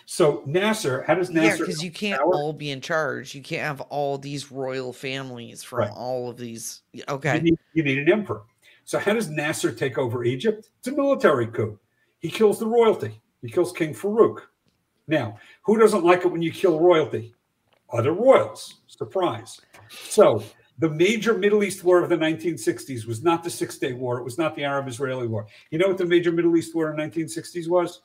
So 0.06 0.44
Nasser, 0.46 1.04
how 1.04 1.16
does 1.16 1.32
Yeah, 1.32 1.44
Nasser? 1.44 1.66
because 1.66 1.84
you 1.84 1.90
can't 1.92 2.20
power? 2.22 2.34
all 2.36 2.54
be 2.54 2.70
in 2.72 2.82
charge. 2.82 3.34
You 3.34 3.42
can't 3.42 3.64
have 3.66 3.82
all 3.82 4.18
these 4.18 4.52
royal 4.52 4.92
families 4.94 5.64
from 5.64 5.80
Right. 5.80 5.92
all 5.96 6.30
of 6.30 6.38
these. 6.38 6.82
you, 6.92 7.04
Okay. 7.08 7.40
need, 7.40 7.58
you 7.74 7.84
need 7.84 7.98
an 8.00 8.12
emperor. 8.12 8.44
So 8.84 9.00
how 9.00 9.14
does 9.14 9.30
Nasser 9.30 9.72
take 9.72 9.98
over 9.98 10.24
Egypt? 10.24 10.70
It's 10.80 10.88
a 10.88 10.92
military 10.92 11.48
coup. 11.48 11.80
He 12.20 12.30
kills 12.30 12.60
the 12.60 12.68
royalty. 12.68 13.22
He 13.42 13.50
kills 13.50 13.72
King 13.72 13.94
Farouk. 13.94 14.42
Now, 15.08 15.38
who 15.64 15.78
doesn't 15.78 16.04
like 16.04 16.26
it 16.26 16.32
when 16.32 16.42
you 16.42 16.52
kill 16.52 16.80
royalty? 16.80 17.34
Other 17.92 18.14
royals. 18.14 18.82
Surprise. 18.88 19.60
So 19.90 20.44
the 20.80 20.90
major 20.90 21.38
Middle 21.38 21.64
East 21.64 21.84
war 21.84 22.02
of 22.02 22.10
the 22.10 22.18
1960s 22.18 23.06
was 23.06 23.24
not 23.24 23.44
the 23.44 23.50
Six 23.50 23.78
Day 23.78 23.94
War. 23.94 24.20
It 24.20 24.24
was 24.24 24.38
not 24.38 24.56
the 24.56 24.64
Arab 24.64 24.88
Israeli 24.88 25.28
War. 25.28 25.48
You 25.70 25.78
know 25.78 25.88
what 25.88 25.98
the 25.98 26.06
major 26.06 26.32
Middle 26.32 26.56
East 26.56 26.74
war 26.74 26.90
in 26.90 26.98
the 26.98 27.04
1960s 27.04 27.68
was? 27.68 28.02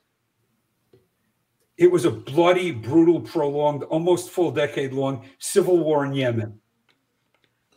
It 1.79 1.91
was 1.91 2.07
a 2.07 2.11
bloody, 2.11 2.73
brutal, 2.73 3.21
prolonged, 3.21 3.83
almost 3.85 4.31
full 4.31 4.51
decade 4.51 4.93
long 4.93 5.29
civil 5.39 5.79
war 5.79 6.07
in 6.07 6.15
Yemen. 6.15 6.59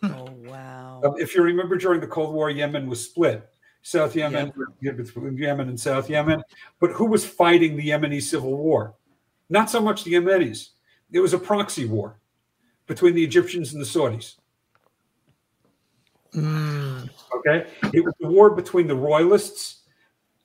Oh 0.02 0.34
wow. 0.46 1.02
Um, 1.04 1.16
if 1.18 1.36
you 1.36 1.44
remember, 1.44 1.78
during 1.78 2.00
the 2.00 2.08
Cold 2.08 2.34
War, 2.34 2.50
Yemen 2.50 2.88
was 2.88 3.04
split. 3.04 3.50
South 3.82 4.16
Yemen, 4.16 4.52
between 4.82 5.38
Yemen 5.38 5.70
and 5.70 5.80
South 5.80 6.10
Yemen. 6.10 6.44
But 6.80 6.92
who 6.92 7.06
was 7.06 7.26
fighting 7.26 7.78
the 7.78 7.90
Yemeni 7.90 8.22
civil 8.22 8.58
war? 8.58 8.96
Not 9.50 9.70
so 9.70 9.82
much 9.82 10.04
the 10.04 10.14
Yemenis. 10.14 10.70
It 11.12 11.20
was 11.20 11.34
a 11.34 11.40
proxy 11.40 11.86
war 11.86 12.20
between 12.88 13.16
the 13.16 13.24
Egyptians 13.24 13.74
and 13.74 13.82
the 13.82 13.86
Saudis. 13.86 14.36
Mm. 16.34 17.10
Okay, 17.36 17.68
it 17.94 18.04
was 18.04 18.14
the 18.20 18.28
war 18.28 18.52
between 18.52 18.88
the 18.88 18.96
royalists 18.96 19.84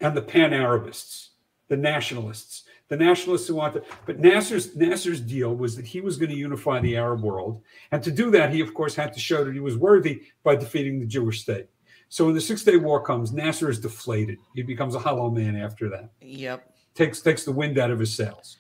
and 0.01 0.17
the 0.17 0.23
pan-Arabists, 0.23 1.31
the 1.69 1.77
nationalists. 1.77 2.63
The 2.89 2.97
nationalists 2.99 3.49
who 3.49 3.55
wanted, 3.55 3.85
but 4.05 4.21
Nasser's 4.21 4.77
Nasser's 4.77 5.21
deal 5.21 5.57
was 5.57 5.75
that 5.75 5.87
he 5.87 6.03
was 6.03 6.19
going 6.19 6.31
to 6.31 6.37
unify 6.37 6.81
the 6.81 6.99
Arab 6.99 7.23
world, 7.23 7.63
and 7.93 8.03
to 8.03 8.13
do 8.13 8.31
that, 8.33 8.53
he 8.53 8.61
of 8.61 8.75
course 8.75 8.95
had 8.95 9.15
to 9.15 9.19
show 9.19 9.43
that 9.43 9.55
he 9.55 9.61
was 9.61 9.79
worthy 9.79 10.23
by 10.43 10.55
defeating 10.55 11.01
the 11.01 11.07
Jewish 11.07 11.41
state. 11.41 11.67
So 12.11 12.27
when 12.27 12.35
the 12.35 12.43
Six 12.43 12.63
Day 12.63 12.77
War 12.77 13.03
comes, 13.03 13.33
Nasser 13.33 13.71
is 13.71 13.81
deflated. 13.81 14.39
He 14.55 14.63
becomes 14.63 14.95
a 14.95 14.99
hollow 14.99 15.31
man 15.31 15.57
after 15.57 15.89
that. 15.89 16.11
Yep. 16.21 16.71
Takes 16.95 17.23
takes 17.23 17.45
the 17.45 17.53
wind 17.53 17.79
out 17.79 17.91
of 17.91 17.99
his 17.99 18.15
sails. 18.15 18.59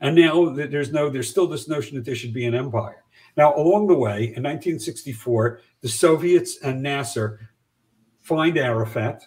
And 0.00 0.16
now 0.16 0.50
there's 0.50 0.92
no 0.92 1.08
there's 1.08 1.30
still 1.30 1.46
this 1.46 1.68
notion 1.68 1.96
that 1.96 2.04
there 2.04 2.14
should 2.14 2.34
be 2.34 2.46
an 2.46 2.54
empire. 2.54 3.04
Now 3.36 3.54
along 3.54 3.86
the 3.88 3.94
way, 3.94 4.18
in 4.18 4.42
1964, 4.42 5.60
the 5.80 5.88
Soviets 5.88 6.58
and 6.62 6.82
Nasser 6.82 7.50
find 8.20 8.56
Arafat, 8.58 9.22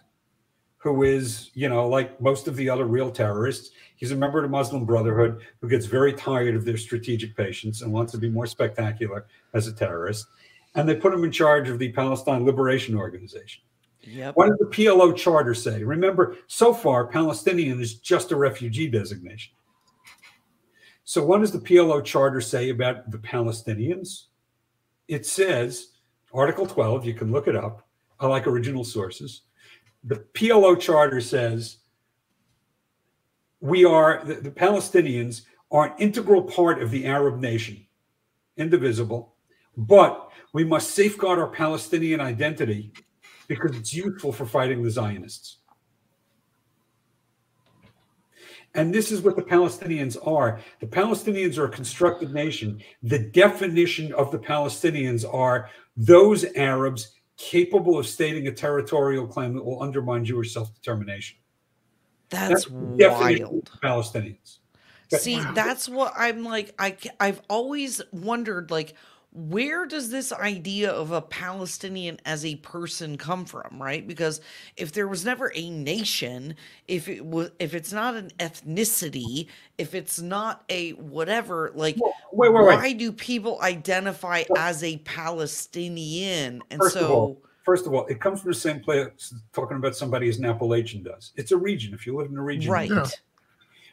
who 0.77 1.03
is, 1.03 1.51
you 1.53 1.69
know, 1.69 1.88
like 1.88 2.19
most 2.21 2.47
of 2.47 2.55
the 2.55 2.69
other 2.69 2.85
real 2.85 3.11
terrorists, 3.11 3.71
he's 3.95 4.11
a 4.11 4.15
member 4.15 4.39
of 4.39 4.43
the 4.43 4.49
Muslim 4.49 4.85
Brotherhood 4.85 5.41
who 5.61 5.69
gets 5.69 5.85
very 5.85 6.13
tired 6.13 6.55
of 6.55 6.65
their 6.65 6.77
strategic 6.77 7.35
patience 7.35 7.81
and 7.81 7.91
wants 7.91 8.11
to 8.13 8.17
be 8.17 8.30
more 8.30 8.47
spectacular 8.47 9.27
as 9.53 9.67
a 9.67 9.73
terrorist. 9.73 10.26
And 10.76 10.88
they 10.88 10.95
put 10.95 11.13
him 11.13 11.23
in 11.23 11.31
charge 11.31 11.69
of 11.69 11.80
the 11.80 11.91
Palestine 11.91 12.45
Liberation 12.45 12.95
Organization. 12.95 13.63
Yep. 14.03 14.35
What 14.35 14.47
does 14.49 14.57
the 14.59 14.65
PLO 14.65 15.15
charter 15.15 15.53
say? 15.53 15.84
Remember, 15.84 16.38
so 16.47 16.73
far, 16.73 17.07
Palestinian 17.07 17.81
is 17.81 17.95
just 17.95 18.31
a 18.31 18.35
refugee 18.35 18.88
designation. 18.88 19.53
So, 21.10 21.26
what 21.26 21.40
does 21.40 21.52
the 21.52 21.57
PLO 21.57 22.06
charter 22.06 22.40
say 22.40 22.69
about 22.69 23.10
the 23.10 23.18
Palestinians? 23.18 24.26
It 25.07 25.26
says, 25.26 25.94
Article 26.31 26.68
12, 26.68 27.03
you 27.03 27.15
can 27.15 27.31
look 27.31 27.48
it 27.48 27.56
up. 27.56 27.88
I 28.19 28.27
like 28.27 28.45
original 28.45 28.84
sources. 28.84 29.41
The 30.03 30.23
PLO 30.36 30.80
charter 30.80 31.19
says 31.19 31.77
we 33.60 33.86
are, 33.86 34.23
the, 34.23 34.36
the 34.36 34.52
Palestinians 34.52 35.45
are 35.72 35.88
an 35.88 35.94
integral 35.98 36.44
part 36.44 36.80
of 36.80 36.91
the 36.91 37.07
Arab 37.07 37.40
nation, 37.40 37.84
indivisible, 38.57 39.34
but 39.77 40.30
we 40.53 40.64
must 40.64 40.91
safeguard 40.91 41.40
our 41.40 41.49
Palestinian 41.49 42.22
identity 42.22 42.94
because 43.48 43.76
it's 43.76 43.95
useful 43.95 44.31
for 44.31 44.45
fighting 44.45 44.84
the 44.84 44.91
Zionists. 44.91 45.59
And 48.80 48.93
this 48.93 49.11
is 49.11 49.22
what 49.22 49.35
the 49.35 49.41
Palestinians 49.41 50.15
are. 50.26 50.61
The 50.80 50.88
Palestinians 50.88 51.57
are 51.57 51.65
a 51.65 51.69
constructed 51.69 52.34
nation. 52.34 52.81
The 53.03 53.19
definition 53.19 54.14
of 54.14 54.31
the 54.31 54.39
Palestinians 54.39 55.26
are 55.30 55.69
those 55.97 56.45
Arabs 56.56 57.11
capable 57.35 57.99
of 57.99 58.07
stating 58.07 58.47
a 58.47 58.53
territorial 58.53 59.27
claim 59.27 59.53
that 59.56 59.65
will 59.65 59.84
undermine 59.84 60.23
Jewish 60.23 60.53
self 60.53 60.73
determination. 60.73 61.38
That's, 62.30 62.68
the 62.68 63.10
wild. 63.10 63.69
Palestinians. 63.84 64.60
See, 65.10 65.41
that's 65.53 65.89
what 65.89 66.14
I'm 66.15 66.45
like. 66.45 66.73
I 66.80 66.95
I've 67.19 67.41
always 67.49 68.01
wondered, 68.14 68.72
like, 68.72 68.93
where 69.31 69.85
does 69.85 70.10
this 70.10 70.31
idea 70.31 70.91
of 70.91 71.11
a 71.11 71.22
Palestinian 71.22 72.19
as 72.26 72.43
a 72.43 72.56
person 72.57 73.15
come 73.15 73.45
from, 73.45 73.81
right? 73.81 74.07
Because 74.07 74.41
if 74.76 74.91
there 74.91 75.07
was 75.07 75.23
never 75.23 75.51
a 75.53 75.69
nation, 75.69 76.56
if 76.88 77.07
it 77.07 77.23
was, 77.23 77.51
if 77.60 77.76
it's 77.76 77.93
not 77.93 78.15
an 78.15 78.31
ethnicity, 78.39 79.47
if 79.77 79.93
it's 79.93 80.19
not 80.19 80.64
a 80.69 80.91
whatever, 80.93 81.72
like, 81.76 81.95
wait, 81.99 82.51
wait, 82.51 82.53
wait. 82.53 82.76
why 82.76 82.93
do 82.93 83.11
people 83.11 83.60
identify 83.61 84.43
as 84.57 84.84
a 84.84 84.97
Palestinian? 84.99 86.64
And 86.72 86.80
First 86.81 86.95
of 86.95 87.01
so, 87.03 87.14
all, 87.14 87.41
first 87.64 87.85
of 87.85 87.93
all, 87.93 88.07
it 88.07 88.19
comes 88.19 88.41
from 88.41 88.49
the 88.49 88.57
same 88.57 88.80
place 88.80 89.31
talking 89.53 89.77
about 89.77 89.95
somebody 89.95 90.27
as 90.27 90.39
an 90.39 90.45
Appalachian 90.45 91.03
does. 91.03 91.34
It's 91.35 91.51
a 91.51 91.57
region. 91.57 91.93
If 91.93 92.07
you 92.07 92.18
live 92.18 92.31
in 92.31 92.38
a 92.38 92.41
region, 92.41 92.72
right, 92.72 92.89
Yeah. 92.89 93.06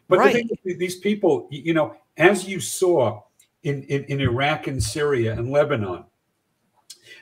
But 0.08 0.20
Right. 0.20 0.32
the 0.32 0.38
thing 0.40 0.58
is, 0.64 0.78
these 0.78 0.96
people, 0.96 1.48
you 1.50 1.74
know, 1.74 1.96
as 2.16 2.48
you 2.48 2.60
saw 2.60 3.22
in, 3.66 3.82
in, 3.84 4.04
in 4.04 4.20
Iraq 4.20 4.68
and 4.68 4.80
Syria 4.80 5.32
and 5.32 5.50
Lebanon, 5.50 6.04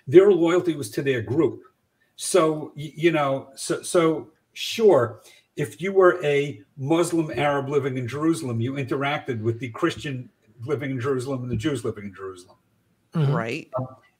their 0.07 0.31
loyalty 0.31 0.77
was 0.77 0.91
to 0.91 1.03
their 1.03 1.23
group. 1.23 1.63
So, 2.17 2.73
you 2.77 3.13
know, 3.13 3.49
so, 3.57 3.81
so 3.83 4.29
sure, 4.53 5.23
if 5.57 5.81
you 5.81 5.93
were 5.93 6.23
a 6.23 6.61
Muslim 6.77 7.31
Arab 7.35 7.71
living 7.71 7.97
in 7.97 8.07
Jerusalem, 8.07 8.61
you 8.61 8.75
interacted 8.75 9.41
with 9.41 9.59
the 9.59 9.71
Christian 9.71 10.29
living 10.67 10.91
in 10.91 11.01
Jerusalem 11.01 11.43
and 11.43 11.51
the 11.51 11.57
Jews 11.57 11.83
living 11.83 12.05
in 12.05 12.15
Jerusalem. 12.15 12.59
Mhm. 13.15 13.35
right, 13.35 13.71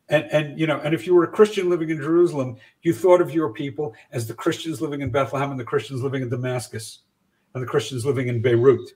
And, 0.09 0.25
and 0.33 0.59
you 0.59 0.67
know, 0.67 0.79
and 0.79 0.95
if 0.95 1.07
you 1.07 1.15
were 1.15 1.25
a 1.25 1.29
Christian 1.29 1.69
living 1.69 1.91
in 1.91 1.99
Jerusalem, 1.99 2.57
you 2.83 2.95
thought 2.95 3.21
of 3.21 3.35
your 3.35 3.53
people 3.53 3.95
as 4.13 4.27
the 4.27 4.35
Christians 4.35 4.81
living 4.81 5.03
in 5.03 5.11
Bethlehem 5.11 5.51
and 5.51 5.61
the 5.61 5.65
Christians 5.65 6.03
living 6.03 6.23
in 6.23 6.31
Damascus 6.31 7.01
and 7.53 7.63
the 7.63 7.67
Christians 7.67 8.07
living 8.07 8.29
in 8.29 8.41
Beirut. 8.41 8.95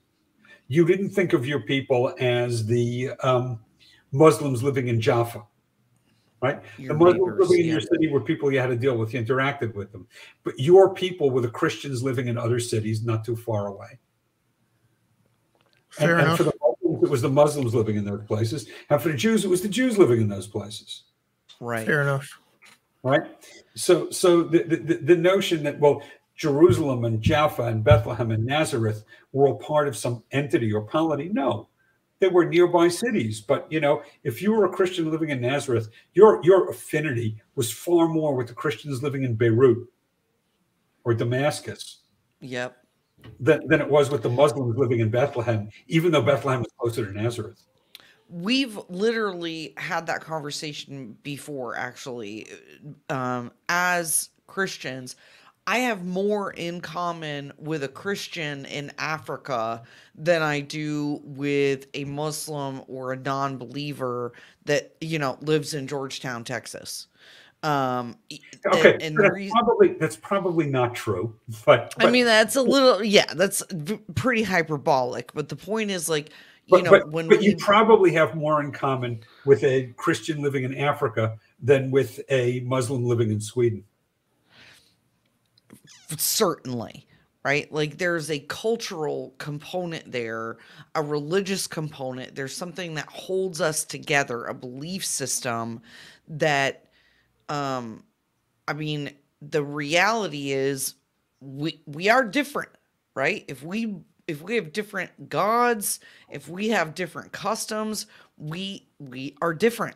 You 0.69 0.85
didn't 0.85 1.09
think 1.09 1.33
of 1.33 1.45
your 1.45 1.59
people 1.59 2.15
as 2.19 2.65
the 2.65 3.11
um, 3.21 3.59
Muslims 4.13 4.63
living 4.63 4.87
in 4.87 5.01
Jaffa, 5.01 5.43
right? 6.41 6.61
Your 6.77 6.93
the 6.93 6.93
Muslims 6.93 7.19
neighbors, 7.19 7.49
living 7.49 7.59
in 7.59 7.65
yeah. 7.65 7.71
your 7.73 7.81
city 7.81 8.07
were 8.07 8.21
people 8.21 8.51
you 8.51 8.59
had 8.59 8.67
to 8.67 8.77
deal 8.77 8.97
with. 8.97 9.13
You 9.13 9.21
interacted 9.21 9.73
with 9.73 9.91
them, 9.91 10.07
but 10.43 10.57
your 10.57 10.93
people 10.93 11.29
were 11.29 11.41
the 11.41 11.49
Christians 11.49 12.01
living 12.01 12.29
in 12.29 12.37
other 12.37 12.61
cities 12.61 13.03
not 13.03 13.25
too 13.25 13.35
far 13.35 13.67
away. 13.67 13.99
Fair 15.89 16.11
and, 16.11 16.19
and 16.19 16.27
enough. 16.27 16.37
for 16.37 16.43
the 16.43 16.53
Muslims, 16.61 17.03
it 17.03 17.09
was 17.09 17.21
the 17.21 17.29
Muslims 17.29 17.75
living 17.75 17.97
in 17.97 18.05
those 18.05 18.23
places, 18.25 18.69
and 18.89 19.01
for 19.01 19.09
the 19.09 19.17
Jews, 19.17 19.43
it 19.43 19.49
was 19.49 19.61
the 19.61 19.67
Jews 19.67 19.97
living 19.97 20.21
in 20.21 20.29
those 20.29 20.47
places 20.47 21.03
right. 21.59 21.85
Fair 21.85 22.01
enough. 22.01 22.39
right? 23.03 23.21
So, 23.75 24.09
so 24.09 24.43
the, 24.43 24.63
the 24.63 24.95
the 24.95 25.15
notion 25.15 25.63
that 25.63 25.79
well, 25.79 26.01
Jerusalem 26.39 27.03
and 27.05 27.21
Jaffa 27.21 27.63
and 27.63 27.83
Bethlehem 27.83 28.31
and 28.31 28.45
Nazareth 28.45 29.03
were 29.33 29.47
all 29.49 29.57
part 29.59 29.87
of 29.89 29.97
some 29.97 30.23
entity 30.31 30.71
or 30.73 30.81
polity, 30.81 31.29
no, 31.29 31.67
they 32.19 32.29
were 32.29 32.45
nearby 32.45 32.87
cities. 32.87 33.41
But 33.41 33.67
you 33.69 33.81
know, 33.81 34.01
if 34.23 34.41
you 34.41 34.53
were 34.53 34.65
a 34.65 34.69
Christian 34.69 35.11
living 35.11 35.29
in 35.29 35.41
Nazareth, 35.41 35.89
your 36.13 36.41
your 36.43 36.69
affinity 36.69 37.41
was 37.55 37.69
far 37.71 38.07
more 38.07 38.35
with 38.35 38.47
the 38.47 38.53
Christians 38.53 39.03
living 39.03 39.23
in 39.23 39.35
Beirut 39.35 39.87
or 41.03 41.13
Damascus 41.13 41.99
Yep. 42.41 42.77
than, 43.41 43.67
than 43.67 43.81
it 43.81 43.89
was 43.89 44.09
with 44.09 44.23
the 44.23 44.29
Muslims 44.29 44.77
living 44.77 45.01
in 45.01 45.09
Bethlehem, 45.09 45.69
even 45.87 46.11
though 46.11 46.21
Bethlehem 46.21 46.61
was 46.61 46.71
closer 46.79 47.05
to 47.05 47.11
Nazareth. 47.21 47.61
we've 48.29 48.79
literally 48.89 49.73
had 49.77 50.05
that 50.07 50.21
conversation 50.21 51.17
before 51.23 51.75
actually 51.75 52.47
um 53.09 53.51
as 53.69 54.29
christians 54.47 55.15
i 55.69 55.77
have 55.77 56.05
more 56.05 56.51
in 56.51 56.81
common 56.81 57.53
with 57.57 57.83
a 57.83 57.87
christian 57.87 58.65
in 58.65 58.91
africa 58.97 59.83
than 60.15 60.41
i 60.41 60.59
do 60.59 61.21
with 61.23 61.85
a 61.93 62.03
muslim 62.05 62.81
or 62.87 63.13
a 63.13 63.17
non-believer 63.17 64.33
that 64.65 64.95
you 65.01 65.19
know 65.19 65.37
lives 65.41 65.73
in 65.73 65.87
georgetown 65.87 66.43
texas 66.43 67.07
um 67.63 68.15
Okay, 68.67 68.93
and, 68.93 69.01
and 69.01 69.17
that's 69.17 69.35
reason 69.35 69.51
probably 69.51 69.93
that's 69.93 70.15
probably 70.17 70.67
not 70.67 70.95
true, 70.95 71.33
but, 71.65 71.93
I 71.97 72.09
mean, 72.11 72.25
that's 72.25 72.55
a 72.57 72.61
little, 72.61 73.03
yeah, 73.03 73.33
that's 73.33 73.63
pretty 74.15 74.43
hyperbolic. 74.43 75.33
But 75.33 75.47
the 75.49 75.55
point 75.55 75.89
is, 75.91 76.09
like, 76.09 76.29
you 76.65 76.77
But, 76.77 76.83
know, 76.83 76.91
but, 76.91 77.11
when 77.11 77.29
but 77.29 77.39
we, 77.39 77.45
you 77.45 77.55
probably 77.57 78.11
have 78.13 78.35
more 78.35 78.61
in 78.61 78.71
common 78.71 79.21
with 79.45 79.63
a 79.63 79.93
Christian 79.97 80.41
living 80.41 80.63
in 80.65 80.75
Africa 80.77 81.37
than 81.61 81.89
with 81.89 82.19
a 82.29 82.59
Muslim 82.61 83.05
living 83.05 83.31
in 83.31 83.39
Sweden. 83.41 83.83
Certainly 86.17 87.05
right? 87.45 87.71
Like 87.71 87.97
there's 87.97 88.29
a 88.29 88.39
cultural 88.39 89.33
component 89.37 90.11
there 90.11 90.57
a 90.93 91.01
religious 91.01 91.67
component. 91.67 92.35
There's 92.35 92.55
something 92.55 92.95
that 92.95 93.07
holds 93.07 93.61
us 93.61 93.85
together 93.85 94.43
a 94.45 94.53
belief 94.53 95.05
system 95.05 95.81
that 96.27 96.85
um 97.49 98.03
i 98.67 98.73
mean 98.73 99.11
the 99.41 99.63
reality 99.63 100.51
is 100.51 100.95
we 101.41 101.81
we 101.85 102.09
are 102.09 102.23
different 102.23 102.69
right? 103.15 103.43
If 103.47 103.63
we 103.63 103.95
if 104.27 104.41
we 104.41 104.55
have 104.55 104.71
different 104.73 105.29
gods 105.29 105.99
if 106.29 106.47
we 106.47 106.69
have 106.69 106.95
different 106.95 107.31
customs 107.31 108.05
we 108.37 108.87
we 108.99 109.35
are 109.41 109.53
different 109.53 109.95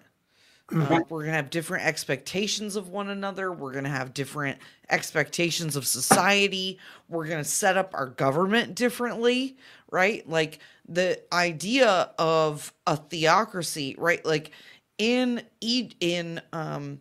Uh, 0.72 1.02
we're 1.10 1.20
going 1.20 1.32
to 1.32 1.36
have 1.36 1.50
different 1.50 1.86
expectations 1.86 2.76
of 2.76 2.90
one 2.90 3.10
another. 3.10 3.52
We're 3.52 3.74
going 3.74 3.84
to 3.84 3.90
have 3.90 4.14
different 4.14 4.58
expectations 4.90 5.76
of 5.76 5.86
society. 5.86 6.80
We're 7.10 7.28
going 7.28 7.44
to 7.44 7.50
set 7.50 7.78
up 7.78 7.92
our 7.94 8.08
government 8.08 8.76
differently, 8.76 9.58
right? 9.92 10.28
Like 10.28 10.60
the 10.88 11.22
idea 11.34 12.12
of 12.18 12.74
a 12.88 12.96
theocracy, 12.98 13.96
right? 13.98 14.26
Like 14.26 14.52
in 14.98 15.42
in 15.60 16.42
um 16.54 17.00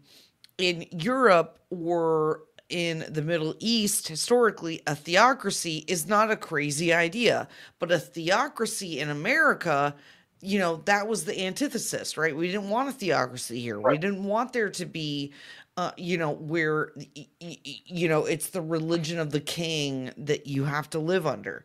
in 0.59 0.87
Europe 0.91 1.61
or 1.71 2.45
in 2.69 3.05
the 3.11 3.23
Middle 3.23 3.55
East, 3.59 4.09
historically, 4.09 4.83
a 4.87 4.95
theocracy 4.97 5.85
is 5.89 6.07
not 6.07 6.31
a 6.31 6.37
crazy 6.37 6.93
idea, 6.93 7.49
but 7.79 7.93
a 7.93 7.99
theocracy 7.99 8.99
in 8.99 9.11
America 9.11 9.95
you 10.43 10.59
know 10.59 10.83
that 10.85 11.07
was 11.07 11.25
the 11.25 11.41
antithesis 11.41 12.17
right? 12.19 12.37
We 12.37 12.49
didn't 12.49 12.69
want 12.69 12.89
a 12.89 12.93
theocracy 12.93 13.61
here. 13.61 13.79
Right. 13.81 13.93
we 13.93 13.99
didn't 13.99 14.25
want 14.25 14.53
there 14.53 14.71
to 14.71 14.85
be 14.85 15.33
uh, 15.77 15.93
you 15.97 16.19
know 16.19 16.33
where 16.33 16.93
you 17.41 18.09
know 18.09 18.27
it's 18.27 18.51
the 18.51 18.61
religion 18.61 19.19
of 19.19 19.31
the 19.31 19.41
king 19.41 20.11
that 20.19 20.47
you 20.47 20.65
have 20.65 20.91
to 20.91 20.99
live 20.99 21.27
under 21.27 21.65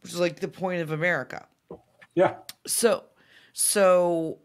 which 0.00 0.12
is 0.12 0.20
like 0.20 0.40
the 0.40 0.48
point 0.48 0.80
of 0.80 0.92
america. 0.92 1.46
Yeah. 2.14 2.36
So 2.66 3.04
so 3.52 4.38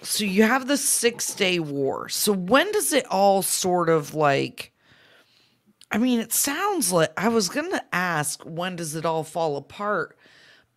so 0.00 0.24
you 0.24 0.44
have 0.44 0.66
the 0.66 0.76
six 0.76 1.34
day 1.34 1.58
war. 1.58 2.08
So 2.08 2.32
when 2.32 2.72
does 2.72 2.92
it 2.92 3.06
all 3.06 3.42
sort 3.42 3.88
of 3.88 4.14
like 4.14 4.72
i 5.90 5.98
mean 5.98 6.20
it 6.20 6.32
sounds 6.32 6.90
like 6.90 7.12
i 7.18 7.28
was 7.28 7.48
gonna 7.50 7.84
ask 7.92 8.42
when 8.44 8.76
does 8.76 8.94
it 8.94 9.04
all 9.04 9.24
fall 9.24 9.56
apart 9.56 10.16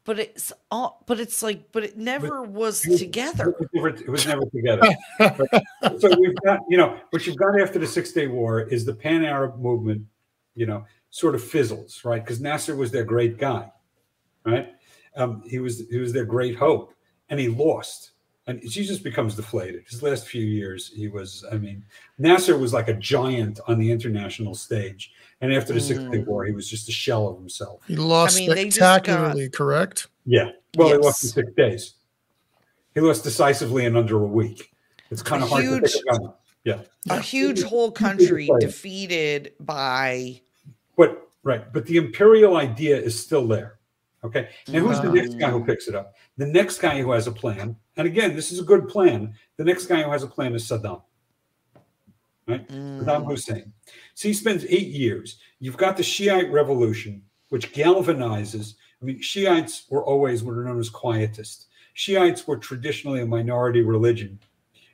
but 0.06 0.20
it's 0.20 0.54
all 0.72 1.04
but 1.08 1.20
it's 1.20 1.44
like 1.44 1.72
but 1.72 1.84
it 1.84 1.98
never 1.98 2.42
but 2.42 2.50
was 2.50 2.86
it, 2.86 2.98
together 2.98 3.54
it 3.74 4.10
was 4.10 4.26
never 4.26 4.46
together 4.46 4.82
so 6.00 6.10
we've 6.20 6.36
got 6.46 6.60
you 6.70 6.78
know 6.78 6.98
what 7.10 7.28
you've 7.28 7.36
got 7.36 7.60
after 7.60 7.78
the 7.78 7.88
six 7.88 8.12
day 8.14 8.28
war 8.28 8.62
is 8.62 8.86
the 8.86 8.94
pan-arab 8.94 9.60
movement 9.60 10.02
you 10.56 10.66
know 10.66 10.86
sort 11.10 11.36
of 11.36 11.44
fizzles 11.44 12.06
right 12.06 12.24
because 12.24 12.40
nasser 12.40 12.76
was 12.76 12.92
their 12.92 13.04
great 13.04 13.38
guy 13.38 13.70
right 14.46 14.74
um, 15.18 15.44
he 15.46 15.60
was 15.60 15.84
he 15.90 15.98
was 15.98 16.14
their 16.14 16.26
great 16.26 16.56
hope 16.56 16.94
and 17.30 17.40
he 17.40 17.50
lost 17.50 18.12
and 18.48 18.62
he 18.62 18.84
just 18.84 19.04
becomes 19.04 19.36
deflated. 19.36 19.86
His 19.90 20.04
last 20.04 20.28
few 20.28 20.44
years, 20.44 20.92
he 20.94 21.08
was, 21.08 21.44
I 21.52 21.56
mean, 21.56 21.84
Nasser 22.20 22.58
was 22.58 22.74
like 22.74 22.88
a 22.90 22.94
giant 22.94 23.60
on 23.68 23.80
the 23.80 23.90
international 23.90 24.54
stage. 24.54 25.14
And 25.42 25.54
after 25.54 25.74
the 25.74 25.82
Six 25.82 26.00
Day 26.00 26.20
mm. 26.20 26.26
War, 26.26 26.46
he 26.46 26.54
was 26.54 26.70
just 26.70 26.88
a 26.90 26.92
shell 26.92 27.28
of 27.28 27.38
himself. 27.38 27.82
He 27.88 27.96
lost 27.96 28.38
I 28.38 28.40
mean, 28.40 28.72
spectacularly, 28.72 29.50
got... 29.50 29.58
correct? 29.58 30.08
Yeah. 30.26 30.52
Well, 30.76 30.90
yes. 30.90 30.98
he 30.98 31.04
lost 31.04 31.24
in 31.24 31.30
six 31.30 31.52
days. 31.56 31.94
He 32.94 33.02
lost 33.02 33.24
decisively 33.24 33.86
in 33.86 33.98
under 33.98 34.24
a 34.24 34.28
week. 34.28 34.72
It's 35.12 35.22
kind 35.22 35.44
of 35.44 35.50
hard 35.50 35.64
huge, 35.64 35.92
to 35.92 36.02
think 36.12 36.32
Yeah. 36.64 36.80
A 37.10 37.20
huge 37.20 37.64
whole 37.64 37.92
country 37.92 38.50
defeated 38.60 39.54
by. 39.60 40.42
But, 40.96 41.28
right. 41.44 41.72
But 41.72 41.86
the 41.86 41.98
imperial 41.98 42.58
idea 42.58 42.98
is 42.98 43.20
still 43.20 43.48
there. 43.48 43.80
Okay. 44.24 44.50
Now, 44.70 44.80
who's 44.80 45.00
the 45.02 45.12
next 45.12 45.36
guy 45.36 45.52
who 45.52 45.64
picks 45.64 45.88
it 45.88 45.94
up? 45.94 46.16
The 46.38 46.48
next 46.48 46.80
guy 46.80 47.00
who 47.02 47.12
has 47.12 47.28
a 47.28 47.32
plan, 47.32 47.76
and 47.98 48.08
again, 48.08 48.36
this 48.36 48.52
is 48.52 48.60
a 48.60 48.64
good 48.64 48.88
plan. 48.88 49.36
The 49.58 49.64
next 49.64 49.86
guy 49.86 50.02
who 50.02 50.10
has 50.10 50.24
a 50.24 50.28
plan 50.28 50.56
is 50.56 50.64
Saddam. 50.64 51.04
Right? 52.48 52.68
Mm. 52.68 53.04
Saddam 53.04 53.26
Hussein. 53.26 53.74
So 54.14 54.28
he 54.28 54.34
spends 54.34 54.66
eight 54.66 54.88
years. 54.88 55.40
You've 55.60 55.78
got 55.78 55.98
the 55.98 56.04
Shiite 56.04 56.52
revolution, 56.52 57.24
which 57.50 57.74
galvanizes. 57.74 58.76
I 59.02 59.06
mean, 59.06 59.22
Shiites 59.22 59.86
were 59.90 60.06
always 60.06 60.44
what 60.44 60.56
are 60.56 60.64
known 60.64 60.80
as 60.80 60.90
quietists. 60.90 61.66
Shiites 61.94 62.48
were 62.48 62.58
traditionally 62.58 63.22
a 63.22 63.26
minority 63.26 63.82
religion. 63.82 64.40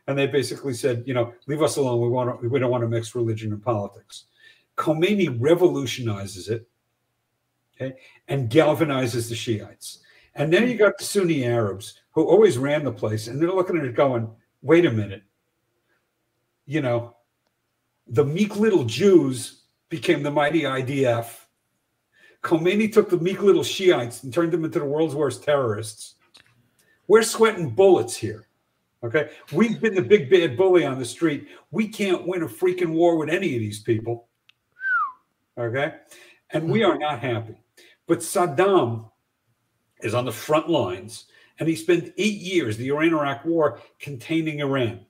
And 0.07 0.17
they 0.17 0.27
basically 0.27 0.73
said, 0.73 1.03
you 1.05 1.13
know, 1.13 1.33
leave 1.47 1.61
us 1.61 1.77
alone. 1.77 2.01
We 2.01 2.09
want 2.09 2.41
to, 2.41 2.47
we 2.47 2.59
don't 2.59 2.71
want 2.71 2.83
to 2.83 2.89
mix 2.89 3.15
religion 3.15 3.53
and 3.53 3.61
politics. 3.61 4.25
Khomeini 4.77 5.35
revolutionizes 5.39 6.49
it, 6.49 6.67
okay, 7.75 7.95
and 8.27 8.49
galvanizes 8.49 9.29
the 9.29 9.35
Shiites. 9.35 9.99
And 10.35 10.51
then 10.51 10.67
you 10.67 10.75
got 10.75 10.97
the 10.97 11.03
Sunni 11.03 11.45
Arabs 11.45 11.99
who 12.11 12.23
always 12.23 12.57
ran 12.57 12.83
the 12.83 12.91
place, 12.91 13.27
and 13.27 13.41
they're 13.41 13.51
looking 13.51 13.77
at 13.77 13.85
it 13.85 13.95
going, 13.95 14.29
wait 14.61 14.85
a 14.85 14.91
minute. 14.91 15.23
You 16.65 16.81
know, 16.81 17.15
the 18.11 18.25
meek 18.25 18.57
little 18.57 18.83
Jews 18.83 19.63
became 19.89 20.21
the 20.21 20.29
mighty 20.29 20.63
IDF. 20.63 21.27
Khomeini 22.43 22.91
took 22.91 23.09
the 23.09 23.17
meek 23.17 23.41
little 23.41 23.63
Shiites 23.63 24.23
and 24.23 24.33
turned 24.33 24.51
them 24.51 24.65
into 24.65 24.79
the 24.79 24.85
world's 24.85 25.15
worst 25.15 25.43
terrorists. 25.43 26.15
We're 27.07 27.23
sweating 27.23 27.69
bullets 27.69 28.15
here. 28.15 28.47
Okay. 29.03 29.31
We've 29.51 29.79
been 29.81 29.95
the 29.95 30.01
big 30.01 30.29
bad 30.29 30.57
bully 30.57 30.85
on 30.85 30.99
the 30.99 31.05
street. 31.05 31.47
We 31.71 31.87
can't 31.87 32.27
win 32.27 32.43
a 32.43 32.47
freaking 32.47 32.91
war 32.91 33.17
with 33.17 33.29
any 33.29 33.55
of 33.55 33.61
these 33.61 33.81
people. 33.81 34.27
Okay. 35.57 35.95
And 36.51 36.69
we 36.69 36.83
are 36.83 36.97
not 36.97 37.19
happy. 37.19 37.55
But 38.07 38.19
Saddam 38.19 39.09
is 40.01 40.13
on 40.13 40.25
the 40.25 40.31
front 40.31 40.69
lines, 40.69 41.25
and 41.59 41.69
he 41.69 41.75
spent 41.75 42.13
eight 42.17 42.39
years, 42.39 42.75
the 42.75 42.89
Iran 42.89 43.13
Iraq 43.13 43.45
War, 43.45 43.79
containing 43.99 44.59
Iran. 44.59 45.05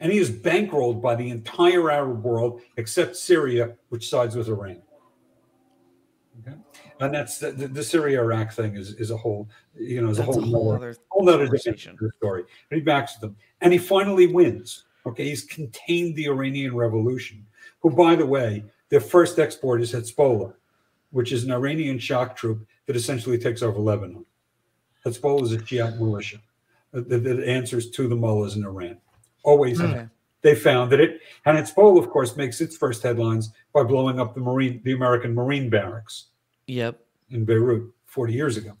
And 0.00 0.12
he 0.12 0.18
is 0.18 0.30
bankrolled 0.30 1.00
by 1.00 1.14
the 1.14 1.30
entire 1.30 1.90
Arab 1.90 2.22
world 2.22 2.60
except 2.76 3.16
Syria, 3.16 3.76
which 3.88 4.08
sides 4.08 4.36
with 4.36 4.48
Iran. 4.48 4.82
Okay. 6.40 6.56
And 7.00 7.14
that's 7.14 7.38
the, 7.38 7.52
the, 7.52 7.68
the 7.68 7.82
Syria 7.82 8.20
Iraq 8.20 8.52
thing 8.52 8.76
is, 8.76 8.90
is 8.94 9.10
a 9.10 9.16
whole, 9.16 9.48
you 9.74 10.02
know, 10.02 10.10
is 10.10 10.18
that's 10.18 10.28
a 10.28 10.32
whole, 10.32 10.42
a 10.42 10.46
whole 10.46 10.72
other, 10.72 10.96
whole 11.08 11.28
other 11.28 11.46
story. 11.56 12.44
But 12.68 12.76
he 12.76 12.80
backs 12.80 13.16
them. 13.16 13.36
And 13.60 13.72
he 13.72 13.78
finally 13.78 14.26
wins. 14.26 14.84
Okay. 15.06 15.24
He's 15.24 15.44
contained 15.44 16.16
the 16.16 16.28
Iranian 16.28 16.74
Revolution, 16.74 17.46
who, 17.80 17.90
by 17.90 18.16
the 18.16 18.26
way, 18.26 18.64
their 18.88 19.00
first 19.00 19.38
export 19.38 19.80
is 19.80 19.92
Hezbollah, 19.92 20.54
which 21.10 21.32
is 21.32 21.44
an 21.44 21.52
Iranian 21.52 21.98
shock 21.98 22.36
troop 22.36 22.66
that 22.86 22.96
essentially 22.96 23.38
takes 23.38 23.62
over 23.62 23.78
Lebanon. 23.78 24.24
Hezbollah 25.04 25.42
is 25.44 25.52
a 25.52 25.64
Shiite 25.64 25.96
militia 25.96 26.38
that, 26.92 27.08
that, 27.08 27.44
answers 27.44 27.90
to 27.90 28.08
the 28.08 28.16
mullahs 28.16 28.56
in 28.56 28.64
Iran. 28.64 28.98
Always 29.46 29.80
okay. 29.80 30.06
they 30.42 30.56
founded 30.56 31.00
it, 31.00 31.20
and 31.44 31.56
Hezbollah, 31.56 32.00
of 32.00 32.10
course, 32.10 32.36
makes 32.36 32.60
its 32.60 32.76
first 32.76 33.02
headlines 33.02 33.52
by 33.72 33.84
blowing 33.84 34.18
up 34.18 34.34
the 34.34 34.40
Marine, 34.40 34.82
the 34.84 34.92
American 34.92 35.32
Marine 35.34 35.70
barracks. 35.70 36.30
Yep. 36.66 37.00
In 37.30 37.44
Beirut, 37.44 37.92
forty 38.06 38.34
years 38.34 38.56
ago. 38.56 38.76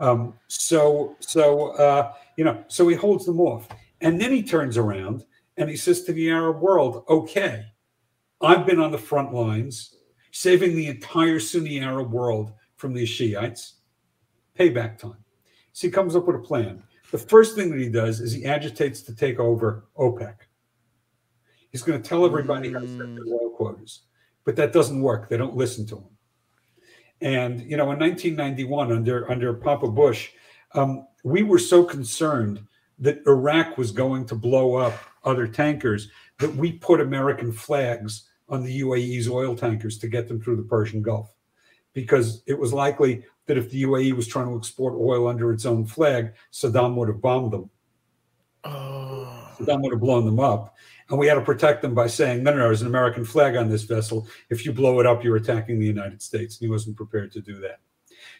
Um, 0.00 0.34
so, 0.46 1.16
so 1.18 1.72
uh, 1.72 2.12
you 2.36 2.44
know, 2.44 2.64
so 2.68 2.86
he 2.86 2.94
holds 2.94 3.26
them 3.26 3.40
off, 3.40 3.68
and 4.00 4.20
then 4.20 4.30
he 4.30 4.42
turns 4.42 4.76
around 4.76 5.24
and 5.56 5.68
he 5.68 5.76
says 5.76 6.04
to 6.04 6.12
the 6.12 6.30
Arab 6.30 6.60
world, 6.60 7.04
"Okay, 7.08 7.66
I've 8.40 8.64
been 8.64 8.78
on 8.78 8.92
the 8.92 8.98
front 8.98 9.34
lines, 9.34 9.96
saving 10.30 10.76
the 10.76 10.86
entire 10.86 11.40
Sunni 11.40 11.80
Arab 11.80 12.12
world 12.12 12.52
from 12.76 12.94
these 12.94 13.08
Shiites. 13.08 13.74
Payback 14.56 14.98
time. 14.98 15.24
So 15.72 15.88
he 15.88 15.90
comes 15.90 16.14
up 16.14 16.26
with 16.26 16.36
a 16.36 16.40
plan. 16.40 16.82
The 17.10 17.18
first 17.18 17.54
thing 17.54 17.70
that 17.70 17.78
he 17.78 17.88
does 17.88 18.20
is 18.20 18.32
he 18.32 18.44
agitates 18.44 19.02
to 19.02 19.14
take 19.14 19.38
over 19.38 19.86
OPEC. 19.96 20.34
He's 21.70 21.82
going 21.82 22.00
to 22.00 22.06
tell 22.06 22.24
everybody 22.24 22.72
how 22.72 22.80
to 22.80 22.86
set 22.86 23.14
their 23.14 23.24
oil 23.24 23.50
quotas, 23.50 24.02
but 24.44 24.56
that 24.56 24.72
doesn't 24.72 25.00
work. 25.00 25.28
They 25.28 25.36
don't 25.36 25.56
listen 25.56 25.86
to 25.86 25.96
him. 25.96 26.04
And 27.20 27.60
you 27.62 27.76
know, 27.76 27.90
in 27.92 27.98
1991, 27.98 28.92
under 28.92 29.30
under 29.30 29.54
Papa 29.54 29.88
Bush, 29.88 30.30
um, 30.74 31.06
we 31.24 31.42
were 31.42 31.58
so 31.58 31.84
concerned 31.84 32.60
that 32.98 33.22
Iraq 33.26 33.76
was 33.78 33.90
going 33.90 34.24
to 34.26 34.34
blow 34.34 34.74
up 34.76 34.94
other 35.24 35.46
tankers 35.46 36.08
that 36.38 36.54
we 36.54 36.72
put 36.72 37.00
American 37.00 37.52
flags 37.52 38.28
on 38.48 38.62
the 38.62 38.80
UAE's 38.80 39.28
oil 39.28 39.54
tankers 39.54 39.98
to 39.98 40.08
get 40.08 40.28
them 40.28 40.40
through 40.40 40.56
the 40.56 40.62
Persian 40.62 41.02
Gulf 41.02 41.34
because 41.92 42.42
it 42.46 42.58
was 42.58 42.72
likely 42.72 43.24
that 43.48 43.58
if 43.58 43.70
the 43.70 43.82
UAE 43.82 44.12
was 44.12 44.28
trying 44.28 44.46
to 44.46 44.56
export 44.56 44.94
oil 44.94 45.26
under 45.26 45.52
its 45.52 45.66
own 45.66 45.84
flag, 45.84 46.34
Saddam 46.52 46.94
would 46.94 47.08
have 47.08 47.20
bombed 47.20 47.52
them. 47.52 47.70
Oh. 48.64 49.48
Saddam 49.58 49.82
would 49.82 49.92
have 49.92 50.00
blown 50.00 50.24
them 50.24 50.38
up. 50.38 50.76
And 51.10 51.18
we 51.18 51.26
had 51.26 51.34
to 51.34 51.40
protect 51.40 51.82
them 51.82 51.94
by 51.94 52.06
saying, 52.06 52.42
no, 52.42 52.50
no, 52.50 52.58
no, 52.58 52.62
there's 52.64 52.82
an 52.82 52.86
American 52.86 53.24
flag 53.24 53.56
on 53.56 53.68
this 53.68 53.84
vessel. 53.84 54.28
If 54.50 54.64
you 54.64 54.72
blow 54.72 55.00
it 55.00 55.06
up, 55.06 55.24
you're 55.24 55.36
attacking 55.36 55.78
the 55.78 55.86
United 55.86 56.20
States. 56.22 56.56
And 56.56 56.66
he 56.66 56.70
wasn't 56.70 56.96
prepared 56.96 57.32
to 57.32 57.40
do 57.40 57.58
that. 57.60 57.80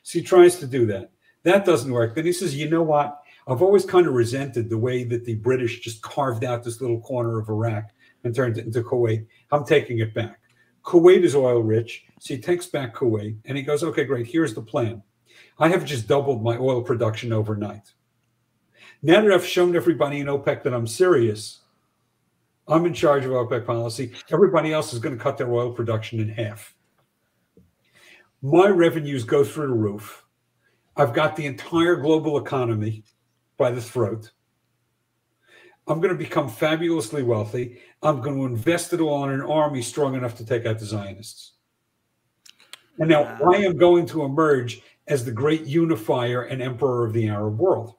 So 0.02 0.18
he 0.18 0.24
tries 0.24 0.56
to 0.56 0.66
do 0.66 0.86
that. 0.86 1.10
That 1.44 1.64
doesn't 1.64 1.90
work. 1.90 2.14
Then 2.14 2.26
he 2.26 2.32
says, 2.32 2.54
you 2.54 2.68
know 2.68 2.82
what? 2.82 3.22
I've 3.46 3.62
always 3.62 3.86
kind 3.86 4.06
of 4.06 4.12
resented 4.12 4.68
the 4.68 4.76
way 4.76 5.04
that 5.04 5.24
the 5.24 5.36
British 5.36 5.80
just 5.80 6.02
carved 6.02 6.44
out 6.44 6.62
this 6.62 6.82
little 6.82 7.00
corner 7.00 7.38
of 7.38 7.48
Iraq 7.48 7.84
and 8.24 8.34
turned 8.34 8.58
it 8.58 8.66
into 8.66 8.82
Kuwait. 8.82 9.26
I'm 9.50 9.64
taking 9.64 10.00
it 10.00 10.12
back. 10.12 10.40
Kuwait 10.88 11.22
is 11.22 11.36
oil 11.36 11.60
rich. 11.60 12.06
So 12.18 12.34
he 12.34 12.40
takes 12.40 12.66
back 12.66 12.94
Kuwait 12.94 13.36
and 13.44 13.58
he 13.58 13.62
goes, 13.62 13.84
okay, 13.84 14.04
great. 14.04 14.26
Here's 14.26 14.54
the 14.54 14.62
plan. 14.62 15.02
I 15.58 15.68
have 15.68 15.84
just 15.84 16.08
doubled 16.08 16.42
my 16.42 16.56
oil 16.56 16.82
production 16.82 17.30
overnight. 17.30 17.92
Now 19.02 19.20
that 19.20 19.30
I've 19.30 19.44
shown 19.44 19.76
everybody 19.76 20.20
in 20.20 20.28
OPEC 20.28 20.62
that 20.62 20.72
I'm 20.72 20.86
serious, 20.86 21.60
I'm 22.66 22.86
in 22.86 22.94
charge 22.94 23.26
of 23.26 23.32
OPEC 23.32 23.66
policy. 23.66 24.12
Everybody 24.32 24.72
else 24.72 24.94
is 24.94 24.98
going 24.98 25.14
to 25.14 25.22
cut 25.22 25.36
their 25.36 25.52
oil 25.52 25.72
production 25.72 26.20
in 26.20 26.30
half. 26.30 26.74
My 28.40 28.68
revenues 28.68 29.24
go 29.24 29.44
through 29.44 29.68
the 29.68 29.74
roof. 29.74 30.24
I've 30.96 31.12
got 31.12 31.36
the 31.36 31.44
entire 31.44 31.96
global 31.96 32.38
economy 32.38 33.04
by 33.58 33.72
the 33.72 33.82
throat. 33.82 34.30
I'm 35.88 36.00
going 36.00 36.12
to 36.12 36.18
become 36.18 36.48
fabulously 36.48 37.22
wealthy. 37.22 37.80
I'm 38.02 38.20
going 38.20 38.36
to 38.36 38.44
invest 38.44 38.92
it 38.92 39.00
all 39.00 39.24
in 39.24 39.30
an 39.30 39.40
army 39.40 39.80
strong 39.80 40.14
enough 40.14 40.36
to 40.36 40.44
take 40.44 40.66
out 40.66 40.78
the 40.78 40.84
Zionists. 40.84 41.54
And 42.98 43.08
now 43.08 43.22
Wow. 43.40 43.52
I 43.52 43.56
am 43.58 43.78
going 43.78 44.06
to 44.06 44.24
emerge 44.24 44.82
as 45.06 45.24
the 45.24 45.32
great 45.32 45.64
unifier 45.64 46.42
and 46.42 46.60
emperor 46.60 47.06
of 47.06 47.14
the 47.14 47.28
Arab 47.28 47.58
world. 47.58 47.94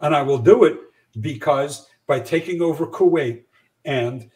And 0.00 0.14
I 0.14 0.22
will 0.22 0.38
do 0.38 0.64
it 0.64 0.78
because 1.20 1.86
by 2.06 2.20
taking 2.20 2.62
over 2.62 2.86
Kuwait 2.86 3.44
and 3.84 4.30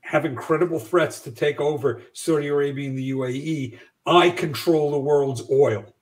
having 0.00 0.36
credible 0.36 0.78
threats 0.78 1.20
to 1.20 1.32
take 1.32 1.60
over 1.60 2.02
Saudi 2.12 2.48
Arabia 2.48 2.88
and 2.88 2.98
the 2.98 3.10
UAE, 3.10 3.78
I 4.06 4.30
control 4.30 4.90
the 4.90 4.98
world's 4.98 5.50
oil. 5.50 5.93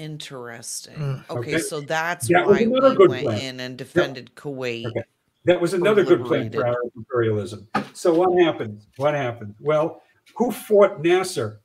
Interesting. 0.00 0.94
Mm. 0.96 1.30
Okay, 1.30 1.38
Okay. 1.54 1.58
so 1.58 1.82
that's 1.82 2.26
That 2.28 2.46
why 2.46 2.60
we 2.60 2.66
went 2.68 2.96
plan. 2.96 3.38
in 3.40 3.60
and 3.60 3.76
defended 3.76 4.30
Kuwait. 4.34 4.86
Okay. 4.86 5.02
That 5.44 5.60
was 5.60 5.74
another 5.74 6.04
good 6.04 6.24
plan 6.24 6.50
for 6.50 6.66
Arab 6.66 6.90
imperialism. 6.96 7.68
So 7.92 8.14
what 8.14 8.42
happened? 8.42 8.80
What 8.96 9.12
happened? 9.14 9.54
Well, 9.60 10.02
who 10.36 10.52
fought 10.52 11.02
Nasser 11.02 11.60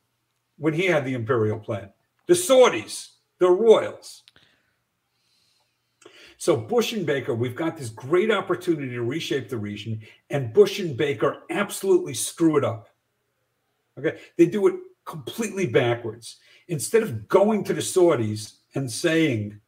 when 0.58 0.74
he 0.74 0.84
had 0.86 1.06
the 1.06 1.14
imperial 1.14 1.58
plan? 1.58 1.90
The 2.26 2.34
Saudis, 2.34 3.12
the 3.38 3.48
royals. 3.48 4.22
So 6.36 6.56
Bush 6.58 6.92
and 6.92 7.06
Baker, 7.06 7.34
we've 7.34 7.56
got 7.56 7.78
this 7.78 7.88
great 7.88 8.30
opportunity 8.30 8.90
to 8.90 9.02
reshape 9.02 9.48
the 9.48 9.56
region, 9.56 10.00
and 10.28 10.52
Bush 10.52 10.78
and 10.78 10.94
Baker 10.94 11.44
absolutely 11.48 12.12
screw 12.12 12.58
it 12.58 12.64
up. 12.64 12.88
Okay, 13.98 14.18
they 14.36 14.44
do 14.44 14.66
it 14.66 14.74
completely 15.06 15.66
backwards. 15.66 16.36
Instead 16.68 17.02
of 17.02 17.28
going 17.28 17.62
to 17.64 17.74
the 17.74 17.80
Saudis 17.80 18.58
and 18.74 18.90
saying, 18.90 19.60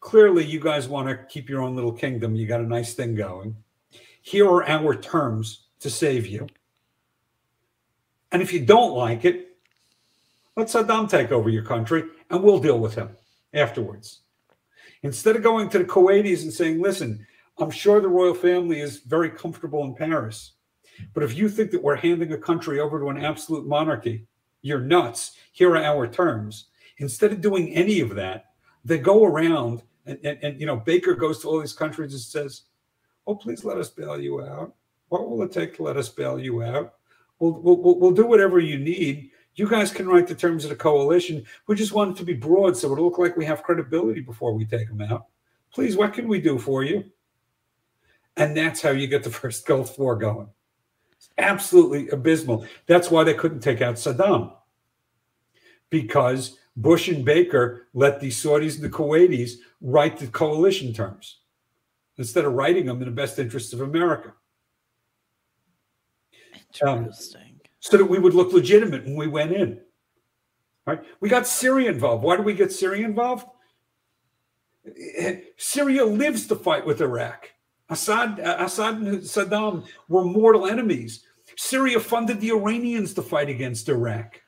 clearly 0.00 0.44
you 0.44 0.60
guys 0.60 0.88
want 0.88 1.08
to 1.08 1.16
keep 1.26 1.48
your 1.48 1.62
own 1.62 1.74
little 1.74 1.92
kingdom. 1.92 2.36
You 2.36 2.46
got 2.46 2.60
a 2.60 2.66
nice 2.66 2.94
thing 2.94 3.14
going. 3.14 3.56
Here 4.22 4.46
are 4.46 4.66
our 4.68 4.94
terms 4.94 5.66
to 5.80 5.90
save 5.90 6.26
you. 6.26 6.46
And 8.32 8.42
if 8.42 8.52
you 8.52 8.64
don't 8.64 8.94
like 8.94 9.24
it, 9.24 9.56
let 10.56 10.68
Saddam 10.68 11.08
take 11.08 11.32
over 11.32 11.48
your 11.48 11.64
country 11.64 12.04
and 12.30 12.42
we'll 12.42 12.58
deal 12.58 12.78
with 12.78 12.94
him 12.94 13.10
afterwards. 13.52 14.20
Instead 15.02 15.36
of 15.36 15.42
going 15.42 15.68
to 15.70 15.78
the 15.78 15.84
Kuwaitis 15.84 16.42
and 16.42 16.52
saying, 16.52 16.80
listen, 16.80 17.26
I'm 17.58 17.70
sure 17.70 18.00
the 18.00 18.08
royal 18.08 18.34
family 18.34 18.80
is 18.80 18.98
very 18.98 19.30
comfortable 19.30 19.84
in 19.84 19.94
Paris. 19.94 20.52
But 21.14 21.22
if 21.22 21.36
you 21.36 21.48
think 21.48 21.70
that 21.70 21.82
we're 21.82 21.96
handing 21.96 22.32
a 22.32 22.38
country 22.38 22.80
over 22.80 22.98
to 23.00 23.08
an 23.08 23.24
absolute 23.24 23.66
monarchy, 23.66 24.26
you're 24.66 24.80
nuts. 24.80 25.36
Here 25.52 25.70
are 25.70 25.82
our 25.82 26.08
terms. 26.08 26.66
Instead 26.98 27.32
of 27.32 27.40
doing 27.40 27.72
any 27.74 28.00
of 28.00 28.14
that, 28.16 28.46
they 28.84 28.98
go 28.98 29.24
around 29.24 29.82
and, 30.06 30.18
and, 30.24 30.38
and 30.42 30.60
you 30.60 30.66
know 30.66 30.76
baker 30.76 31.14
goes 31.14 31.40
to 31.40 31.48
all 31.48 31.60
these 31.60 31.72
countries 31.72 32.12
and 32.12 32.20
says 32.20 32.62
oh 33.26 33.34
please 33.34 33.64
let 33.64 33.78
us 33.78 33.90
bail 33.90 34.20
you 34.20 34.42
out. 34.42 34.74
What 35.08 35.28
will 35.28 35.42
it 35.42 35.52
take 35.52 35.76
to 35.76 35.82
let 35.82 35.96
us 35.96 36.08
bail 36.08 36.38
you 36.38 36.62
out? 36.62 36.94
We'll, 37.38 37.60
we'll, 37.60 37.98
we'll- 37.98 38.10
do 38.12 38.26
whatever 38.26 38.58
you 38.58 38.78
need. 38.78 39.30
You 39.54 39.68
guys 39.68 39.92
can 39.92 40.08
write 40.08 40.26
the 40.26 40.34
terms 40.34 40.64
of 40.64 40.70
the 40.70 40.76
coalition. 40.76 41.44
We 41.66 41.76
just 41.76 41.92
want 41.92 42.12
it 42.12 42.16
to 42.18 42.24
be 42.24 42.34
broad 42.34 42.76
so 42.76 42.92
it'll 42.92 43.04
look 43.04 43.18
like 43.18 43.36
we 43.36 43.44
have 43.44 43.62
credibility 43.62 44.20
before 44.20 44.52
we 44.52 44.64
take 44.64 44.88
them 44.88 45.00
out. 45.02 45.26
Please 45.72 45.96
what 45.96 46.12
can 46.12 46.28
we 46.28 46.40
do 46.40 46.58
for 46.58 46.82
you? 46.82 47.04
And 48.36 48.56
that's 48.56 48.82
how 48.82 48.90
you 48.90 49.06
get 49.06 49.22
the 49.22 49.30
first 49.42 49.66
gulf 49.66 49.98
war 49.98 50.16
going. 50.16 50.48
It's 51.12 51.30
absolutely 51.38 52.08
abysmal. 52.08 52.66
That's 52.86 53.10
why 53.10 53.24
they 53.24 53.34
couldn't 53.34 53.60
take 53.60 53.80
out 53.80 53.94
saddam 53.94 54.55
because 55.90 56.58
Bush 56.76 57.08
and 57.08 57.24
Baker 57.24 57.88
let 57.94 58.20
the 58.20 58.28
Saudis 58.28 58.74
and 58.76 58.84
the 58.84 58.90
Kuwaitis 58.90 59.52
write 59.80 60.18
the 60.18 60.26
coalition 60.26 60.92
terms 60.92 61.38
instead 62.18 62.44
of 62.44 62.52
writing 62.54 62.86
them 62.86 62.98
in 63.00 63.06
the 63.06 63.10
best 63.14 63.38
interests 63.38 63.72
of 63.72 63.80
America 63.80 64.32
Um, 66.82 66.98
Interesting. 66.98 67.60
so 67.80 67.96
that 67.96 68.04
we 68.04 68.18
would 68.18 68.34
look 68.34 68.52
legitimate 68.52 69.04
when 69.04 69.16
we 69.16 69.26
went 69.26 69.52
in. 69.52 69.80
Right? 70.86 71.02
We 71.20 71.28
got 71.28 71.46
Syria 71.46 71.90
involved. 71.90 72.22
Why 72.22 72.36
did 72.36 72.44
we 72.44 72.54
get 72.54 72.72
Syria 72.72 73.04
involved? 73.04 73.46
Syria 75.56 76.04
lives 76.04 76.46
to 76.46 76.56
fight 76.56 76.86
with 76.86 77.00
Iraq. 77.00 77.50
Assad, 77.88 78.38
Assad 78.38 78.94
and 78.98 79.18
Saddam 79.20 79.84
were 80.08 80.24
mortal 80.24 80.66
enemies. 80.66 81.24
Syria 81.56 81.98
funded 81.98 82.40
the 82.40 82.50
Iranians 82.50 83.14
to 83.14 83.22
fight 83.22 83.48
against 83.48 83.88
Iraq. 83.88 84.40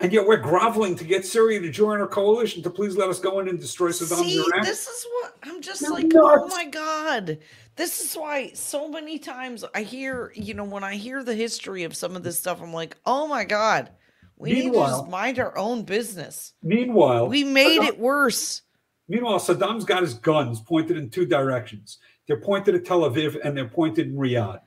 And 0.00 0.12
yet 0.12 0.26
we're 0.26 0.36
groveling 0.36 0.94
to 0.96 1.04
get 1.04 1.24
Syria 1.24 1.58
to 1.60 1.70
join 1.70 2.00
our 2.00 2.06
coalition 2.06 2.62
to 2.62 2.70
please 2.70 2.96
let 2.96 3.08
us 3.08 3.18
go 3.18 3.40
in 3.40 3.48
and 3.48 3.58
destroy 3.58 3.88
Saddam's 3.88 4.18
See, 4.26 4.38
Iraq. 4.38 4.64
this 4.66 4.86
is 4.86 5.06
what 5.10 5.36
I'm 5.42 5.62
just 5.62 5.88
like, 5.90 6.12
oh 6.14 6.46
my 6.48 6.66
God. 6.66 7.38
This 7.76 8.00
is 8.04 8.14
why 8.14 8.50
so 8.52 8.88
many 8.88 9.18
times 9.18 9.64
I 9.74 9.82
hear, 9.82 10.32
you 10.34 10.52
know, 10.52 10.64
when 10.64 10.84
I 10.84 10.96
hear 10.96 11.22
the 11.22 11.34
history 11.34 11.84
of 11.84 11.96
some 11.96 12.14
of 12.14 12.22
this 12.22 12.38
stuff, 12.38 12.60
I'm 12.60 12.74
like, 12.74 12.96
oh 13.06 13.26
my 13.26 13.44
God, 13.44 13.90
we 14.36 14.52
need 14.52 14.72
to 14.72 14.78
just 14.78 15.08
mind 15.08 15.38
our 15.38 15.56
own 15.56 15.82
business. 15.82 16.52
Meanwhile, 16.62 17.28
We 17.28 17.44
made 17.44 17.80
Saddam- 17.80 17.88
it 17.88 17.98
worse. 17.98 18.62
Meanwhile, 19.08 19.38
Saddam's 19.38 19.84
got 19.84 20.02
his 20.02 20.14
guns 20.14 20.60
pointed 20.60 20.98
in 20.98 21.08
two 21.08 21.24
directions. 21.24 21.98
They're 22.26 22.40
pointed 22.40 22.74
at 22.74 22.84
Tel 22.84 23.00
Aviv 23.00 23.38
and 23.44 23.56
they're 23.56 23.68
pointed 23.68 24.08
in 24.08 24.14
Riyadh. 24.14 24.60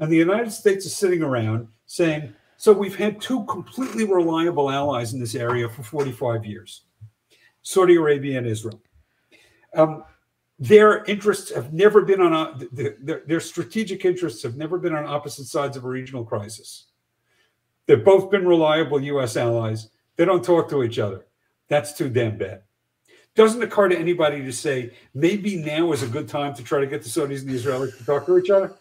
And 0.00 0.10
the 0.10 0.16
United 0.16 0.50
States 0.50 0.86
is 0.86 0.96
sitting 0.96 1.22
around 1.22 1.68
saying, 1.86 2.34
so 2.62 2.72
we've 2.72 2.94
had 2.94 3.20
two 3.20 3.44
completely 3.46 4.04
reliable 4.04 4.70
allies 4.70 5.14
in 5.14 5.18
this 5.18 5.34
area 5.34 5.68
for 5.68 5.82
45 5.82 6.46
years 6.46 6.84
Saudi 7.62 7.96
Arabia 7.96 8.38
and 8.38 8.46
Israel. 8.46 8.80
Um, 9.74 10.04
their 10.60 11.02
interests 11.06 11.52
have 11.52 11.72
never 11.72 12.02
been 12.02 12.20
on, 12.20 12.32
a, 12.32 12.68
their, 12.70 13.22
their 13.26 13.40
strategic 13.40 14.04
interests 14.04 14.44
have 14.44 14.56
never 14.56 14.78
been 14.78 14.94
on 14.94 15.06
opposite 15.06 15.46
sides 15.46 15.76
of 15.76 15.84
a 15.84 15.88
regional 15.88 16.24
crisis. 16.24 16.86
They've 17.86 18.04
both 18.04 18.30
been 18.30 18.46
reliable 18.46 19.02
U.S. 19.02 19.36
allies. 19.36 19.88
They 20.14 20.24
don't 20.24 20.44
talk 20.44 20.70
to 20.70 20.84
each 20.84 21.00
other. 21.00 21.26
That's 21.68 21.92
too 21.94 22.10
damn 22.10 22.38
bad 22.38 22.62
doesn't 23.34 23.62
occur 23.62 23.88
to 23.88 23.98
anybody 23.98 24.44
to 24.44 24.52
say 24.52 24.92
maybe 25.14 25.56
now 25.56 25.90
is 25.92 26.02
a 26.02 26.06
good 26.06 26.28
time 26.28 26.54
to 26.54 26.62
try 26.62 26.78
to 26.80 26.86
get 26.86 27.02
the 27.02 27.08
Saudis 27.08 27.40
and 27.40 27.48
the 27.48 27.54
Israelis 27.54 27.96
to 27.96 28.04
talk 28.04 28.26
to 28.26 28.36
each 28.36 28.50
other. 28.50 28.76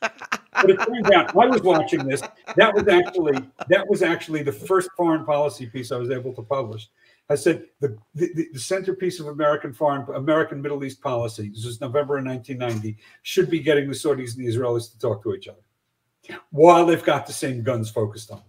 But 0.00 0.70
it 0.70 0.78
turns 0.78 1.10
out 1.10 1.36
I 1.36 1.46
was 1.46 1.62
watching 1.62 2.06
this. 2.06 2.22
That 2.56 2.74
was 2.74 2.88
actually 2.88 3.38
that 3.68 3.88
was 3.88 4.02
actually 4.02 4.42
the 4.42 4.52
first 4.52 4.88
foreign 4.96 5.24
policy 5.24 5.66
piece 5.66 5.92
I 5.92 5.96
was 5.96 6.10
able 6.10 6.32
to 6.34 6.42
publish. 6.42 6.88
I 7.30 7.36
said 7.36 7.64
the, 7.80 7.96
the, 8.14 8.48
the 8.52 8.60
centerpiece 8.60 9.18
of 9.18 9.28
American 9.28 9.72
foreign 9.72 10.06
American 10.14 10.60
Middle 10.60 10.84
East 10.84 11.00
policy, 11.00 11.48
this 11.48 11.64
was 11.64 11.80
November 11.80 12.18
of 12.18 12.24
1990, 12.24 12.96
should 13.22 13.48
be 13.48 13.60
getting 13.60 13.88
the 13.88 13.94
Saudis 13.94 14.36
and 14.36 14.46
the 14.46 14.50
Israelis 14.50 14.92
to 14.92 14.98
talk 14.98 15.22
to 15.22 15.34
each 15.34 15.48
other 15.48 15.58
while 16.50 16.86
they've 16.86 17.04
got 17.04 17.26
the 17.26 17.32
same 17.32 17.62
guns 17.62 17.90
focused 17.90 18.30
on 18.30 18.38
them. 18.38 18.46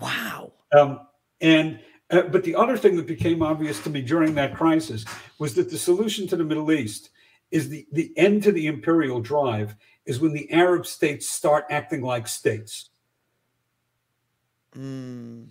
Wow. 0.00 0.52
Um, 0.72 1.00
and 1.40 1.80
uh, 2.10 2.22
but 2.22 2.42
the 2.42 2.54
other 2.54 2.76
thing 2.76 2.96
that 2.96 3.06
became 3.06 3.42
obvious 3.42 3.82
to 3.82 3.90
me 3.90 4.00
during 4.00 4.34
that 4.34 4.54
crisis 4.54 5.04
was 5.38 5.54
that 5.54 5.70
the 5.70 5.78
solution 5.78 6.26
to 6.28 6.36
the 6.36 6.44
Middle 6.44 6.72
East 6.72 7.10
is 7.50 7.68
the 7.68 7.86
the 7.92 8.12
end 8.16 8.42
to 8.42 8.52
the 8.52 8.66
imperial 8.66 9.20
drive 9.20 9.74
is 10.08 10.20
when 10.20 10.32
the 10.32 10.50
Arab 10.50 10.86
states 10.86 11.28
start 11.28 11.66
acting 11.70 12.02
like 12.02 12.26
states. 12.26 12.88
Mm. 14.74 15.48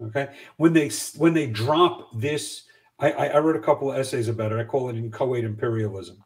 Okay, 0.00 0.28
when 0.56 0.72
they 0.72 0.90
when 1.16 1.34
they 1.34 1.46
drop 1.46 2.08
this, 2.18 2.62
I, 2.98 3.10
I 3.10 3.26
I 3.26 3.38
wrote 3.40 3.56
a 3.56 3.60
couple 3.60 3.90
of 3.90 3.98
essays 3.98 4.28
about 4.28 4.52
it. 4.52 4.58
I 4.58 4.64
call 4.64 4.88
it 4.88 4.96
inchoate 4.96 5.44
imperialism. 5.44 6.22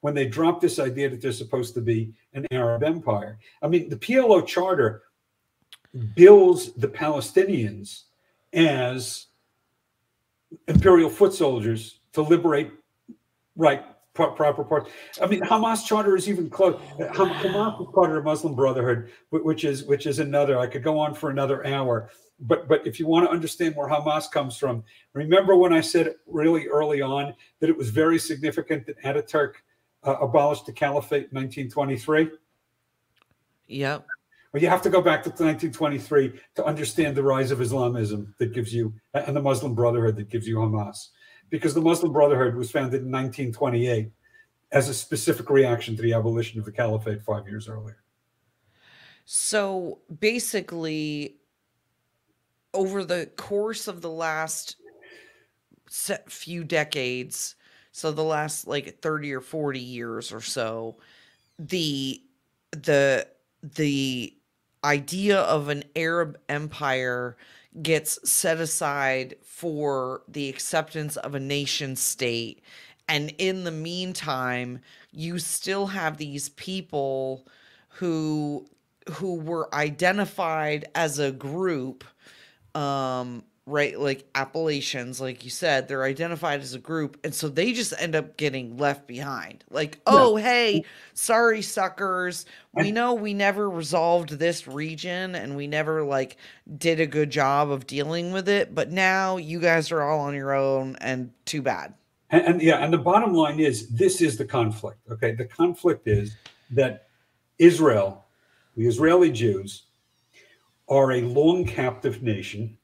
When 0.00 0.14
they 0.14 0.26
drop 0.26 0.60
this 0.60 0.78
idea 0.78 1.10
that 1.10 1.20
they're 1.20 1.32
supposed 1.32 1.74
to 1.74 1.80
be 1.80 2.12
an 2.34 2.46
Arab 2.50 2.82
empire, 2.82 3.38
I 3.62 3.68
mean, 3.68 3.88
the 3.88 3.96
PLO 3.96 4.46
charter 4.46 5.02
bills 6.14 6.72
the 6.74 6.88
Palestinians 6.88 8.04
as 8.52 9.26
imperial 10.68 11.10
foot 11.10 11.34
soldiers 11.34 12.00
to 12.12 12.22
liberate 12.22 12.70
right 13.56 13.84
proper 14.16 14.64
parts. 14.64 14.90
I 15.22 15.26
mean, 15.26 15.40
Hamas 15.40 15.84
charter 15.84 16.16
is 16.16 16.28
even 16.28 16.50
close. 16.50 16.80
Ham- 16.98 17.28
Hamas 17.28 17.80
is 17.80 17.88
part 17.94 18.10
of 18.10 18.16
the 18.16 18.22
Muslim 18.22 18.54
Brotherhood, 18.54 19.10
which 19.30 19.64
is 19.64 19.84
which 19.84 20.06
is 20.06 20.18
another. 20.18 20.58
I 20.58 20.66
could 20.66 20.82
go 20.82 20.98
on 20.98 21.14
for 21.14 21.30
another 21.30 21.66
hour, 21.66 22.10
but 22.40 22.68
but 22.68 22.86
if 22.86 22.98
you 22.98 23.06
want 23.06 23.26
to 23.26 23.30
understand 23.30 23.76
where 23.76 23.88
Hamas 23.88 24.30
comes 24.30 24.56
from, 24.56 24.82
remember 25.12 25.56
when 25.56 25.72
I 25.72 25.80
said 25.80 26.14
really 26.26 26.66
early 26.68 27.00
on 27.00 27.34
that 27.60 27.70
it 27.70 27.76
was 27.76 27.90
very 27.90 28.18
significant 28.18 28.86
that 28.86 29.00
Ataturk 29.02 29.54
uh, 30.04 30.16
abolished 30.20 30.66
the 30.66 30.72
caliphate 30.72 31.28
in 31.30 31.36
1923. 31.36 32.30
Yep. 33.68 34.06
Well, 34.52 34.62
you 34.62 34.68
have 34.68 34.82
to 34.82 34.90
go 34.90 35.02
back 35.02 35.22
to 35.24 35.30
1923 35.30 36.40
to 36.54 36.64
understand 36.64 37.16
the 37.16 37.22
rise 37.22 37.50
of 37.50 37.60
Islamism 37.60 38.34
that 38.38 38.54
gives 38.54 38.72
you, 38.72 38.94
and 39.12 39.36
the 39.36 39.42
Muslim 39.42 39.74
Brotherhood 39.74 40.16
that 40.16 40.30
gives 40.30 40.46
you 40.46 40.56
Hamas. 40.56 41.08
Because 41.50 41.74
the 41.74 41.80
Muslim 41.80 42.12
Brotherhood 42.12 42.54
was 42.54 42.70
founded 42.70 43.02
in 43.02 43.10
1928 43.10 44.10
as 44.72 44.88
a 44.88 44.94
specific 44.94 45.48
reaction 45.48 45.96
to 45.96 46.02
the 46.02 46.12
abolition 46.12 46.58
of 46.58 46.64
the 46.64 46.72
caliphate 46.72 47.22
five 47.22 47.46
years 47.46 47.68
earlier. 47.68 48.02
So 49.24 50.00
basically, 50.20 51.36
over 52.74 53.04
the 53.04 53.30
course 53.36 53.88
of 53.88 54.00
the 54.00 54.10
last 54.10 54.76
few 55.88 56.64
decades, 56.64 57.56
so 57.92 58.12
the 58.12 58.22
last 58.24 58.66
like 58.66 59.00
30 59.00 59.32
or 59.32 59.40
40 59.40 59.80
years 59.80 60.32
or 60.32 60.40
so, 60.40 60.96
the 61.58 62.22
the 62.72 63.26
the 63.62 64.36
idea 64.84 65.40
of 65.40 65.68
an 65.68 65.82
Arab 65.96 66.38
empire 66.48 67.36
gets 67.82 68.18
set 68.30 68.60
aside 68.60 69.36
for 69.44 70.22
the 70.28 70.48
acceptance 70.48 71.16
of 71.16 71.34
a 71.34 71.40
nation 71.40 71.96
state. 71.96 72.62
And 73.08 73.32
in 73.38 73.64
the 73.64 73.70
meantime, 73.70 74.80
you 75.12 75.38
still 75.38 75.86
have 75.86 76.16
these 76.16 76.48
people 76.50 77.46
who 77.88 78.66
who 79.12 79.36
were 79.36 79.72
identified 79.72 80.86
as 80.94 81.18
a 81.18 81.30
group 81.30 82.02
um 82.74 83.44
right 83.66 83.98
like 83.98 84.24
appalachians 84.36 85.20
like 85.20 85.44
you 85.44 85.50
said 85.50 85.88
they're 85.88 86.04
identified 86.04 86.60
as 86.60 86.72
a 86.72 86.78
group 86.78 87.18
and 87.24 87.34
so 87.34 87.48
they 87.48 87.72
just 87.72 87.92
end 87.98 88.14
up 88.14 88.36
getting 88.36 88.76
left 88.76 89.06
behind 89.08 89.64
like 89.70 90.00
oh 90.06 90.36
hey 90.36 90.84
sorry 91.14 91.60
suckers 91.60 92.46
we 92.74 92.92
know 92.92 93.12
we 93.12 93.34
never 93.34 93.68
resolved 93.68 94.30
this 94.30 94.68
region 94.68 95.34
and 95.34 95.56
we 95.56 95.66
never 95.66 96.04
like 96.04 96.36
did 96.78 97.00
a 97.00 97.06
good 97.06 97.30
job 97.30 97.70
of 97.70 97.86
dealing 97.86 98.32
with 98.32 98.48
it 98.48 98.72
but 98.74 98.92
now 98.92 99.36
you 99.36 99.58
guys 99.58 99.90
are 99.90 100.02
all 100.02 100.20
on 100.20 100.34
your 100.34 100.54
own 100.54 100.96
and 101.00 101.30
too 101.44 101.60
bad 101.60 101.92
And, 102.30 102.42
and 102.42 102.62
yeah, 102.62 102.84
and 102.84 102.92
the 102.92 102.98
bottom 102.98 103.34
line 103.34 103.60
is 103.60 103.88
this 103.88 104.20
is 104.20 104.36
the 104.36 104.44
conflict. 104.44 104.98
Okay. 105.10 105.32
The 105.32 105.44
conflict 105.44 106.08
is 106.08 106.36
that 106.70 107.06
Israel, 107.58 108.24
the 108.76 108.86
Israeli 108.86 109.30
Jews, 109.30 109.84
are 110.88 111.12
a 111.12 111.20
long 111.22 111.64
captive 111.64 112.22
nation 112.22 112.76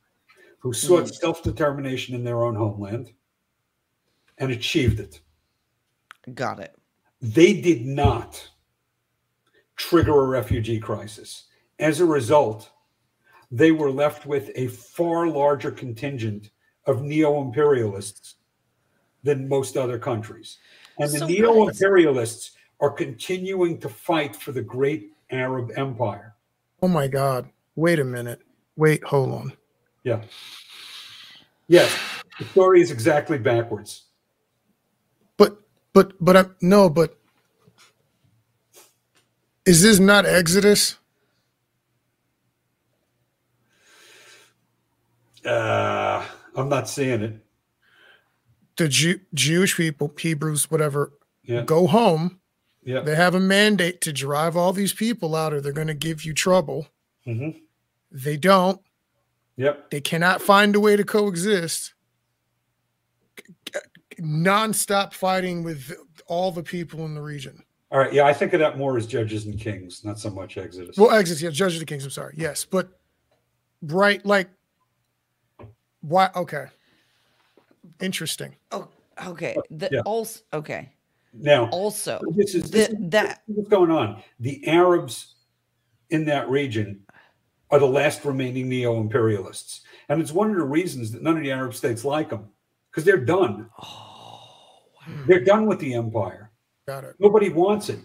who 0.62 0.72
sought 0.72 1.05
Mm. 1.05 1.14
self 1.14 1.43
determination 1.43 2.14
in 2.14 2.22
their 2.22 2.43
own 2.44 2.55
homeland 2.55 3.12
and 4.39 4.52
achieved 4.52 5.01
it. 5.01 5.20
got 6.34 6.60
it 6.60 6.74
They 7.20 7.60
did 7.60 7.84
not 7.84 8.48
trigger 9.76 10.20
a 10.22 10.26
refugee 10.28 10.78
crisis. 10.78 11.48
As 11.80 11.98
a 12.01 12.06
result, 12.06 12.70
they 13.51 13.72
were 13.72 13.90
left 13.90 14.24
with 14.24 14.51
a 14.55 14.68
far 14.68 15.26
larger 15.26 15.72
contingent 15.72 16.51
of 16.86 17.02
neo 17.02 17.40
imperialists 17.43 18.36
than 19.24 19.48
most 19.48 19.76
other 19.76 19.98
countries. 19.98 20.59
And 20.98 21.10
the 21.10 21.18
So, 21.18 21.26
neo 21.26 21.68
imperialists 21.68 22.52
are 22.80 22.90
continuing 22.90 23.78
to 23.80 23.89
fight 23.89 24.34
for 24.36 24.52
the 24.52 24.62
great 24.62 25.12
Arab 25.30 25.72
empire. 25.76 26.36
Oh 26.82 26.89
my 26.89 27.09
God. 27.09 27.51
Wait 27.74 27.98
a 27.98 28.05
minute. 28.05 28.43
Wait, 28.76 29.02
hold 29.05 29.32
on. 29.32 29.52
Yeah. 30.05 30.23
Yes, 31.69 31.97
the 32.39 32.45
story 32.47 32.81
is 32.83 32.91
exactly 32.91 33.39
backwards. 33.39 34.05
But 35.37 35.59
but 35.93 36.12
but 36.20 36.37
I 36.37 36.45
no, 36.61 36.91
but 36.91 37.16
is 39.65 39.83
this 39.83 39.99
not 39.99 40.27
Exodus? 40.27 40.97
Uh, 45.45 46.24
I'm 46.55 46.69
not 46.69 46.89
seeing 46.89 47.23
it. 47.23 47.35
The 48.77 48.89
Jew, 48.89 49.20
Jewish 49.35 49.77
people, 49.77 50.12
Hebrews, 50.19 50.70
whatever, 50.70 51.12
Yeah. 51.43 51.62
go 51.62 51.87
home. 51.87 52.41
Yeah. 52.85 53.01
They 53.01 53.15
have 53.15 53.35
a 53.35 53.41
mandate 53.41 54.01
to 54.03 54.12
drive 54.12 54.57
all 54.57 54.73
these 54.73 54.93
people 54.93 55.35
out, 55.37 55.53
or 55.53 55.61
they're 55.61 55.73
going 55.73 55.89
to 55.89 55.95
give 55.95 56.24
you 56.24 56.33
trouble. 56.33 56.89
Mm-hmm. 57.27 57.59
They 58.11 58.37
don't. 58.37 58.81
Yep. 59.57 59.91
They 59.91 60.01
cannot 60.01 60.41
find 60.41 60.74
a 60.74 60.81
way 60.81 60.97
to 60.97 61.05
coexist. 61.05 61.95
Non-stop 64.19 65.15
fighting 65.15 65.62
with 65.62 65.93
all 66.27 66.53
the 66.53 66.62
people 66.62 67.05
in 67.05 67.15
the 67.15 67.23
region. 67.23 67.62
All 67.91 67.99
right. 67.99 68.12
Yeah, 68.12 68.24
I 68.24 68.33
think 68.33 68.53
of 68.53 68.61
that 68.61 68.79
more 68.79 68.97
as 68.97 69.07
Judges 69.07 69.47
and 69.47 69.59
Kings, 69.59 70.05
not 70.05 70.19
so 70.19 70.31
much 70.31 70.57
Exodus. 70.57 70.97
Well, 70.97 71.11
Exodus, 71.11 71.43
yeah, 71.43 71.51
Judge 71.51 71.74
of 71.74 71.81
the 71.81 71.87
Kings. 71.87 72.05
I'm 72.05 72.11
sorry. 72.11 72.35
Yes, 72.37 72.65
but 72.65 72.89
right, 73.83 74.24
like, 74.24 74.49
why? 76.01 76.31
Okay, 76.35 76.66
interesting. 78.01 78.57
oh 78.70 78.89
okay 79.27 79.55
the 79.70 79.89
Yeah. 79.93 80.01
also 80.01 80.41
okay 80.53 80.91
now, 81.35 81.69
also 81.70 82.20
this 82.35 82.55
is, 82.55 82.70
this 82.70 82.89
the, 82.89 82.95
is 82.95 83.11
that 83.11 83.43
what's 83.47 83.69
going 83.69 83.91
on. 83.91 84.23
The 84.41 84.66
Arabs 84.66 85.35
in 86.11 86.24
that 86.27 86.49
region 86.51 87.01
are 87.73 87.78
the 87.78 87.86
last 87.86 88.24
remaining 88.24 88.69
neo 88.69 89.01
imperialists. 89.01 89.81
And 90.09 90.20
it's 90.20 90.31
one 90.31 90.51
of 90.51 90.57
the 90.57 90.62
reasons 90.62 91.11
that 91.11 91.23
none 91.23 91.39
of 91.39 91.43
the 91.43 91.51
Arab 91.51 91.74
states 91.74 92.05
like 92.05 92.28
them 92.28 92.51
because 92.90 93.05
they're 93.05 93.16
done. 93.16 93.69
oh 93.82 94.90
They're 95.27 95.43
done 95.43 95.66
with 95.66 95.81
the 95.81 95.94
empire. 95.94 96.53
Got 96.86 97.05
it. 97.05 97.16
Nobody 97.19 97.49
wants 97.49 97.89
it. 97.89 97.99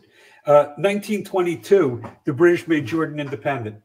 Uh, 0.45 0.71
1922, 0.77 2.01
the 2.23 2.31
British 2.31 2.67
made 2.67 2.85
Jordan 2.85 3.19
independent. 3.19 3.81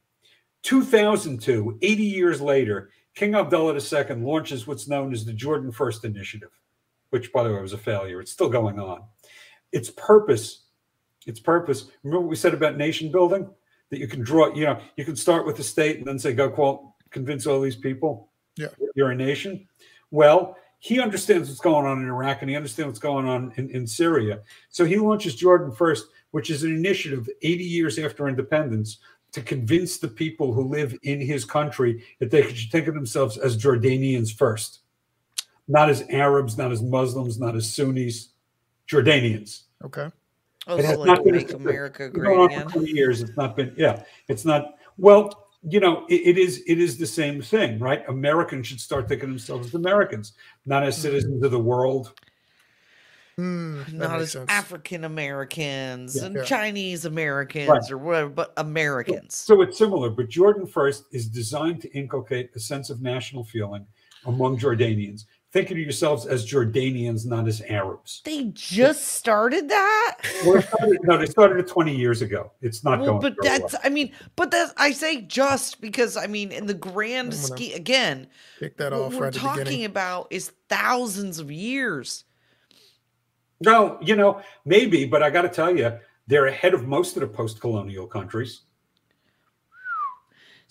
2002, 0.62 1.78
80 1.82 2.02
years 2.04 2.40
later, 2.40 2.90
King 3.16 3.34
Abdullah 3.34 3.74
II 3.74 4.16
launches 4.22 4.66
what's 4.68 4.86
known 4.86 5.12
as 5.12 5.24
the 5.24 5.32
Jordan 5.32 5.72
First 5.72 6.04
Initiative, 6.04 6.50
which, 7.10 7.32
by 7.32 7.42
the 7.42 7.52
way, 7.52 7.60
was 7.60 7.72
a 7.72 7.78
failure. 7.78 8.20
It's 8.20 8.30
still 8.30 8.48
going 8.48 8.78
on. 8.78 9.02
Its 9.72 9.90
purpose, 9.90 10.66
its 11.26 11.40
purpose. 11.40 11.86
Remember 12.04 12.20
what 12.20 12.30
we 12.30 12.36
said 12.36 12.54
about 12.54 12.76
nation 12.76 13.10
building? 13.10 13.50
That 13.92 13.98
you 14.00 14.08
can 14.08 14.22
draw, 14.22 14.54
you 14.54 14.64
know, 14.64 14.80
you 14.96 15.04
can 15.04 15.16
start 15.16 15.44
with 15.44 15.58
the 15.58 15.62
state 15.62 15.98
and 15.98 16.06
then 16.06 16.18
say, 16.18 16.32
go 16.32 16.48
qual- 16.48 16.96
convince 17.10 17.46
all 17.46 17.60
these 17.60 17.76
people 17.76 18.30
Yeah. 18.56 18.68
you're 18.94 19.10
a 19.10 19.14
nation. 19.14 19.68
Well, 20.10 20.56
he 20.78 20.98
understands 20.98 21.50
what's 21.50 21.60
going 21.60 21.84
on 21.84 22.00
in 22.00 22.08
Iraq 22.08 22.40
and 22.40 22.48
he 22.48 22.56
understands 22.56 22.86
what's 22.88 22.98
going 23.00 23.28
on 23.28 23.52
in, 23.58 23.68
in 23.68 23.86
Syria. 23.86 24.40
So 24.70 24.86
he 24.86 24.96
launches 24.96 25.34
Jordan 25.34 25.70
First, 25.72 26.06
which 26.30 26.48
is 26.48 26.62
an 26.62 26.74
initiative 26.74 27.28
80 27.42 27.64
years 27.64 27.98
after 27.98 28.28
independence 28.28 28.96
to 29.32 29.42
convince 29.42 29.98
the 29.98 30.08
people 30.08 30.54
who 30.54 30.62
live 30.62 30.98
in 31.02 31.20
his 31.20 31.44
country 31.44 32.02
that 32.18 32.30
they 32.30 32.50
should 32.50 32.72
think 32.72 32.86
of 32.88 32.94
themselves 32.94 33.36
as 33.36 33.62
Jordanians 33.62 34.34
first, 34.34 34.80
not 35.68 35.90
as 35.90 36.02
Arabs, 36.08 36.56
not 36.56 36.72
as 36.72 36.80
Muslims, 36.82 37.38
not 37.38 37.54
as 37.56 37.74
Sunnis, 37.74 38.30
Jordanians. 38.88 39.64
Okay. 39.84 40.08
Oh, 40.66 40.76
It 40.76 40.84
has 40.84 40.94
so 40.96 41.04
not 41.04 41.16
like 41.18 41.24
been- 41.24 41.34
make 41.36 41.52
america 41.52 42.08
great 42.08 42.38
again 42.44 42.68
for 42.68 42.78
20 42.78 42.90
years. 42.90 43.22
It's 43.22 43.36
not 43.36 43.56
been, 43.56 43.74
yeah, 43.76 44.02
it's 44.28 44.44
not, 44.44 44.74
well, 44.98 45.48
you 45.68 45.78
know, 45.80 46.04
it, 46.08 46.36
it 46.36 46.38
is 46.38 46.62
it 46.66 46.78
is 46.80 46.98
the 46.98 47.06
same 47.06 47.40
thing, 47.40 47.78
right? 47.78 48.02
Americans 48.08 48.66
should 48.66 48.80
start 48.80 49.08
thinking 49.08 49.28
of 49.28 49.34
themselves 49.34 49.68
as 49.68 49.74
Americans, 49.74 50.32
not 50.66 50.82
as 50.82 50.96
citizens 50.96 51.42
of 51.44 51.50
the 51.52 51.58
world. 51.58 52.12
Hmm, 53.36 53.78
that 53.78 53.92
not 53.92 54.20
as 54.20 54.32
sense. 54.32 54.50
African 54.50 55.04
Americans 55.04 56.16
Yeah. 56.16 56.24
and 56.26 56.34
Yeah. 56.36 56.42
Chinese 56.44 57.04
Americans 57.06 57.68
Right. 57.68 57.90
or 57.90 57.98
whatever, 57.98 58.28
but 58.28 58.52
Americans. 58.58 59.36
So 59.36 59.62
it's 59.62 59.78
similar, 59.78 60.10
but 60.10 60.28
Jordan 60.28 60.66
First 60.66 61.04
is 61.12 61.28
designed 61.28 61.80
to 61.82 61.92
inculcate 61.96 62.50
a 62.54 62.60
sense 62.60 62.90
of 62.90 63.00
national 63.00 63.44
feeling 63.44 63.86
among 64.26 64.58
Jordanians. 64.58 65.24
Thinking 65.52 65.76
of 65.76 65.82
yourselves 65.82 66.24
as 66.24 66.50
Jordanians, 66.50 67.26
not 67.26 67.46
as 67.46 67.60
Arabs. 67.60 68.22
They 68.24 68.44
just 68.54 69.04
started 69.08 69.68
that. 69.68 70.18
Well, 70.46 70.62
started- 70.62 71.00
no, 71.02 71.18
they 71.18 71.26
started 71.26 71.58
it 71.58 71.68
20 71.68 71.94
years 71.94 72.22
ago. 72.22 72.50
It's 72.62 72.82
not 72.82 73.00
Well, 73.00 73.18
going 73.18 73.20
but 73.20 73.34
that's 73.42 73.74
well. 73.74 73.82
I 73.84 73.90
mean, 73.90 74.12
but 74.34 74.50
that's 74.50 74.72
I 74.78 74.92
say 74.92 75.20
just 75.20 75.82
because 75.82 76.16
I 76.16 76.26
mean 76.26 76.52
in 76.52 76.64
the 76.64 76.72
grand 76.74 77.28
I'm 77.28 77.38
scheme 77.38 77.74
again, 77.76 78.28
Kick 78.60 78.78
that 78.78 78.92
what 78.92 79.00
off 79.02 79.14
we're 79.14 79.24
right 79.26 79.34
talking 79.34 79.84
about 79.84 80.28
is 80.30 80.52
thousands 80.70 81.38
of 81.38 81.50
years. 81.52 82.24
No, 83.60 83.98
you 84.00 84.16
know, 84.16 84.40
maybe, 84.64 85.04
but 85.04 85.22
I 85.22 85.28
got 85.28 85.42
to 85.42 85.48
tell 85.50 85.76
you, 85.76 85.92
they're 86.26 86.46
ahead 86.46 86.72
of 86.72 86.86
most 86.86 87.16
of 87.16 87.20
the 87.20 87.26
post 87.28 87.60
colonial 87.60 88.06
countries. 88.06 88.62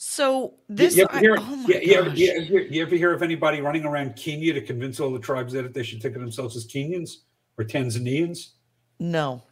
So 0.03 0.55
this, 0.67 0.97
you, 0.97 1.03
ever 1.03 1.15
I- 1.15 1.19
hear, 1.19 1.35
oh 1.39 1.55
my 1.57 1.67
you, 1.67 1.79
you 1.79 1.93
ever, 1.93 2.09
you, 2.09 2.81
ever, 2.81 2.95
hear 2.95 3.13
of 3.13 3.21
anybody 3.21 3.61
running 3.61 3.85
around 3.85 4.15
Kenya 4.15 4.51
to 4.51 4.59
convince 4.59 4.99
all 4.99 5.11
the 5.11 5.19
tribes 5.19 5.53
that 5.53 5.75
they 5.75 5.83
should 5.83 6.01
think 6.01 6.15
of 6.15 6.21
themselves 6.21 6.57
as 6.57 6.65
Kenyans 6.65 7.17
or 7.55 7.65
Tanzanians 7.65 8.53
no, 8.97 9.43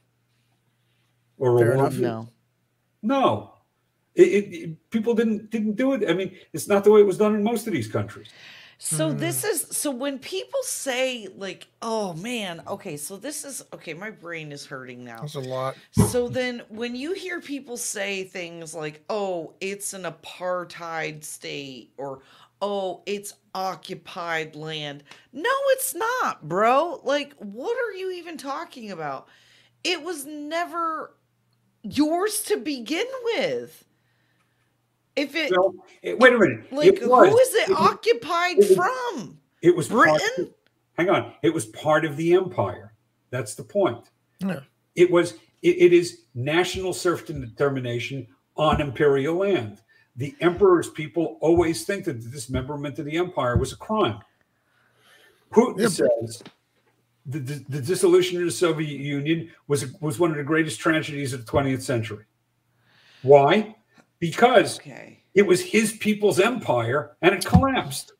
or 1.37 1.59
Fair 1.59 1.73
enough. 1.73 1.93
no. 1.93 2.29
No, 3.03 3.53
it, 4.15 4.23
it, 4.23 4.53
it- 4.55 4.89
people 4.89 5.13
didn't 5.13 5.51
didn't 5.51 5.75
do 5.75 5.93
it. 5.93 6.09
I 6.09 6.13
mean, 6.13 6.35
it's 6.51 6.67
not 6.67 6.83
the 6.83 6.89
way 6.89 7.01
it 7.01 7.05
was 7.05 7.19
done 7.19 7.35
in 7.35 7.43
most 7.43 7.67
of 7.67 7.73
these 7.73 7.87
countries. 7.87 8.29
So 8.81 9.11
Hmm. 9.11 9.17
this 9.17 9.43
is 9.43 9.67
so 9.77 9.91
when 9.91 10.19
people 10.19 10.63
say 10.63 11.27
like, 11.27 11.67
"Oh 11.81 12.13
man, 12.13 12.63
okay, 12.67 12.95
so 12.97 13.17
this 13.17 13.43
is 13.43 13.61
okay." 13.73 13.93
My 13.93 14.09
brain 14.09 14.51
is 14.53 14.65
hurting 14.67 15.03
now. 15.03 15.21
That's 15.21 15.35
a 15.35 15.39
lot. 15.41 15.79
So 15.91 16.29
then 16.29 16.61
when 16.69 16.95
you 16.95 17.13
hear 17.13 17.41
people 17.41 17.77
say 17.77 18.23
things 18.23 18.73
like, 18.73 19.03
"Oh, 19.09 19.55
it's 19.61 19.93
an 19.93 20.03
apartheid 20.03 21.23
state," 21.25 21.93
or 21.97 22.23
"Oh, 22.61 23.03
it's 23.05 23.33
occupied 23.53 24.55
land," 24.55 25.03
no, 25.33 25.51
it's 25.69 25.93
not, 25.95 26.47
bro. 26.47 27.01
Like, 27.03 27.33
what 27.35 27.77
are 27.77 27.93
you 27.93 28.11
even 28.11 28.37
talking 28.37 28.91
about? 28.91 29.27
It 29.83 30.03
was 30.03 30.25
never 30.25 31.15
yours 31.83 32.43
to 32.43 32.57
begin 32.57 33.07
with. 33.25 33.85
If 35.15 35.35
it 35.35 35.49
So, 35.49 35.75
eh, 36.03 36.15
wait 36.17 36.33
a 36.33 36.37
minute. 36.37 36.71
like, 36.71 36.87
it 36.87 37.07
was, 37.07 37.29
who 37.29 37.37
is 37.37 37.53
it, 37.55 37.69
it 37.69 37.77
occupied 37.77 38.57
it 38.59 38.75
from? 38.75 39.39
It 39.61 39.75
was 39.75 39.89
Britain? 39.89 40.17
partially- 40.19 40.53
hang 40.97 41.09
on. 41.09 41.33
It 41.43 41.53
was 41.53 41.65
part 41.67 42.05
of 42.05 42.15
the 42.17 42.33
empire. 42.33 42.93
That's 43.31 43.55
the 43.55 43.63
point. 43.63 44.09
Yeah. 44.39 44.61
It 44.95 45.11
was. 45.11 45.33
It, 45.61 45.77
it 45.77 45.93
is 45.93 46.21
national 46.35 46.93
self 46.93 47.25
determination 47.25 48.27
on 48.55 48.79
imperial 48.81 49.35
land. 49.35 49.81
The 50.15 50.33
emperor's 50.41 50.89
people 50.89 51.37
always 51.41 51.83
think 51.85 52.05
that 52.05 52.21
the 52.21 52.29
dismemberment 52.29 52.97
of 52.99 53.05
the 53.05 53.17
empire 53.17 53.57
was 53.57 53.73
a 53.73 53.77
crime. 53.77 54.19
Putin 55.51 55.79
Yeah, 55.79 55.87
says 55.87 56.43
the, 57.25 57.39
the, 57.39 57.65
the 57.69 57.81
dissolution 57.81 58.39
of 58.39 58.45
the 58.45 58.51
Soviet 58.51 58.99
Union 58.99 59.51
was 59.67 59.93
was 60.01 60.17
one 60.19 60.31
of 60.31 60.37
the 60.37 60.43
greatest 60.43 60.79
tragedies 60.79 61.33
of 61.33 61.45
the 61.45 61.51
20th 61.51 61.81
century. 61.81 62.25
Why? 63.21 63.75
Because 64.19 64.79
Okay. 64.79 65.23
it 65.33 65.43
was 65.43 65.61
his 65.61 65.93
people's 65.93 66.39
empire 66.39 67.15
and 67.21 67.33
it 67.33 67.45
collapsed. 67.45 68.13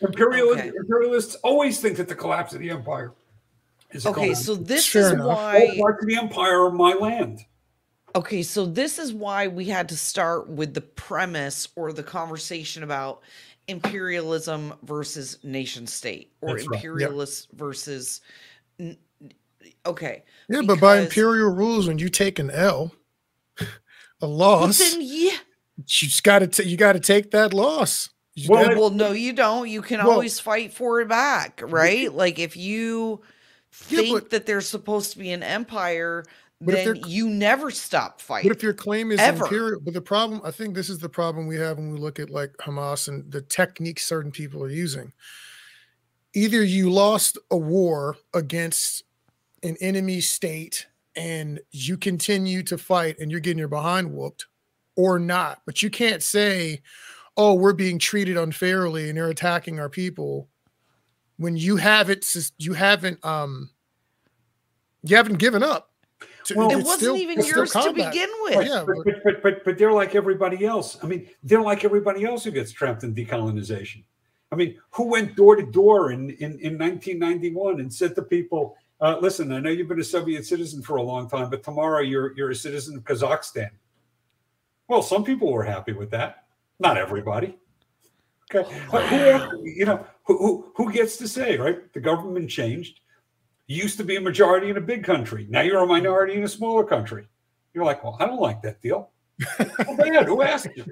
Imperial, 0.00 0.50
Okay. 0.50 0.72
Imperialists 0.74 1.34
always 1.36 1.80
think 1.80 1.96
that 1.98 2.08
the 2.08 2.14
collapse 2.14 2.52
of 2.54 2.60
the 2.60 2.70
empire 2.70 3.12
is 3.92 4.04
a 4.06 4.08
Okay, 4.08 4.20
collapse. 4.28 4.44
so 4.46 4.54
this 4.54 4.88
Fair 4.88 5.02
is 5.06 5.12
enough. 5.12 5.28
why 5.28 5.66
All 5.76 5.78
parts 5.82 6.02
of 6.02 6.08
the 6.08 6.16
empire 6.16 6.64
are 6.64 6.72
my 6.72 6.94
land. 6.94 7.40
Okay, 8.14 8.42
so 8.42 8.66
this 8.66 8.98
is 8.98 9.12
why 9.14 9.48
we 9.48 9.64
had 9.66 9.88
to 9.88 9.96
start 9.96 10.48
with 10.48 10.74
the 10.74 10.80
premise 10.82 11.68
or 11.76 11.92
the 11.92 12.02
conversation 12.02 12.82
about 12.82 13.22
imperialism 13.68 14.74
versus 14.82 15.38
nation 15.44 15.86
state 15.86 16.32
or 16.40 16.56
That's 16.56 16.68
right. 16.68 16.84
Yep. 16.98 17.28
versus 17.54 18.20
okay. 19.86 20.24
Yeah, 20.48 20.62
but 20.66 20.80
by 20.80 20.98
imperial 20.98 21.52
rules, 21.52 21.86
when 21.88 21.98
you 21.98 22.08
take 22.10 22.38
an 22.38 22.50
L, 22.50 22.92
a 24.22 24.26
loss, 24.26 24.78
Then 24.78 25.00
yeah. 25.02 25.32
you 25.76 25.84
just 25.84 26.22
got 26.24 26.38
to 26.52 26.64
you 26.66 26.76
got 26.76 26.92
to 26.94 27.00
take 27.00 27.30
that 27.32 27.52
loss. 27.52 28.08
You 28.34 28.48
Well, 28.50 28.64
gotta- 28.64 28.80
Well, 28.80 28.90
no, 28.90 29.12
you 29.12 29.32
don't. 29.34 29.68
You 29.68 29.82
can 29.82 29.98
Well- 29.98 30.12
always 30.12 30.40
fight 30.40 30.72
for 30.72 31.00
it 31.00 31.08
back, 31.08 31.60
right? 31.64 32.12
Like 32.12 32.38
if 32.38 32.56
you 32.56 33.20
Yeah, 33.90 33.98
think 33.98 34.20
but- 34.20 34.30
that 34.30 34.46
there's 34.46 34.66
supposed 34.68 35.12
to 35.12 35.18
be 35.18 35.30
an 35.32 35.42
empire, 35.42 36.24
But 36.60 36.74
if 36.76 36.84
then 36.84 37.02
you 37.08 37.28
never 37.28 37.70
stop 37.70 38.20
fighting. 38.20 38.48
But 38.48 38.56
if 38.56 38.62
your 38.62 38.72
claim 38.72 39.10
is 39.12 39.18
Ever. 39.20 39.44
imperial, 39.44 39.80
but 39.80 39.92
the 39.94 40.00
problem, 40.00 40.40
I 40.44 40.50
think 40.52 40.74
this 40.74 40.88
is 40.88 40.98
the 41.00 41.08
problem 41.08 41.46
we 41.46 41.56
have 41.56 41.76
when 41.76 41.90
we 41.92 41.98
look 41.98 42.18
at 42.20 42.30
like 42.30 42.52
Hamas 42.58 43.08
and 43.08 43.30
the 43.30 43.42
techniques 43.42 44.06
certain 44.06 44.30
people 44.30 44.62
are 44.62 44.70
using. 44.70 45.12
Either 46.34 46.62
you 46.64 46.88
lost 46.90 47.36
a 47.50 47.56
war 47.56 48.16
against 48.32 49.02
an 49.62 49.76
enemy 49.80 50.20
state 50.20 50.86
and 51.16 51.60
you 51.70 51.96
continue 51.96 52.62
to 52.64 52.78
fight 52.78 53.18
and 53.18 53.30
you're 53.30 53.40
getting 53.40 53.58
your 53.58 53.68
behind 53.68 54.12
whooped 54.12 54.46
or 54.96 55.18
not. 55.18 55.60
But 55.66 55.82
you 55.82 55.90
can't 55.90 56.22
say, 56.22 56.82
oh, 57.36 57.54
we're 57.54 57.72
being 57.72 57.98
treated 57.98 58.36
unfairly 58.36 59.08
and 59.08 59.16
they're 59.16 59.28
attacking 59.30 59.78
our 59.80 59.88
people 59.88 60.48
when 61.38 61.56
you 61.56 61.76
haven't 61.76 62.24
you 62.58 62.72
haven't 62.74 63.24
um 63.24 63.70
you 65.02 65.16
haven't 65.16 65.38
given 65.38 65.62
up. 65.62 65.90
To- 66.44 66.54
Well, 66.56 66.70
it 66.70 66.76
wasn't 66.76 66.98
still- 67.00 67.16
even 67.16 67.38
it's 67.38 67.48
still 67.48 67.58
yours 67.58 67.72
to 67.72 67.92
begin 67.92 68.28
Well, 68.42 68.58
with. 68.58 68.68
yeah, 68.68 68.84
But, 68.86 68.96
but- 68.96 69.04
but, 69.04 69.24
but, 69.24 69.42
but, 69.42 69.64
but 69.64 69.78
they're 69.78 69.92
like 69.92 70.14
everybody 70.14 70.64
else. 70.64 70.98
I 71.02 71.06
mean, 71.06 71.28
they're 71.42 71.60
like 71.62 71.84
everybody 71.84 72.24
else 72.24 72.44
who 72.44 72.50
gets 72.50 72.70
trapped 72.72 73.02
in 73.04 73.14
decolonization. 73.14 74.04
I 74.50 74.54
mean, 74.54 74.76
who 74.90 75.04
went 75.04 75.34
door 75.34 75.56
to 75.56 75.64
door 75.64 76.12
in, 76.12 76.30
in, 76.30 76.58
in 76.60 76.78
1991 76.78 77.80
and 77.80 77.92
said 77.92 78.14
to 78.16 78.22
people, 78.22 78.76
uh, 79.02 79.18
listen, 79.20 79.52
I 79.52 79.58
know 79.58 79.70
you've 79.70 79.88
been 79.88 80.00
a 80.00 80.04
Soviet 80.04 80.46
citizen 80.46 80.80
for 80.80 80.96
a 80.96 81.02
long 81.02 81.28
time, 81.28 81.50
but 81.50 81.64
tomorrow 81.64 82.00
you're, 82.00 82.34
you're 82.36 82.50
a 82.50 82.54
citizen 82.54 82.96
of 82.96 83.02
Kazakhstan. 83.02 83.70
Well, 84.86 85.02
some 85.02 85.24
people 85.24 85.52
were 85.52 85.64
happy 85.64 85.92
with 85.92 86.10
that. 86.12 86.44
Not 86.78 86.96
everybody. 86.96 87.58
Okay. 88.54 88.70
But 88.92 89.04
who, 89.06 89.64
you 89.64 89.86
know, 89.86 90.06
who, 90.24 90.38
who, 90.38 90.72
who 90.76 90.92
gets 90.92 91.16
to 91.16 91.26
say, 91.26 91.56
right? 91.56 91.92
The 91.92 92.00
government 92.00 92.48
changed. 92.48 93.00
You 93.66 93.82
used 93.82 93.96
to 93.98 94.04
be 94.04 94.16
a 94.16 94.20
majority 94.20 94.70
in 94.70 94.76
a 94.76 94.80
big 94.80 95.02
country. 95.02 95.46
Now 95.50 95.62
you're 95.62 95.82
a 95.82 95.86
minority 95.86 96.34
in 96.34 96.44
a 96.44 96.48
smaller 96.48 96.84
country. 96.84 97.26
You're 97.74 97.84
like, 97.84 98.04
well, 98.04 98.16
I 98.20 98.26
don't 98.26 98.40
like 98.40 98.62
that 98.62 98.80
deal. 98.80 99.10
Well, 99.58 99.96
bad. 99.96 100.26
Who 100.26 100.42
asked 100.42 100.68
you? 100.76 100.84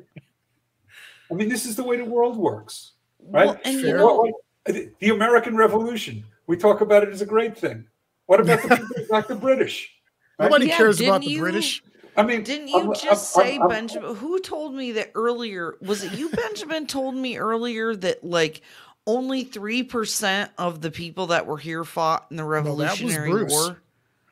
I 1.31 1.35
mean, 1.35 1.49
this 1.49 1.65
is 1.65 1.77
the 1.77 1.85
way 1.85 1.97
the 1.97 2.05
world 2.05 2.37
works, 2.37 2.93
right? 3.29 3.47
Well, 3.47 3.61
and 3.65 3.81
you 3.81 3.93
know, 3.93 4.07
Well, 4.07 4.33
like, 4.67 4.99
the 4.99 5.11
American 5.11 5.57
Revolution, 5.57 6.25
we 6.49 6.57
talk 6.57 6.81
about 6.81 7.05
it 7.05 7.11
as 7.11 7.21
a 7.23 7.27
great 7.27 7.57
thing. 7.57 7.87
What 8.31 8.39
about 8.39 8.63
the 8.63 8.77
people 8.77 9.07
like 9.11 9.27
the 9.27 9.35
British? 9.35 9.91
right? 10.39 10.47
Nobody 10.47 10.69
Yeah, 10.69 10.77
cares 10.77 11.01
about 11.01 11.23
the 11.23 11.27
you- 11.33 11.41
British. 11.41 11.83
I 12.17 12.23
mean, 12.23 12.45
Didn't 12.45 12.69
you 12.69 12.79
I'm- 12.79 12.95
just 12.95 13.37
I'm- 13.37 13.45
say, 13.47 13.59
I'm- 13.59 13.69
Benjamin? 13.69 14.15
Who 14.15 14.39
told 14.39 14.73
me 14.73 14.93
that 14.93 15.11
earlier? 15.17 15.75
Was 15.81 16.05
it 16.05 16.13
you, 16.13 16.29
Benjamin, 16.45 16.87
told 16.87 17.17
me 17.17 17.39
earlier 17.39 17.97
that 17.97 18.23
like 18.23 18.63
only 19.05 19.45
3% 19.45 20.49
of 20.59 20.81
the 20.81 20.93
people 20.93 21.27
that 21.29 21.45
were 21.45 21.59
here 21.59 21.83
fought 21.83 22.29
in 22.31 22.37
the 22.37 22.45
Revolutionary 22.45 23.33
Bruce. 23.33 23.51
War? 23.53 23.79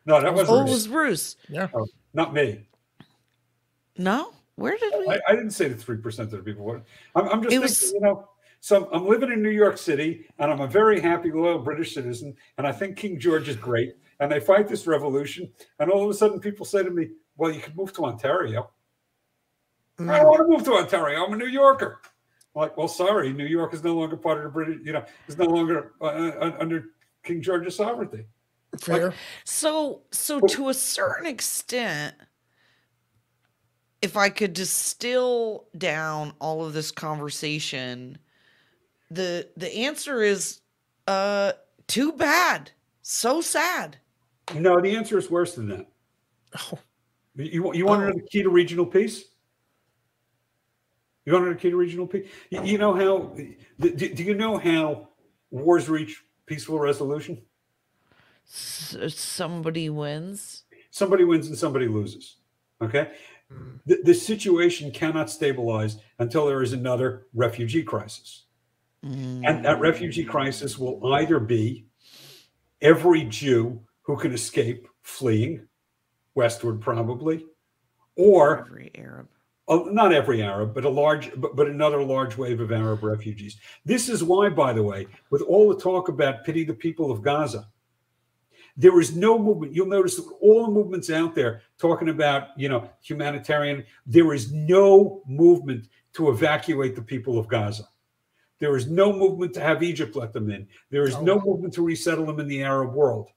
No, 0.07 0.21
that 0.21 0.33
was 0.33 0.49
Oh, 0.49 0.53
wasn't 0.53 0.69
it 0.69 0.73
was 0.75 0.87
Bruce. 0.87 1.37
Yeah. 1.49 1.67
Oh, 1.75 1.89
not 2.15 2.33
me. 2.33 2.69
No? 3.97 4.33
Where 4.55 4.77
did 4.77 4.95
we? 4.97 5.09
I, 5.13 5.19
I 5.29 5.33
didn't 5.35 5.51
say 5.51 5.67
that 5.67 5.81
three 5.81 5.97
percent 5.97 6.33
of 6.33 6.39
the 6.45 6.45
people 6.49 6.65
would. 6.67 6.83
I'm, 7.17 7.29
I'm 7.31 7.43
just 7.43 7.47
It 7.47 7.59
thinking, 7.59 7.61
was- 7.63 7.93
you 7.95 8.01
know. 8.01 8.29
So 8.61 8.89
I'm 8.93 9.07
living 9.07 9.31
in 9.33 9.43
New 9.43 9.51
York 9.51 9.79
City, 9.79 10.27
and 10.39 10.51
I'm 10.51 10.61
a 10.61 10.67
very 10.67 11.01
happy, 11.01 11.31
loyal 11.31 11.61
British 11.61 11.95
citizen, 11.95 12.35
and 12.59 12.67
I 12.67 12.73
think 12.73 12.97
King 12.97 13.19
George 13.19 13.49
is 13.49 13.57
great. 13.57 13.95
And 14.21 14.31
they 14.33 14.41
fight 14.41 14.67
this 14.67 14.87
revolution, 14.87 15.53
and 15.79 15.91
all 15.91 16.03
of 16.03 16.11
a 16.11 16.15
sudden, 16.15 16.41
people 16.41 16.67
say 16.67 16.83
to 16.83 16.91
me, 16.91 17.11
"Well, 17.37 17.53
you 17.53 17.61
could 17.61 17.77
move 17.77 17.93
to 17.95 18.05
Ontario." 18.05 18.71
I 19.99 20.03
Mm. 20.03 20.17
don't 20.17 20.27
want 20.27 20.39
to 20.41 20.47
move 20.47 20.65
to 20.65 20.73
Ontario. 20.75 21.25
I'm 21.25 21.33
a 21.33 21.37
New 21.37 21.47
Yorker. 21.47 22.01
I'm 22.55 22.63
like, 22.63 22.77
well, 22.77 22.89
sorry, 22.89 23.33
New 23.33 23.47
York 23.47 23.75
is 23.75 23.85
no 23.85 23.95
longer 23.95 24.17
part 24.17 24.39
of 24.39 24.45
the 24.45 24.51
British. 24.51 24.81
You 24.85 24.93
know, 24.93 25.05
is 25.29 25.37
no 25.39 25.47
longer 25.47 25.93
uh, 26.01 26.05
uh, 26.05 26.57
under 26.59 26.87
King 27.23 27.43
George's 27.43 27.77
sovereignty. 27.77 28.27
Fair. 28.81 29.15
So, 29.45 30.03
so 30.11 30.41
to 30.41 30.69
a 30.69 30.75
certain 30.75 31.27
extent, 31.27 32.15
if 34.03 34.17
I 34.17 34.29
could 34.31 34.53
distill 34.53 35.69
down 35.77 36.33
all 36.41 36.65
of 36.65 36.73
this 36.73 36.91
conversation, 36.91 38.19
the 39.11 39.49
the 39.57 39.73
answer 39.75 40.23
is 40.23 40.61
uh 41.07 41.53
too 41.87 42.13
bad. 42.13 42.71
So 43.03 43.41
sad. 43.41 43.97
No, 44.55 44.81
the 44.81 44.95
answer 44.97 45.19
is 45.19 45.31
worse 45.31 45.55
than 45.55 45.69
that. 45.69 45.87
Oh, 46.73 46.79
You, 47.35 47.73
you 47.75 47.87
want 47.87 48.01
to 48.03 48.07
know 48.07 48.13
Oh. 48.15 48.19
the 48.19 48.29
key 48.29 48.43
to 48.43 48.51
regional 48.51 48.87
peace? 48.87 49.25
You 51.25 51.33
want 51.35 51.45
to 51.45 51.49
know 51.51 51.55
the 51.55 51.61
key 51.61 51.71
to 51.71 51.77
regional 51.77 52.07
peace? 52.07 52.27
You, 52.51 52.63
you 52.65 52.79
know 52.79 52.95
how? 52.95 53.35
Do, 53.79 53.91
do 53.95 54.23
you 54.23 54.35
know 54.35 54.57
how 54.59 55.09
wars 55.51 55.89
reach 55.89 56.23
peaceful 56.47 56.79
resolution? 56.79 57.43
S- 58.47 58.97
somebody 59.15 59.91
wins. 59.91 60.65
Somebody 60.91 61.25
wins 61.25 61.49
and 61.49 61.57
somebody 61.59 61.87
loses. 61.87 62.37
Okay, 62.81 63.11
mm. 63.53 63.79
the, 63.87 63.99
the 64.05 64.15
situation 64.15 64.91
cannot 64.91 65.29
stabilize 65.29 65.99
until 66.19 66.47
there 66.47 66.63
is 66.63 66.73
another 66.73 67.27
refugee 67.35 67.83
crisis, 67.83 68.45
and 69.03 69.65
that 69.65 69.79
mm. 69.79 69.81
refugee 69.81 70.25
crisis 70.25 70.79
will 70.79 71.15
either 71.15 71.39
be 71.39 71.87
every 72.81 73.25
Jew 73.25 73.81
who 74.03 74.17
can 74.17 74.33
escape 74.33 74.89
fleeing 75.03 75.67
westward, 76.35 76.81
probably, 76.81 77.47
or 78.17 78.61
every 78.61 78.91
Arab. 78.95 79.29
Oh, 79.71 79.85
not 79.85 80.15
every 80.15 80.43
Arab, 80.43 80.75
but 80.75 80.87
a 80.87 80.89
large, 80.89 81.31
but, 81.37 81.55
but 81.55 81.67
another 81.67 82.03
large 82.03 82.39
wave 82.39 82.61
of 82.61 82.73
Arab 82.73 83.03
refugees. 83.03 83.59
This 83.85 84.09
is 84.09 84.25
why, 84.25 84.49
by 84.49 84.73
the 84.73 84.83
way, 84.83 85.07
with 85.31 85.43
all 85.43 85.69
the 85.69 85.79
talk 85.79 86.09
about 86.09 86.45
pity 86.45 86.65
the 86.65 86.73
people 86.73 87.11
of 87.11 87.21
Gaza, 87.21 87.69
there 88.79 88.99
is 89.01 89.15
no 89.15 89.39
movement. 89.39 89.75
You'll 89.75 89.87
notice 89.87 90.17
that 90.17 90.33
all 90.41 90.65
the 90.65 90.73
movements 90.73 91.11
out 91.11 91.35
there 91.35 91.63
talking 91.79 92.09
about, 92.09 92.49
you 92.57 92.69
know, 92.69 92.89
humanitarian. 93.03 93.85
There 94.07 94.33
is 94.33 94.53
no 94.53 95.23
movement 95.27 95.89
to 96.15 96.31
evacuate 96.31 96.95
the 96.95 97.03
people 97.03 97.39
of 97.39 97.49
Gaza. 97.49 97.89
There 98.61 98.77
is 98.77 98.89
no 98.89 99.13
movement 99.13 99.55
to 99.55 99.61
have 99.61 99.83
Egypt 99.83 100.17
let 100.17 100.33
them 100.33 100.51
in. 100.51 100.67
There 100.91 101.05
is 101.05 101.19
no 101.21 101.41
movement 101.41 101.75
to 101.75 101.83
resettle 101.83 102.27
them 102.27 102.41
in 102.41 102.49
the 102.49 102.63
Arab 102.63 102.93
world. 102.93 103.31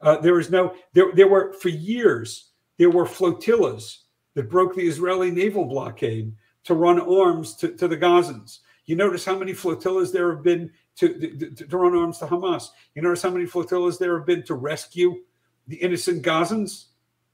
Uh, 0.00 0.18
there 0.18 0.38
is 0.38 0.50
no. 0.50 0.74
There, 0.92 1.12
there 1.14 1.28
were 1.28 1.52
for 1.54 1.68
years. 1.68 2.50
There 2.78 2.90
were 2.90 3.06
flotillas 3.06 4.04
that 4.34 4.50
broke 4.50 4.74
the 4.74 4.86
Israeli 4.86 5.30
naval 5.30 5.64
blockade 5.64 6.32
to 6.64 6.74
run 6.74 7.00
arms 7.00 7.54
to, 7.56 7.68
to 7.68 7.88
the 7.88 7.96
Gazans. 7.96 8.60
You 8.84 8.96
notice 8.96 9.24
how 9.24 9.38
many 9.38 9.52
flotillas 9.52 10.12
there 10.12 10.34
have 10.34 10.44
been 10.44 10.70
to, 10.96 11.08
to, 11.18 11.66
to 11.66 11.76
run 11.76 11.96
arms 11.96 12.18
to 12.18 12.26
Hamas. 12.26 12.68
You 12.94 13.02
notice 13.02 13.22
how 13.22 13.30
many 13.30 13.46
flotillas 13.46 13.98
there 13.98 14.16
have 14.16 14.26
been 14.26 14.42
to 14.44 14.54
rescue 14.54 15.22
the 15.66 15.76
innocent 15.76 16.22
Gazans? 16.22 16.86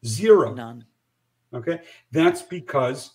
Zero. 0.04 0.54
None. 0.54 0.84
Okay. 1.54 1.80
That's 2.10 2.42
because 2.42 3.12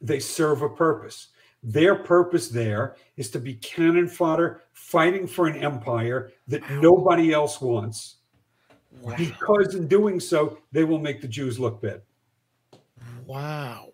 they 0.00 0.18
serve 0.18 0.62
a 0.62 0.68
purpose. 0.68 1.28
Their 1.66 1.96
purpose 1.96 2.48
there 2.48 2.94
is 3.16 3.28
to 3.32 3.40
be 3.40 3.54
cannon 3.54 4.06
fodder, 4.06 4.62
fighting 4.72 5.26
for 5.26 5.48
an 5.48 5.56
empire 5.56 6.30
that 6.46 6.62
nobody 6.70 7.32
else 7.32 7.60
wants, 7.60 8.18
Wow. 9.02 9.16
because 9.16 9.74
in 9.74 9.88
doing 9.88 10.20
so, 10.20 10.58
they 10.70 10.84
will 10.84 11.00
make 11.00 11.20
the 11.20 11.26
Jews 11.26 11.58
look 11.58 11.82
bad. 11.82 12.02
Wow. 13.26 13.88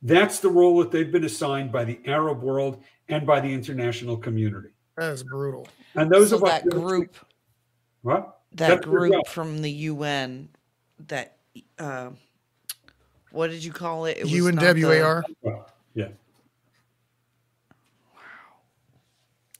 That's 0.00 0.40
the 0.40 0.48
role 0.48 0.78
that 0.78 0.90
they've 0.90 1.12
been 1.12 1.24
assigned 1.24 1.70
by 1.70 1.84
the 1.84 2.00
Arab 2.06 2.40
world 2.42 2.82
and 3.10 3.26
by 3.26 3.40
the 3.40 3.52
international 3.52 4.16
community. 4.16 4.70
That 4.96 5.12
is 5.12 5.22
brutal. 5.22 5.68
And 5.96 6.10
those 6.10 6.30
so 6.30 6.36
of 6.36 6.44
us 6.44 6.62
that 6.62 6.70
group, 6.70 7.14
what 8.00 8.40
that 8.52 8.68
That's 8.68 8.86
group 8.86 9.12
job. 9.12 9.26
from 9.26 9.60
the 9.60 9.70
UN, 9.70 10.48
that 11.08 11.36
uh, 11.78 12.08
what 13.32 13.50
did 13.50 13.62
you 13.62 13.72
call 13.72 14.06
it? 14.06 14.16
It 14.16 14.24
was 14.24 14.54
not 14.54 14.64
UNWAR. 14.64 15.24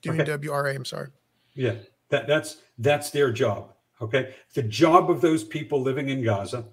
Well, 0.07 0.17
yeah, 0.17 0.25
UNRWA. 0.25 0.75
I'm 0.75 0.85
sorry. 0.85 1.09
yeah. 1.55 1.75
That 2.09 2.27
that's 2.27 2.57
that's 2.79 3.11
their 3.11 3.31
job. 3.31 3.73
Okay, 4.03 4.35
the 4.55 4.63
job 4.63 5.11
of 5.11 5.21
those 5.21 5.45
people 5.45 5.81
living 5.81 6.09
in 6.09 6.25
Gaza. 6.25 6.65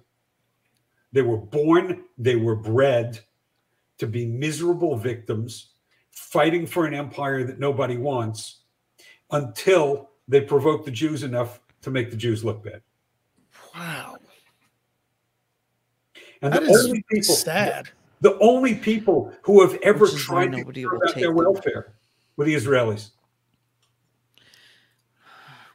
They 1.12 1.22
were 1.22 1.36
born, 1.36 2.04
they 2.18 2.36
were 2.36 2.56
bred 2.56 3.20
to 3.98 4.06
be 4.06 4.26
miserable 4.26 4.96
victims, 4.96 5.74
fighting 6.10 6.66
for 6.66 6.86
an 6.86 6.94
empire 6.94 7.44
that 7.44 7.58
nobody 7.58 7.96
wants, 7.96 8.60
until 9.30 10.10
they 10.26 10.40
provoke 10.40 10.84
the 10.84 10.90
Jews 10.90 11.22
enough 11.22 11.60
to 11.82 11.90
make 11.90 12.10
the 12.10 12.16
Jews 12.16 12.44
look 12.44 12.62
bad. 12.64 12.82
Wow. 13.74 14.16
And 16.42 16.52
That 16.52 16.64
the 16.64 16.70
is 16.70 16.84
only 16.86 17.04
people, 17.10 17.34
sad. 17.34 17.88
the 18.20 18.38
only 18.38 18.74
people 18.74 19.32
who 19.42 19.60
have 19.62 19.78
ever 19.82 20.00
Which 20.04 20.14
is 20.14 20.28
why 20.28 20.44
tried 20.46 20.52
to 20.52 20.58
nobody 20.58 20.82
care 20.82 20.90
will 20.90 20.96
about 20.98 21.14
take 21.14 21.22
their 21.22 21.28
them. 21.34 21.36
welfare 21.36 21.92
were 22.36 22.44
the 22.44 22.54
Israelis. 22.54 23.10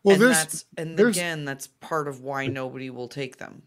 Well, 0.04 0.14
and 0.14 0.22
there's 0.22 0.38
that's 0.38 0.66
and 0.78 1.00
again 1.00 1.46
that's 1.46 1.68
part 1.68 2.08
of 2.08 2.22
why 2.22 2.48
nobody 2.48 2.90
will 2.90 3.08
take 3.08 3.38
them. 3.38 3.64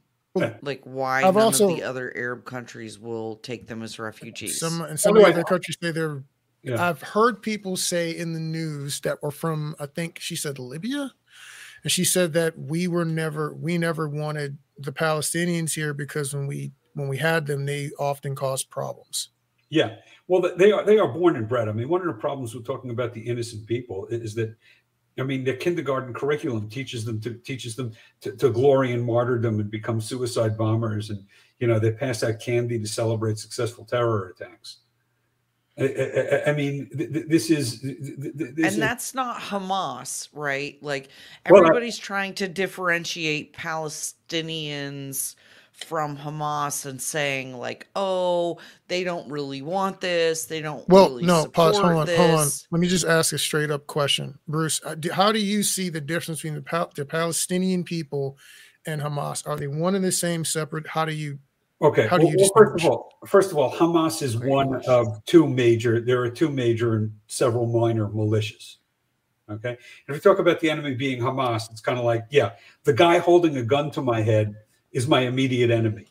Like 0.61 0.83
why 0.85 1.23
I've 1.23 1.35
none 1.35 1.45
also- 1.45 1.71
of 1.71 1.77
the 1.77 1.83
other 1.83 2.13
Arab 2.15 2.45
countries 2.45 2.99
will 2.99 3.37
take 3.37 3.67
them 3.67 3.83
as 3.83 3.99
refugees. 3.99 4.61
some 4.61 4.83
and 4.83 5.01
some 5.01 5.15
the 5.15 5.21
of 5.21 5.27
the 5.27 5.33
other 5.33 5.45
countries 5.45 5.79
say 5.83 5.93
they're. 5.93 6.23
Yeah. 6.63 6.89
I've 6.89 7.01
heard 7.01 7.41
people 7.43 7.77
say 7.77 8.11
in 8.11 8.33
the 8.33 8.41
news 8.41 9.01
that 9.01 9.23
were 9.23 9.31
from. 9.31 9.77
I 9.79 9.87
think 9.87 10.19
she 10.19 10.37
said 10.37 10.59
Libya, 10.59 11.13
and 11.83 11.93
she 11.93 12.05
said 12.05 12.33
that 12.35 12.59
we 12.59 12.87
were 12.89 13.05
never 13.05 13.55
we 13.55 13.79
never 13.79 14.09
wanted 14.09 14.59
the 14.77 14.93
Palestinians 14.93 15.75
here 15.75 15.95
because 15.95 16.35
when 16.35 16.47
we 16.47 16.73
when 16.95 17.09
we 17.09 17.17
had 17.19 17.47
them, 17.47 17.65
they 17.65 17.91
often 17.99 18.35
caused 18.35 18.69
problems. 18.69 19.31
Yeah, 19.71 19.97
well, 20.29 20.43
they 20.57 20.71
are 20.73 20.85
they 20.85 20.99
are 20.99 21.09
born 21.09 21.37
and 21.37 21.49
bred. 21.49 21.69
I 21.69 21.73
mean, 21.73 21.89
one 21.89 22.01
of 22.03 22.09
the 22.09 22.21
problems 22.21 22.55
with 22.55 22.67
talking 22.67 22.91
about 22.91 23.15
the 23.15 23.21
innocent 23.23 23.67
people 23.67 24.07
is 24.11 24.35
that, 24.35 24.55
I 25.19 25.23
mean, 25.23 25.45
their 25.45 25.57
kindergarten 25.57 26.13
curriculum 26.13 26.69
teaches 26.69 27.05
them 27.05 27.21
to 27.23 27.35
teaches 27.35 27.75
them 27.75 27.93
to, 28.21 28.33
to 28.37 28.51
glory 28.51 28.93
in 28.93 29.03
martyrdom 29.05 29.61
and 29.61 29.71
become 29.71 30.01
suicide 30.01 30.59
bombers, 30.59 31.11
and 31.11 31.25
you 31.59 31.67
know 31.67 31.79
they 31.79 31.93
pass 31.93 32.23
out 32.23 32.39
candy 32.41 32.79
to 32.79 32.87
celebrate 32.87 33.39
successful 33.39 33.85
terror 33.85 34.35
attacks. 34.39 34.79
I, 35.79 35.85
I- 35.85 36.51
I- 36.51 36.55
mean, 36.55 36.89
th- 36.97 37.13
th- 37.13 37.27
this 37.29 37.51
is 37.51 37.81
th- 37.81 37.99
th- 37.99 38.17
th- 38.19 38.35
this 38.37 38.49
and 38.57 38.59
is- 38.67 38.77
that's 38.77 39.15
not 39.15 39.39
Hamas, 39.41 40.29
right? 40.33 40.79
Like 40.83 41.09
Well, 41.49 41.63
I- 41.63 41.67
everybody's 41.67 41.99
trying 41.99 42.33
to 42.35 42.49
differentiate 42.49 43.55
Palestinians 43.55 45.35
from 45.85 46.17
Hamas 46.17 46.87
and 46.87 47.01
saying 47.01 47.57
like, 47.57 47.87
"Oh, 47.95 48.59
they 48.89 49.05
don't 49.05 49.31
really 49.31 49.61
want 49.63 50.01
this. 50.01 50.47
They 50.47 50.61
don't 50.63 50.89
Well, 50.89 51.11
really 51.11 51.25
no, 51.25 51.43
support 51.43 51.75
pause. 51.75 51.79
Hold 51.79 51.93
on, 51.93 52.07
this." 52.07 52.17
hold 52.19 52.31
on. 52.41 52.49
Let 52.71 52.81
me 52.81 52.89
just 52.89 53.05
ask 53.05 53.33
a 53.33 53.39
straight 53.39 53.71
up 53.71 53.87
question, 53.87 54.39
Bruce. 54.49 54.81
uh, 54.85 54.97
How 55.13 55.33
do 55.33 55.39
you 55.39 55.63
see 55.63 55.89
the 55.91 56.01
difference 56.01 56.41
between 56.41 56.55
the, 56.55 56.63
Pal- 56.63 56.93
the 56.95 57.05
Palestinian 57.05 57.85
people 57.85 58.39
and 58.87 59.03
Hamas? 59.03 59.47
Are 59.47 59.57
they 59.57 59.67
one 59.67 59.95
and 59.95 60.05
the 60.05 60.13
same, 60.13 60.45
separate? 60.45 60.87
How 60.87 61.05
do 61.05 61.13
you? 61.13 61.39
Okay. 61.83 62.07
How 62.07 62.17
do 62.17 62.25
well, 62.25 62.33
you 62.33 62.39
well, 62.39 62.51
first 62.57 62.85
of 62.85 62.91
all, 62.91 63.13
first 63.27 63.51
of 63.53 63.59
all, 63.59 63.71
Hamas 63.71 64.23
is 64.23 64.37
Great 64.37 64.51
one 64.51 64.69
question. 64.69 64.93
of 64.93 65.25
two 65.27 65.47
major. 65.47 66.01
There 66.01 66.23
are 66.23 66.31
two 66.31 66.49
major 66.49 66.95
and 66.95 67.13
several 67.27 67.67
minor 67.67 68.07
militias. 68.07 68.77
Okay. 69.51 69.77
If 70.09 70.15
we 70.15 70.19
talk 70.21 70.39
about 70.39 70.59
the 70.61 70.71
enemy 70.71 70.95
being 70.95 71.21
Hamas, 71.21 71.71
it's 71.71 71.83
kind 71.83 71.99
of 71.99 72.05
like, 72.05 72.25
yeah, 72.31 72.53
the 72.85 72.95
guy 72.95 73.19
holding 73.19 73.59
a 73.59 73.63
gun 73.63 73.91
to 73.93 74.01
my 74.03 74.23
head 74.23 74.57
is 74.97 75.07
my 75.07 75.21
immediate 75.21 75.71
enemy. 75.71 76.07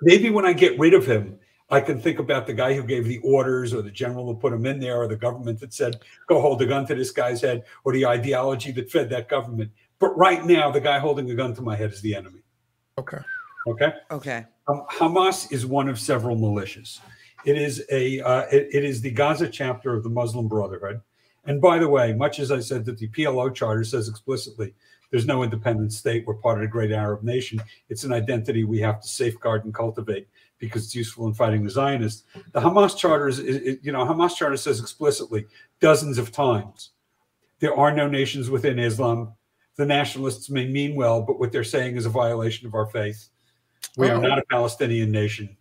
Maybe 0.00 0.30
when 0.30 0.46
I 0.46 0.54
get 0.54 0.78
rid 0.78 0.94
of 0.94 1.06
him, 1.06 1.38
I 1.68 1.80
can 1.80 2.00
think 2.00 2.18
about 2.18 2.46
the 2.46 2.54
guy 2.54 2.72
who 2.72 2.82
gave 2.82 3.04
the 3.04 3.18
orders, 3.18 3.74
or 3.74 3.82
the 3.82 3.90
general 3.90 4.24
who 4.24 4.34
put 4.34 4.54
him 4.54 4.64
in 4.64 4.80
there, 4.80 4.96
or 5.02 5.06
the 5.06 5.16
government 5.16 5.60
that 5.60 5.74
said, 5.74 6.00
"Go 6.26 6.40
hold 6.40 6.62
a 6.62 6.66
gun 6.66 6.86
to 6.86 6.94
this 6.94 7.10
guy's 7.10 7.42
head," 7.42 7.64
or 7.84 7.92
the 7.92 8.06
ideology 8.06 8.72
that 8.72 8.90
fed 8.90 9.10
that 9.10 9.28
government. 9.28 9.70
But 9.98 10.16
right 10.16 10.44
now, 10.46 10.70
the 10.70 10.80
guy 10.80 10.98
holding 10.98 11.30
a 11.30 11.34
gun 11.34 11.54
to 11.54 11.62
my 11.62 11.76
head 11.76 11.92
is 11.92 12.00
the 12.00 12.16
enemy. 12.16 12.42
Okay. 12.96 13.18
Okay. 13.66 13.92
Okay. 14.10 14.46
Um, 14.66 14.86
Hamas 14.90 15.52
is 15.52 15.66
one 15.66 15.88
of 15.88 16.00
several 16.00 16.36
militias. 16.36 17.00
It 17.44 17.58
is 17.58 17.84
a 17.90 18.20
uh, 18.20 18.46
it, 18.50 18.68
it 18.72 18.84
is 18.84 19.02
the 19.02 19.10
Gaza 19.10 19.48
chapter 19.48 19.94
of 19.94 20.02
the 20.02 20.10
Muslim 20.10 20.48
Brotherhood. 20.48 21.02
And 21.44 21.60
by 21.60 21.78
the 21.78 21.88
way, 21.88 22.14
much 22.14 22.40
as 22.40 22.50
I 22.50 22.60
said 22.60 22.84
that 22.86 22.98
the 22.98 23.08
PLO 23.08 23.54
charter 23.54 23.84
says 23.84 24.08
explicitly 24.08 24.74
there's 25.10 25.26
no 25.26 25.42
independent 25.42 25.92
state, 25.92 26.24
we're 26.26 26.34
part 26.34 26.58
of 26.58 26.62
the 26.62 26.68
great 26.68 26.92
Arab 26.92 27.22
nation. 27.22 27.60
It's 27.88 28.04
an 28.04 28.12
identity 28.12 28.64
we 28.64 28.80
have 28.80 29.00
to 29.00 29.08
safeguard 29.08 29.64
and 29.64 29.74
cultivate 29.74 30.28
because 30.58 30.84
it's 30.84 30.94
useful 30.94 31.26
in 31.26 31.34
fighting 31.34 31.64
the 31.64 31.70
Zionists. 31.70 32.24
The 32.52 32.60
Hamas 32.60 32.96
charter 32.96 33.28
is, 33.28 33.38
is 33.38 33.56
is- 33.56 33.78
you 33.82 33.92
know, 33.92 34.04
Hamas 34.04 34.36
charter 34.36 34.56
says 34.56 34.80
explicitly 34.80 35.46
dozens 35.80 36.18
of 36.18 36.30
times 36.30 36.90
there 37.60 37.76
are 37.76 37.92
no 37.92 38.08
nations 38.08 38.50
within 38.50 38.78
Islam. 38.78 39.34
The 39.76 39.86
nationalists 39.86 40.50
may 40.50 40.66
mean 40.66 40.94
well, 40.94 41.22
but 41.22 41.38
what 41.38 41.52
they're 41.52 41.64
saying 41.64 41.96
is 41.96 42.06
a 42.06 42.10
violation 42.10 42.66
of 42.66 42.74
our 42.74 42.86
faith. 42.86 43.28
We 43.96 44.08
are 44.08 44.16
oh. 44.16 44.20
not 44.20 44.38
a 44.38 44.44
Palestinian 44.50 45.10
nation. 45.10 45.56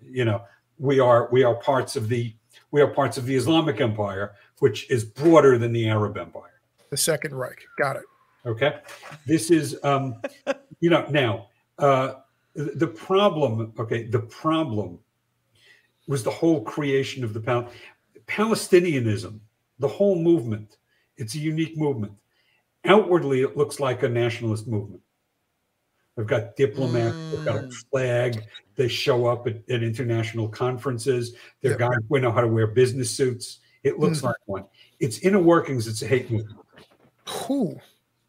You 0.00 0.24
know, 0.24 0.42
we 0.78 1.00
are 1.00 1.28
we 1.30 1.44
are 1.44 1.54
parts 1.54 1.96
of 1.96 2.08
the 2.08 2.34
we 2.70 2.80
are 2.80 2.88
parts 2.88 3.16
of 3.18 3.26
the 3.26 3.36
Islamic 3.36 3.80
Empire, 3.80 4.34
which 4.58 4.90
is 4.90 5.04
broader 5.04 5.58
than 5.58 5.72
the 5.72 5.88
Arab 5.88 6.16
Empire. 6.16 6.60
The 6.90 6.96
Second 6.96 7.34
Reich. 7.34 7.64
Got 7.78 7.96
it. 7.96 8.02
Okay, 8.46 8.78
this 9.26 9.50
is 9.50 9.78
um, 9.84 10.20
you 10.80 10.90
know 10.90 11.06
now 11.10 11.48
uh, 11.78 12.14
the 12.54 12.86
problem. 12.86 13.72
Okay, 13.78 14.04
the 14.04 14.20
problem 14.20 14.98
was 16.06 16.22
the 16.22 16.30
whole 16.30 16.62
creation 16.62 17.24
of 17.24 17.32
the 17.32 17.40
Pal- 17.40 17.70
Palestinianism, 18.26 19.40
the 19.78 19.88
whole 19.88 20.16
movement. 20.16 20.76
It's 21.16 21.34
a 21.34 21.38
unique 21.38 21.76
movement. 21.78 22.12
Outwardly, 22.84 23.40
it 23.40 23.56
looks 23.56 23.80
like 23.80 24.02
a 24.02 24.08
nationalist 24.08 24.66
movement. 24.66 25.00
They've 26.16 26.26
got 26.26 26.54
diplomats, 26.56 27.16
they've 27.30 27.44
got 27.44 27.56
a 27.56 27.62
Mm. 27.68 27.72
flag, 27.90 28.44
they 28.76 28.86
show 28.88 29.26
up 29.26 29.46
at, 29.48 29.56
at 29.70 29.82
international 29.82 30.48
conferences, 30.48 31.34
they're 31.60 31.72
Yep. 31.72 31.78
guys 31.80 31.98
who 32.08 32.20
know 32.20 32.30
how 32.30 32.40
to 32.42 32.46
wear 32.46 32.66
business 32.68 33.10
suits. 33.10 33.60
It 33.82 33.98
looks 33.98 34.20
Mhm. 34.20 34.24
like 34.24 34.36
one. 34.44 34.64
Its 35.00 35.18
inner 35.20 35.40
workings, 35.40 35.88
it's 35.88 36.02
a 36.02 36.06
hate 36.06 36.30
movement. 36.30 36.60
Whew. 37.26 37.80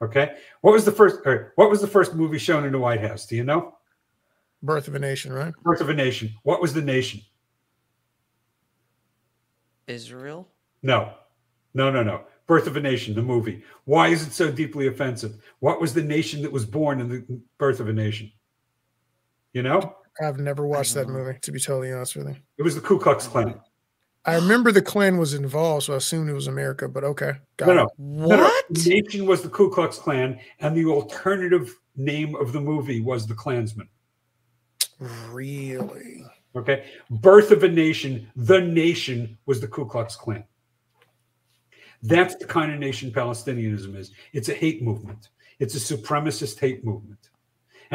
Okay. 0.01 0.35
What 0.61 0.73
was 0.73 0.85
the 0.85 0.91
first 0.91 1.19
or 1.25 1.53
what 1.55 1.69
was 1.69 1.81
the 1.81 1.87
first 1.87 2.15
movie 2.15 2.37
shown 2.37 2.65
in 2.65 2.71
the 2.71 2.79
White 2.79 3.01
House? 3.01 3.25
Do 3.25 3.35
you 3.35 3.43
know? 3.43 3.77
Birth 4.61 4.87
of 4.87 4.95
a 4.95 4.99
Nation, 4.99 5.31
right? 5.31 5.53
Birth 5.63 5.81
of 5.81 5.89
a 5.89 5.93
Nation. 5.93 6.33
What 6.43 6.61
was 6.61 6.73
the 6.73 6.81
nation? 6.81 7.21
Israel. 9.87 10.49
No. 10.81 11.13
No, 11.73 11.91
no, 11.91 12.03
no. 12.03 12.23
Birth 12.47 12.67
of 12.67 12.77
a 12.77 12.79
Nation, 12.79 13.13
the 13.15 13.21
movie. 13.21 13.63
Why 13.85 14.07
is 14.07 14.25
it 14.25 14.31
so 14.31 14.51
deeply 14.51 14.87
offensive? 14.87 15.35
What 15.59 15.81
was 15.81 15.93
the 15.93 16.03
nation 16.03 16.41
that 16.41 16.51
was 16.51 16.65
born 16.65 16.99
in 16.99 17.09
the 17.09 17.41
birth 17.57 17.79
of 17.79 17.89
a 17.89 17.93
nation? 17.93 18.31
You 19.53 19.63
know? 19.63 19.95
I've 20.21 20.39
never 20.39 20.65
watched 20.65 20.93
that 20.93 21.07
know. 21.07 21.13
movie, 21.13 21.37
to 21.41 21.51
be 21.51 21.59
totally 21.59 21.91
honest 21.91 22.15
with 22.15 22.27
you. 22.27 22.35
It 22.57 22.63
was 22.63 22.75
the 22.75 22.81
Ku 22.81 22.99
Klux 22.99 23.27
Klan. 23.27 23.59
I 24.27 24.35
remember 24.35 24.71
the 24.71 24.81
Klan 24.81 25.17
was 25.17 25.33
involved, 25.33 25.85
so 25.85 25.93
I 25.93 25.97
assumed 25.97 26.29
it 26.29 26.33
was 26.33 26.47
America, 26.47 26.87
but 26.87 27.03
okay. 27.03 27.33
Got 27.57 27.67
No, 27.67 27.83
it. 27.83 27.89
What? 27.97 28.29
No, 28.29 28.37
no. 28.37 28.61
The 28.71 29.01
nation 29.01 29.25
was 29.27 29.43
the 29.43 29.49
Ku 29.49 29.69
Klux 29.69 29.99
Klan, 29.99 30.39
and 30.59 30.75
the 30.75 30.85
alternative 30.85 31.75
name 31.95 32.35
of 32.35 32.51
the 32.51 32.59
movie 32.59 33.01
was 33.01 33.27
the 33.27 33.35
Klansman. 33.35 33.87
Really? 34.99 36.25
Okay. 36.55 36.85
Birth 37.09 37.51
of 37.51 37.63
a 37.63 37.69
nation, 37.69 38.27
the 38.35 38.61
nation 38.61 39.37
was 39.45 39.61
the 39.61 39.67
Ku 39.67 39.85
Klux 39.85 40.15
Klan. 40.15 40.43
That's 42.01 42.35
the 42.35 42.45
kind 42.45 42.71
of 42.71 42.79
nation 42.79 43.11
Palestinianism 43.11 43.95
is. 43.95 44.11
It's 44.33 44.49
a 44.49 44.53
hate 44.53 44.81
movement, 44.81 45.29
it's 45.59 45.75
a 45.75 45.95
supremacist 45.95 46.59
hate 46.59 46.83
movement. 46.83 47.29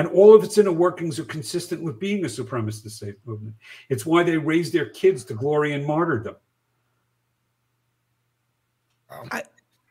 And 0.01 0.09
all 0.09 0.35
of 0.35 0.43
its 0.43 0.57
inner 0.57 0.73
workings 0.73 1.19
are 1.19 1.27
consistent 1.27 1.83
with 1.83 2.01
being 2.01 2.25
a 2.25 2.27
supremacist 2.27 3.05
hate 3.05 3.19
movement. 3.27 3.55
It's 3.91 4.07
why 4.07 4.23
they 4.23 4.39
raise 4.39 4.73
their 4.73 4.87
kids 4.89 5.27
to 5.27 5.35
glory 5.35 5.75
and 5.75 5.85
martyrdom. 5.85 6.37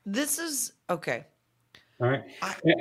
This 0.07 0.39
is 0.39 0.73
okay. 0.89 1.25
All 2.01 2.07
right. 2.09 2.23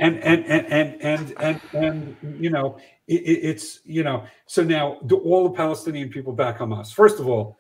And 0.01 0.21
and 0.25 0.45
and 0.47 0.67
and 0.73 1.03
and 1.03 1.35
and 1.39 1.61
and, 1.75 2.17
you 2.43 2.49
know, 2.49 2.79
it, 3.09 3.21
it- 3.21 3.45
it's 3.45 3.81
you 3.85 4.03
know, 4.05 4.25
so 4.47 4.63
now 4.65 4.99
do 5.05 5.19
all 5.19 5.47
the 5.51 5.55
Palestinian 5.55 6.09
people 6.09 6.33
back 6.33 6.57
Hamas? 6.61 6.95
First 6.95 7.21
of 7.21 7.29
all, 7.29 7.59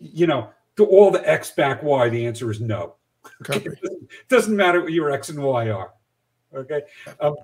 you 0.00 0.26
know, 0.26 0.50
do 0.74 0.84
all 0.84 1.12
the 1.12 1.22
X 1.30 1.52
back 1.52 1.80
Y? 1.84 2.08
The 2.08 2.26
answer 2.26 2.50
is 2.50 2.60
no. 2.60 2.96
Copy. 3.44 3.66
It 3.66 3.80
doesn't, 3.82 4.10
doesn't 4.28 4.56
matter 4.56 4.80
what 4.80 4.90
your 4.90 5.12
X 5.12 5.28
and 5.28 5.40
Y 5.40 5.70
are. 5.70 5.92
Okay. 6.52 6.80
Um, 7.20 7.36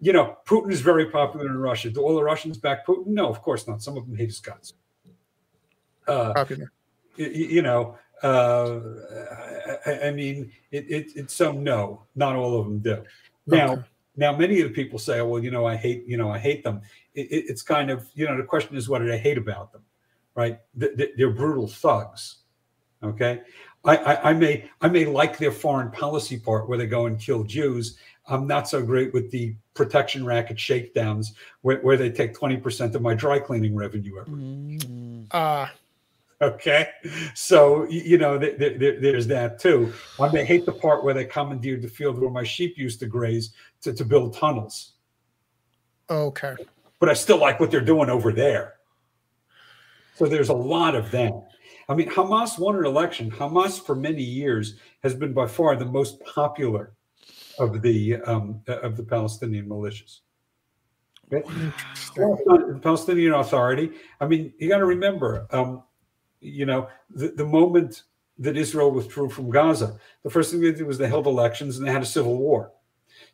you 0.00 0.12
know, 0.12 0.36
Putin 0.46 0.72
is 0.72 0.80
very 0.80 1.06
popular 1.10 1.46
in 1.46 1.56
Russia. 1.58 1.90
Do 1.90 2.00
all 2.02 2.14
the 2.16 2.22
Russians 2.22 2.58
back 2.58 2.86
Putin? 2.86 3.08
No, 3.08 3.28
of 3.28 3.42
course 3.42 3.66
not. 3.68 3.82
Some 3.82 3.96
of 3.96 4.06
them 4.06 4.16
hate 4.16 4.28
his 4.28 4.40
guts. 4.40 4.74
Uh, 6.08 6.32
Copy 6.32 6.54
that. 6.54 6.68
y- 7.18 7.24
y- 7.34 7.48
you 7.56 7.62
know, 7.62 7.96
Uh, 8.22 8.80
I, 9.86 10.08
I 10.08 10.10
mean, 10.10 10.52
it, 10.70 10.84
it, 10.90 11.06
it's 11.16 11.32
so 11.32 11.52
no, 11.52 12.04
not 12.14 12.36
all 12.36 12.60
of 12.60 12.66
them 12.66 12.78
do. 12.80 13.02
Now, 13.46 13.72
Okay. 13.72 13.82
now 14.16 14.36
many 14.36 14.60
of 14.60 14.68
the 14.68 14.74
people 14.74 14.98
say, 14.98 15.22
well, 15.22 15.42
you 15.42 15.50
know, 15.50 15.64
I 15.66 15.74
hate, 15.76 16.04
you 16.06 16.18
know, 16.18 16.30
I 16.30 16.38
hate 16.38 16.62
them. 16.62 16.82
It, 17.14 17.32
it, 17.32 17.44
it's 17.48 17.62
kind 17.62 17.90
of, 17.90 18.06
you 18.14 18.26
know, 18.28 18.36
the 18.36 18.42
question 18.42 18.76
is, 18.76 18.90
what 18.90 18.98
did 18.98 19.10
I 19.10 19.16
hate 19.16 19.38
about 19.38 19.72
them? 19.72 19.82
Right? 20.34 20.58
Th- 20.78 20.94
th- 20.98 21.12
they're 21.16 21.30
brutal 21.30 21.66
thugs. 21.66 22.40
Okay. 23.02 23.40
I, 23.86 23.96
I, 23.96 24.30
I 24.30 24.32
may, 24.34 24.68
I 24.82 24.88
may 24.88 25.06
like 25.06 25.38
their 25.38 25.52
foreign 25.52 25.90
policy 25.90 26.38
part 26.38 26.68
where 26.68 26.76
they 26.76 26.86
go 26.86 27.06
and 27.06 27.18
kill 27.18 27.42
Jews. 27.44 27.96
I'm 28.28 28.46
not 28.46 28.68
so 28.68 28.82
great 28.82 29.12
with 29.12 29.30
the 29.30 29.54
protection 29.74 30.24
racket 30.24 30.58
shakedowns 30.58 31.34
where, 31.62 31.80
where 31.80 31.96
they 31.96 32.10
take 32.10 32.34
20% 32.34 32.94
of 32.94 33.02
my 33.02 33.14
dry 33.14 33.38
cleaning 33.38 33.74
revenue 33.74 34.20
every 34.20 34.34
Mm. 34.34 35.26
Ah, 35.32 35.72
Okay, 36.42 36.88
so 37.34 37.86
you 37.90 38.16
know 38.16 38.38
th- 38.38 38.58
th- 38.58 38.78
th- 38.78 39.02
there's 39.02 39.26
that 39.26 39.58
too. 39.58 39.92
I 40.18 40.32
may 40.32 40.42
hate 40.42 40.64
the 40.64 40.72
part 40.72 41.04
where 41.04 41.12
they 41.12 41.26
commandeered 41.26 41.82
the 41.82 41.88
field 41.88 42.18
where 42.18 42.30
my 42.30 42.44
sheep 42.44 42.78
used 42.78 42.98
to 43.00 43.06
graze 43.06 43.52
to, 43.82 43.92
to 43.92 44.04
build 44.06 44.34
tunnels, 44.34 44.92
okay. 46.08 46.56
but 46.98 47.10
I 47.10 47.12
still 47.12 47.36
like 47.36 47.60
what 47.60 47.70
they're 47.70 47.82
doing 47.82 48.08
over 48.08 48.32
there. 48.32 48.76
So 50.14 50.24
there's 50.24 50.48
a 50.48 50.54
lot 50.54 50.94
of 50.94 51.10
that. 51.10 51.32
I 51.90 51.94
mean, 51.94 52.08
Hamas 52.08 52.58
won 52.58 52.76
an 52.76 52.86
election. 52.86 53.30
Hamas 53.30 53.84
for 53.84 53.94
many 53.94 54.22
years 54.22 54.76
has 55.02 55.14
been 55.14 55.34
by 55.34 55.46
far 55.46 55.76
the 55.76 55.84
most 55.84 56.24
popular 56.24 56.94
of 57.60 57.82
the 57.82 58.16
um, 58.22 58.60
of 58.66 58.96
the 58.96 59.02
Palestinian 59.02 59.68
militias. 59.68 60.20
Okay? 61.32 61.48
The 62.16 62.80
Palestinian 62.82 63.34
Authority. 63.34 63.92
I 64.20 64.26
mean, 64.26 64.52
you 64.58 64.68
got 64.68 64.78
to 64.78 64.86
remember, 64.86 65.46
um, 65.50 65.84
you 66.40 66.66
know, 66.66 66.88
the, 67.10 67.28
the 67.28 67.46
moment 67.46 68.02
that 68.38 68.56
Israel 68.56 68.90
withdrew 68.90 69.30
from 69.30 69.50
Gaza, 69.50 69.96
the 70.24 70.30
first 70.30 70.50
thing 70.50 70.60
they 70.60 70.72
did 70.72 70.86
was 70.86 70.98
they 70.98 71.08
held 71.08 71.26
elections 71.26 71.78
and 71.78 71.86
they 71.86 71.92
had 71.92 72.02
a 72.02 72.06
civil 72.06 72.36
war. 72.36 72.72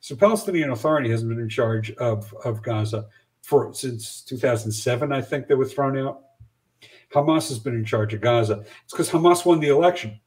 So 0.00 0.14
Palestinian 0.14 0.70
Authority 0.70 1.10
hasn't 1.10 1.30
been 1.30 1.40
in 1.40 1.48
charge 1.48 1.92
of, 1.92 2.34
of 2.44 2.62
Gaza 2.62 3.06
for 3.46 3.72
since 3.72 4.22
2007, 4.22 5.12
I 5.12 5.22
think 5.22 5.46
they 5.46 5.54
were 5.54 5.64
thrown 5.64 5.96
out. 5.96 6.22
Hamas 7.14 7.48
has 7.48 7.60
been 7.60 7.76
in 7.76 7.84
charge 7.84 8.12
of 8.12 8.20
Gaza. 8.20 8.64
It's 8.82 8.92
because 8.92 9.08
Hamas 9.08 9.46
won 9.46 9.60
the 9.60 9.68
election. 9.68 10.20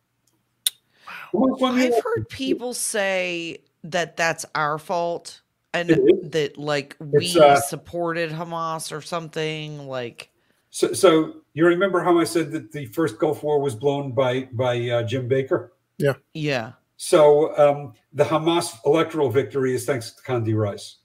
Hamas 1.34 1.60
won 1.60 1.76
the 1.76 1.82
I've 1.82 1.88
election. 1.90 2.02
heard 2.16 2.30
people 2.30 2.74
say 2.74 3.58
that 3.84 4.18
that's 4.18 4.46
our 4.56 4.78
fault 4.78 5.42
and 5.74 5.90
that 6.24 6.58
like 6.58 6.96
we 7.00 7.40
uh, 7.40 7.56
supported 7.60 8.32
Hamas 8.32 8.92
or 8.92 9.02
something 9.02 9.88
like 9.88 10.30
So, 10.70 10.94
so 10.94 11.42
you 11.54 11.66
remember 11.66 12.02
how 12.02 12.20
I 12.20 12.24
said 12.24 12.52
that 12.52 12.72
the 12.72 12.86
first 12.88 13.20
Gulf 13.20 13.44
War 13.44 13.60
was 13.62 13.76
blown 13.76 14.12
by 14.12 14.50
by 14.54 14.90
uh, 14.90 15.04
Jim 15.04 15.28
Baker? 15.28 15.74
yeah. 15.98 16.14
Yeah. 16.34 16.74
So 16.98 17.58
um, 17.58 17.94
the 18.12 18.26
Hamas 18.26 18.78
electoral 18.86 19.30
victory 19.30 19.74
is 19.74 19.86
thanks 19.86 20.12
to 20.12 20.22
Condi 20.22 20.54
Rice. 20.54 20.98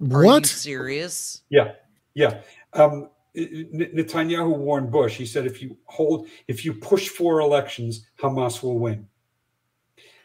Are 0.00 0.06
you 0.06 0.26
What? 0.26 0.46
serious? 0.46 1.42
Yeah, 1.50 1.72
yeah. 2.14 2.40
Um, 2.72 3.10
Netanyahu 3.36 4.56
warned 4.56 4.90
Bush. 4.90 5.16
He 5.16 5.26
said, 5.26 5.44
if 5.44 5.60
you 5.60 5.76
hold, 5.84 6.26
if 6.48 6.64
you 6.64 6.72
push 6.72 7.08
for 7.10 7.40
elections, 7.40 8.06
Hamas 8.18 8.62
will 8.62 8.78
win. 8.78 9.06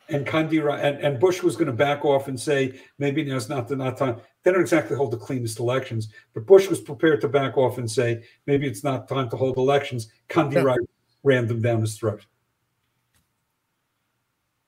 And 0.09 0.25
Condi 0.25 0.63
Rice 0.63 0.81
and, 0.83 0.99
and 0.99 1.19
Bush 1.19 1.41
was 1.41 1.55
going 1.55 1.65
to 1.67 1.73
back 1.73 2.05
off 2.05 2.27
and 2.27 2.39
say 2.39 2.79
maybe 2.99 3.23
now's 3.23 3.49
not 3.49 3.67
the 3.67 3.75
not 3.75 3.97
time. 3.97 4.17
They 4.43 4.51
don't 4.51 4.61
exactly 4.61 4.95
hold 4.95 5.09
the 5.11 5.17
cleanest 5.17 5.59
elections, 5.59 6.09
but 6.33 6.45
Bush 6.45 6.67
was 6.69 6.79
prepared 6.79 7.21
to 7.21 7.27
back 7.27 7.57
off 7.57 7.79
and 7.79 7.89
say 7.89 8.23
maybe 8.45 8.67
it's 8.67 8.83
not 8.83 9.07
time 9.07 9.29
to 9.31 9.35
hold 9.35 9.57
elections. 9.57 10.09
Condi 10.29 10.55
Yeah. 10.63 10.75
Ran 11.23 11.47
them 11.47 11.59
down 11.59 11.81
his 11.81 11.97
throat. 11.97 12.23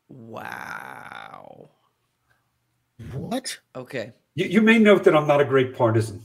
Wow. 0.09 1.69
What? 3.13 3.59
Okay. 3.75 4.11
You, 4.35 4.45
you 4.45 4.61
may 4.61 4.79
note 4.79 5.03
that 5.03 5.15
I'm 5.15 5.27
not 5.27 5.41
a 5.41 5.45
great 5.45 5.75
partisan. 5.75 6.23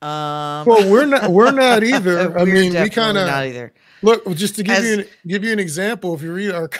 Um 0.00 0.64
Well, 0.66 0.88
we're 0.88 1.06
not. 1.06 1.30
We're 1.30 1.50
not 1.50 1.82
either. 1.92 2.20
I 2.20 2.44
we're 2.44 2.46
mean, 2.46 2.54
we 2.54 2.62
definitely 2.70 2.90
kind 2.90 3.14
not 3.16 3.28
of 3.28 3.34
either. 3.34 3.72
look. 4.02 4.32
Just 4.36 4.54
to 4.56 4.62
give 4.62 4.76
As- 4.76 4.84
you 4.86 4.98
an, 5.00 5.06
give 5.26 5.42
you 5.42 5.52
an 5.52 5.58
example, 5.58 6.14
if 6.14 6.22
you 6.22 6.32
read 6.32 6.52
our 6.52 6.70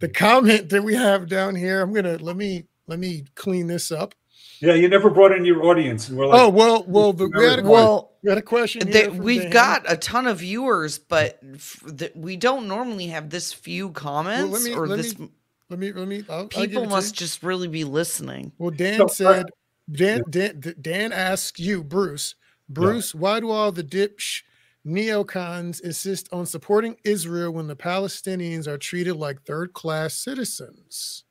the 0.00 0.08
comment 0.08 0.68
that 0.70 0.82
we 0.82 0.94
have 0.94 1.28
down 1.28 1.54
here, 1.54 1.80
I'm 1.80 1.92
gonna 1.92 2.16
let 2.18 2.36
me 2.36 2.64
let 2.86 2.98
me 2.98 3.24
clean 3.34 3.66
this 3.66 3.90
up. 3.92 4.14
Yeah, 4.60 4.74
you 4.74 4.88
never 4.88 5.10
brought 5.10 5.32
in 5.32 5.44
your 5.44 5.64
audience, 5.64 6.08
and 6.08 6.16
we're 6.18 6.26
like, 6.26 6.40
Oh 6.40 6.48
well, 6.48 6.84
well, 6.86 7.12
the, 7.12 7.26
we 7.28 7.44
had 7.44 7.58
a, 7.60 7.62
Well, 7.62 7.72
well, 7.72 8.12
we 8.22 8.28
had 8.30 8.38
a 8.38 8.42
question. 8.42 8.90
That 8.90 9.14
we've 9.14 9.42
Dan. 9.42 9.50
got 9.50 9.82
a 9.92 9.96
ton 9.96 10.26
of 10.26 10.38
viewers, 10.38 10.98
but 10.98 11.38
f- 11.54 11.82
that 11.86 12.16
we 12.16 12.36
don't 12.36 12.68
normally 12.68 13.08
have 13.08 13.30
this 13.30 13.52
few 13.52 13.90
comments 13.90 14.64
me- 14.64 14.74
or 14.74 14.86
let 14.86 14.96
this. 14.96 15.18
me- 15.18 15.30
Let 15.70 15.78
me 15.78 15.92
let 15.92 16.08
me. 16.08 16.24
I'll, 16.28 16.40
I'll 16.40 16.46
people 16.48 16.86
must 16.86 17.14
just 17.14 17.42
really 17.42 17.68
be 17.68 17.84
listening. 17.84 18.52
Well, 18.58 18.70
Dan 18.70 18.98
So, 18.98 19.04
uh, 19.04 19.08
said. 19.08 19.46
Dan, 19.90 20.22
Dan 20.30 20.74
Dan 20.80 21.12
asks 21.12 21.58
you, 21.60 21.82
Bruce. 21.84 22.34
Bruce, 22.68 23.14
why 23.14 23.40
do 23.40 23.50
all 23.50 23.70
the 23.72 23.84
dipsh 23.84 24.42
neocons 24.86 25.80
insist 25.80 26.28
on 26.32 26.46
supporting 26.46 26.96
Israel 27.04 27.52
when 27.52 27.66
the 27.66 27.76
Palestinians 27.76 28.66
are 28.66 28.78
treated 28.78 29.16
like 29.16 29.42
third 29.42 29.72
class 29.72 30.14
citizens? 30.14 31.24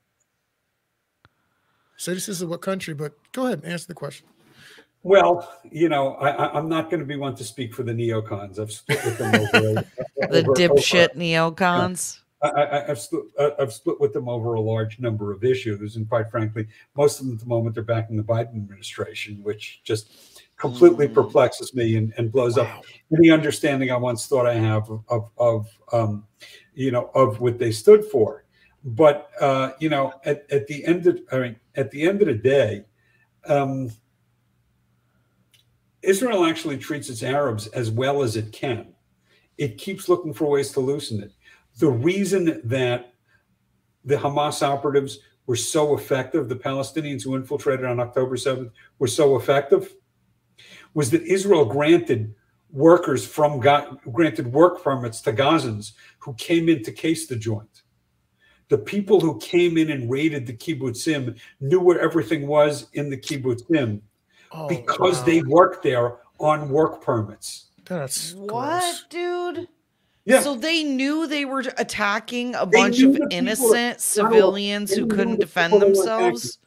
Citizens 1.98 2.42
of 2.42 2.50
what 2.50 2.62
country? 2.62 2.94
But 2.94 3.14
go 3.32 3.46
ahead 3.46 3.64
and 3.64 3.72
answer 3.72 3.88
the 3.88 3.94
question. 3.94 4.28
Well, 5.04 5.52
you 5.70 5.90
know, 5.90 6.14
I, 6.16 6.30
I, 6.30 6.58
I'm 6.58 6.70
not 6.70 6.90
going 6.90 7.02
to 7.02 7.06
be 7.06 7.18
one 7.18 7.36
to 7.36 7.44
speak 7.44 7.74
for 7.74 7.84
the 7.84 7.92
neocons. 7.92 8.58
I've 8.58 8.72
split 8.72 9.04
with 9.04 9.18
them 9.18 9.36
over 9.36 9.86
The 10.18 10.40
over- 10.40 10.54
dipshit 10.54 11.16
neocons. 11.16 12.20
I, 12.42 12.50
I, 12.50 12.90
I've 12.92 13.00
split. 13.00 13.24
I- 13.40 13.54
I've 13.60 13.74
split 13.74 14.00
with 14.00 14.14
them 14.14 14.28
over 14.30 14.54
a 14.54 14.62
large 14.62 15.00
number 15.00 15.32
of 15.32 15.44
issues, 15.44 15.98
and 15.98 16.08
quite 16.08 16.30
frankly, 16.32 16.68
most 16.96 17.20
of 17.20 17.26
them 17.26 17.36
at 17.36 17.40
the 17.42 17.46
moment 17.46 17.76
they're 17.76 17.84
backing 17.84 18.16
the 18.18 18.24
Biden 18.24 18.56
administration, 18.56 19.42
which 19.44 19.82
just 19.84 20.33
completely 20.58 21.08
Mm. 21.08 21.14
perplexes 21.14 21.74
me 21.74 21.98
and, 21.98 22.14
and 22.18 22.32
blows 22.32 22.58
up 22.58 22.86
any 23.18 23.30
understanding 23.30 23.92
I 23.92 23.98
once 23.98 24.28
thought 24.28 24.48
I 24.48 24.54
have 24.56 24.90
of, 24.90 25.04
of, 25.10 25.30
of 25.38 25.80
um, 25.92 26.26
you 26.74 26.92
know, 26.92 27.12
of 27.16 27.42
what 27.42 27.60
they 27.60 27.72
stood 27.72 28.06
for. 28.06 28.46
But 28.84 29.30
uh, 29.40 29.72
you 29.80 29.90
know, 29.90 30.14
at, 30.26 30.46
at 30.52 30.68
the 30.68 30.86
end 30.86 31.08
of, 31.08 31.20
I 31.32 31.40
mean, 31.40 31.56
at 31.76 31.92
the 31.92 32.08
end 32.08 32.22
of 32.22 32.28
the 32.28 32.34
day, 32.34 32.86
um, 33.48 33.92
Israel 36.02 36.46
actually 36.46 36.78
treats 36.78 37.10
its 37.10 37.24
Arabs 37.24 37.68
as 37.68 37.90
well 37.90 38.24
as 38.24 38.36
it 38.36 38.52
can. 38.52 38.94
It 39.58 39.78
keeps 39.78 40.10
looking 40.10 40.34
for 40.34 40.50
ways 40.50 40.72
to 40.72 40.80
loosen 40.80 41.24
it. 41.24 41.32
The 41.80 41.90
reason 41.90 42.62
that 42.66 43.14
the 44.04 44.16
Hamas 44.16 44.62
operatives 44.62 45.20
were 45.46 45.56
so 45.56 45.96
effective, 45.96 46.50
the 46.50 46.56
Palestinians 46.56 47.24
who 47.24 47.36
infiltrated 47.36 47.86
on 47.86 48.00
October 48.00 48.36
7th 48.36 48.72
were 49.00 49.08
so 49.08 49.36
effective, 49.38 49.94
was 50.94 51.10
that 51.12 51.22
Israel 51.24 51.66
granted 51.66 52.34
workers 52.72 53.26
from 53.26 53.60
Ga- 53.60 53.92
granted 54.12 54.52
work 54.52 54.84
permits 54.84 55.22
to 55.22 55.34
Gazans 55.34 55.94
who 56.20 56.34
came 56.36 56.70
in 56.70 56.84
to 56.84 56.92
case 56.92 57.28
the 57.28 57.36
joint. 57.36 57.84
The 58.70 58.78
people 58.78 59.20
who 59.20 59.38
came 59.40 59.78
in 59.78 59.92
and 59.92 60.10
raided 60.10 60.48
the 60.48 60.54
kibbutzim 60.54 61.38
knew 61.60 61.80
where 61.80 62.00
everything 62.00 62.48
was 62.48 62.88
in 62.94 63.10
the 63.10 63.18
kibbutzim 63.18 64.02
Oh, 64.56 64.68
because 64.68 65.18
wow. 65.20 65.24
they 65.26 65.42
worked 65.42 65.82
there 65.84 66.18
on 66.40 66.70
work 66.70 67.02
permits. 67.02 67.66
that's 67.86 68.34
What, 68.34 68.50
gross. 68.82 69.06
dude? 69.10 69.68
Yeah, 70.26 70.42
So 70.42 70.56
they 70.56 70.84
knew 70.84 71.28
they 71.28 71.44
were 71.46 71.64
attacking 71.78 72.56
a 72.56 72.66
They 72.66 72.78
bunch 72.78 73.02
of 73.02 73.14
the 73.14 73.20
people 73.20 73.28
innocent 73.32 74.00
civilians 74.00 74.94
who 74.94 75.06
couldn't 75.08 75.40
defend 75.40 75.74
people 75.74 75.80
that 75.90 75.96
themselves. 75.96 76.60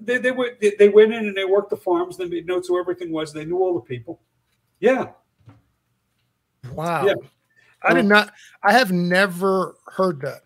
They, 0.00 0.18
they 0.18 0.30
were 0.30 0.56
they, 0.60 0.72
they 0.78 0.88
went 0.88 1.12
in 1.12 1.26
and 1.28 1.36
they 1.36 1.44
worked 1.44 1.70
the 1.70 1.76
farms. 1.76 2.16
They 2.16 2.26
made 2.26 2.46
notes 2.46 2.68
who 2.68 2.78
everything 2.78 3.10
was. 3.12 3.32
They 3.32 3.44
knew 3.44 3.58
all 3.58 3.74
the 3.74 3.80
people. 3.80 4.20
Yeah, 4.80 5.08
Wow. 6.72 7.06
Yeah. 7.06 7.14
I 7.82 7.94
did 7.94 8.00
Um, 8.00 8.08
not. 8.08 8.32
I 8.62 8.72
have 8.72 8.90
never 8.92 9.76
heard 9.86 10.20
that. 10.22 10.42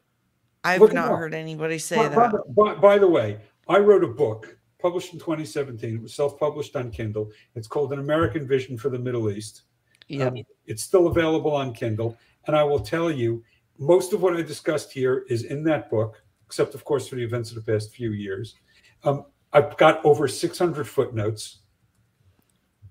I've 0.64 0.80
not 0.92 1.10
up. 1.10 1.18
heard 1.18 1.34
anybody 1.34 1.78
say 1.78 1.96
by, 1.96 2.08
by 2.08 2.14
that. 2.14 2.32
the- 2.32 2.52
by- 2.52 2.74
by 2.74 2.98
the 2.98 3.08
way, 3.08 3.38
I 3.68 3.78
wrote 3.78 4.04
a 4.04 4.08
book 4.08 4.56
published 4.78 5.12
in 5.12 5.18
2017. 5.18 5.96
It 5.96 6.02
was 6.02 6.14
self-published 6.14 6.76
on 6.76 6.90
Kindle. 6.90 7.30
It's 7.54 7.66
called 7.68 7.92
An 7.92 7.98
American 8.00 8.46
Vision 8.46 8.76
for 8.76 8.90
the 8.90 8.98
Middle 8.98 9.30
East. 9.30 9.62
Yeah. 10.08 10.26
Um, 10.26 10.36
it's 10.66 10.82
still 10.82 11.06
available 11.06 11.52
on 11.52 11.72
Kindle. 11.72 12.16
And 12.46 12.54
I 12.56 12.64
will 12.64 12.80
tell 12.80 13.10
you, 13.10 13.42
most 13.78 14.12
of 14.12 14.22
what 14.22 14.36
I 14.36 14.42
discussed 14.42 14.92
here 14.92 15.24
is 15.28 15.44
in 15.44 15.64
that 15.64 15.88
book, 15.90 16.22
except, 16.46 16.74
of 16.74 16.84
course, 16.84 17.08
for 17.08 17.14
the 17.16 17.22
events 17.24 17.50
of 17.50 17.56
the 17.64 17.72
past 17.72 17.92
few 17.94 18.10
years. 18.12 18.56
Um, 19.04 19.24
I've 19.52 19.76
got 19.76 20.04
over 20.04 20.26
600 20.28 20.88
footnotes. 20.88 21.58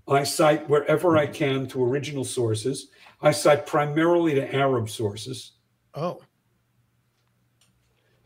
I 0.08 0.24
cite 0.24 0.68
wherever 0.70 1.18
I 1.18 1.26
can 1.28 1.68
to 1.68 1.84
original 1.84 2.24
sources. 2.24 2.90
I 3.22 3.32
cite 3.32 3.66
primarily 3.66 4.36
to 4.36 4.54
Arab 4.56 4.90
sources 4.90 5.54
Oh, 5.94 6.22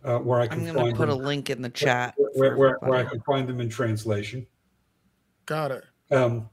uh, 0.04 0.20
where 0.20 0.40
I 0.40 0.44
I'm 0.44 0.50
can 0.50 0.60
going 0.64 0.74
to 0.76 0.82
find 0.82 0.96
put 0.96 1.10
a 1.10 1.16
link 1.16 1.50
in 1.50 1.62
the 1.62 1.70
chat. 1.70 2.14
where, 2.18 2.52
for 2.52 2.58
where, 2.58 2.78
where 2.82 3.00
I 3.00 3.04
can 3.04 3.20
find 3.22 3.48
them 3.48 3.60
in 3.60 3.70
translation. 3.70 4.46
got 5.46 5.72
it. 5.72 5.84
Um, 6.12 6.50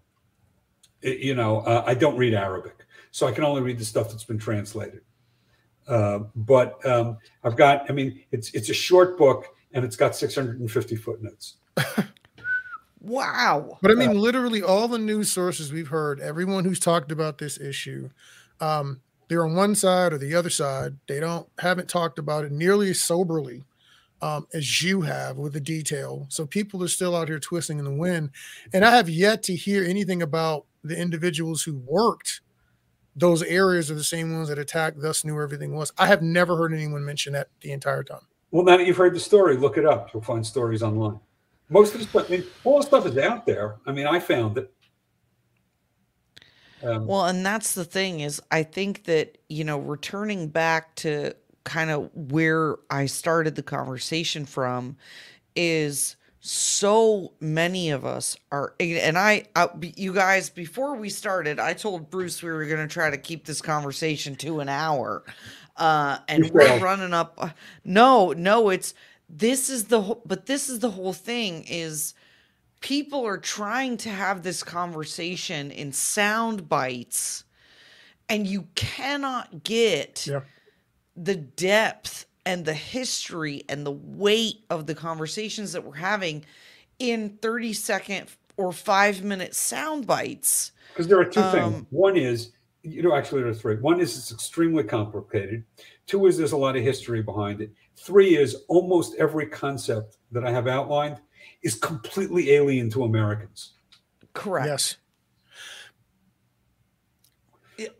it- 1.02 1.18
you 1.18 1.34
know, 1.34 1.58
uh, 1.60 1.84
I 1.86 1.94
don't 1.94 2.16
read 2.16 2.34
Arabic, 2.34 2.84
so 3.10 3.26
I 3.26 3.32
can 3.32 3.44
only 3.44 3.60
read 3.62 3.78
the 3.78 3.84
stuff 3.84 4.08
that's 4.10 4.24
been 4.24 4.38
translated. 4.38 5.02
Uh, 5.86 6.20
but 6.36 6.84
um, 6.86 7.18
I've 7.44 7.56
got, 7.56 7.90
I 7.90 7.92
mean, 7.92 8.22
it's 8.30 8.50
it's 8.54 8.70
a 8.70 8.74
short 8.74 9.18
book 9.18 9.46
and 9.72 9.84
it's 9.84 9.96
got 9.96 10.14
650 10.16 10.96
footnotes. 10.96 11.56
wow. 13.00 13.78
But 13.80 13.90
I 13.90 13.94
mean, 13.94 14.18
literally 14.18 14.62
all 14.62 14.88
the 14.88 14.98
news 14.98 15.30
sources 15.30 15.72
we've 15.72 15.88
heard, 15.88 16.20
everyone 16.20 16.64
who's 16.64 16.80
talked 16.80 17.12
about 17.12 17.38
this 17.38 17.58
issue, 17.58 18.10
um, 18.60 19.00
they're 19.28 19.44
on 19.44 19.54
one 19.54 19.74
side 19.74 20.12
or 20.12 20.18
the 20.18 20.34
other 20.34 20.50
side. 20.50 20.96
They 21.06 21.20
don't 21.20 21.48
haven't 21.58 21.88
talked 21.88 22.18
about 22.18 22.44
it 22.44 22.52
nearly 22.52 22.90
as 22.90 23.00
soberly 23.00 23.64
um, 24.20 24.46
as 24.52 24.82
you 24.82 25.02
have 25.02 25.36
with 25.36 25.52
the 25.52 25.60
detail. 25.60 26.26
So 26.28 26.46
people 26.46 26.82
are 26.84 26.88
still 26.88 27.16
out 27.16 27.28
here 27.28 27.40
twisting 27.40 27.78
in 27.78 27.84
the 27.84 27.94
wind, 27.94 28.30
and 28.72 28.84
I 28.84 28.96
have 28.96 29.08
yet 29.08 29.42
to 29.44 29.56
hear 29.56 29.84
anything 29.84 30.22
about 30.22 30.66
the 30.84 30.98
individuals 30.98 31.62
who 31.62 31.76
worked 31.86 32.40
those 33.14 33.42
areas 33.42 33.90
are 33.90 33.94
the 33.94 34.04
same 34.04 34.32
ones 34.32 34.48
that 34.48 34.58
attacked, 34.58 35.00
thus 35.00 35.24
knew 35.24 35.40
everything 35.40 35.74
was. 35.74 35.92
I 35.98 36.06
have 36.06 36.22
never 36.22 36.56
heard 36.56 36.72
anyone 36.72 37.04
mention 37.04 37.34
that 37.34 37.48
the 37.60 37.72
entire 37.72 38.02
time. 38.02 38.26
Well, 38.50 38.64
now 38.64 38.76
that 38.76 38.86
you've 38.86 38.96
heard 38.96 39.14
the 39.14 39.20
story, 39.20 39.56
look 39.56 39.76
it 39.76 39.84
up. 39.84 40.12
You'll 40.12 40.22
find 40.22 40.46
stories 40.46 40.82
online. 40.82 41.18
Most 41.72 41.94
of 41.94 42.00
the 42.00 42.06
stuff, 42.06 42.26
I 42.28 42.36
mean, 42.36 42.44
all 42.64 42.80
the 42.80 42.86
stuff 42.86 43.06
is 43.06 43.16
out 43.16 43.46
there. 43.46 43.76
I 43.86 43.92
mean, 43.92 44.06
I 44.06 44.20
found 44.20 44.58
it. 44.58 44.72
Um, 46.82 47.06
well, 47.06 47.26
and 47.26 47.46
that's 47.46 47.74
the 47.74 47.84
thing 47.84 48.20
is, 48.20 48.42
I 48.50 48.62
think 48.62 49.04
that 49.04 49.38
you 49.48 49.64
know, 49.64 49.78
returning 49.78 50.48
back 50.48 50.94
to 50.96 51.34
kind 51.64 51.90
of 51.90 52.10
where 52.14 52.76
I 52.90 53.06
started 53.06 53.54
the 53.54 53.62
conversation 53.62 54.44
from, 54.44 54.96
is 55.54 56.16
so 56.44 57.32
many 57.38 57.90
of 57.90 58.04
us 58.04 58.36
are 58.50 58.74
and 58.80 59.16
I, 59.16 59.44
I, 59.54 59.68
you 59.96 60.12
guys 60.12 60.50
before 60.50 60.96
we 60.96 61.08
started 61.08 61.60
i 61.60 61.72
told 61.72 62.10
bruce 62.10 62.42
we 62.42 62.50
were 62.50 62.64
going 62.66 62.80
to 62.80 62.92
try 62.92 63.10
to 63.10 63.16
keep 63.16 63.46
this 63.46 63.62
conversation 63.62 64.34
to 64.36 64.58
an 64.58 64.68
hour 64.68 65.22
uh 65.76 66.18
and 66.26 66.50
we're 66.50 66.80
running 66.80 67.14
up 67.14 67.34
uh, 67.38 67.50
no 67.84 68.32
no 68.32 68.70
it's 68.70 68.92
this 69.32 69.70
is 69.70 69.84
the 69.84 70.02
whole 70.02 70.22
but 70.26 70.46
this 70.46 70.68
is 70.68 70.80
the 70.80 70.90
whole 70.90 71.14
thing 71.14 71.64
is 71.66 72.14
people 72.80 73.24
are 73.26 73.38
trying 73.38 73.96
to 73.96 74.10
have 74.10 74.42
this 74.42 74.62
conversation 74.62 75.70
in 75.70 75.90
sound 75.90 76.68
bites 76.68 77.44
and 78.28 78.46
you 78.46 78.68
cannot 78.74 79.64
get 79.64 80.26
yeah. 80.26 80.40
the 81.16 81.34
depth 81.34 82.26
and 82.44 82.64
the 82.64 82.74
history 82.74 83.62
and 83.68 83.86
the 83.86 83.92
weight 83.92 84.64
of 84.68 84.86
the 84.86 84.94
conversations 84.94 85.72
that 85.72 85.84
we're 85.84 85.94
having 85.94 86.44
in 86.98 87.38
30 87.40 87.72
second 87.72 88.26
or 88.56 88.72
five 88.72 89.22
minute 89.22 89.54
sound 89.54 90.06
bites. 90.06 90.72
Because 90.88 91.08
there 91.08 91.20
are 91.20 91.24
two 91.24 91.40
um, 91.40 91.52
things. 91.52 91.86
One 91.90 92.16
is, 92.16 92.52
you 92.82 93.02
know, 93.02 93.14
actually, 93.14 93.42
there 93.42 93.50
are 93.50 93.54
three. 93.54 93.76
One 93.76 94.00
is 94.00 94.16
it's 94.16 94.32
extremely 94.32 94.84
complicated. 94.84 95.64
Two 96.06 96.26
is 96.26 96.36
there's 96.36 96.52
a 96.52 96.56
lot 96.56 96.76
of 96.76 96.82
history 96.82 97.22
behind 97.22 97.60
it. 97.60 97.72
Three 98.02 98.36
is 98.36 98.64
almost 98.68 99.14
every 99.16 99.46
concept 99.46 100.18
that 100.32 100.44
I 100.44 100.50
have 100.50 100.66
outlined 100.66 101.20
is 101.62 101.76
completely 101.76 102.50
alien 102.50 102.90
to 102.90 103.04
Americans. 103.04 103.74
Correct. 104.32 104.66
Yes. 104.66 104.96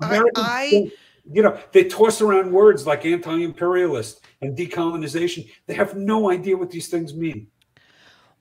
Americans 0.01 0.33
I, 0.37 0.91
you 1.31 1.43
know, 1.43 1.59
they 1.73 1.85
toss 1.85 2.21
around 2.21 2.53
words 2.53 2.87
like 2.87 3.07
anti-imperialist 3.07 4.25
and 4.41 4.57
decolonization. 4.57 5.49
They 5.67 5.75
have 5.75 5.97
no 5.97 6.31
idea 6.31 6.57
what 6.57 6.71
these 6.71 6.89
things 6.89 7.15
mean. 7.15 7.47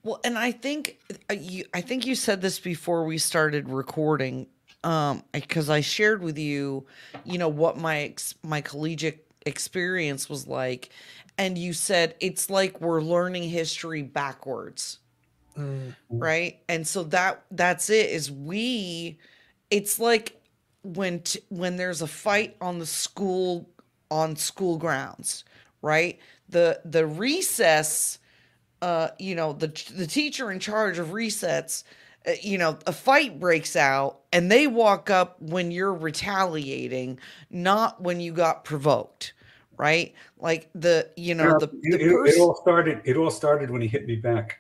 Well, 0.03 0.19
and 0.23 0.37
I 0.37 0.51
think 0.51 0.97
uh, 1.29 1.35
you, 1.35 1.65
I 1.75 1.81
think 1.81 2.07
you 2.07 2.15
said 2.15 2.41
this 2.41 2.59
before 2.59 3.05
we 3.05 3.19
started 3.19 3.69
recording, 3.69 4.47
um, 4.83 5.23
because 5.31 5.69
I 5.69 5.81
shared 5.81 6.23
with 6.23 6.39
you, 6.39 6.87
you 7.23 7.37
know, 7.37 7.49
what 7.49 7.77
my 7.77 7.99
ex, 7.99 8.33
my 8.43 8.61
collegiate 8.61 9.27
experience 9.45 10.27
was 10.29 10.47
like, 10.47 10.89
and 11.37 11.57
you 11.57 11.73
said 11.73 12.15
it's 12.19 12.49
like 12.49 12.81
we're 12.81 13.01
learning 13.01 13.49
history 13.49 14.01
backwards, 14.03 14.99
mm. 15.57 15.93
right? 16.09 16.59
And 16.69 16.87
so 16.87 17.03
that 17.03 17.43
that's 17.51 17.89
it. 17.89 18.09
Is 18.09 18.31
we, 18.31 19.19
it's 19.69 19.99
like 19.99 20.41
when 20.83 21.21
t- 21.21 21.41
when 21.49 21.77
there's 21.77 22.01
a 22.01 22.07
fight 22.07 22.55
on 22.61 22.79
the 22.79 22.85
school 22.85 23.69
on 24.09 24.35
school 24.35 24.77
grounds 24.77 25.43
right? 25.81 26.19
The 26.49 26.81
the 26.85 27.05
recess, 27.05 28.19
uh, 28.81 29.09
you 29.19 29.35
know, 29.35 29.53
the 29.53 29.67
the 29.93 30.07
teacher 30.07 30.51
in 30.51 30.59
charge 30.59 30.99
of 30.99 31.09
resets, 31.09 31.83
uh, 32.27 32.31
you 32.41 32.57
know, 32.57 32.77
a 32.85 32.93
fight 32.93 33.39
breaks 33.39 33.75
out 33.75 34.19
and 34.31 34.51
they 34.51 34.67
walk 34.67 35.09
up 35.09 35.41
when 35.41 35.71
you're 35.71 35.93
retaliating, 35.93 37.19
not 37.49 38.01
when 38.01 38.19
you 38.19 38.33
got 38.33 38.63
provoked, 38.63 39.33
right? 39.81 40.13
Like 40.37 40.69
the 40.75 41.09
you 41.17 41.33
know 41.33 41.57
the, 41.59 41.67
the 41.67 41.79
it, 41.81 42.01
it, 42.01 42.35
it 42.35 42.39
all 42.39 42.55
started. 42.55 43.01
It 43.03 43.17
all 43.17 43.31
started 43.31 43.71
when 43.71 43.81
he 43.81 43.87
hit 43.87 44.05
me 44.05 44.15
back 44.15 44.59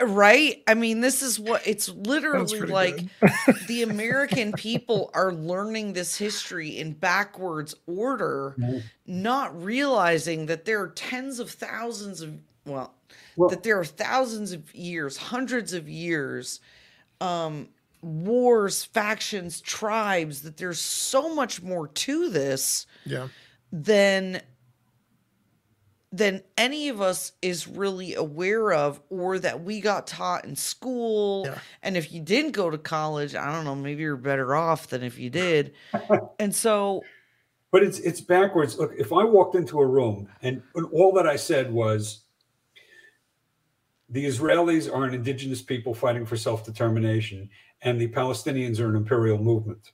right 0.00 0.62
i 0.66 0.74
mean 0.74 1.00
this 1.00 1.22
is 1.22 1.38
what 1.38 1.64
it's 1.66 1.88
literally 1.88 2.60
like 2.62 3.04
the 3.68 3.82
american 3.82 4.50
people 4.52 5.10
are 5.14 5.32
learning 5.32 5.92
this 5.92 6.16
history 6.16 6.78
in 6.78 6.92
backwards 6.92 7.74
order 7.86 8.56
mm-hmm. 8.58 8.78
not 9.06 9.62
realizing 9.62 10.46
that 10.46 10.64
there 10.64 10.80
are 10.80 10.88
tens 10.88 11.38
of 11.38 11.50
thousands 11.50 12.20
of 12.20 12.36
well, 12.64 12.94
well, 13.36 13.48
that 13.48 13.62
there 13.62 13.78
are 13.78 13.84
thousands 13.84 14.52
of 14.52 14.74
years 14.74 15.16
hundreds 15.16 15.72
of 15.72 15.88
years 15.88 16.60
um 17.20 17.68
wars 18.02 18.84
factions 18.84 19.60
tribes 19.60 20.42
that 20.42 20.56
there's 20.56 20.80
so 20.80 21.34
much 21.34 21.62
more 21.62 21.86
to 21.88 22.28
this 22.28 22.86
yeah 23.06 23.28
than 23.72 24.40
than 26.12 26.42
any 26.58 26.90
of 26.90 27.00
us 27.00 27.32
is 27.40 27.66
really 27.66 28.14
aware 28.14 28.72
of 28.72 29.00
or 29.08 29.38
that 29.38 29.64
we 29.64 29.80
got 29.80 30.06
taught 30.06 30.44
in 30.44 30.54
school. 30.54 31.44
Yeah. 31.46 31.58
And 31.82 31.96
if 31.96 32.12
you 32.12 32.20
didn't 32.20 32.52
go 32.52 32.68
to 32.68 32.76
college, 32.76 33.34
I 33.34 33.50
don't 33.50 33.64
know, 33.64 33.74
maybe 33.74 34.02
you're 34.02 34.16
better 34.16 34.54
off 34.54 34.88
than 34.88 35.02
if 35.02 35.18
you 35.18 35.30
did. 35.30 35.72
and 36.38 36.54
so 36.54 37.02
but 37.70 37.82
it's 37.82 37.98
it's 38.00 38.20
backwards. 38.20 38.78
Look, 38.78 38.92
if 38.98 39.12
I 39.12 39.24
walked 39.24 39.54
into 39.54 39.80
a 39.80 39.86
room 39.86 40.28
and, 40.42 40.62
and 40.74 40.86
all 40.92 41.12
that 41.14 41.26
I 41.26 41.36
said 41.36 41.72
was 41.72 42.24
the 44.10 44.26
Israelis 44.26 44.94
are 44.94 45.04
an 45.04 45.14
indigenous 45.14 45.62
people 45.62 45.94
fighting 45.94 46.26
for 46.26 46.36
self-determination 46.36 47.48
and 47.82 48.00
the 48.00 48.08
Palestinians 48.08 48.80
are 48.80 48.88
an 48.88 48.96
imperial 48.96 49.38
movement 49.38 49.92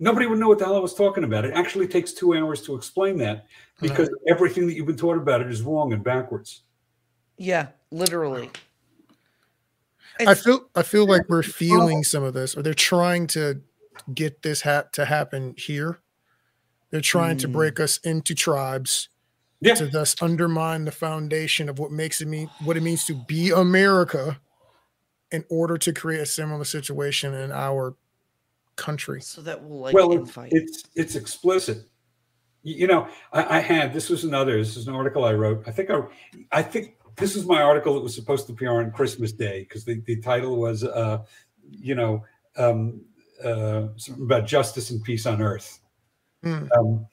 nobody 0.00 0.26
would 0.26 0.38
know 0.38 0.48
what 0.48 0.58
the 0.58 0.64
hell 0.64 0.76
I 0.76 0.80
was 0.80 0.94
talking 0.94 1.22
about. 1.22 1.44
It 1.44 1.52
actually 1.54 1.86
takes 1.86 2.12
two 2.12 2.34
hours 2.34 2.62
to 2.62 2.74
explain 2.74 3.18
that 3.18 3.46
because 3.80 4.08
right. 4.08 4.34
everything 4.34 4.66
that 4.66 4.74
you've 4.74 4.86
been 4.86 4.96
taught 4.96 5.18
about 5.18 5.42
it 5.42 5.48
is 5.48 5.62
wrong 5.62 5.92
and 5.92 6.02
backwards. 6.02 6.62
Yeah, 7.36 7.68
literally. 7.90 8.50
I 10.26 10.34
feel 10.34 10.68
I 10.74 10.82
feel 10.82 11.06
like 11.06 11.22
we're 11.28 11.42
feeling 11.42 12.02
some 12.02 12.22
of 12.22 12.34
this, 12.34 12.54
or 12.54 12.62
they're 12.62 12.74
trying 12.74 13.26
to 13.28 13.62
get 14.12 14.42
this 14.42 14.62
hat 14.62 14.92
to 14.94 15.06
happen 15.06 15.54
here. 15.56 16.00
They're 16.90 17.00
trying 17.00 17.36
mm. 17.36 17.42
to 17.42 17.48
break 17.48 17.80
us 17.80 17.98
into 17.98 18.34
tribes 18.34 19.08
yeah. 19.60 19.74
to 19.74 19.86
thus 19.86 20.20
undermine 20.20 20.84
the 20.84 20.90
foundation 20.90 21.70
of 21.70 21.78
what 21.78 21.90
makes 21.90 22.20
it 22.20 22.28
mean 22.28 22.50
what 22.64 22.76
it 22.76 22.82
means 22.82 23.06
to 23.06 23.14
be 23.14 23.50
America 23.50 24.40
in 25.32 25.44
order 25.48 25.78
to 25.78 25.92
create 25.92 26.20
a 26.20 26.26
similar 26.26 26.64
situation 26.64 27.34
in 27.34 27.52
our 27.52 27.94
country. 28.76 29.20
So 29.20 29.42
that 29.42 29.62
will 29.62 29.80
like 29.80 29.94
well, 29.94 30.12
it's, 30.12 30.36
it's, 30.50 30.84
it's 30.94 31.14
explicit. 31.14 31.88
You 32.62 32.86
know, 32.86 33.08
I, 33.32 33.58
I, 33.58 33.60
had 33.60 33.94
this 33.94 34.10
was 34.10 34.24
another. 34.24 34.58
This 34.58 34.76
is 34.76 34.86
an 34.86 34.94
article 34.94 35.24
I 35.24 35.32
wrote. 35.32 35.62
I 35.66 35.70
think 35.70 35.88
I, 35.90 36.02
I 36.52 36.62
think 36.62 36.96
this 37.16 37.34
was 37.34 37.46
my 37.46 37.62
article 37.62 37.94
that 37.94 38.02
was 38.02 38.14
supposed 38.14 38.46
to 38.48 38.52
appear 38.52 38.70
on 38.80 38.90
Christmas 38.90 39.32
Day 39.32 39.60
because 39.60 39.84
the, 39.84 40.00
the 40.00 40.20
title 40.20 40.56
was, 40.56 40.84
uh, 40.84 41.22
you 41.70 41.94
know, 41.94 42.22
um, 42.56 43.00
uh, 43.42 43.88
about 44.22 44.46
justice 44.46 44.90
and 44.90 45.02
peace 45.02 45.24
on 45.24 45.40
earth. 45.40 45.80
Mm. 46.44 46.68
Um, 46.76 47.06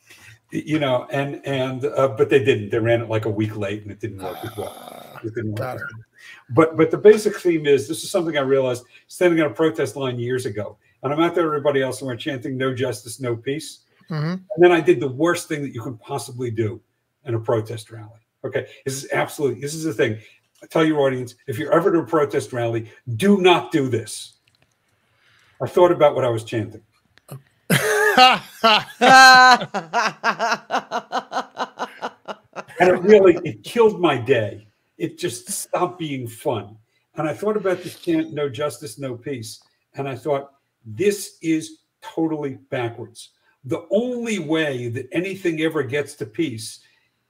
you 0.52 0.80
know, 0.80 1.08
and 1.12 1.42
and 1.46 1.86
uh, 1.86 2.10
but 2.10 2.30
they 2.30 2.44
didn't. 2.44 2.70
They 2.70 2.80
ran 2.80 3.02
it 3.02 3.10
like 3.10 3.26
a 3.26 3.30
week 3.30 3.56
late, 3.58 3.84
and 3.84 3.92
it 3.92 4.00
didn't 4.00 4.22
work 4.22 4.38
as 4.44 4.56
well. 4.56 4.76
Ah, 4.78 5.20
it 5.24 5.36
didn't 5.36 5.60
work. 5.60 5.82
But 6.50 6.78
but 6.78 6.92
the 6.92 6.98
basic 6.98 7.38
theme 7.38 7.66
is 7.66 7.88
this 7.88 8.04
is 8.04 8.12
something 8.12 8.38
I 8.38 8.42
realized 8.42 8.86
standing 9.08 9.42
on 9.42 9.52
a 9.52 9.54
protest 9.54 9.96
line 9.96 10.20
years 10.20 10.46
ago 10.46 10.78
and 11.04 11.14
I'm 11.14 11.20
out 11.20 11.36
there, 11.36 11.46
everybody 11.46 11.82
else, 11.82 12.02
and 12.02 12.08
we're 12.08 12.16
chanting 12.16 12.58
"No 12.58 12.74
justice, 12.74 13.20
no 13.20 13.36
peace." 13.36 13.80
Mm-hmm. 14.10 14.26
And 14.26 14.42
then 14.58 14.72
I 14.72 14.80
did 14.82 15.00
the 15.00 15.08
worst 15.08 15.48
thing 15.48 15.62
that 15.62 15.74
you 15.74 15.82
can 15.82 15.98
possibly 15.98 16.50
do 16.50 16.82
in 17.26 17.36
a 17.36 17.40
protest 17.40 17.92
rally. 17.92 18.20
Okay, 18.44 18.68
this 18.86 19.04
is 19.04 19.12
absolutely 19.12 19.62
this 19.62 19.76
is 19.76 19.84
the 19.84 19.94
thing. 19.94 20.18
I 20.64 20.66
tell 20.68 20.86
your 20.86 21.00
audience 21.02 21.36
if 21.48 21.60
you're 21.60 21.74
ever 21.74 21.96
at 21.96 22.04
a 22.04 22.06
protest 22.06 22.52
rally, 22.54 22.90
do 23.16 23.40
not 23.42 23.72
do 23.72 23.90
this. 23.90 24.38
I 25.62 25.68
thought 25.68 25.92
about 25.92 26.16
what 26.16 26.26
I 26.26 26.30
was 26.30 26.44
chanting. 26.44 26.82
and 27.30 27.80
it 32.80 33.02
really 33.02 33.38
it 33.44 33.64
killed 33.64 34.00
my 34.02 34.18
day. 34.18 34.67
It 34.98 35.18
just 35.18 35.50
stopped 35.50 36.00
being 36.00 36.28
fun. 36.28 36.78
And 37.16 37.28
I 37.28 37.34
thought 37.34 37.58
about 37.58 37.84
this 37.84 38.00
chant, 38.00 38.34
no 38.34 38.50
justice, 38.50 39.00
no 39.00 39.16
peace. 39.16 39.62
And 39.96 40.08
I 40.08 40.16
thought, 40.16 40.52
this 40.86 41.38
is 41.42 41.80
totally 42.02 42.56
backwards. 42.70 43.32
the 43.64 43.86
only 43.92 44.40
way 44.40 44.88
that 44.88 45.10
anything 45.12 45.60
ever 45.62 45.84
gets 45.84 46.14
to 46.16 46.26
peace 46.26 46.80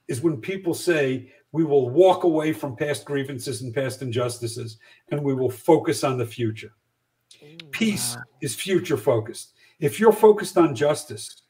is 0.07 0.21
when 0.21 0.37
people 0.37 0.73
say 0.73 1.33
we 1.51 1.63
will 1.63 1.89
walk 1.89 2.23
away 2.23 2.53
from 2.53 2.75
past 2.75 3.05
grievances 3.05 3.61
and 3.61 3.73
past 3.73 4.01
injustices 4.03 4.77
and 5.09 5.21
we 5.21 5.33
will 5.33 5.49
focus 5.49 6.03
on 6.03 6.17
the 6.17 6.25
future. 6.25 6.71
Peace 7.71 8.15
wow. 8.15 8.23
is 8.41 8.53
future 8.53 8.97
focused. 8.97 9.53
If 9.79 9.99
you're 9.99 10.11
focused 10.11 10.57
on 10.57 10.75
justice, 10.75 11.43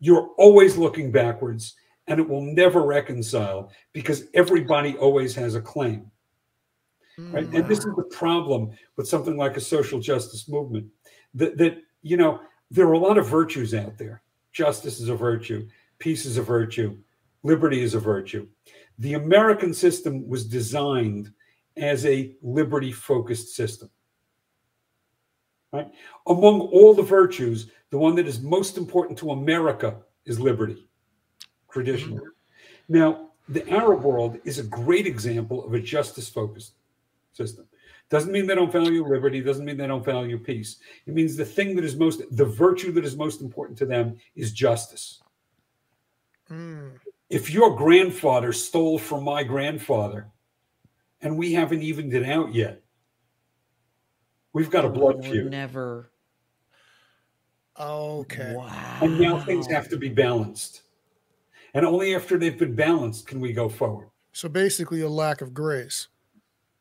you're 0.00 0.28
always 0.38 0.76
looking 0.78 1.10
backwards 1.12 1.74
and 2.06 2.20
it 2.20 2.28
will 2.28 2.42
never 2.42 2.82
reconcile 2.82 3.70
because 3.92 4.24
everybody 4.34 4.96
always 4.96 5.34
has 5.34 5.54
a 5.54 5.60
claim. 5.60 6.10
Right? 7.16 7.44
And 7.44 7.68
this 7.68 7.80
mm. 7.80 7.88
is 7.88 7.96
the 7.96 8.08
problem 8.10 8.72
with 8.96 9.08
something 9.08 9.36
like 9.36 9.56
a 9.56 9.60
social 9.60 10.00
justice 10.00 10.48
movement. 10.48 10.86
That, 11.34 11.56
that 11.58 11.78
you 12.02 12.16
know, 12.16 12.40
there 12.70 12.86
are 12.86 12.94
a 12.94 12.98
lot 12.98 13.18
of 13.18 13.28
virtues 13.28 13.74
out 13.74 13.96
there. 13.98 14.22
Justice 14.52 15.00
is 15.00 15.08
a 15.08 15.16
virtue, 15.16 15.68
peace 15.98 16.26
is 16.26 16.36
a 16.36 16.42
virtue, 16.42 16.96
liberty 17.42 17.82
is 17.82 17.94
a 17.94 18.00
virtue. 18.00 18.48
The 18.98 19.14
American 19.14 19.74
system 19.74 20.28
was 20.28 20.46
designed 20.46 21.32
as 21.76 22.06
a 22.06 22.36
liberty 22.42 22.92
focused 22.92 23.54
system. 23.54 23.90
Right? 25.72 25.90
Among 26.28 26.60
all 26.60 26.94
the 26.94 27.02
virtues, 27.02 27.70
the 27.90 27.98
one 27.98 28.14
that 28.16 28.28
is 28.28 28.40
most 28.40 28.76
important 28.76 29.18
to 29.18 29.32
America 29.32 29.96
is 30.24 30.38
liberty, 30.38 30.86
traditionally. 31.74 32.20
Mm-hmm. 32.20 32.94
Now, 32.96 33.28
the 33.48 33.68
Arab 33.68 34.02
world 34.02 34.38
is 34.44 34.58
a 34.58 34.62
great 34.62 35.06
example 35.06 35.66
of 35.66 35.74
a 35.74 35.80
justice 35.80 36.28
focused 36.30 36.74
system. 37.32 37.66
Doesn't 38.08 38.32
mean 38.32 38.46
they 38.46 38.54
don't 38.54 38.72
value 38.72 39.04
liberty, 39.06 39.40
doesn't 39.40 39.64
mean 39.64 39.76
they 39.76 39.86
don't 39.86 40.04
value 40.04 40.38
peace. 40.38 40.76
It 41.06 41.14
means 41.14 41.36
the 41.36 41.44
thing 41.44 41.74
that 41.76 41.84
is 41.84 41.96
most, 41.96 42.22
the 42.36 42.44
virtue 42.44 42.92
that 42.92 43.04
is 43.04 43.16
most 43.16 43.40
important 43.40 43.76
to 43.78 43.86
them 43.86 44.16
is 44.36 44.52
justice. 44.52 45.20
Mm. 46.48 46.92
If 47.28 47.50
your 47.50 47.74
grandfather 47.76 48.52
stole 48.52 48.98
from 48.98 49.24
my 49.24 49.42
grandfather 49.42 50.28
and 51.22 51.36
we 51.36 51.52
haven't 51.52 51.82
evened 51.82 52.14
it 52.14 52.24
out 52.24 52.54
yet, 52.54 52.82
we've 54.52 54.70
got 54.70 54.84
a 54.84 54.88
blood 54.88 55.24
feud. 55.24 55.50
Never. 55.50 56.10
Okay. 57.80 58.54
Wow. 58.54 58.98
And 59.00 59.18
now 59.18 59.40
things 59.40 59.66
have 59.66 59.88
to 59.88 59.96
be 59.96 60.08
balanced. 60.08 60.83
And 61.74 61.84
only 61.84 62.14
after 62.14 62.38
they've 62.38 62.58
been 62.58 62.74
balanced 62.74 63.26
can 63.26 63.40
we 63.40 63.52
go 63.52 63.68
forward. 63.68 64.08
So 64.32 64.48
basically, 64.48 65.00
a 65.00 65.08
lack 65.08 65.40
of 65.40 65.52
grace. 65.52 66.08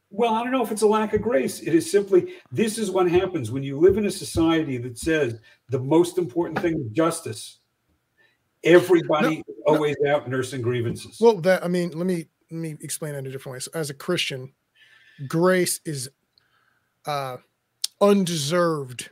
Well, 0.09 0.35
I 0.35 0.43
don't 0.43 0.51
know 0.51 0.63
if 0.63 0.71
it's 0.71 0.83
a 0.83 0.87
lack 0.87 1.13
of 1.13 1.23
grace. 1.23 1.59
It 1.61 1.73
is 1.73 1.89
simply 1.89 2.35
this 2.51 2.77
is 2.77 2.91
what 2.91 3.09
happens 3.09 3.51
when 3.51 3.63
you 3.63 3.79
live 3.79 3.97
in 3.97 4.05
a 4.05 4.11
society 4.11 4.77
that 4.77 4.97
says 4.97 5.39
the 5.69 5.79
most 5.79 6.19
important 6.19 6.59
thing 6.59 6.79
is 6.79 6.91
justice. 6.91 7.59
Everybody 8.63 9.43
no, 9.47 9.73
always 9.73 9.95
out 10.07 10.29
nursing 10.29 10.61
grievances. 10.61 11.17
Well, 11.19 11.41
that 11.41 11.63
I 11.63 11.67
mean, 11.67 11.91
let 11.97 12.05
me 12.05 12.27
let 12.51 12.59
me 12.59 12.77
explain 12.81 13.13
that 13.13 13.19
in 13.19 13.27
a 13.27 13.31
different 13.31 13.53
way. 13.53 13.59
So 13.59 13.71
as 13.73 13.89
a 13.89 13.95
Christian, 13.95 14.53
grace 15.27 15.79
is 15.83 16.09
uh 17.07 17.37
undeserved 17.99 19.09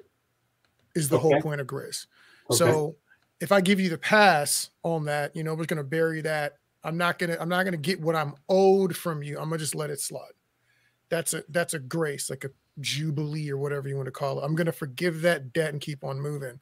is 0.95 1.09
the 1.09 1.17
okay. 1.17 1.21
whole 1.23 1.41
point 1.41 1.61
of 1.61 1.67
grace. 1.67 2.05
Okay. 2.51 2.57
So 2.57 2.95
if 3.41 3.51
I 3.51 3.59
give 3.59 3.79
you 3.79 3.89
the 3.89 3.97
pass 3.97 4.69
on 4.83 5.05
that, 5.05 5.35
you 5.35 5.43
know, 5.43 5.55
we're 5.55 5.65
gonna 5.65 5.83
bury 5.83 6.21
that. 6.21 6.53
I'm 6.83 6.95
not 6.95 7.19
gonna 7.19 7.37
I'm 7.39 7.49
not 7.49 7.63
gonna 7.63 7.77
get 7.77 7.99
what 7.99 8.15
I'm 8.15 8.35
owed 8.47 8.95
from 8.95 9.23
you. 9.23 9.37
I'm 9.37 9.49
gonna 9.49 9.57
just 9.57 9.75
let 9.75 9.89
it 9.89 9.99
slide. 9.99 10.31
That's 11.09 11.33
a 11.33 11.43
that's 11.49 11.73
a 11.73 11.79
grace 11.79 12.29
like 12.29 12.45
a 12.45 12.51
jubilee 12.79 13.49
or 13.49 13.57
whatever 13.57 13.89
you 13.89 13.95
want 13.95 14.05
to 14.05 14.11
call 14.11 14.39
it. 14.39 14.45
I'm 14.45 14.55
going 14.55 14.65
to 14.67 14.71
forgive 14.71 15.21
that 15.21 15.51
debt 15.51 15.73
and 15.73 15.81
keep 15.81 16.03
on 16.03 16.21
moving. 16.21 16.59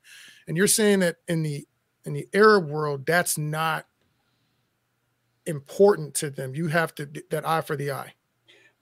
And 0.48 0.58
you're 0.58 0.68
saying 0.68 1.02
that 1.02 1.18
in 1.28 1.44
the 1.44 1.68
in 2.06 2.14
the 2.14 2.28
arab 2.34 2.68
world 2.68 3.06
that's 3.06 3.38
not 3.38 3.86
important 5.46 6.14
to 6.16 6.30
them. 6.30 6.56
You 6.56 6.68
have 6.68 6.96
to 6.96 7.10
that 7.30 7.48
eye 7.48 7.62
for 7.62 7.76
the 7.76 7.92
eye. 7.92 8.14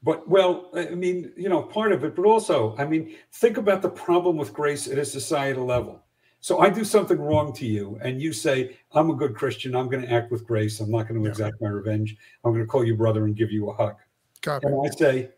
But 0.03 0.29
well 0.29 0.69
i 0.75 0.89
mean 0.89 1.33
you 1.35 1.49
know 1.49 1.63
part 1.63 1.91
of 1.91 2.03
it 2.03 2.15
but 2.15 2.25
also 2.25 2.75
i 2.77 2.85
mean 2.85 3.15
think 3.33 3.57
about 3.57 3.81
the 3.81 3.89
problem 3.89 4.37
with 4.37 4.53
grace 4.53 4.87
at 4.87 4.99
a 4.99 5.03
societal 5.03 5.65
level 5.65 6.03
so 6.39 6.59
i 6.59 6.69
do 6.69 6.84
something 6.84 7.19
wrong 7.19 7.53
to 7.53 7.65
you 7.65 7.97
and 8.01 8.22
you 8.22 8.31
say 8.31 8.77
i'm 8.93 9.09
a 9.09 9.14
good 9.14 9.35
christian 9.35 9.76
i'm 9.76 9.89
going 9.89 10.03
to 10.03 10.11
act 10.11 10.31
with 10.31 10.45
grace 10.45 10.80
i'm 10.80 10.91
not 10.91 11.07
going 11.07 11.19
to 11.19 11.26
yeah. 11.26 11.31
exact 11.31 11.55
my 11.61 11.69
revenge 11.69 12.15
i'm 12.43 12.51
going 12.51 12.64
to 12.64 12.68
call 12.68 12.84
you 12.84 12.95
brother 12.95 13.26
and 13.26 13.35
give 13.35 13.51
you 13.51 13.69
a 13.69 13.73
hug 13.73 13.95
Copy. 14.41 14.68
and 14.68 14.88
i 14.88 14.89
say 14.95 15.30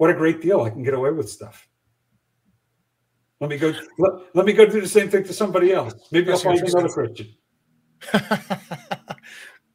what 0.00 0.08
a 0.08 0.14
great 0.14 0.40
deal. 0.40 0.62
I 0.62 0.70
can 0.70 0.82
get 0.82 0.94
away 0.94 1.10
with 1.10 1.28
stuff. 1.28 1.68
Let 3.38 3.50
me 3.50 3.58
go. 3.58 3.74
Let, 3.98 4.12
let 4.34 4.46
me 4.46 4.54
go 4.54 4.64
do 4.64 4.80
the 4.80 4.88
same 4.88 5.10
thing 5.10 5.24
to 5.24 5.32
somebody 5.34 5.74
else. 5.74 5.92
Maybe 6.10 6.32
I'll 6.32 6.38
find 6.38 6.58
another 6.58 6.88
Christian. 6.88 7.34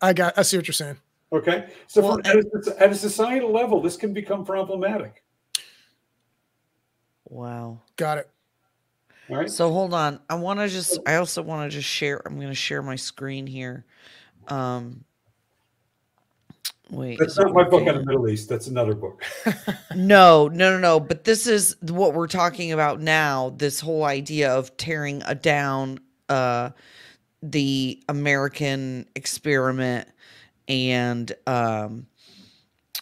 I 0.01 0.13
got. 0.13 0.35
I 0.35 0.41
see 0.41 0.57
what 0.57 0.67
you're 0.67 0.73
saying. 0.73 0.97
Okay. 1.31 1.67
So 1.85 2.01
well, 2.01 2.13
from, 2.13 2.21
at, 2.25 2.37
a, 2.37 2.83
at 2.83 2.89
a 2.89 2.95
societal 2.95 3.51
level, 3.51 3.83
this 3.83 3.97
can 3.97 4.15
become 4.15 4.43
problematic. 4.43 5.23
Wow. 7.25 7.81
Got 7.97 8.17
it. 8.17 8.29
All 9.29 9.37
right. 9.37 9.49
So 9.49 9.71
hold 9.71 9.93
on. 9.93 10.19
I 10.29 10.35
want 10.35 10.59
to 10.59 10.67
just. 10.67 10.99
I 11.05 11.15
also 11.15 11.41
want 11.41 11.69
to 11.69 11.75
just 11.75 11.89
share. 11.89 12.21
I'm 12.25 12.35
going 12.35 12.47
to 12.47 12.55
share 12.55 12.81
my 12.81 12.95
screen 12.95 13.47
here. 13.47 13.85
Um, 14.47 15.03
Wait, 16.91 17.17
that's 17.17 17.37
not 17.37 17.51
my 17.51 17.63
book 17.63 17.87
on 17.87 17.95
the 17.95 18.05
Middle 18.05 18.29
East. 18.29 18.47
That's 18.47 18.67
another 18.67 18.93
book. 18.93 19.23
no, 19.95 20.47
no, 20.47 20.71
no, 20.71 20.77
no. 20.77 20.99
But 20.99 21.23
this 21.23 21.47
is 21.47 21.75
what 21.81 22.13
we're 22.13 22.27
talking 22.27 22.71
about 22.71 23.01
now. 23.01 23.55
This 23.57 23.79
whole 23.79 24.03
idea 24.03 24.53
of 24.53 24.75
tearing 24.77 25.23
a 25.25 25.33
down 25.33 25.99
uh, 26.29 26.69
the 27.41 28.03
American 28.07 29.07
experiment 29.15 30.07
and 30.67 31.31
um, 31.47 32.05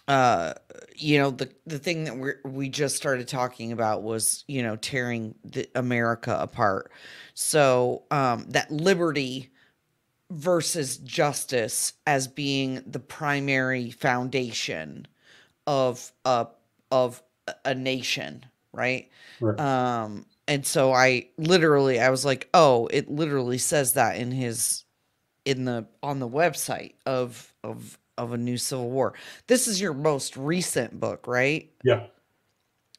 uh, 0.07 0.53
you 0.95 1.18
know 1.20 1.32
the 1.32 1.49
the 1.65 1.80
thing 1.80 2.03
that 2.06 2.18
we 2.18 2.32
we 2.44 2.70
just 2.70 2.95
started 2.95 3.28
talking 3.28 3.72
about 3.72 4.03
was 4.03 4.44
you 4.48 4.64
know 4.64 4.76
tearing 4.76 5.36
the 5.44 5.68
America 5.76 6.38
apart. 6.40 6.91
So 7.34 8.03
um, 8.11 8.45
that 8.49 8.72
liberty 8.72 9.52
versus 10.32 10.98
justice 10.98 11.94
as 12.07 12.28
being 12.28 12.84
the 12.88 12.99
primary 12.99 13.91
foundation 13.91 15.07
of 15.68 16.11
a 16.26 16.48
of 16.91 17.22
a 17.65 17.76
nation, 17.76 18.45
right? 18.72 19.10
right? 19.40 19.60
Um 19.60 20.26
and 20.48 20.65
so 20.65 20.91
I 20.91 21.30
literally 21.38 21.99
I 21.99 22.10
was 22.10 22.26
like, 22.26 22.49
"Oh, 22.53 22.88
it 22.88 23.10
literally 23.10 23.57
says 23.57 23.94
that 23.94 24.18
in 24.18 24.32
his 24.32 24.84
in 25.45 25.65
the 25.65 25.88
on 26.02 26.20
the 26.20 26.28
website 26.30 26.94
of 27.06 27.53
of 27.64 27.98
of 28.18 28.34
a 28.34 28.38
new 28.38 28.57
civil 28.57 28.90
war. 28.90 29.14
This 29.48 29.68
is 29.68 29.81
your 29.81 29.94
most 29.94 30.38
recent 30.38 30.99
book, 30.99 31.27
right? 31.27 31.72
Yeah. 31.84 32.07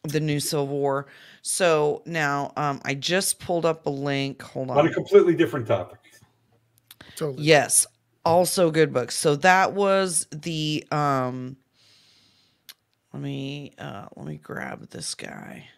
The 0.04 0.20
new 0.20 0.40
civil 0.40 0.66
war. 0.66 1.06
So 1.42 2.02
now 2.06 2.52
um 2.56 2.80
I 2.84 2.94
just 2.94 3.38
pulled 3.38 3.64
up 3.64 3.86
a 3.86 3.90
link. 3.90 4.42
Hold 4.42 4.70
on. 4.70 4.78
On 4.78 4.86
a 4.86 4.92
completely 4.92 5.34
different 5.34 5.66
topic. 5.66 5.98
Totally. 7.16 7.44
Yes. 7.44 7.86
Also 8.24 8.70
good 8.70 8.92
books. 8.92 9.16
So 9.16 9.36
that 9.36 9.72
was 9.72 10.26
the 10.30 10.84
um 10.90 11.56
let 13.12 13.22
me 13.22 13.72
uh 13.78 14.06
let 14.16 14.26
me 14.26 14.36
grab 14.36 14.90
this 14.90 15.14
guy. 15.14 15.68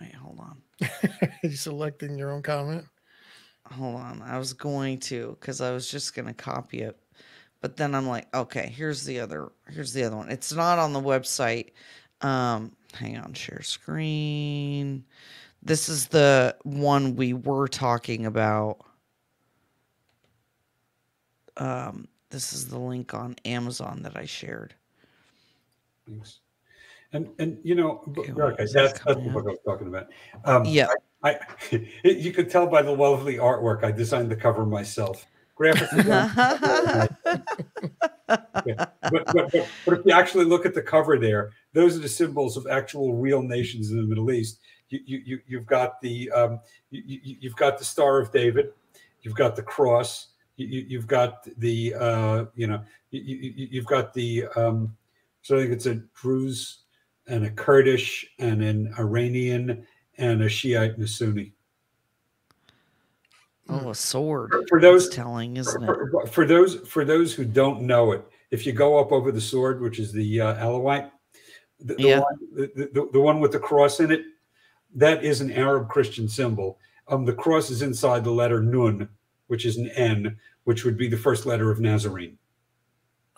Wait, 0.00 0.14
hold 0.14 0.38
on. 0.40 0.62
you 1.42 1.50
selecting 1.50 2.16
your 2.16 2.30
own 2.30 2.42
comment? 2.42 2.84
Hold 3.66 3.96
on. 3.96 4.22
I 4.22 4.38
was 4.38 4.52
going 4.52 5.00
to 5.00 5.36
cuz 5.40 5.60
I 5.60 5.72
was 5.72 5.90
just 5.90 6.14
going 6.14 6.28
to 6.28 6.34
copy 6.34 6.80
it. 6.82 6.98
But 7.60 7.76
then 7.76 7.94
I'm 7.94 8.08
like, 8.08 8.34
okay, 8.34 8.72
here's 8.74 9.04
the 9.04 9.20
other 9.20 9.52
here's 9.68 9.92
the 9.92 10.04
other 10.04 10.16
one. 10.16 10.30
It's 10.30 10.52
not 10.52 10.78
on 10.78 10.92
the 10.92 11.00
website. 11.00 11.70
Um 12.20 12.76
hang 12.94 13.18
on, 13.18 13.34
share 13.34 13.62
screen. 13.62 15.04
This 15.62 15.88
is 15.88 16.06
the 16.06 16.56
one 16.62 17.16
we 17.16 17.34
were 17.34 17.68
talking 17.68 18.24
about 18.26 18.78
um, 21.60 22.08
this 22.30 22.52
is 22.52 22.68
the 22.68 22.78
link 22.78 23.14
on 23.14 23.36
Amazon 23.44 24.02
that 24.02 24.16
I 24.16 24.24
shared. 24.24 24.74
Thanks. 26.08 26.40
And 27.12 27.28
and 27.38 27.58
you 27.62 27.74
know, 27.74 28.02
okay, 28.16 28.32
that's, 28.72 28.72
that's 28.72 29.00
the 29.00 29.30
book 29.32 29.44
I 29.46 29.50
was 29.50 29.58
talking 29.66 29.88
about. 29.88 30.08
Um, 30.44 30.64
yeah, 30.64 30.86
I, 31.24 31.30
I 31.30 31.88
you 32.04 32.32
could 32.32 32.48
tell 32.48 32.68
by 32.68 32.82
the 32.82 32.92
lovely 32.92 33.36
artwork 33.36 33.84
I 33.84 33.90
designed 33.90 34.30
the 34.30 34.36
cover 34.36 34.64
myself. 34.64 35.26
Graphics. 35.60 35.90
but, 38.26 38.44
but, 39.10 39.32
but, 39.32 39.68
but 39.84 39.98
if 39.98 40.06
you 40.06 40.12
actually 40.12 40.44
look 40.44 40.64
at 40.64 40.74
the 40.74 40.82
cover 40.82 41.18
there, 41.18 41.50
those 41.72 41.96
are 41.96 42.00
the 42.00 42.08
symbols 42.08 42.56
of 42.56 42.66
actual 42.66 43.14
real 43.14 43.42
nations 43.42 43.90
in 43.90 43.98
the 43.98 44.02
Middle 44.04 44.30
East. 44.30 44.60
You, 44.88 45.00
you, 45.04 45.40
you, 45.46 45.58
have 45.58 45.66
got 45.66 46.00
the 46.00 46.30
um, 46.30 46.60
you, 46.90 47.36
you've 47.40 47.56
got 47.56 47.78
the 47.78 47.84
Star 47.84 48.20
of 48.20 48.32
David, 48.32 48.72
you've 49.22 49.36
got 49.36 49.54
the 49.54 49.62
cross, 49.62 50.28
you, 50.56 50.98
have 50.98 51.06
got 51.06 51.46
the 51.58 51.94
uh, 51.94 52.44
you 52.56 52.66
know 52.66 52.82
you, 53.10 53.80
have 53.80 53.86
got 53.86 54.12
the 54.14 54.46
um, 54.56 54.96
so 55.42 55.56
I 55.56 55.60
think 55.60 55.72
it's 55.72 55.86
a 55.86 56.02
Druze 56.14 56.78
and 57.28 57.46
a 57.46 57.50
Kurdish 57.50 58.26
and 58.38 58.62
an 58.62 58.92
Iranian 58.98 59.86
and 60.18 60.42
a 60.42 60.48
Shiite 60.48 60.94
and 60.94 61.04
a 61.04 61.08
Sunni. 61.08 61.52
Oh, 63.70 63.90
a 63.90 63.94
sword. 63.94 64.50
For, 64.50 64.66
for 64.68 64.80
those 64.80 65.06
It's 65.06 65.14
telling, 65.14 65.56
isn't 65.56 65.82
it? 65.82 65.86
for, 65.86 66.26
for 66.26 66.46
those 66.46 66.76
for 66.88 67.04
those 67.04 67.32
who 67.34 67.44
don't 67.44 67.82
know 67.82 68.12
it, 68.12 68.24
if 68.50 68.66
you 68.66 68.72
go 68.72 68.98
up 68.98 69.12
over 69.12 69.30
the 69.32 69.40
sword, 69.40 69.80
which 69.80 69.98
is 69.98 70.12
the 70.12 70.40
uh, 70.40 70.54
Alawite, 70.56 71.10
the, 71.78 71.94
the, 71.94 72.02
Yeah. 72.02 72.20
one, 72.20 72.38
the, 72.52 72.90
the, 72.92 73.08
the 73.12 73.20
one 73.20 73.40
with 73.40 73.52
the 73.52 73.58
cross 73.58 74.00
in 74.00 74.10
it, 74.10 74.22
that 74.94 75.24
is 75.24 75.40
an 75.40 75.52
Arab 75.52 75.88
Christian 75.88 76.28
symbol. 76.28 76.78
Um, 77.08 77.24
the 77.24 77.32
cross 77.32 77.70
is 77.70 77.82
inside 77.82 78.24
the 78.24 78.30
letter 78.30 78.60
Nun, 78.62 79.08
which 79.48 79.64
is 79.66 79.76
an 79.76 79.88
N, 79.90 80.36
which 80.64 80.84
would 80.84 80.96
be 80.96 81.08
the 81.08 81.16
first 81.16 81.46
letter 81.46 81.70
of 81.70 81.80
Nazarene. 81.80 82.38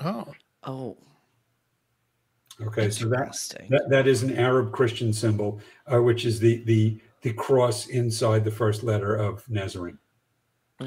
Oh, 0.00 0.32
Oh, 0.64 0.96
Okay, 2.60 2.90
so 2.90 3.08
that, 3.08 3.34
that 3.70 3.88
that 3.88 4.06
is 4.06 4.22
an 4.22 4.36
Arab 4.38 4.72
Christian 4.72 5.12
symbol, 5.12 5.60
uh, 5.92 6.00
which 6.00 6.24
is 6.24 6.38
the 6.38 6.62
the 6.64 6.98
the 7.22 7.32
cross 7.32 7.86
inside 7.86 8.44
the 8.44 8.50
first 8.50 8.82
letter 8.82 9.14
of 9.16 9.48
Nazarene. 9.48 9.98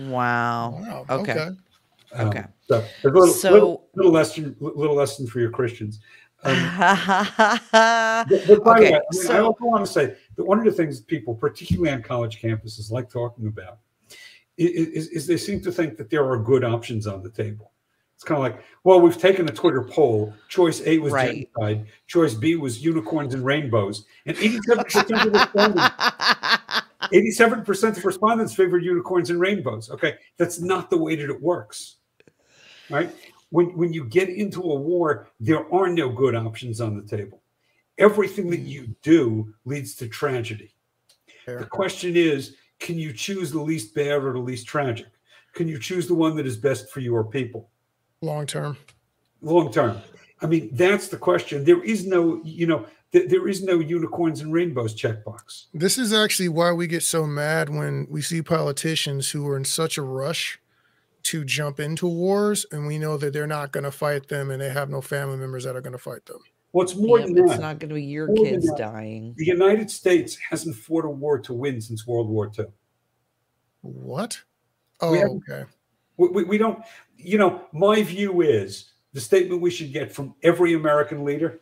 Wow. 0.09 0.79
wow. 0.81 1.05
okay. 1.09 1.31
Okay. 1.31 1.41
Um, 1.41 1.57
Okay. 2.29 2.43
So 2.67 2.83
a 3.03 3.07
little, 3.07 3.27
So- 3.27 3.51
little, 3.51 3.87
little 3.95 4.11
lesson, 4.11 4.55
little 4.59 4.95
lesson 4.95 5.27
for 5.27 5.39
your 5.39 5.49
Christians. 5.51 5.99
Um, 6.43 6.53
okay, 6.53 6.67
But, 7.71 8.47
but 8.47 8.63
by 8.63 8.77
Okay, 8.79 8.91
way, 8.91 8.99
I, 8.99 9.15
mean, 9.17 9.31
I 9.31 9.39
also 9.39 9.65
want 9.65 9.85
to 9.85 9.91
say 9.91 10.15
that 10.35 10.43
one 10.43 10.59
of 10.59 10.65
the 10.65 10.71
things 10.71 10.99
people, 11.01 11.33
particularly 11.35 11.89
on 11.91 12.01
college 12.03 12.39
campuses, 12.41 12.91
like 12.91 13.09
talking 13.09 13.47
about 13.47 13.79
i- 14.59 14.63
i- 14.63 14.91
is, 14.93 15.07
is 15.09 15.27
they 15.27 15.37
seem 15.37 15.59
to 15.61 15.71
think 15.71 15.97
that 15.97 16.09
there 16.09 16.23
are 16.29 16.37
good 16.37 16.63
options 16.63 17.07
on 17.07 17.21
the 17.23 17.29
table. 17.31 17.71
It's 18.13 18.23
kind 18.23 18.37
of 18.37 18.43
like, 18.43 18.63
well, 18.85 19.01
we've 19.01 19.17
taken 19.17 19.49
a 19.49 19.51
Twitter 19.51 19.81
poll. 19.83 20.33
Choice 20.47 20.81
A 20.85 20.99
was 20.99 21.11
Right. 21.11 21.49
genocide. 21.57 21.85
Choice 22.07 22.33
B 22.33 22.55
was 22.55 22.81
unicorns 22.81 23.33
and 23.33 23.43
rainbows. 23.43 24.05
And 24.25 24.37
87% 24.37 25.25
of 25.25 25.33
respondents, 25.33 25.95
87% 27.01 27.97
of 27.97 28.05
respondents 28.05 28.53
favored 28.53 28.83
unicorns 28.83 29.29
and 29.29 29.39
rainbows. 29.39 29.89
Okay, 29.89 30.15
that's 30.37 30.59
not 30.59 30.89
the 30.89 30.97
way 30.97 31.15
that 31.15 31.29
it 31.29 31.41
works. 31.41 31.97
Right? 32.89 33.09
When 33.49 33.75
when 33.77 33.93
you 33.93 34.05
get 34.05 34.29
into 34.29 34.61
a 34.61 34.75
war, 34.75 35.29
there 35.39 35.71
are 35.73 35.87
no 35.87 36.09
good 36.09 36.35
options 36.35 36.81
on 36.81 36.95
the 36.95 37.03
table. 37.03 37.41
Everything 37.97 38.49
that 38.49 38.59
you 38.59 38.95
do 39.01 39.53
leads 39.65 39.95
to 39.95 40.07
tragedy. 40.07 40.73
Fair. 41.45 41.59
The 41.59 41.65
question 41.65 42.15
is, 42.15 42.55
can 42.79 42.97
you 42.97 43.13
choose 43.13 43.51
the 43.51 43.61
least 43.61 43.95
bad 43.95 44.23
or 44.23 44.33
the 44.33 44.39
least 44.39 44.67
tragic? 44.67 45.07
Can 45.53 45.67
you 45.67 45.79
choose 45.79 46.07
the 46.07 46.15
one 46.15 46.35
that 46.35 46.45
is 46.45 46.57
best 46.57 46.89
for 46.89 46.99
your 46.99 47.23
people? 47.23 47.69
Long 48.21 48.45
term. 48.45 48.75
long 49.41 49.71
term. 49.71 50.01
I 50.41 50.47
mean, 50.47 50.69
that's 50.73 51.07
the 51.07 51.17
question. 51.17 51.63
There 51.63 51.81
is 51.83 52.05
no, 52.05 52.41
you 52.43 52.67
know, 52.67 52.79
th- 52.79 52.89
there 53.27 53.47
is 53.47 53.63
no 53.63 53.79
unicorns 53.79 54.41
and 54.41 54.51
rainbows 54.51 54.93
checkbox. 54.95 55.65
This 55.73 55.97
is 55.97 56.11
actually 56.13 56.49
why 56.49 56.71
we 56.71 56.87
get 56.87 57.03
so 57.03 57.25
mad 57.25 57.69
when 57.69 58.07
we 58.09 58.21
see 58.21 58.41
politicians 58.41 59.31
who 59.31 59.47
are 59.47 59.57
in 59.57 59.65
such 59.65 59.97
a 59.97 60.01
rush 60.01 60.59
to 61.23 61.43
jump 61.43 61.79
into 61.79 62.07
wars 62.07 62.65
and 62.71 62.85
we 62.85 62.97
know 62.99 63.17
that 63.17 63.33
they're 63.33 63.47
not 63.47 63.71
going 63.71 63.83
to 63.83 63.91
fight 63.91 64.27
them 64.27 64.51
and 64.51 64.61
they 64.61 64.69
have 64.69 64.89
no 64.89 65.01
family 65.01 65.37
members 65.37 65.63
that 65.63 65.75
are 65.75 65.81
going 65.81 65.93
to 65.93 65.97
fight 65.97 66.25
them. 66.25 66.39
What's 66.71 66.95
more 66.95 67.19
Yep, 67.19 67.27
than 67.29 67.37
it's 67.37 67.51
that, 67.53 67.61
not 67.61 67.79
going 67.79 67.89
to 67.89 67.95
be 67.95 68.03
your 68.03 68.31
kids 68.35 68.69
dying. 68.77 69.33
the 69.37 69.45
United 69.45 69.89
States 69.89 70.37
hasn't 70.49 70.75
fought 70.75 71.05
a 71.05 71.09
war 71.09 71.39
to 71.39 71.53
win 71.53 71.79
since 71.81 72.05
World 72.05 72.29
War 72.29 72.51
II. 72.59 72.65
What? 73.81 74.41
Oh, 74.99 75.11
We 75.11 75.23
okay. 75.23 75.63
We, 76.17 76.27
we, 76.29 76.43
we 76.43 76.57
don't, 76.57 76.83
you 77.17 77.37
know, 77.37 77.65
my 77.73 78.03
view 78.03 78.41
is 78.41 78.91
the 79.13 79.21
statement 79.21 79.61
we 79.61 79.71
should 79.71 79.93
get 79.93 80.11
from 80.13 80.35
every 80.43 80.73
American 80.73 81.23
leader, 81.25 81.47
okay, 81.47 81.61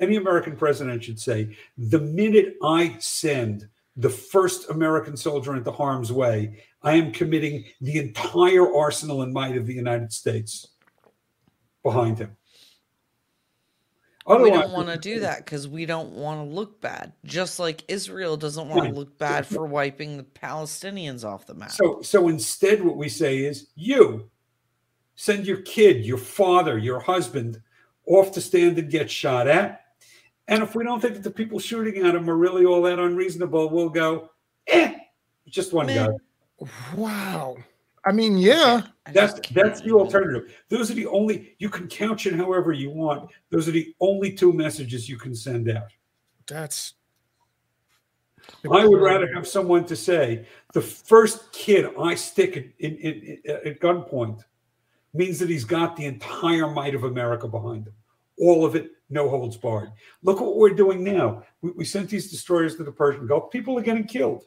any 0.00 0.16
American 0.16 0.56
president 0.56 1.04
should 1.04 1.20
say, 1.20 1.56
the 1.76 2.00
minute 2.00 2.56
I 2.62 2.96
send 2.98 3.68
the 3.96 4.10
first 4.10 4.70
American 4.70 5.16
soldier 5.16 5.56
into 5.56 5.70
harm's 5.70 6.12
way, 6.12 6.62
I 6.82 6.94
am 6.94 7.12
committing 7.12 7.64
the 7.80 7.98
entire 7.98 8.74
arsenal 8.74 9.22
and 9.22 9.32
might 9.32 9.56
of 9.56 9.66
the 9.66 9.74
United 9.74 10.12
States 10.12 10.68
behind 11.82 12.18
him. 12.18 12.36
we 14.26 14.50
don't 14.50 14.72
want 14.72 14.88
to 14.88 14.96
do 14.96 15.20
that 15.20 15.44
because 15.44 15.68
we 15.68 15.86
don't 15.86 16.12
want 16.12 16.40
to 16.40 16.54
look 16.54 16.80
bad. 16.80 17.12
Just 17.24 17.58
like 17.58 17.84
Israel 17.88 18.36
doesn't 18.36 18.68
want 18.68 18.88
to 18.88 18.94
look 18.94 19.18
bad 19.18 19.46
for 19.46 19.66
wiping 19.66 20.16
the 20.16 20.22
Palestinians 20.22 21.24
off 21.24 21.46
the 21.46 21.54
map. 21.54 21.72
So, 21.72 22.00
so 22.00 22.28
instead, 22.28 22.82
what 22.82 22.96
we 22.96 23.08
say 23.08 23.38
is, 23.38 23.68
you 23.74 24.30
send 25.16 25.46
your 25.46 25.60
kid, 25.62 26.04
your 26.06 26.18
father, 26.18 26.78
your 26.78 27.00
husband 27.00 27.60
off 28.10 28.34
the 28.34 28.40
stand 28.40 28.76
and 28.78 28.90
get 28.90 29.10
shot 29.10 29.46
at. 29.46 29.84
And 30.48 30.62
if 30.64 30.74
we 30.74 30.82
don't 30.82 31.00
think 31.00 31.14
that 31.14 31.22
the 31.22 31.30
people 31.30 31.60
shooting 31.60 32.04
at 32.04 32.14
him 32.14 32.28
are 32.28 32.36
really 32.36 32.66
all 32.66 32.82
that 32.82 32.98
unreasonable, 32.98 33.70
we'll 33.70 33.88
go, 33.88 34.30
eh, 34.66 34.96
just 35.48 35.72
one 35.72 35.86
Meh. 35.86 36.06
guy. 36.08 36.66
Wow. 36.96 37.56
I 38.04 38.12
mean, 38.12 38.36
yeah. 38.36 38.82
That's 39.12 39.34
that's 39.34 39.40
can't 39.40 39.84
the 39.84 39.92
alternative. 39.92 40.56
Those 40.68 40.90
are 40.90 40.94
the 40.94 41.06
only 41.06 41.54
you 41.58 41.68
can 41.68 41.86
couch 41.86 42.26
it 42.26 42.34
however 42.34 42.72
you 42.72 42.90
want. 42.90 43.30
Those 43.50 43.68
are 43.68 43.72
the 43.72 43.94
only 44.00 44.32
two 44.32 44.52
messages 44.52 45.08
you 45.08 45.16
can 45.18 45.34
send 45.34 45.70
out. 45.70 45.88
That's. 46.48 46.94
I 48.72 48.84
would 48.86 49.00
rather 49.00 49.32
have 49.34 49.46
someone 49.46 49.84
to 49.84 49.94
say 49.94 50.46
the 50.72 50.80
first 50.80 51.52
kid 51.52 51.86
I 51.98 52.14
stick 52.16 52.56
at, 52.56 52.64
in, 52.78 52.96
in, 52.96 53.38
in- 53.44 53.56
at 53.66 53.80
gunpoint 53.80 54.42
means 55.12 55.38
that 55.38 55.48
he's 55.48 55.64
got 55.64 55.96
the 55.96 56.06
entire 56.06 56.68
might 56.68 56.94
of 56.94 57.04
America 57.04 57.46
behind 57.46 57.86
him. 57.86 57.94
All 58.40 58.64
of 58.64 58.74
it, 58.74 58.90
no 59.10 59.28
holds 59.28 59.56
barred. 59.56 59.90
Look 60.22 60.40
what 60.40 60.56
we're 60.56 60.70
doing 60.70 61.04
now. 61.04 61.42
We, 61.62 61.70
we 61.72 61.84
sent 61.84 62.08
these 62.08 62.30
destroyers 62.30 62.76
to 62.76 62.84
the 62.84 62.92
Persian 62.92 63.26
Gulf. 63.26 63.50
People 63.50 63.78
are 63.78 63.82
getting 63.82 64.04
killed. 64.04 64.44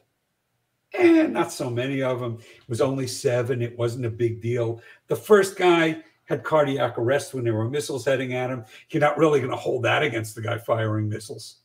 And 0.98 1.32
not 1.32 1.52
so 1.52 1.70
many 1.70 2.02
of 2.02 2.20
them. 2.20 2.38
It 2.40 2.68
was 2.68 2.80
only 2.80 3.06
seven. 3.06 3.62
It 3.62 3.76
wasn't 3.78 4.06
a 4.06 4.10
big 4.10 4.40
deal. 4.40 4.80
The 5.08 5.16
first 5.16 5.56
guy 5.56 6.02
had 6.26 6.42
cardiac 6.44 6.98
arrest 6.98 7.34
when 7.34 7.44
there 7.44 7.54
were 7.54 7.68
missiles 7.68 8.04
heading 8.04 8.32
at 8.34 8.50
him. 8.50 8.64
You're 8.90 9.00
not 9.00 9.18
really 9.18 9.40
going 9.40 9.50
to 9.50 9.56
hold 9.56 9.82
that 9.84 10.02
against 10.02 10.34
the 10.34 10.40
guy 10.42 10.58
firing 10.58 11.08
missiles. 11.08 11.56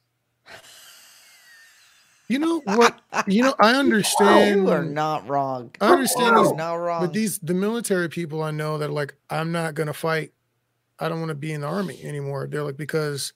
You 2.27 2.37
know 2.37 2.61
what? 2.65 2.99
You 3.27 3.43
know, 3.43 3.55
I 3.59 3.73
understand. 3.75 4.61
You 4.61 4.69
are 4.69 4.83
not 4.85 5.27
wrong. 5.27 5.71
I 5.81 5.93
understand 5.93 6.35
You're 6.35 6.43
these, 6.43 6.53
not 6.53 6.75
wrong. 6.75 7.01
but 7.01 7.13
these 7.13 7.39
the 7.39 7.55
military 7.55 8.07
people 8.07 8.43
I 8.43 8.51
know 8.51 8.77
that 8.77 8.89
are 8.89 8.93
like, 8.93 9.15
I'm 9.31 9.51
not 9.51 9.73
gonna 9.73 9.93
fight. 9.93 10.31
I 10.99 11.09
don't 11.09 11.19
want 11.19 11.29
to 11.29 11.35
be 11.35 11.53
in 11.53 11.61
the 11.61 11.67
army 11.67 11.99
anymore. 12.03 12.47
They're 12.47 12.63
like 12.63 12.77
because 12.77 13.33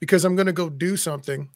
because 0.00 0.24
I'm 0.24 0.36
gonna 0.36 0.52
go 0.52 0.68
do 0.68 0.96
something. 0.96 1.48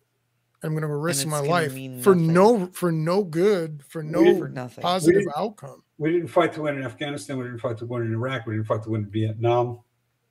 I'm 0.62 0.74
gonna 0.74 0.88
risk 0.96 1.26
my 1.26 1.38
gonna 1.38 1.50
life 1.50 1.72
for 2.02 2.14
nothing. 2.14 2.32
no 2.32 2.66
for 2.72 2.90
no 2.90 3.22
good 3.24 3.82
for 3.86 4.02
no 4.02 4.38
for 4.38 4.48
nothing. 4.48 4.82
positive 4.82 5.20
didn't- 5.20 5.34
outcome. 5.36 5.82
We 5.98 6.12
didn't 6.12 6.28
fight 6.28 6.52
to 6.52 6.62
win 6.62 6.76
in 6.76 6.84
Afghanistan. 6.84 7.38
We 7.38 7.44
didn't 7.44 7.58
fight 7.58 7.76
to 7.78 7.86
win 7.86 8.02
in 8.02 8.12
Iraq. 8.12 8.46
We 8.46 8.54
didn't 8.54 8.68
fight 8.68 8.84
to 8.84 8.90
win 8.90 9.02
in 9.02 9.10
Vietnam. 9.10 9.80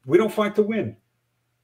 We 0.05 0.17
don't 0.17 0.31
fight 0.31 0.55
to 0.55 0.63
win. 0.63 0.95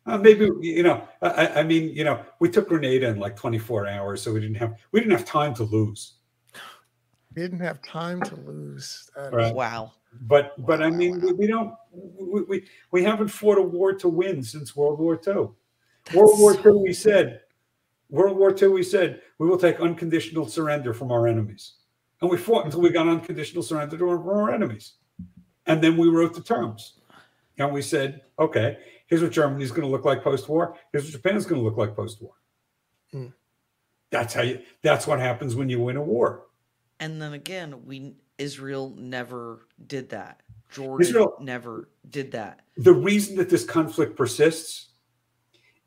Uh, 0.05 0.17
maybe 0.17 0.49
you 0.61 0.83
know. 0.83 1.07
I, 1.21 1.27
I- 1.29 1.59
I 1.61 1.63
mean, 1.63 1.89
you 1.95 2.03
know, 2.03 2.21
we 2.39 2.49
took 2.49 2.67
Grenada 2.67 3.07
in 3.07 3.19
like 3.19 3.37
24 3.37 3.87
hours, 3.87 4.21
so 4.21 4.33
we 4.33 4.41
didn't 4.41 4.57
have 4.57 4.75
we 4.91 4.99
didn't 4.99 5.13
have 5.13 5.25
time 5.25 5.53
to 5.55 5.63
lose. 5.63 6.15
We 7.35 7.41
didn't 7.41 7.61
have 7.61 7.81
time 7.81 8.21
to 8.21 8.35
lose. 8.35 9.09
Right. 9.31 9.55
wow. 9.55 9.93
But 10.21 10.53
but 10.65 10.83
I 10.83 10.89
mean, 10.89 11.19
we, 11.21 11.31
we 11.33 11.47
don't 11.47 11.73
we, 11.93 12.41
we 12.43 12.67
we 12.91 13.03
haven't 13.03 13.27
fought 13.29 13.57
a 13.57 13.61
war 13.61 13.93
to 13.93 14.09
win 14.09 14.43
since 14.43 14.75
World 14.75 14.99
War 14.99 15.19
II. 15.25 15.33
World 15.33 15.55
That's 16.05 16.39
War 16.39 16.53
so- 16.55 16.75
II, 16.75 16.81
we 16.81 16.93
said. 16.93 17.41
World 18.09 18.37
War 18.37 18.55
II, 18.55 18.67
we 18.67 18.83
said 18.83 19.21
we 19.39 19.47
will 19.47 19.57
take 19.57 19.79
unconditional 19.79 20.47
surrender 20.47 20.93
from 20.93 21.11
our 21.11 21.27
enemies, 21.27 21.73
and 22.21 22.29
we 22.29 22.37
fought 22.37 22.65
until 22.65 22.81
we 22.81 22.91
got 22.91 23.07
unconditional 23.07 23.63
surrender 23.63 23.97
to 23.97 24.07
our, 24.09 24.17
from 24.19 24.29
our 24.29 24.53
enemies, 24.53 24.93
and 25.65 25.83
then 25.83 25.97
we 25.97 26.07
wrote 26.09 26.35
the 26.35 26.41
terms, 26.41 26.99
and 27.57 27.73
we 27.73 27.81
said, 27.81 28.21
okay, 28.37 28.77
here's 29.07 29.23
what 29.23 29.31
Germany's 29.31 29.71
going 29.71 29.81
to 29.81 29.87
look 29.87 30.05
like 30.05 30.23
post-war. 30.23 30.75
Here's 30.91 31.05
what 31.05 31.13
Japan's 31.13 31.45
going 31.47 31.59
to 31.59 31.65
look 31.65 31.77
like 31.77 31.95
post-war. 31.95 32.33
Hmm. 33.11 33.27
That's 34.11 34.35
how 34.35 34.43
you. 34.43 34.61
That's 34.83 35.07
what 35.07 35.19
happens 35.19 35.55
when 35.55 35.69
you 35.69 35.79
win 35.81 35.97
a 35.97 36.03
war. 36.03 36.43
And 36.99 37.19
then 37.19 37.33
again, 37.33 37.83
we 37.83 38.13
Israel 38.37 38.93
never 38.95 39.65
did 39.87 40.09
that. 40.09 40.42
Jordan 40.73 41.07
Israel- 41.07 41.37
never 41.39 41.89
did 42.09 42.31
that. 42.31 42.61
the 42.77 42.93
reason 42.93 43.35
that 43.37 43.49
this 43.49 43.63
conflict 43.63 44.15
persists 44.15 44.89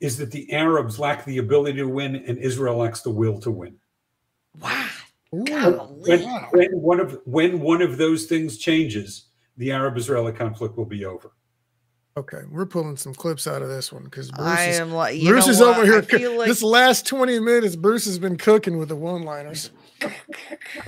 is 0.01 0.17
that 0.19 0.31
the 0.31 0.53
Arabs 0.53 0.99
lack 0.99 1.25
the 1.25 1.39
ability 1.39 1.79
to 1.79 1.89
win 1.89 2.17
and 2.17 2.39
Israel 2.39 2.77
lacks 2.77 3.01
the 3.03 3.11
will 3.11 3.39
to 3.41 3.51
win. 3.51 3.77
Wow. 4.61 4.89
When, 5.31 6.23
wow. 6.23 6.49
when 6.53 6.71
one 6.73 7.01
of 7.01 7.21
when 7.25 7.61
one 7.61 7.83
of 7.83 7.97
those 7.99 8.27
things 8.27 8.59
changes, 8.59 9.27
the 9.57 9.73
Arab-Israeli 9.73 10.33
conflict 10.33 10.77
will 10.77 10.87
be 10.87 11.05
over. 11.05 11.33
Okay, 12.19 12.41
we're 12.51 12.65
pulling 12.65 12.97
some 12.97 13.15
clips 13.15 13.47
out 13.47 13.61
of 13.61 13.69
this 13.69 13.93
one 13.93 14.05
because 14.05 14.31
Bruce 14.31 14.47
I 14.49 14.65
is 14.69 14.81
am 14.81 14.93
like 14.93 15.21
you 15.21 15.29
Bruce 15.29 15.47
know 15.47 15.53
is 15.53 15.61
what? 15.61 15.77
over 15.77 15.85
here. 15.85 15.99
I 15.99 16.01
feel 16.01 16.39
like 16.39 16.49
this 16.49 16.63
last 16.63 17.07
20 17.07 17.41
minutes, 17.41 17.77
Bruce 17.77 18.07
has 18.07 18.19
been 18.19 18.39
cooking 18.39 18.79
with 18.79 18.89
the 18.89 18.97
one-liners. 18.97 19.71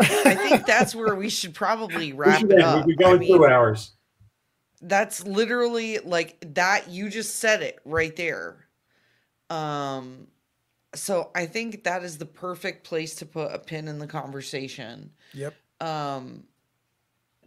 I 0.00 0.34
think 0.34 0.64
that's 0.66 0.94
where 0.94 1.14
we 1.14 1.28
should 1.28 1.54
probably 1.54 2.12
We 2.14 2.18
wrap 2.18 2.40
should 2.40 2.52
it 2.52 2.60
up. 2.60 2.86
We've 2.86 2.96
been 2.96 3.06
I 3.06 3.10
going 3.10 3.20
mean, 3.20 3.36
two 3.36 3.46
hours. 3.46 3.92
that's 4.80 5.26
literally 5.26 5.98
like 5.98 6.38
that 6.54 6.88
you 6.88 7.10
just 7.10 7.36
said 7.36 7.62
it 7.62 7.78
right 7.84 8.14
there 8.16 8.66
um 9.50 10.28
so 10.94 11.30
i 11.34 11.44
think 11.46 11.84
that 11.84 12.04
is 12.04 12.16
the 12.18 12.26
perfect 12.26 12.84
place 12.84 13.14
to 13.16 13.26
put 13.26 13.52
a 13.52 13.58
pin 13.58 13.88
in 13.88 13.98
the 13.98 14.06
conversation 14.06 15.10
Yep. 15.34 15.54
um, 15.80 16.44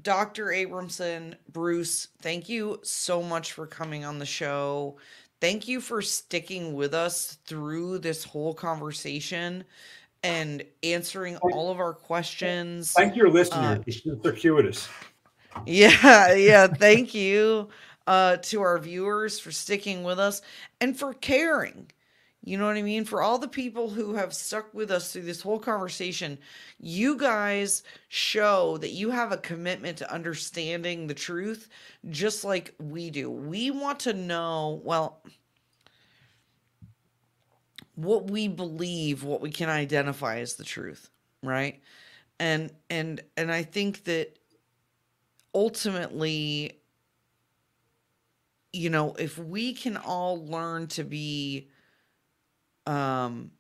Dr. 0.04 0.48
Abramson, 0.48 1.36
Bruce, 1.52 2.08
thank 2.22 2.50
you 2.50 2.80
so 2.84 3.22
much 3.22 3.54
for 3.54 3.68
coming 3.68 4.06
on 4.06 4.20
the 4.20 4.26
show. 4.26 4.98
Thank 5.40 5.68
you 5.68 5.82
for 5.82 6.02
sticking 6.02 6.74
with 6.74 6.94
us 6.94 7.38
through 7.46 8.00
this 8.00 8.24
whole 8.24 8.54
conversation 8.54 9.64
and 10.24 10.64
answering 10.84 11.38
all 11.38 11.72
of 11.72 11.80
our 11.80 11.94
questions. 11.94 12.94
Thank 12.94 13.16
your 13.16 13.30
listeners. 13.30 13.80
Uh, 13.80 13.84
It's 13.88 14.04
circuitous. 14.24 14.88
Yeah, 15.66 16.34
yeah. 16.34 16.68
Thank 16.68 17.14
you 17.14 17.70
uh, 18.08 18.38
to 18.38 18.62
our 18.62 18.78
viewers 18.78 19.40
for 19.40 19.52
sticking 19.52 20.04
with 20.04 20.20
us 20.20 20.42
and 20.80 20.98
for 20.98 21.14
caring. 21.14 21.88
You 22.44 22.58
know 22.58 22.66
what 22.66 22.76
I 22.78 22.82
mean? 22.82 23.06
For 23.06 23.22
all 23.22 23.38
the 23.38 23.48
people 23.48 23.90
who 23.90 24.16
have 24.16 24.34
stuck 24.34 24.74
with 24.74 24.90
us 24.90 25.14
through 25.14 25.24
this 25.24 25.42
whole 25.42 25.60
conversation, 25.60 26.40
you 26.80 27.16
guys 27.16 27.84
show 28.08 28.78
that 28.78 28.92
you 28.92 29.12
have 29.12 29.32
a 29.32 29.38
commitment 29.38 29.98
to 30.00 30.12
understanding 30.12 31.06
the 31.06 31.14
truth 31.14 31.70
just 32.10 32.44
like 32.44 32.74
we 32.80 33.12
do. 33.12 33.30
We 33.30 33.70
want 33.70 34.00
to 34.02 34.14
know, 34.14 34.82
well, 34.84 35.22
what 37.94 38.32
we 38.32 38.48
believe, 38.48 39.24
what 39.24 39.42
we 39.42 39.52
can 39.52 39.70
identify 39.70 40.40
as 40.40 40.56
the 40.56 40.64
truth, 40.64 41.12
right? 41.44 41.80
And 42.40 42.72
and 42.90 43.22
and 43.38 43.52
I 43.52 43.62
think 43.62 44.06
that 44.06 44.36
ultimately 45.54 46.80
you 48.74 48.90
know, 48.90 49.14
if 49.20 49.38
we 49.38 49.74
can 49.74 49.98
all 49.98 50.46
learn 50.46 50.88
to 50.88 51.04
be 51.04 51.68
um 52.86 53.52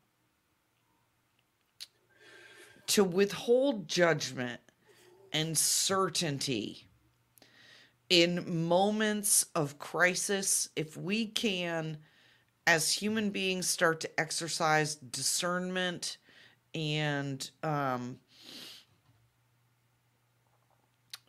to 2.87 3.03
withhold 3.03 3.87
judgment 3.87 4.59
and 5.31 5.57
certainty 5.57 6.87
in 8.09 8.67
moments 8.67 9.45
of 9.55 9.79
crisis 9.79 10.67
if 10.75 10.97
we 10.97 11.25
can 11.25 11.97
as 12.67 12.91
human 12.91 13.29
beings 13.29 13.67
start 13.67 14.01
to 14.01 14.19
exercise 14.19 14.95
discernment 14.95 16.17
and 16.75 17.51
um 17.63 18.17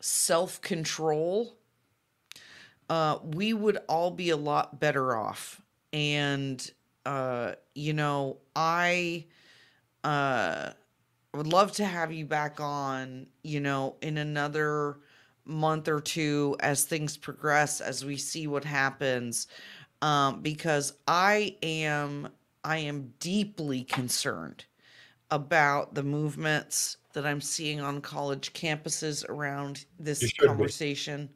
self-control 0.01 1.57
uh 2.91 3.19
we 3.23 3.55
would 3.55 3.79
all 3.89 4.11
be 4.11 4.31
a 4.31 4.37
lot 4.37 4.81
better 4.81 5.17
off. 5.17 5.63
And 5.93 6.71
uh 7.07 7.55
you 7.75 7.93
know 7.93 8.41
i 8.57 9.27
uh 10.05 10.73
would 11.35 11.47
love 11.47 11.73
to 11.73 11.85
have 11.85 12.13
you 12.13 12.27
back 12.27 12.61
on 12.61 13.29
you 13.43 13.61
know 13.61 13.97
in 14.03 14.19
another 14.19 15.01
month 15.45 15.89
or 15.89 16.01
two 16.01 16.57
as 16.61 16.85
things 16.85 17.17
progress 17.17 17.81
as 17.81 18.05
we 18.05 18.17
see 18.17 18.47
what 18.47 18.65
happens. 18.65 19.49
Um 20.03 20.43
because 20.43 20.95
i 21.09 21.57
am 21.63 22.29
i 22.65 22.79
am 22.79 23.15
deeply 23.21 23.85
concerned 23.85 24.67
about 25.31 25.95
the 25.95 26.03
movements 26.03 26.99
that 27.15 27.27
i'm 27.27 27.41
seeing 27.41 27.81
on 27.81 28.01
college 28.03 28.53
campuses 28.53 29.29
around 29.29 29.87
this 29.99 30.33
conversation. 30.47 31.35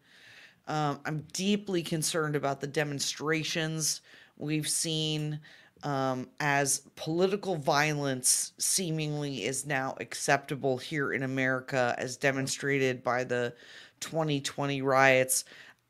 Um, 0.66 1.00
I'm 1.04 1.22
deeply 1.32 1.82
concerned 1.82 2.36
about 2.36 2.60
the 2.60 2.66
demonstrations 2.66 4.00
we've 4.36 4.68
seen 4.68 5.40
um, 5.82 6.28
as 6.40 6.80
political 6.96 7.56
violence 7.56 8.52
seemingly 8.58 9.44
is 9.44 9.66
now 9.66 9.94
acceptable 10.00 10.78
here 10.78 11.12
in 11.12 11.22
America, 11.22 11.94
as 11.98 12.16
demonstrated 12.16 13.02
by 13.02 13.24
the 13.24 13.54
2020 14.00 14.82
riots. 14.82 15.44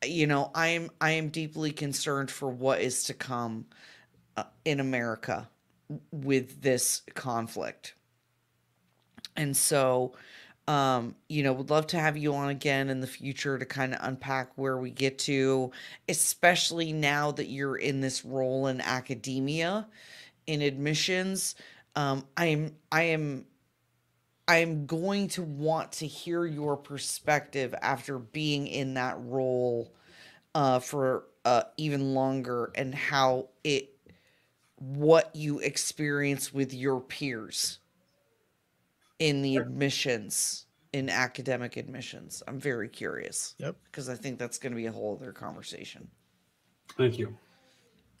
You 0.05 0.27
know, 0.27 0.51
I 0.53 0.67
am 0.67 0.89
I 1.01 1.11
am 1.11 1.29
deeply 1.29 1.71
concerned 1.71 2.29
for 2.29 2.49
what 2.49 2.81
is 2.81 3.05
to 3.05 3.13
come 3.13 3.65
uh, 4.35 4.43
in 4.65 4.79
America 4.79 5.49
with 6.11 6.61
this 6.61 7.01
conflict. 7.15 7.95
And 9.35 9.55
so, 9.55 10.13
um, 10.67 11.15
you 11.29 11.43
know, 11.43 11.53
would 11.53 11.69
love 11.69 11.87
to 11.87 11.99
have 11.99 12.17
you 12.17 12.33
on 12.35 12.49
again 12.49 12.89
in 12.89 12.99
the 12.99 13.07
future 13.07 13.57
to 13.57 13.65
kind 13.65 13.93
of 13.93 13.99
unpack 14.01 14.49
where 14.55 14.77
we 14.77 14.91
get 14.91 15.17
to, 15.19 15.71
especially 16.09 16.91
now 16.91 17.31
that 17.31 17.47
you're 17.47 17.77
in 17.77 18.01
this 18.01 18.25
role 18.25 18.67
in 18.67 18.81
academia, 18.81 19.87
in 20.45 20.61
admissions. 20.61 21.55
Um, 21.95 22.25
I'm, 22.35 22.75
I 22.91 23.03
am, 23.03 23.45
I 24.47 24.57
am 24.57 24.85
going 24.85 25.29
to 25.29 25.41
want 25.41 25.93
to 25.93 26.07
hear 26.07 26.45
your 26.45 26.75
perspective 26.75 27.73
after 27.81 28.19
being 28.19 28.67
in 28.67 28.95
that 28.95 29.17
role 29.19 29.93
uh, 30.53 30.79
for 30.79 31.23
uh, 31.45 31.63
even 31.77 32.13
longer 32.13 32.71
and 32.75 32.93
how 32.93 33.47
it, 33.63 33.89
what 34.75 35.33
you 35.33 35.59
experience 35.59 36.53
with 36.53 36.73
your 36.73 36.99
peers 36.99 37.79
in 39.19 39.41
the 39.41 39.57
admissions 39.57 40.65
in 40.93 41.09
academic 41.09 41.77
admissions. 41.77 42.41
I'm 42.47 42.59
very 42.59 42.89
curious. 42.89 43.55
Yep. 43.59 43.75
Because 43.85 44.09
I 44.09 44.15
think 44.15 44.39
that's 44.39 44.57
going 44.57 44.71
to 44.71 44.77
be 44.77 44.87
a 44.87 44.91
whole 44.91 45.15
other 45.19 45.31
conversation. 45.31 46.07
Thank 46.97 47.19
you. 47.19 47.35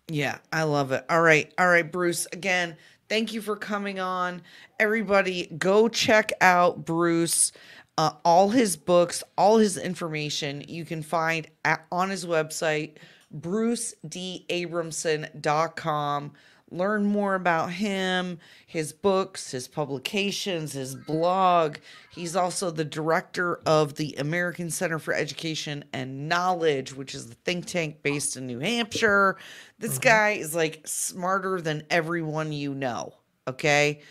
Yeah, 0.09 0.37
I 0.53 0.63
love 0.63 0.91
it. 0.91 1.05
All 1.09 1.21
right. 1.21 1.51
All 1.57 1.67
right, 1.67 1.91
Bruce. 1.91 2.27
Again, 2.31 2.77
thank 3.09 3.33
you 3.33 3.41
for 3.41 3.55
coming 3.55 3.99
on. 3.99 4.43
Everybody, 4.79 5.47
go 5.57 5.87
check 5.87 6.31
out 6.39 6.85
Bruce. 6.85 7.51
Uh, 7.97 8.11
all 8.23 8.49
his 8.49 8.77
books, 8.77 9.23
all 9.37 9.57
his 9.57 9.75
information 9.75 10.63
you 10.67 10.85
can 10.85 11.01
find 11.01 11.47
at, 11.65 11.83
on 11.91 12.11
his 12.11 12.27
website, 12.27 12.97
brucedabramson.com. 13.35 16.31
Learn 16.69 17.05
more 17.05 17.35
about 17.35 17.71
him, 17.71 18.39
his 18.65 18.91
books, 18.91 19.51
his 19.51 19.69
publications, 19.69 20.73
his 20.73 20.95
blog. 20.95 21.77
He's 22.11 22.35
also 22.35 22.71
the 22.71 22.83
director 22.83 23.61
of 23.65 23.95
the 23.95 24.15
American 24.17 24.69
Center 24.69 24.99
for 24.99 25.13
Education 25.13 25.85
and 25.93 26.27
Knowledge, 26.27 26.93
which 26.93 27.15
is 27.15 27.27
the 27.27 27.35
think 27.35 27.67
tank 27.67 28.03
based 28.03 28.35
in 28.35 28.47
New 28.47 28.59
Hampshire. 28.59 29.37
This 29.79 29.97
guy 29.97 30.31
is 30.31 30.53
like 30.53 30.81
smarter 30.85 31.61
than 31.61 31.83
everyone 31.89 32.51
you 32.51 32.73
know. 32.73 33.13
Okay. 33.47 34.01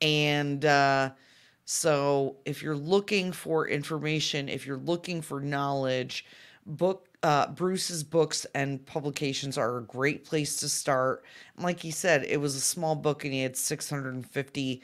And, 0.00 0.64
uh, 0.64 1.10
so 1.66 2.36
if 2.44 2.62
you're 2.62 2.76
looking 2.76 3.32
for 3.32 3.68
information, 3.68 4.48
if 4.48 4.66
you're 4.66 4.76
looking 4.78 5.20
for 5.20 5.40
knowledge, 5.40 6.24
book 6.64 7.08
uh, 7.26 7.48
Bruce's 7.48 8.04
books 8.04 8.46
and 8.54 8.86
publications 8.86 9.58
are 9.58 9.78
a 9.78 9.82
great 9.82 10.24
place 10.24 10.54
to 10.58 10.68
start. 10.68 11.24
And 11.56 11.64
like 11.64 11.80
he 11.80 11.90
said, 11.90 12.24
it 12.24 12.36
was 12.36 12.54
a 12.54 12.60
small 12.60 12.94
book 12.94 13.24
and 13.24 13.34
he 13.34 13.40
had 13.42 13.56
650 13.56 14.82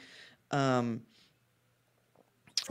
um, 0.51 1.01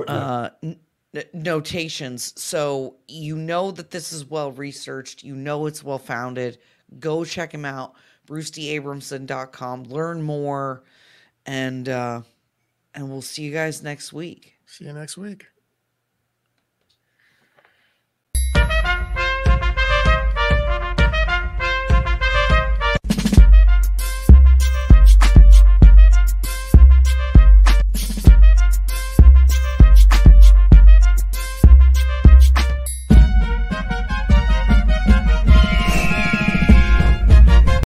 uh, 0.07 0.51
n- 0.63 0.79
n- 1.15 1.25
notations. 1.33 2.39
So 2.39 2.97
you 3.09 3.35
know 3.35 3.71
that 3.71 3.91
this 3.91 4.13
is 4.13 4.29
well 4.29 4.53
researched. 4.53 5.25
You 5.25 5.35
know 5.35 5.65
it's 5.65 5.83
well 5.83 5.99
founded. 5.99 6.59
Go 6.99 7.25
check 7.25 7.55
him 7.55 7.65
out. 7.65 7.95
BruceDAbramson.com. 8.27 9.85
Learn 9.85 10.21
more. 10.21 10.83
And 11.47 11.89
uh, 11.89 12.21
and 12.95 13.09
we'll 13.09 13.23
see 13.23 13.45
you 13.45 13.53
guys 13.53 13.83
next 13.83 14.13
week. 14.13 14.53
See 14.67 14.85
you 14.85 14.93
next 14.93 15.17
week. 15.17 15.47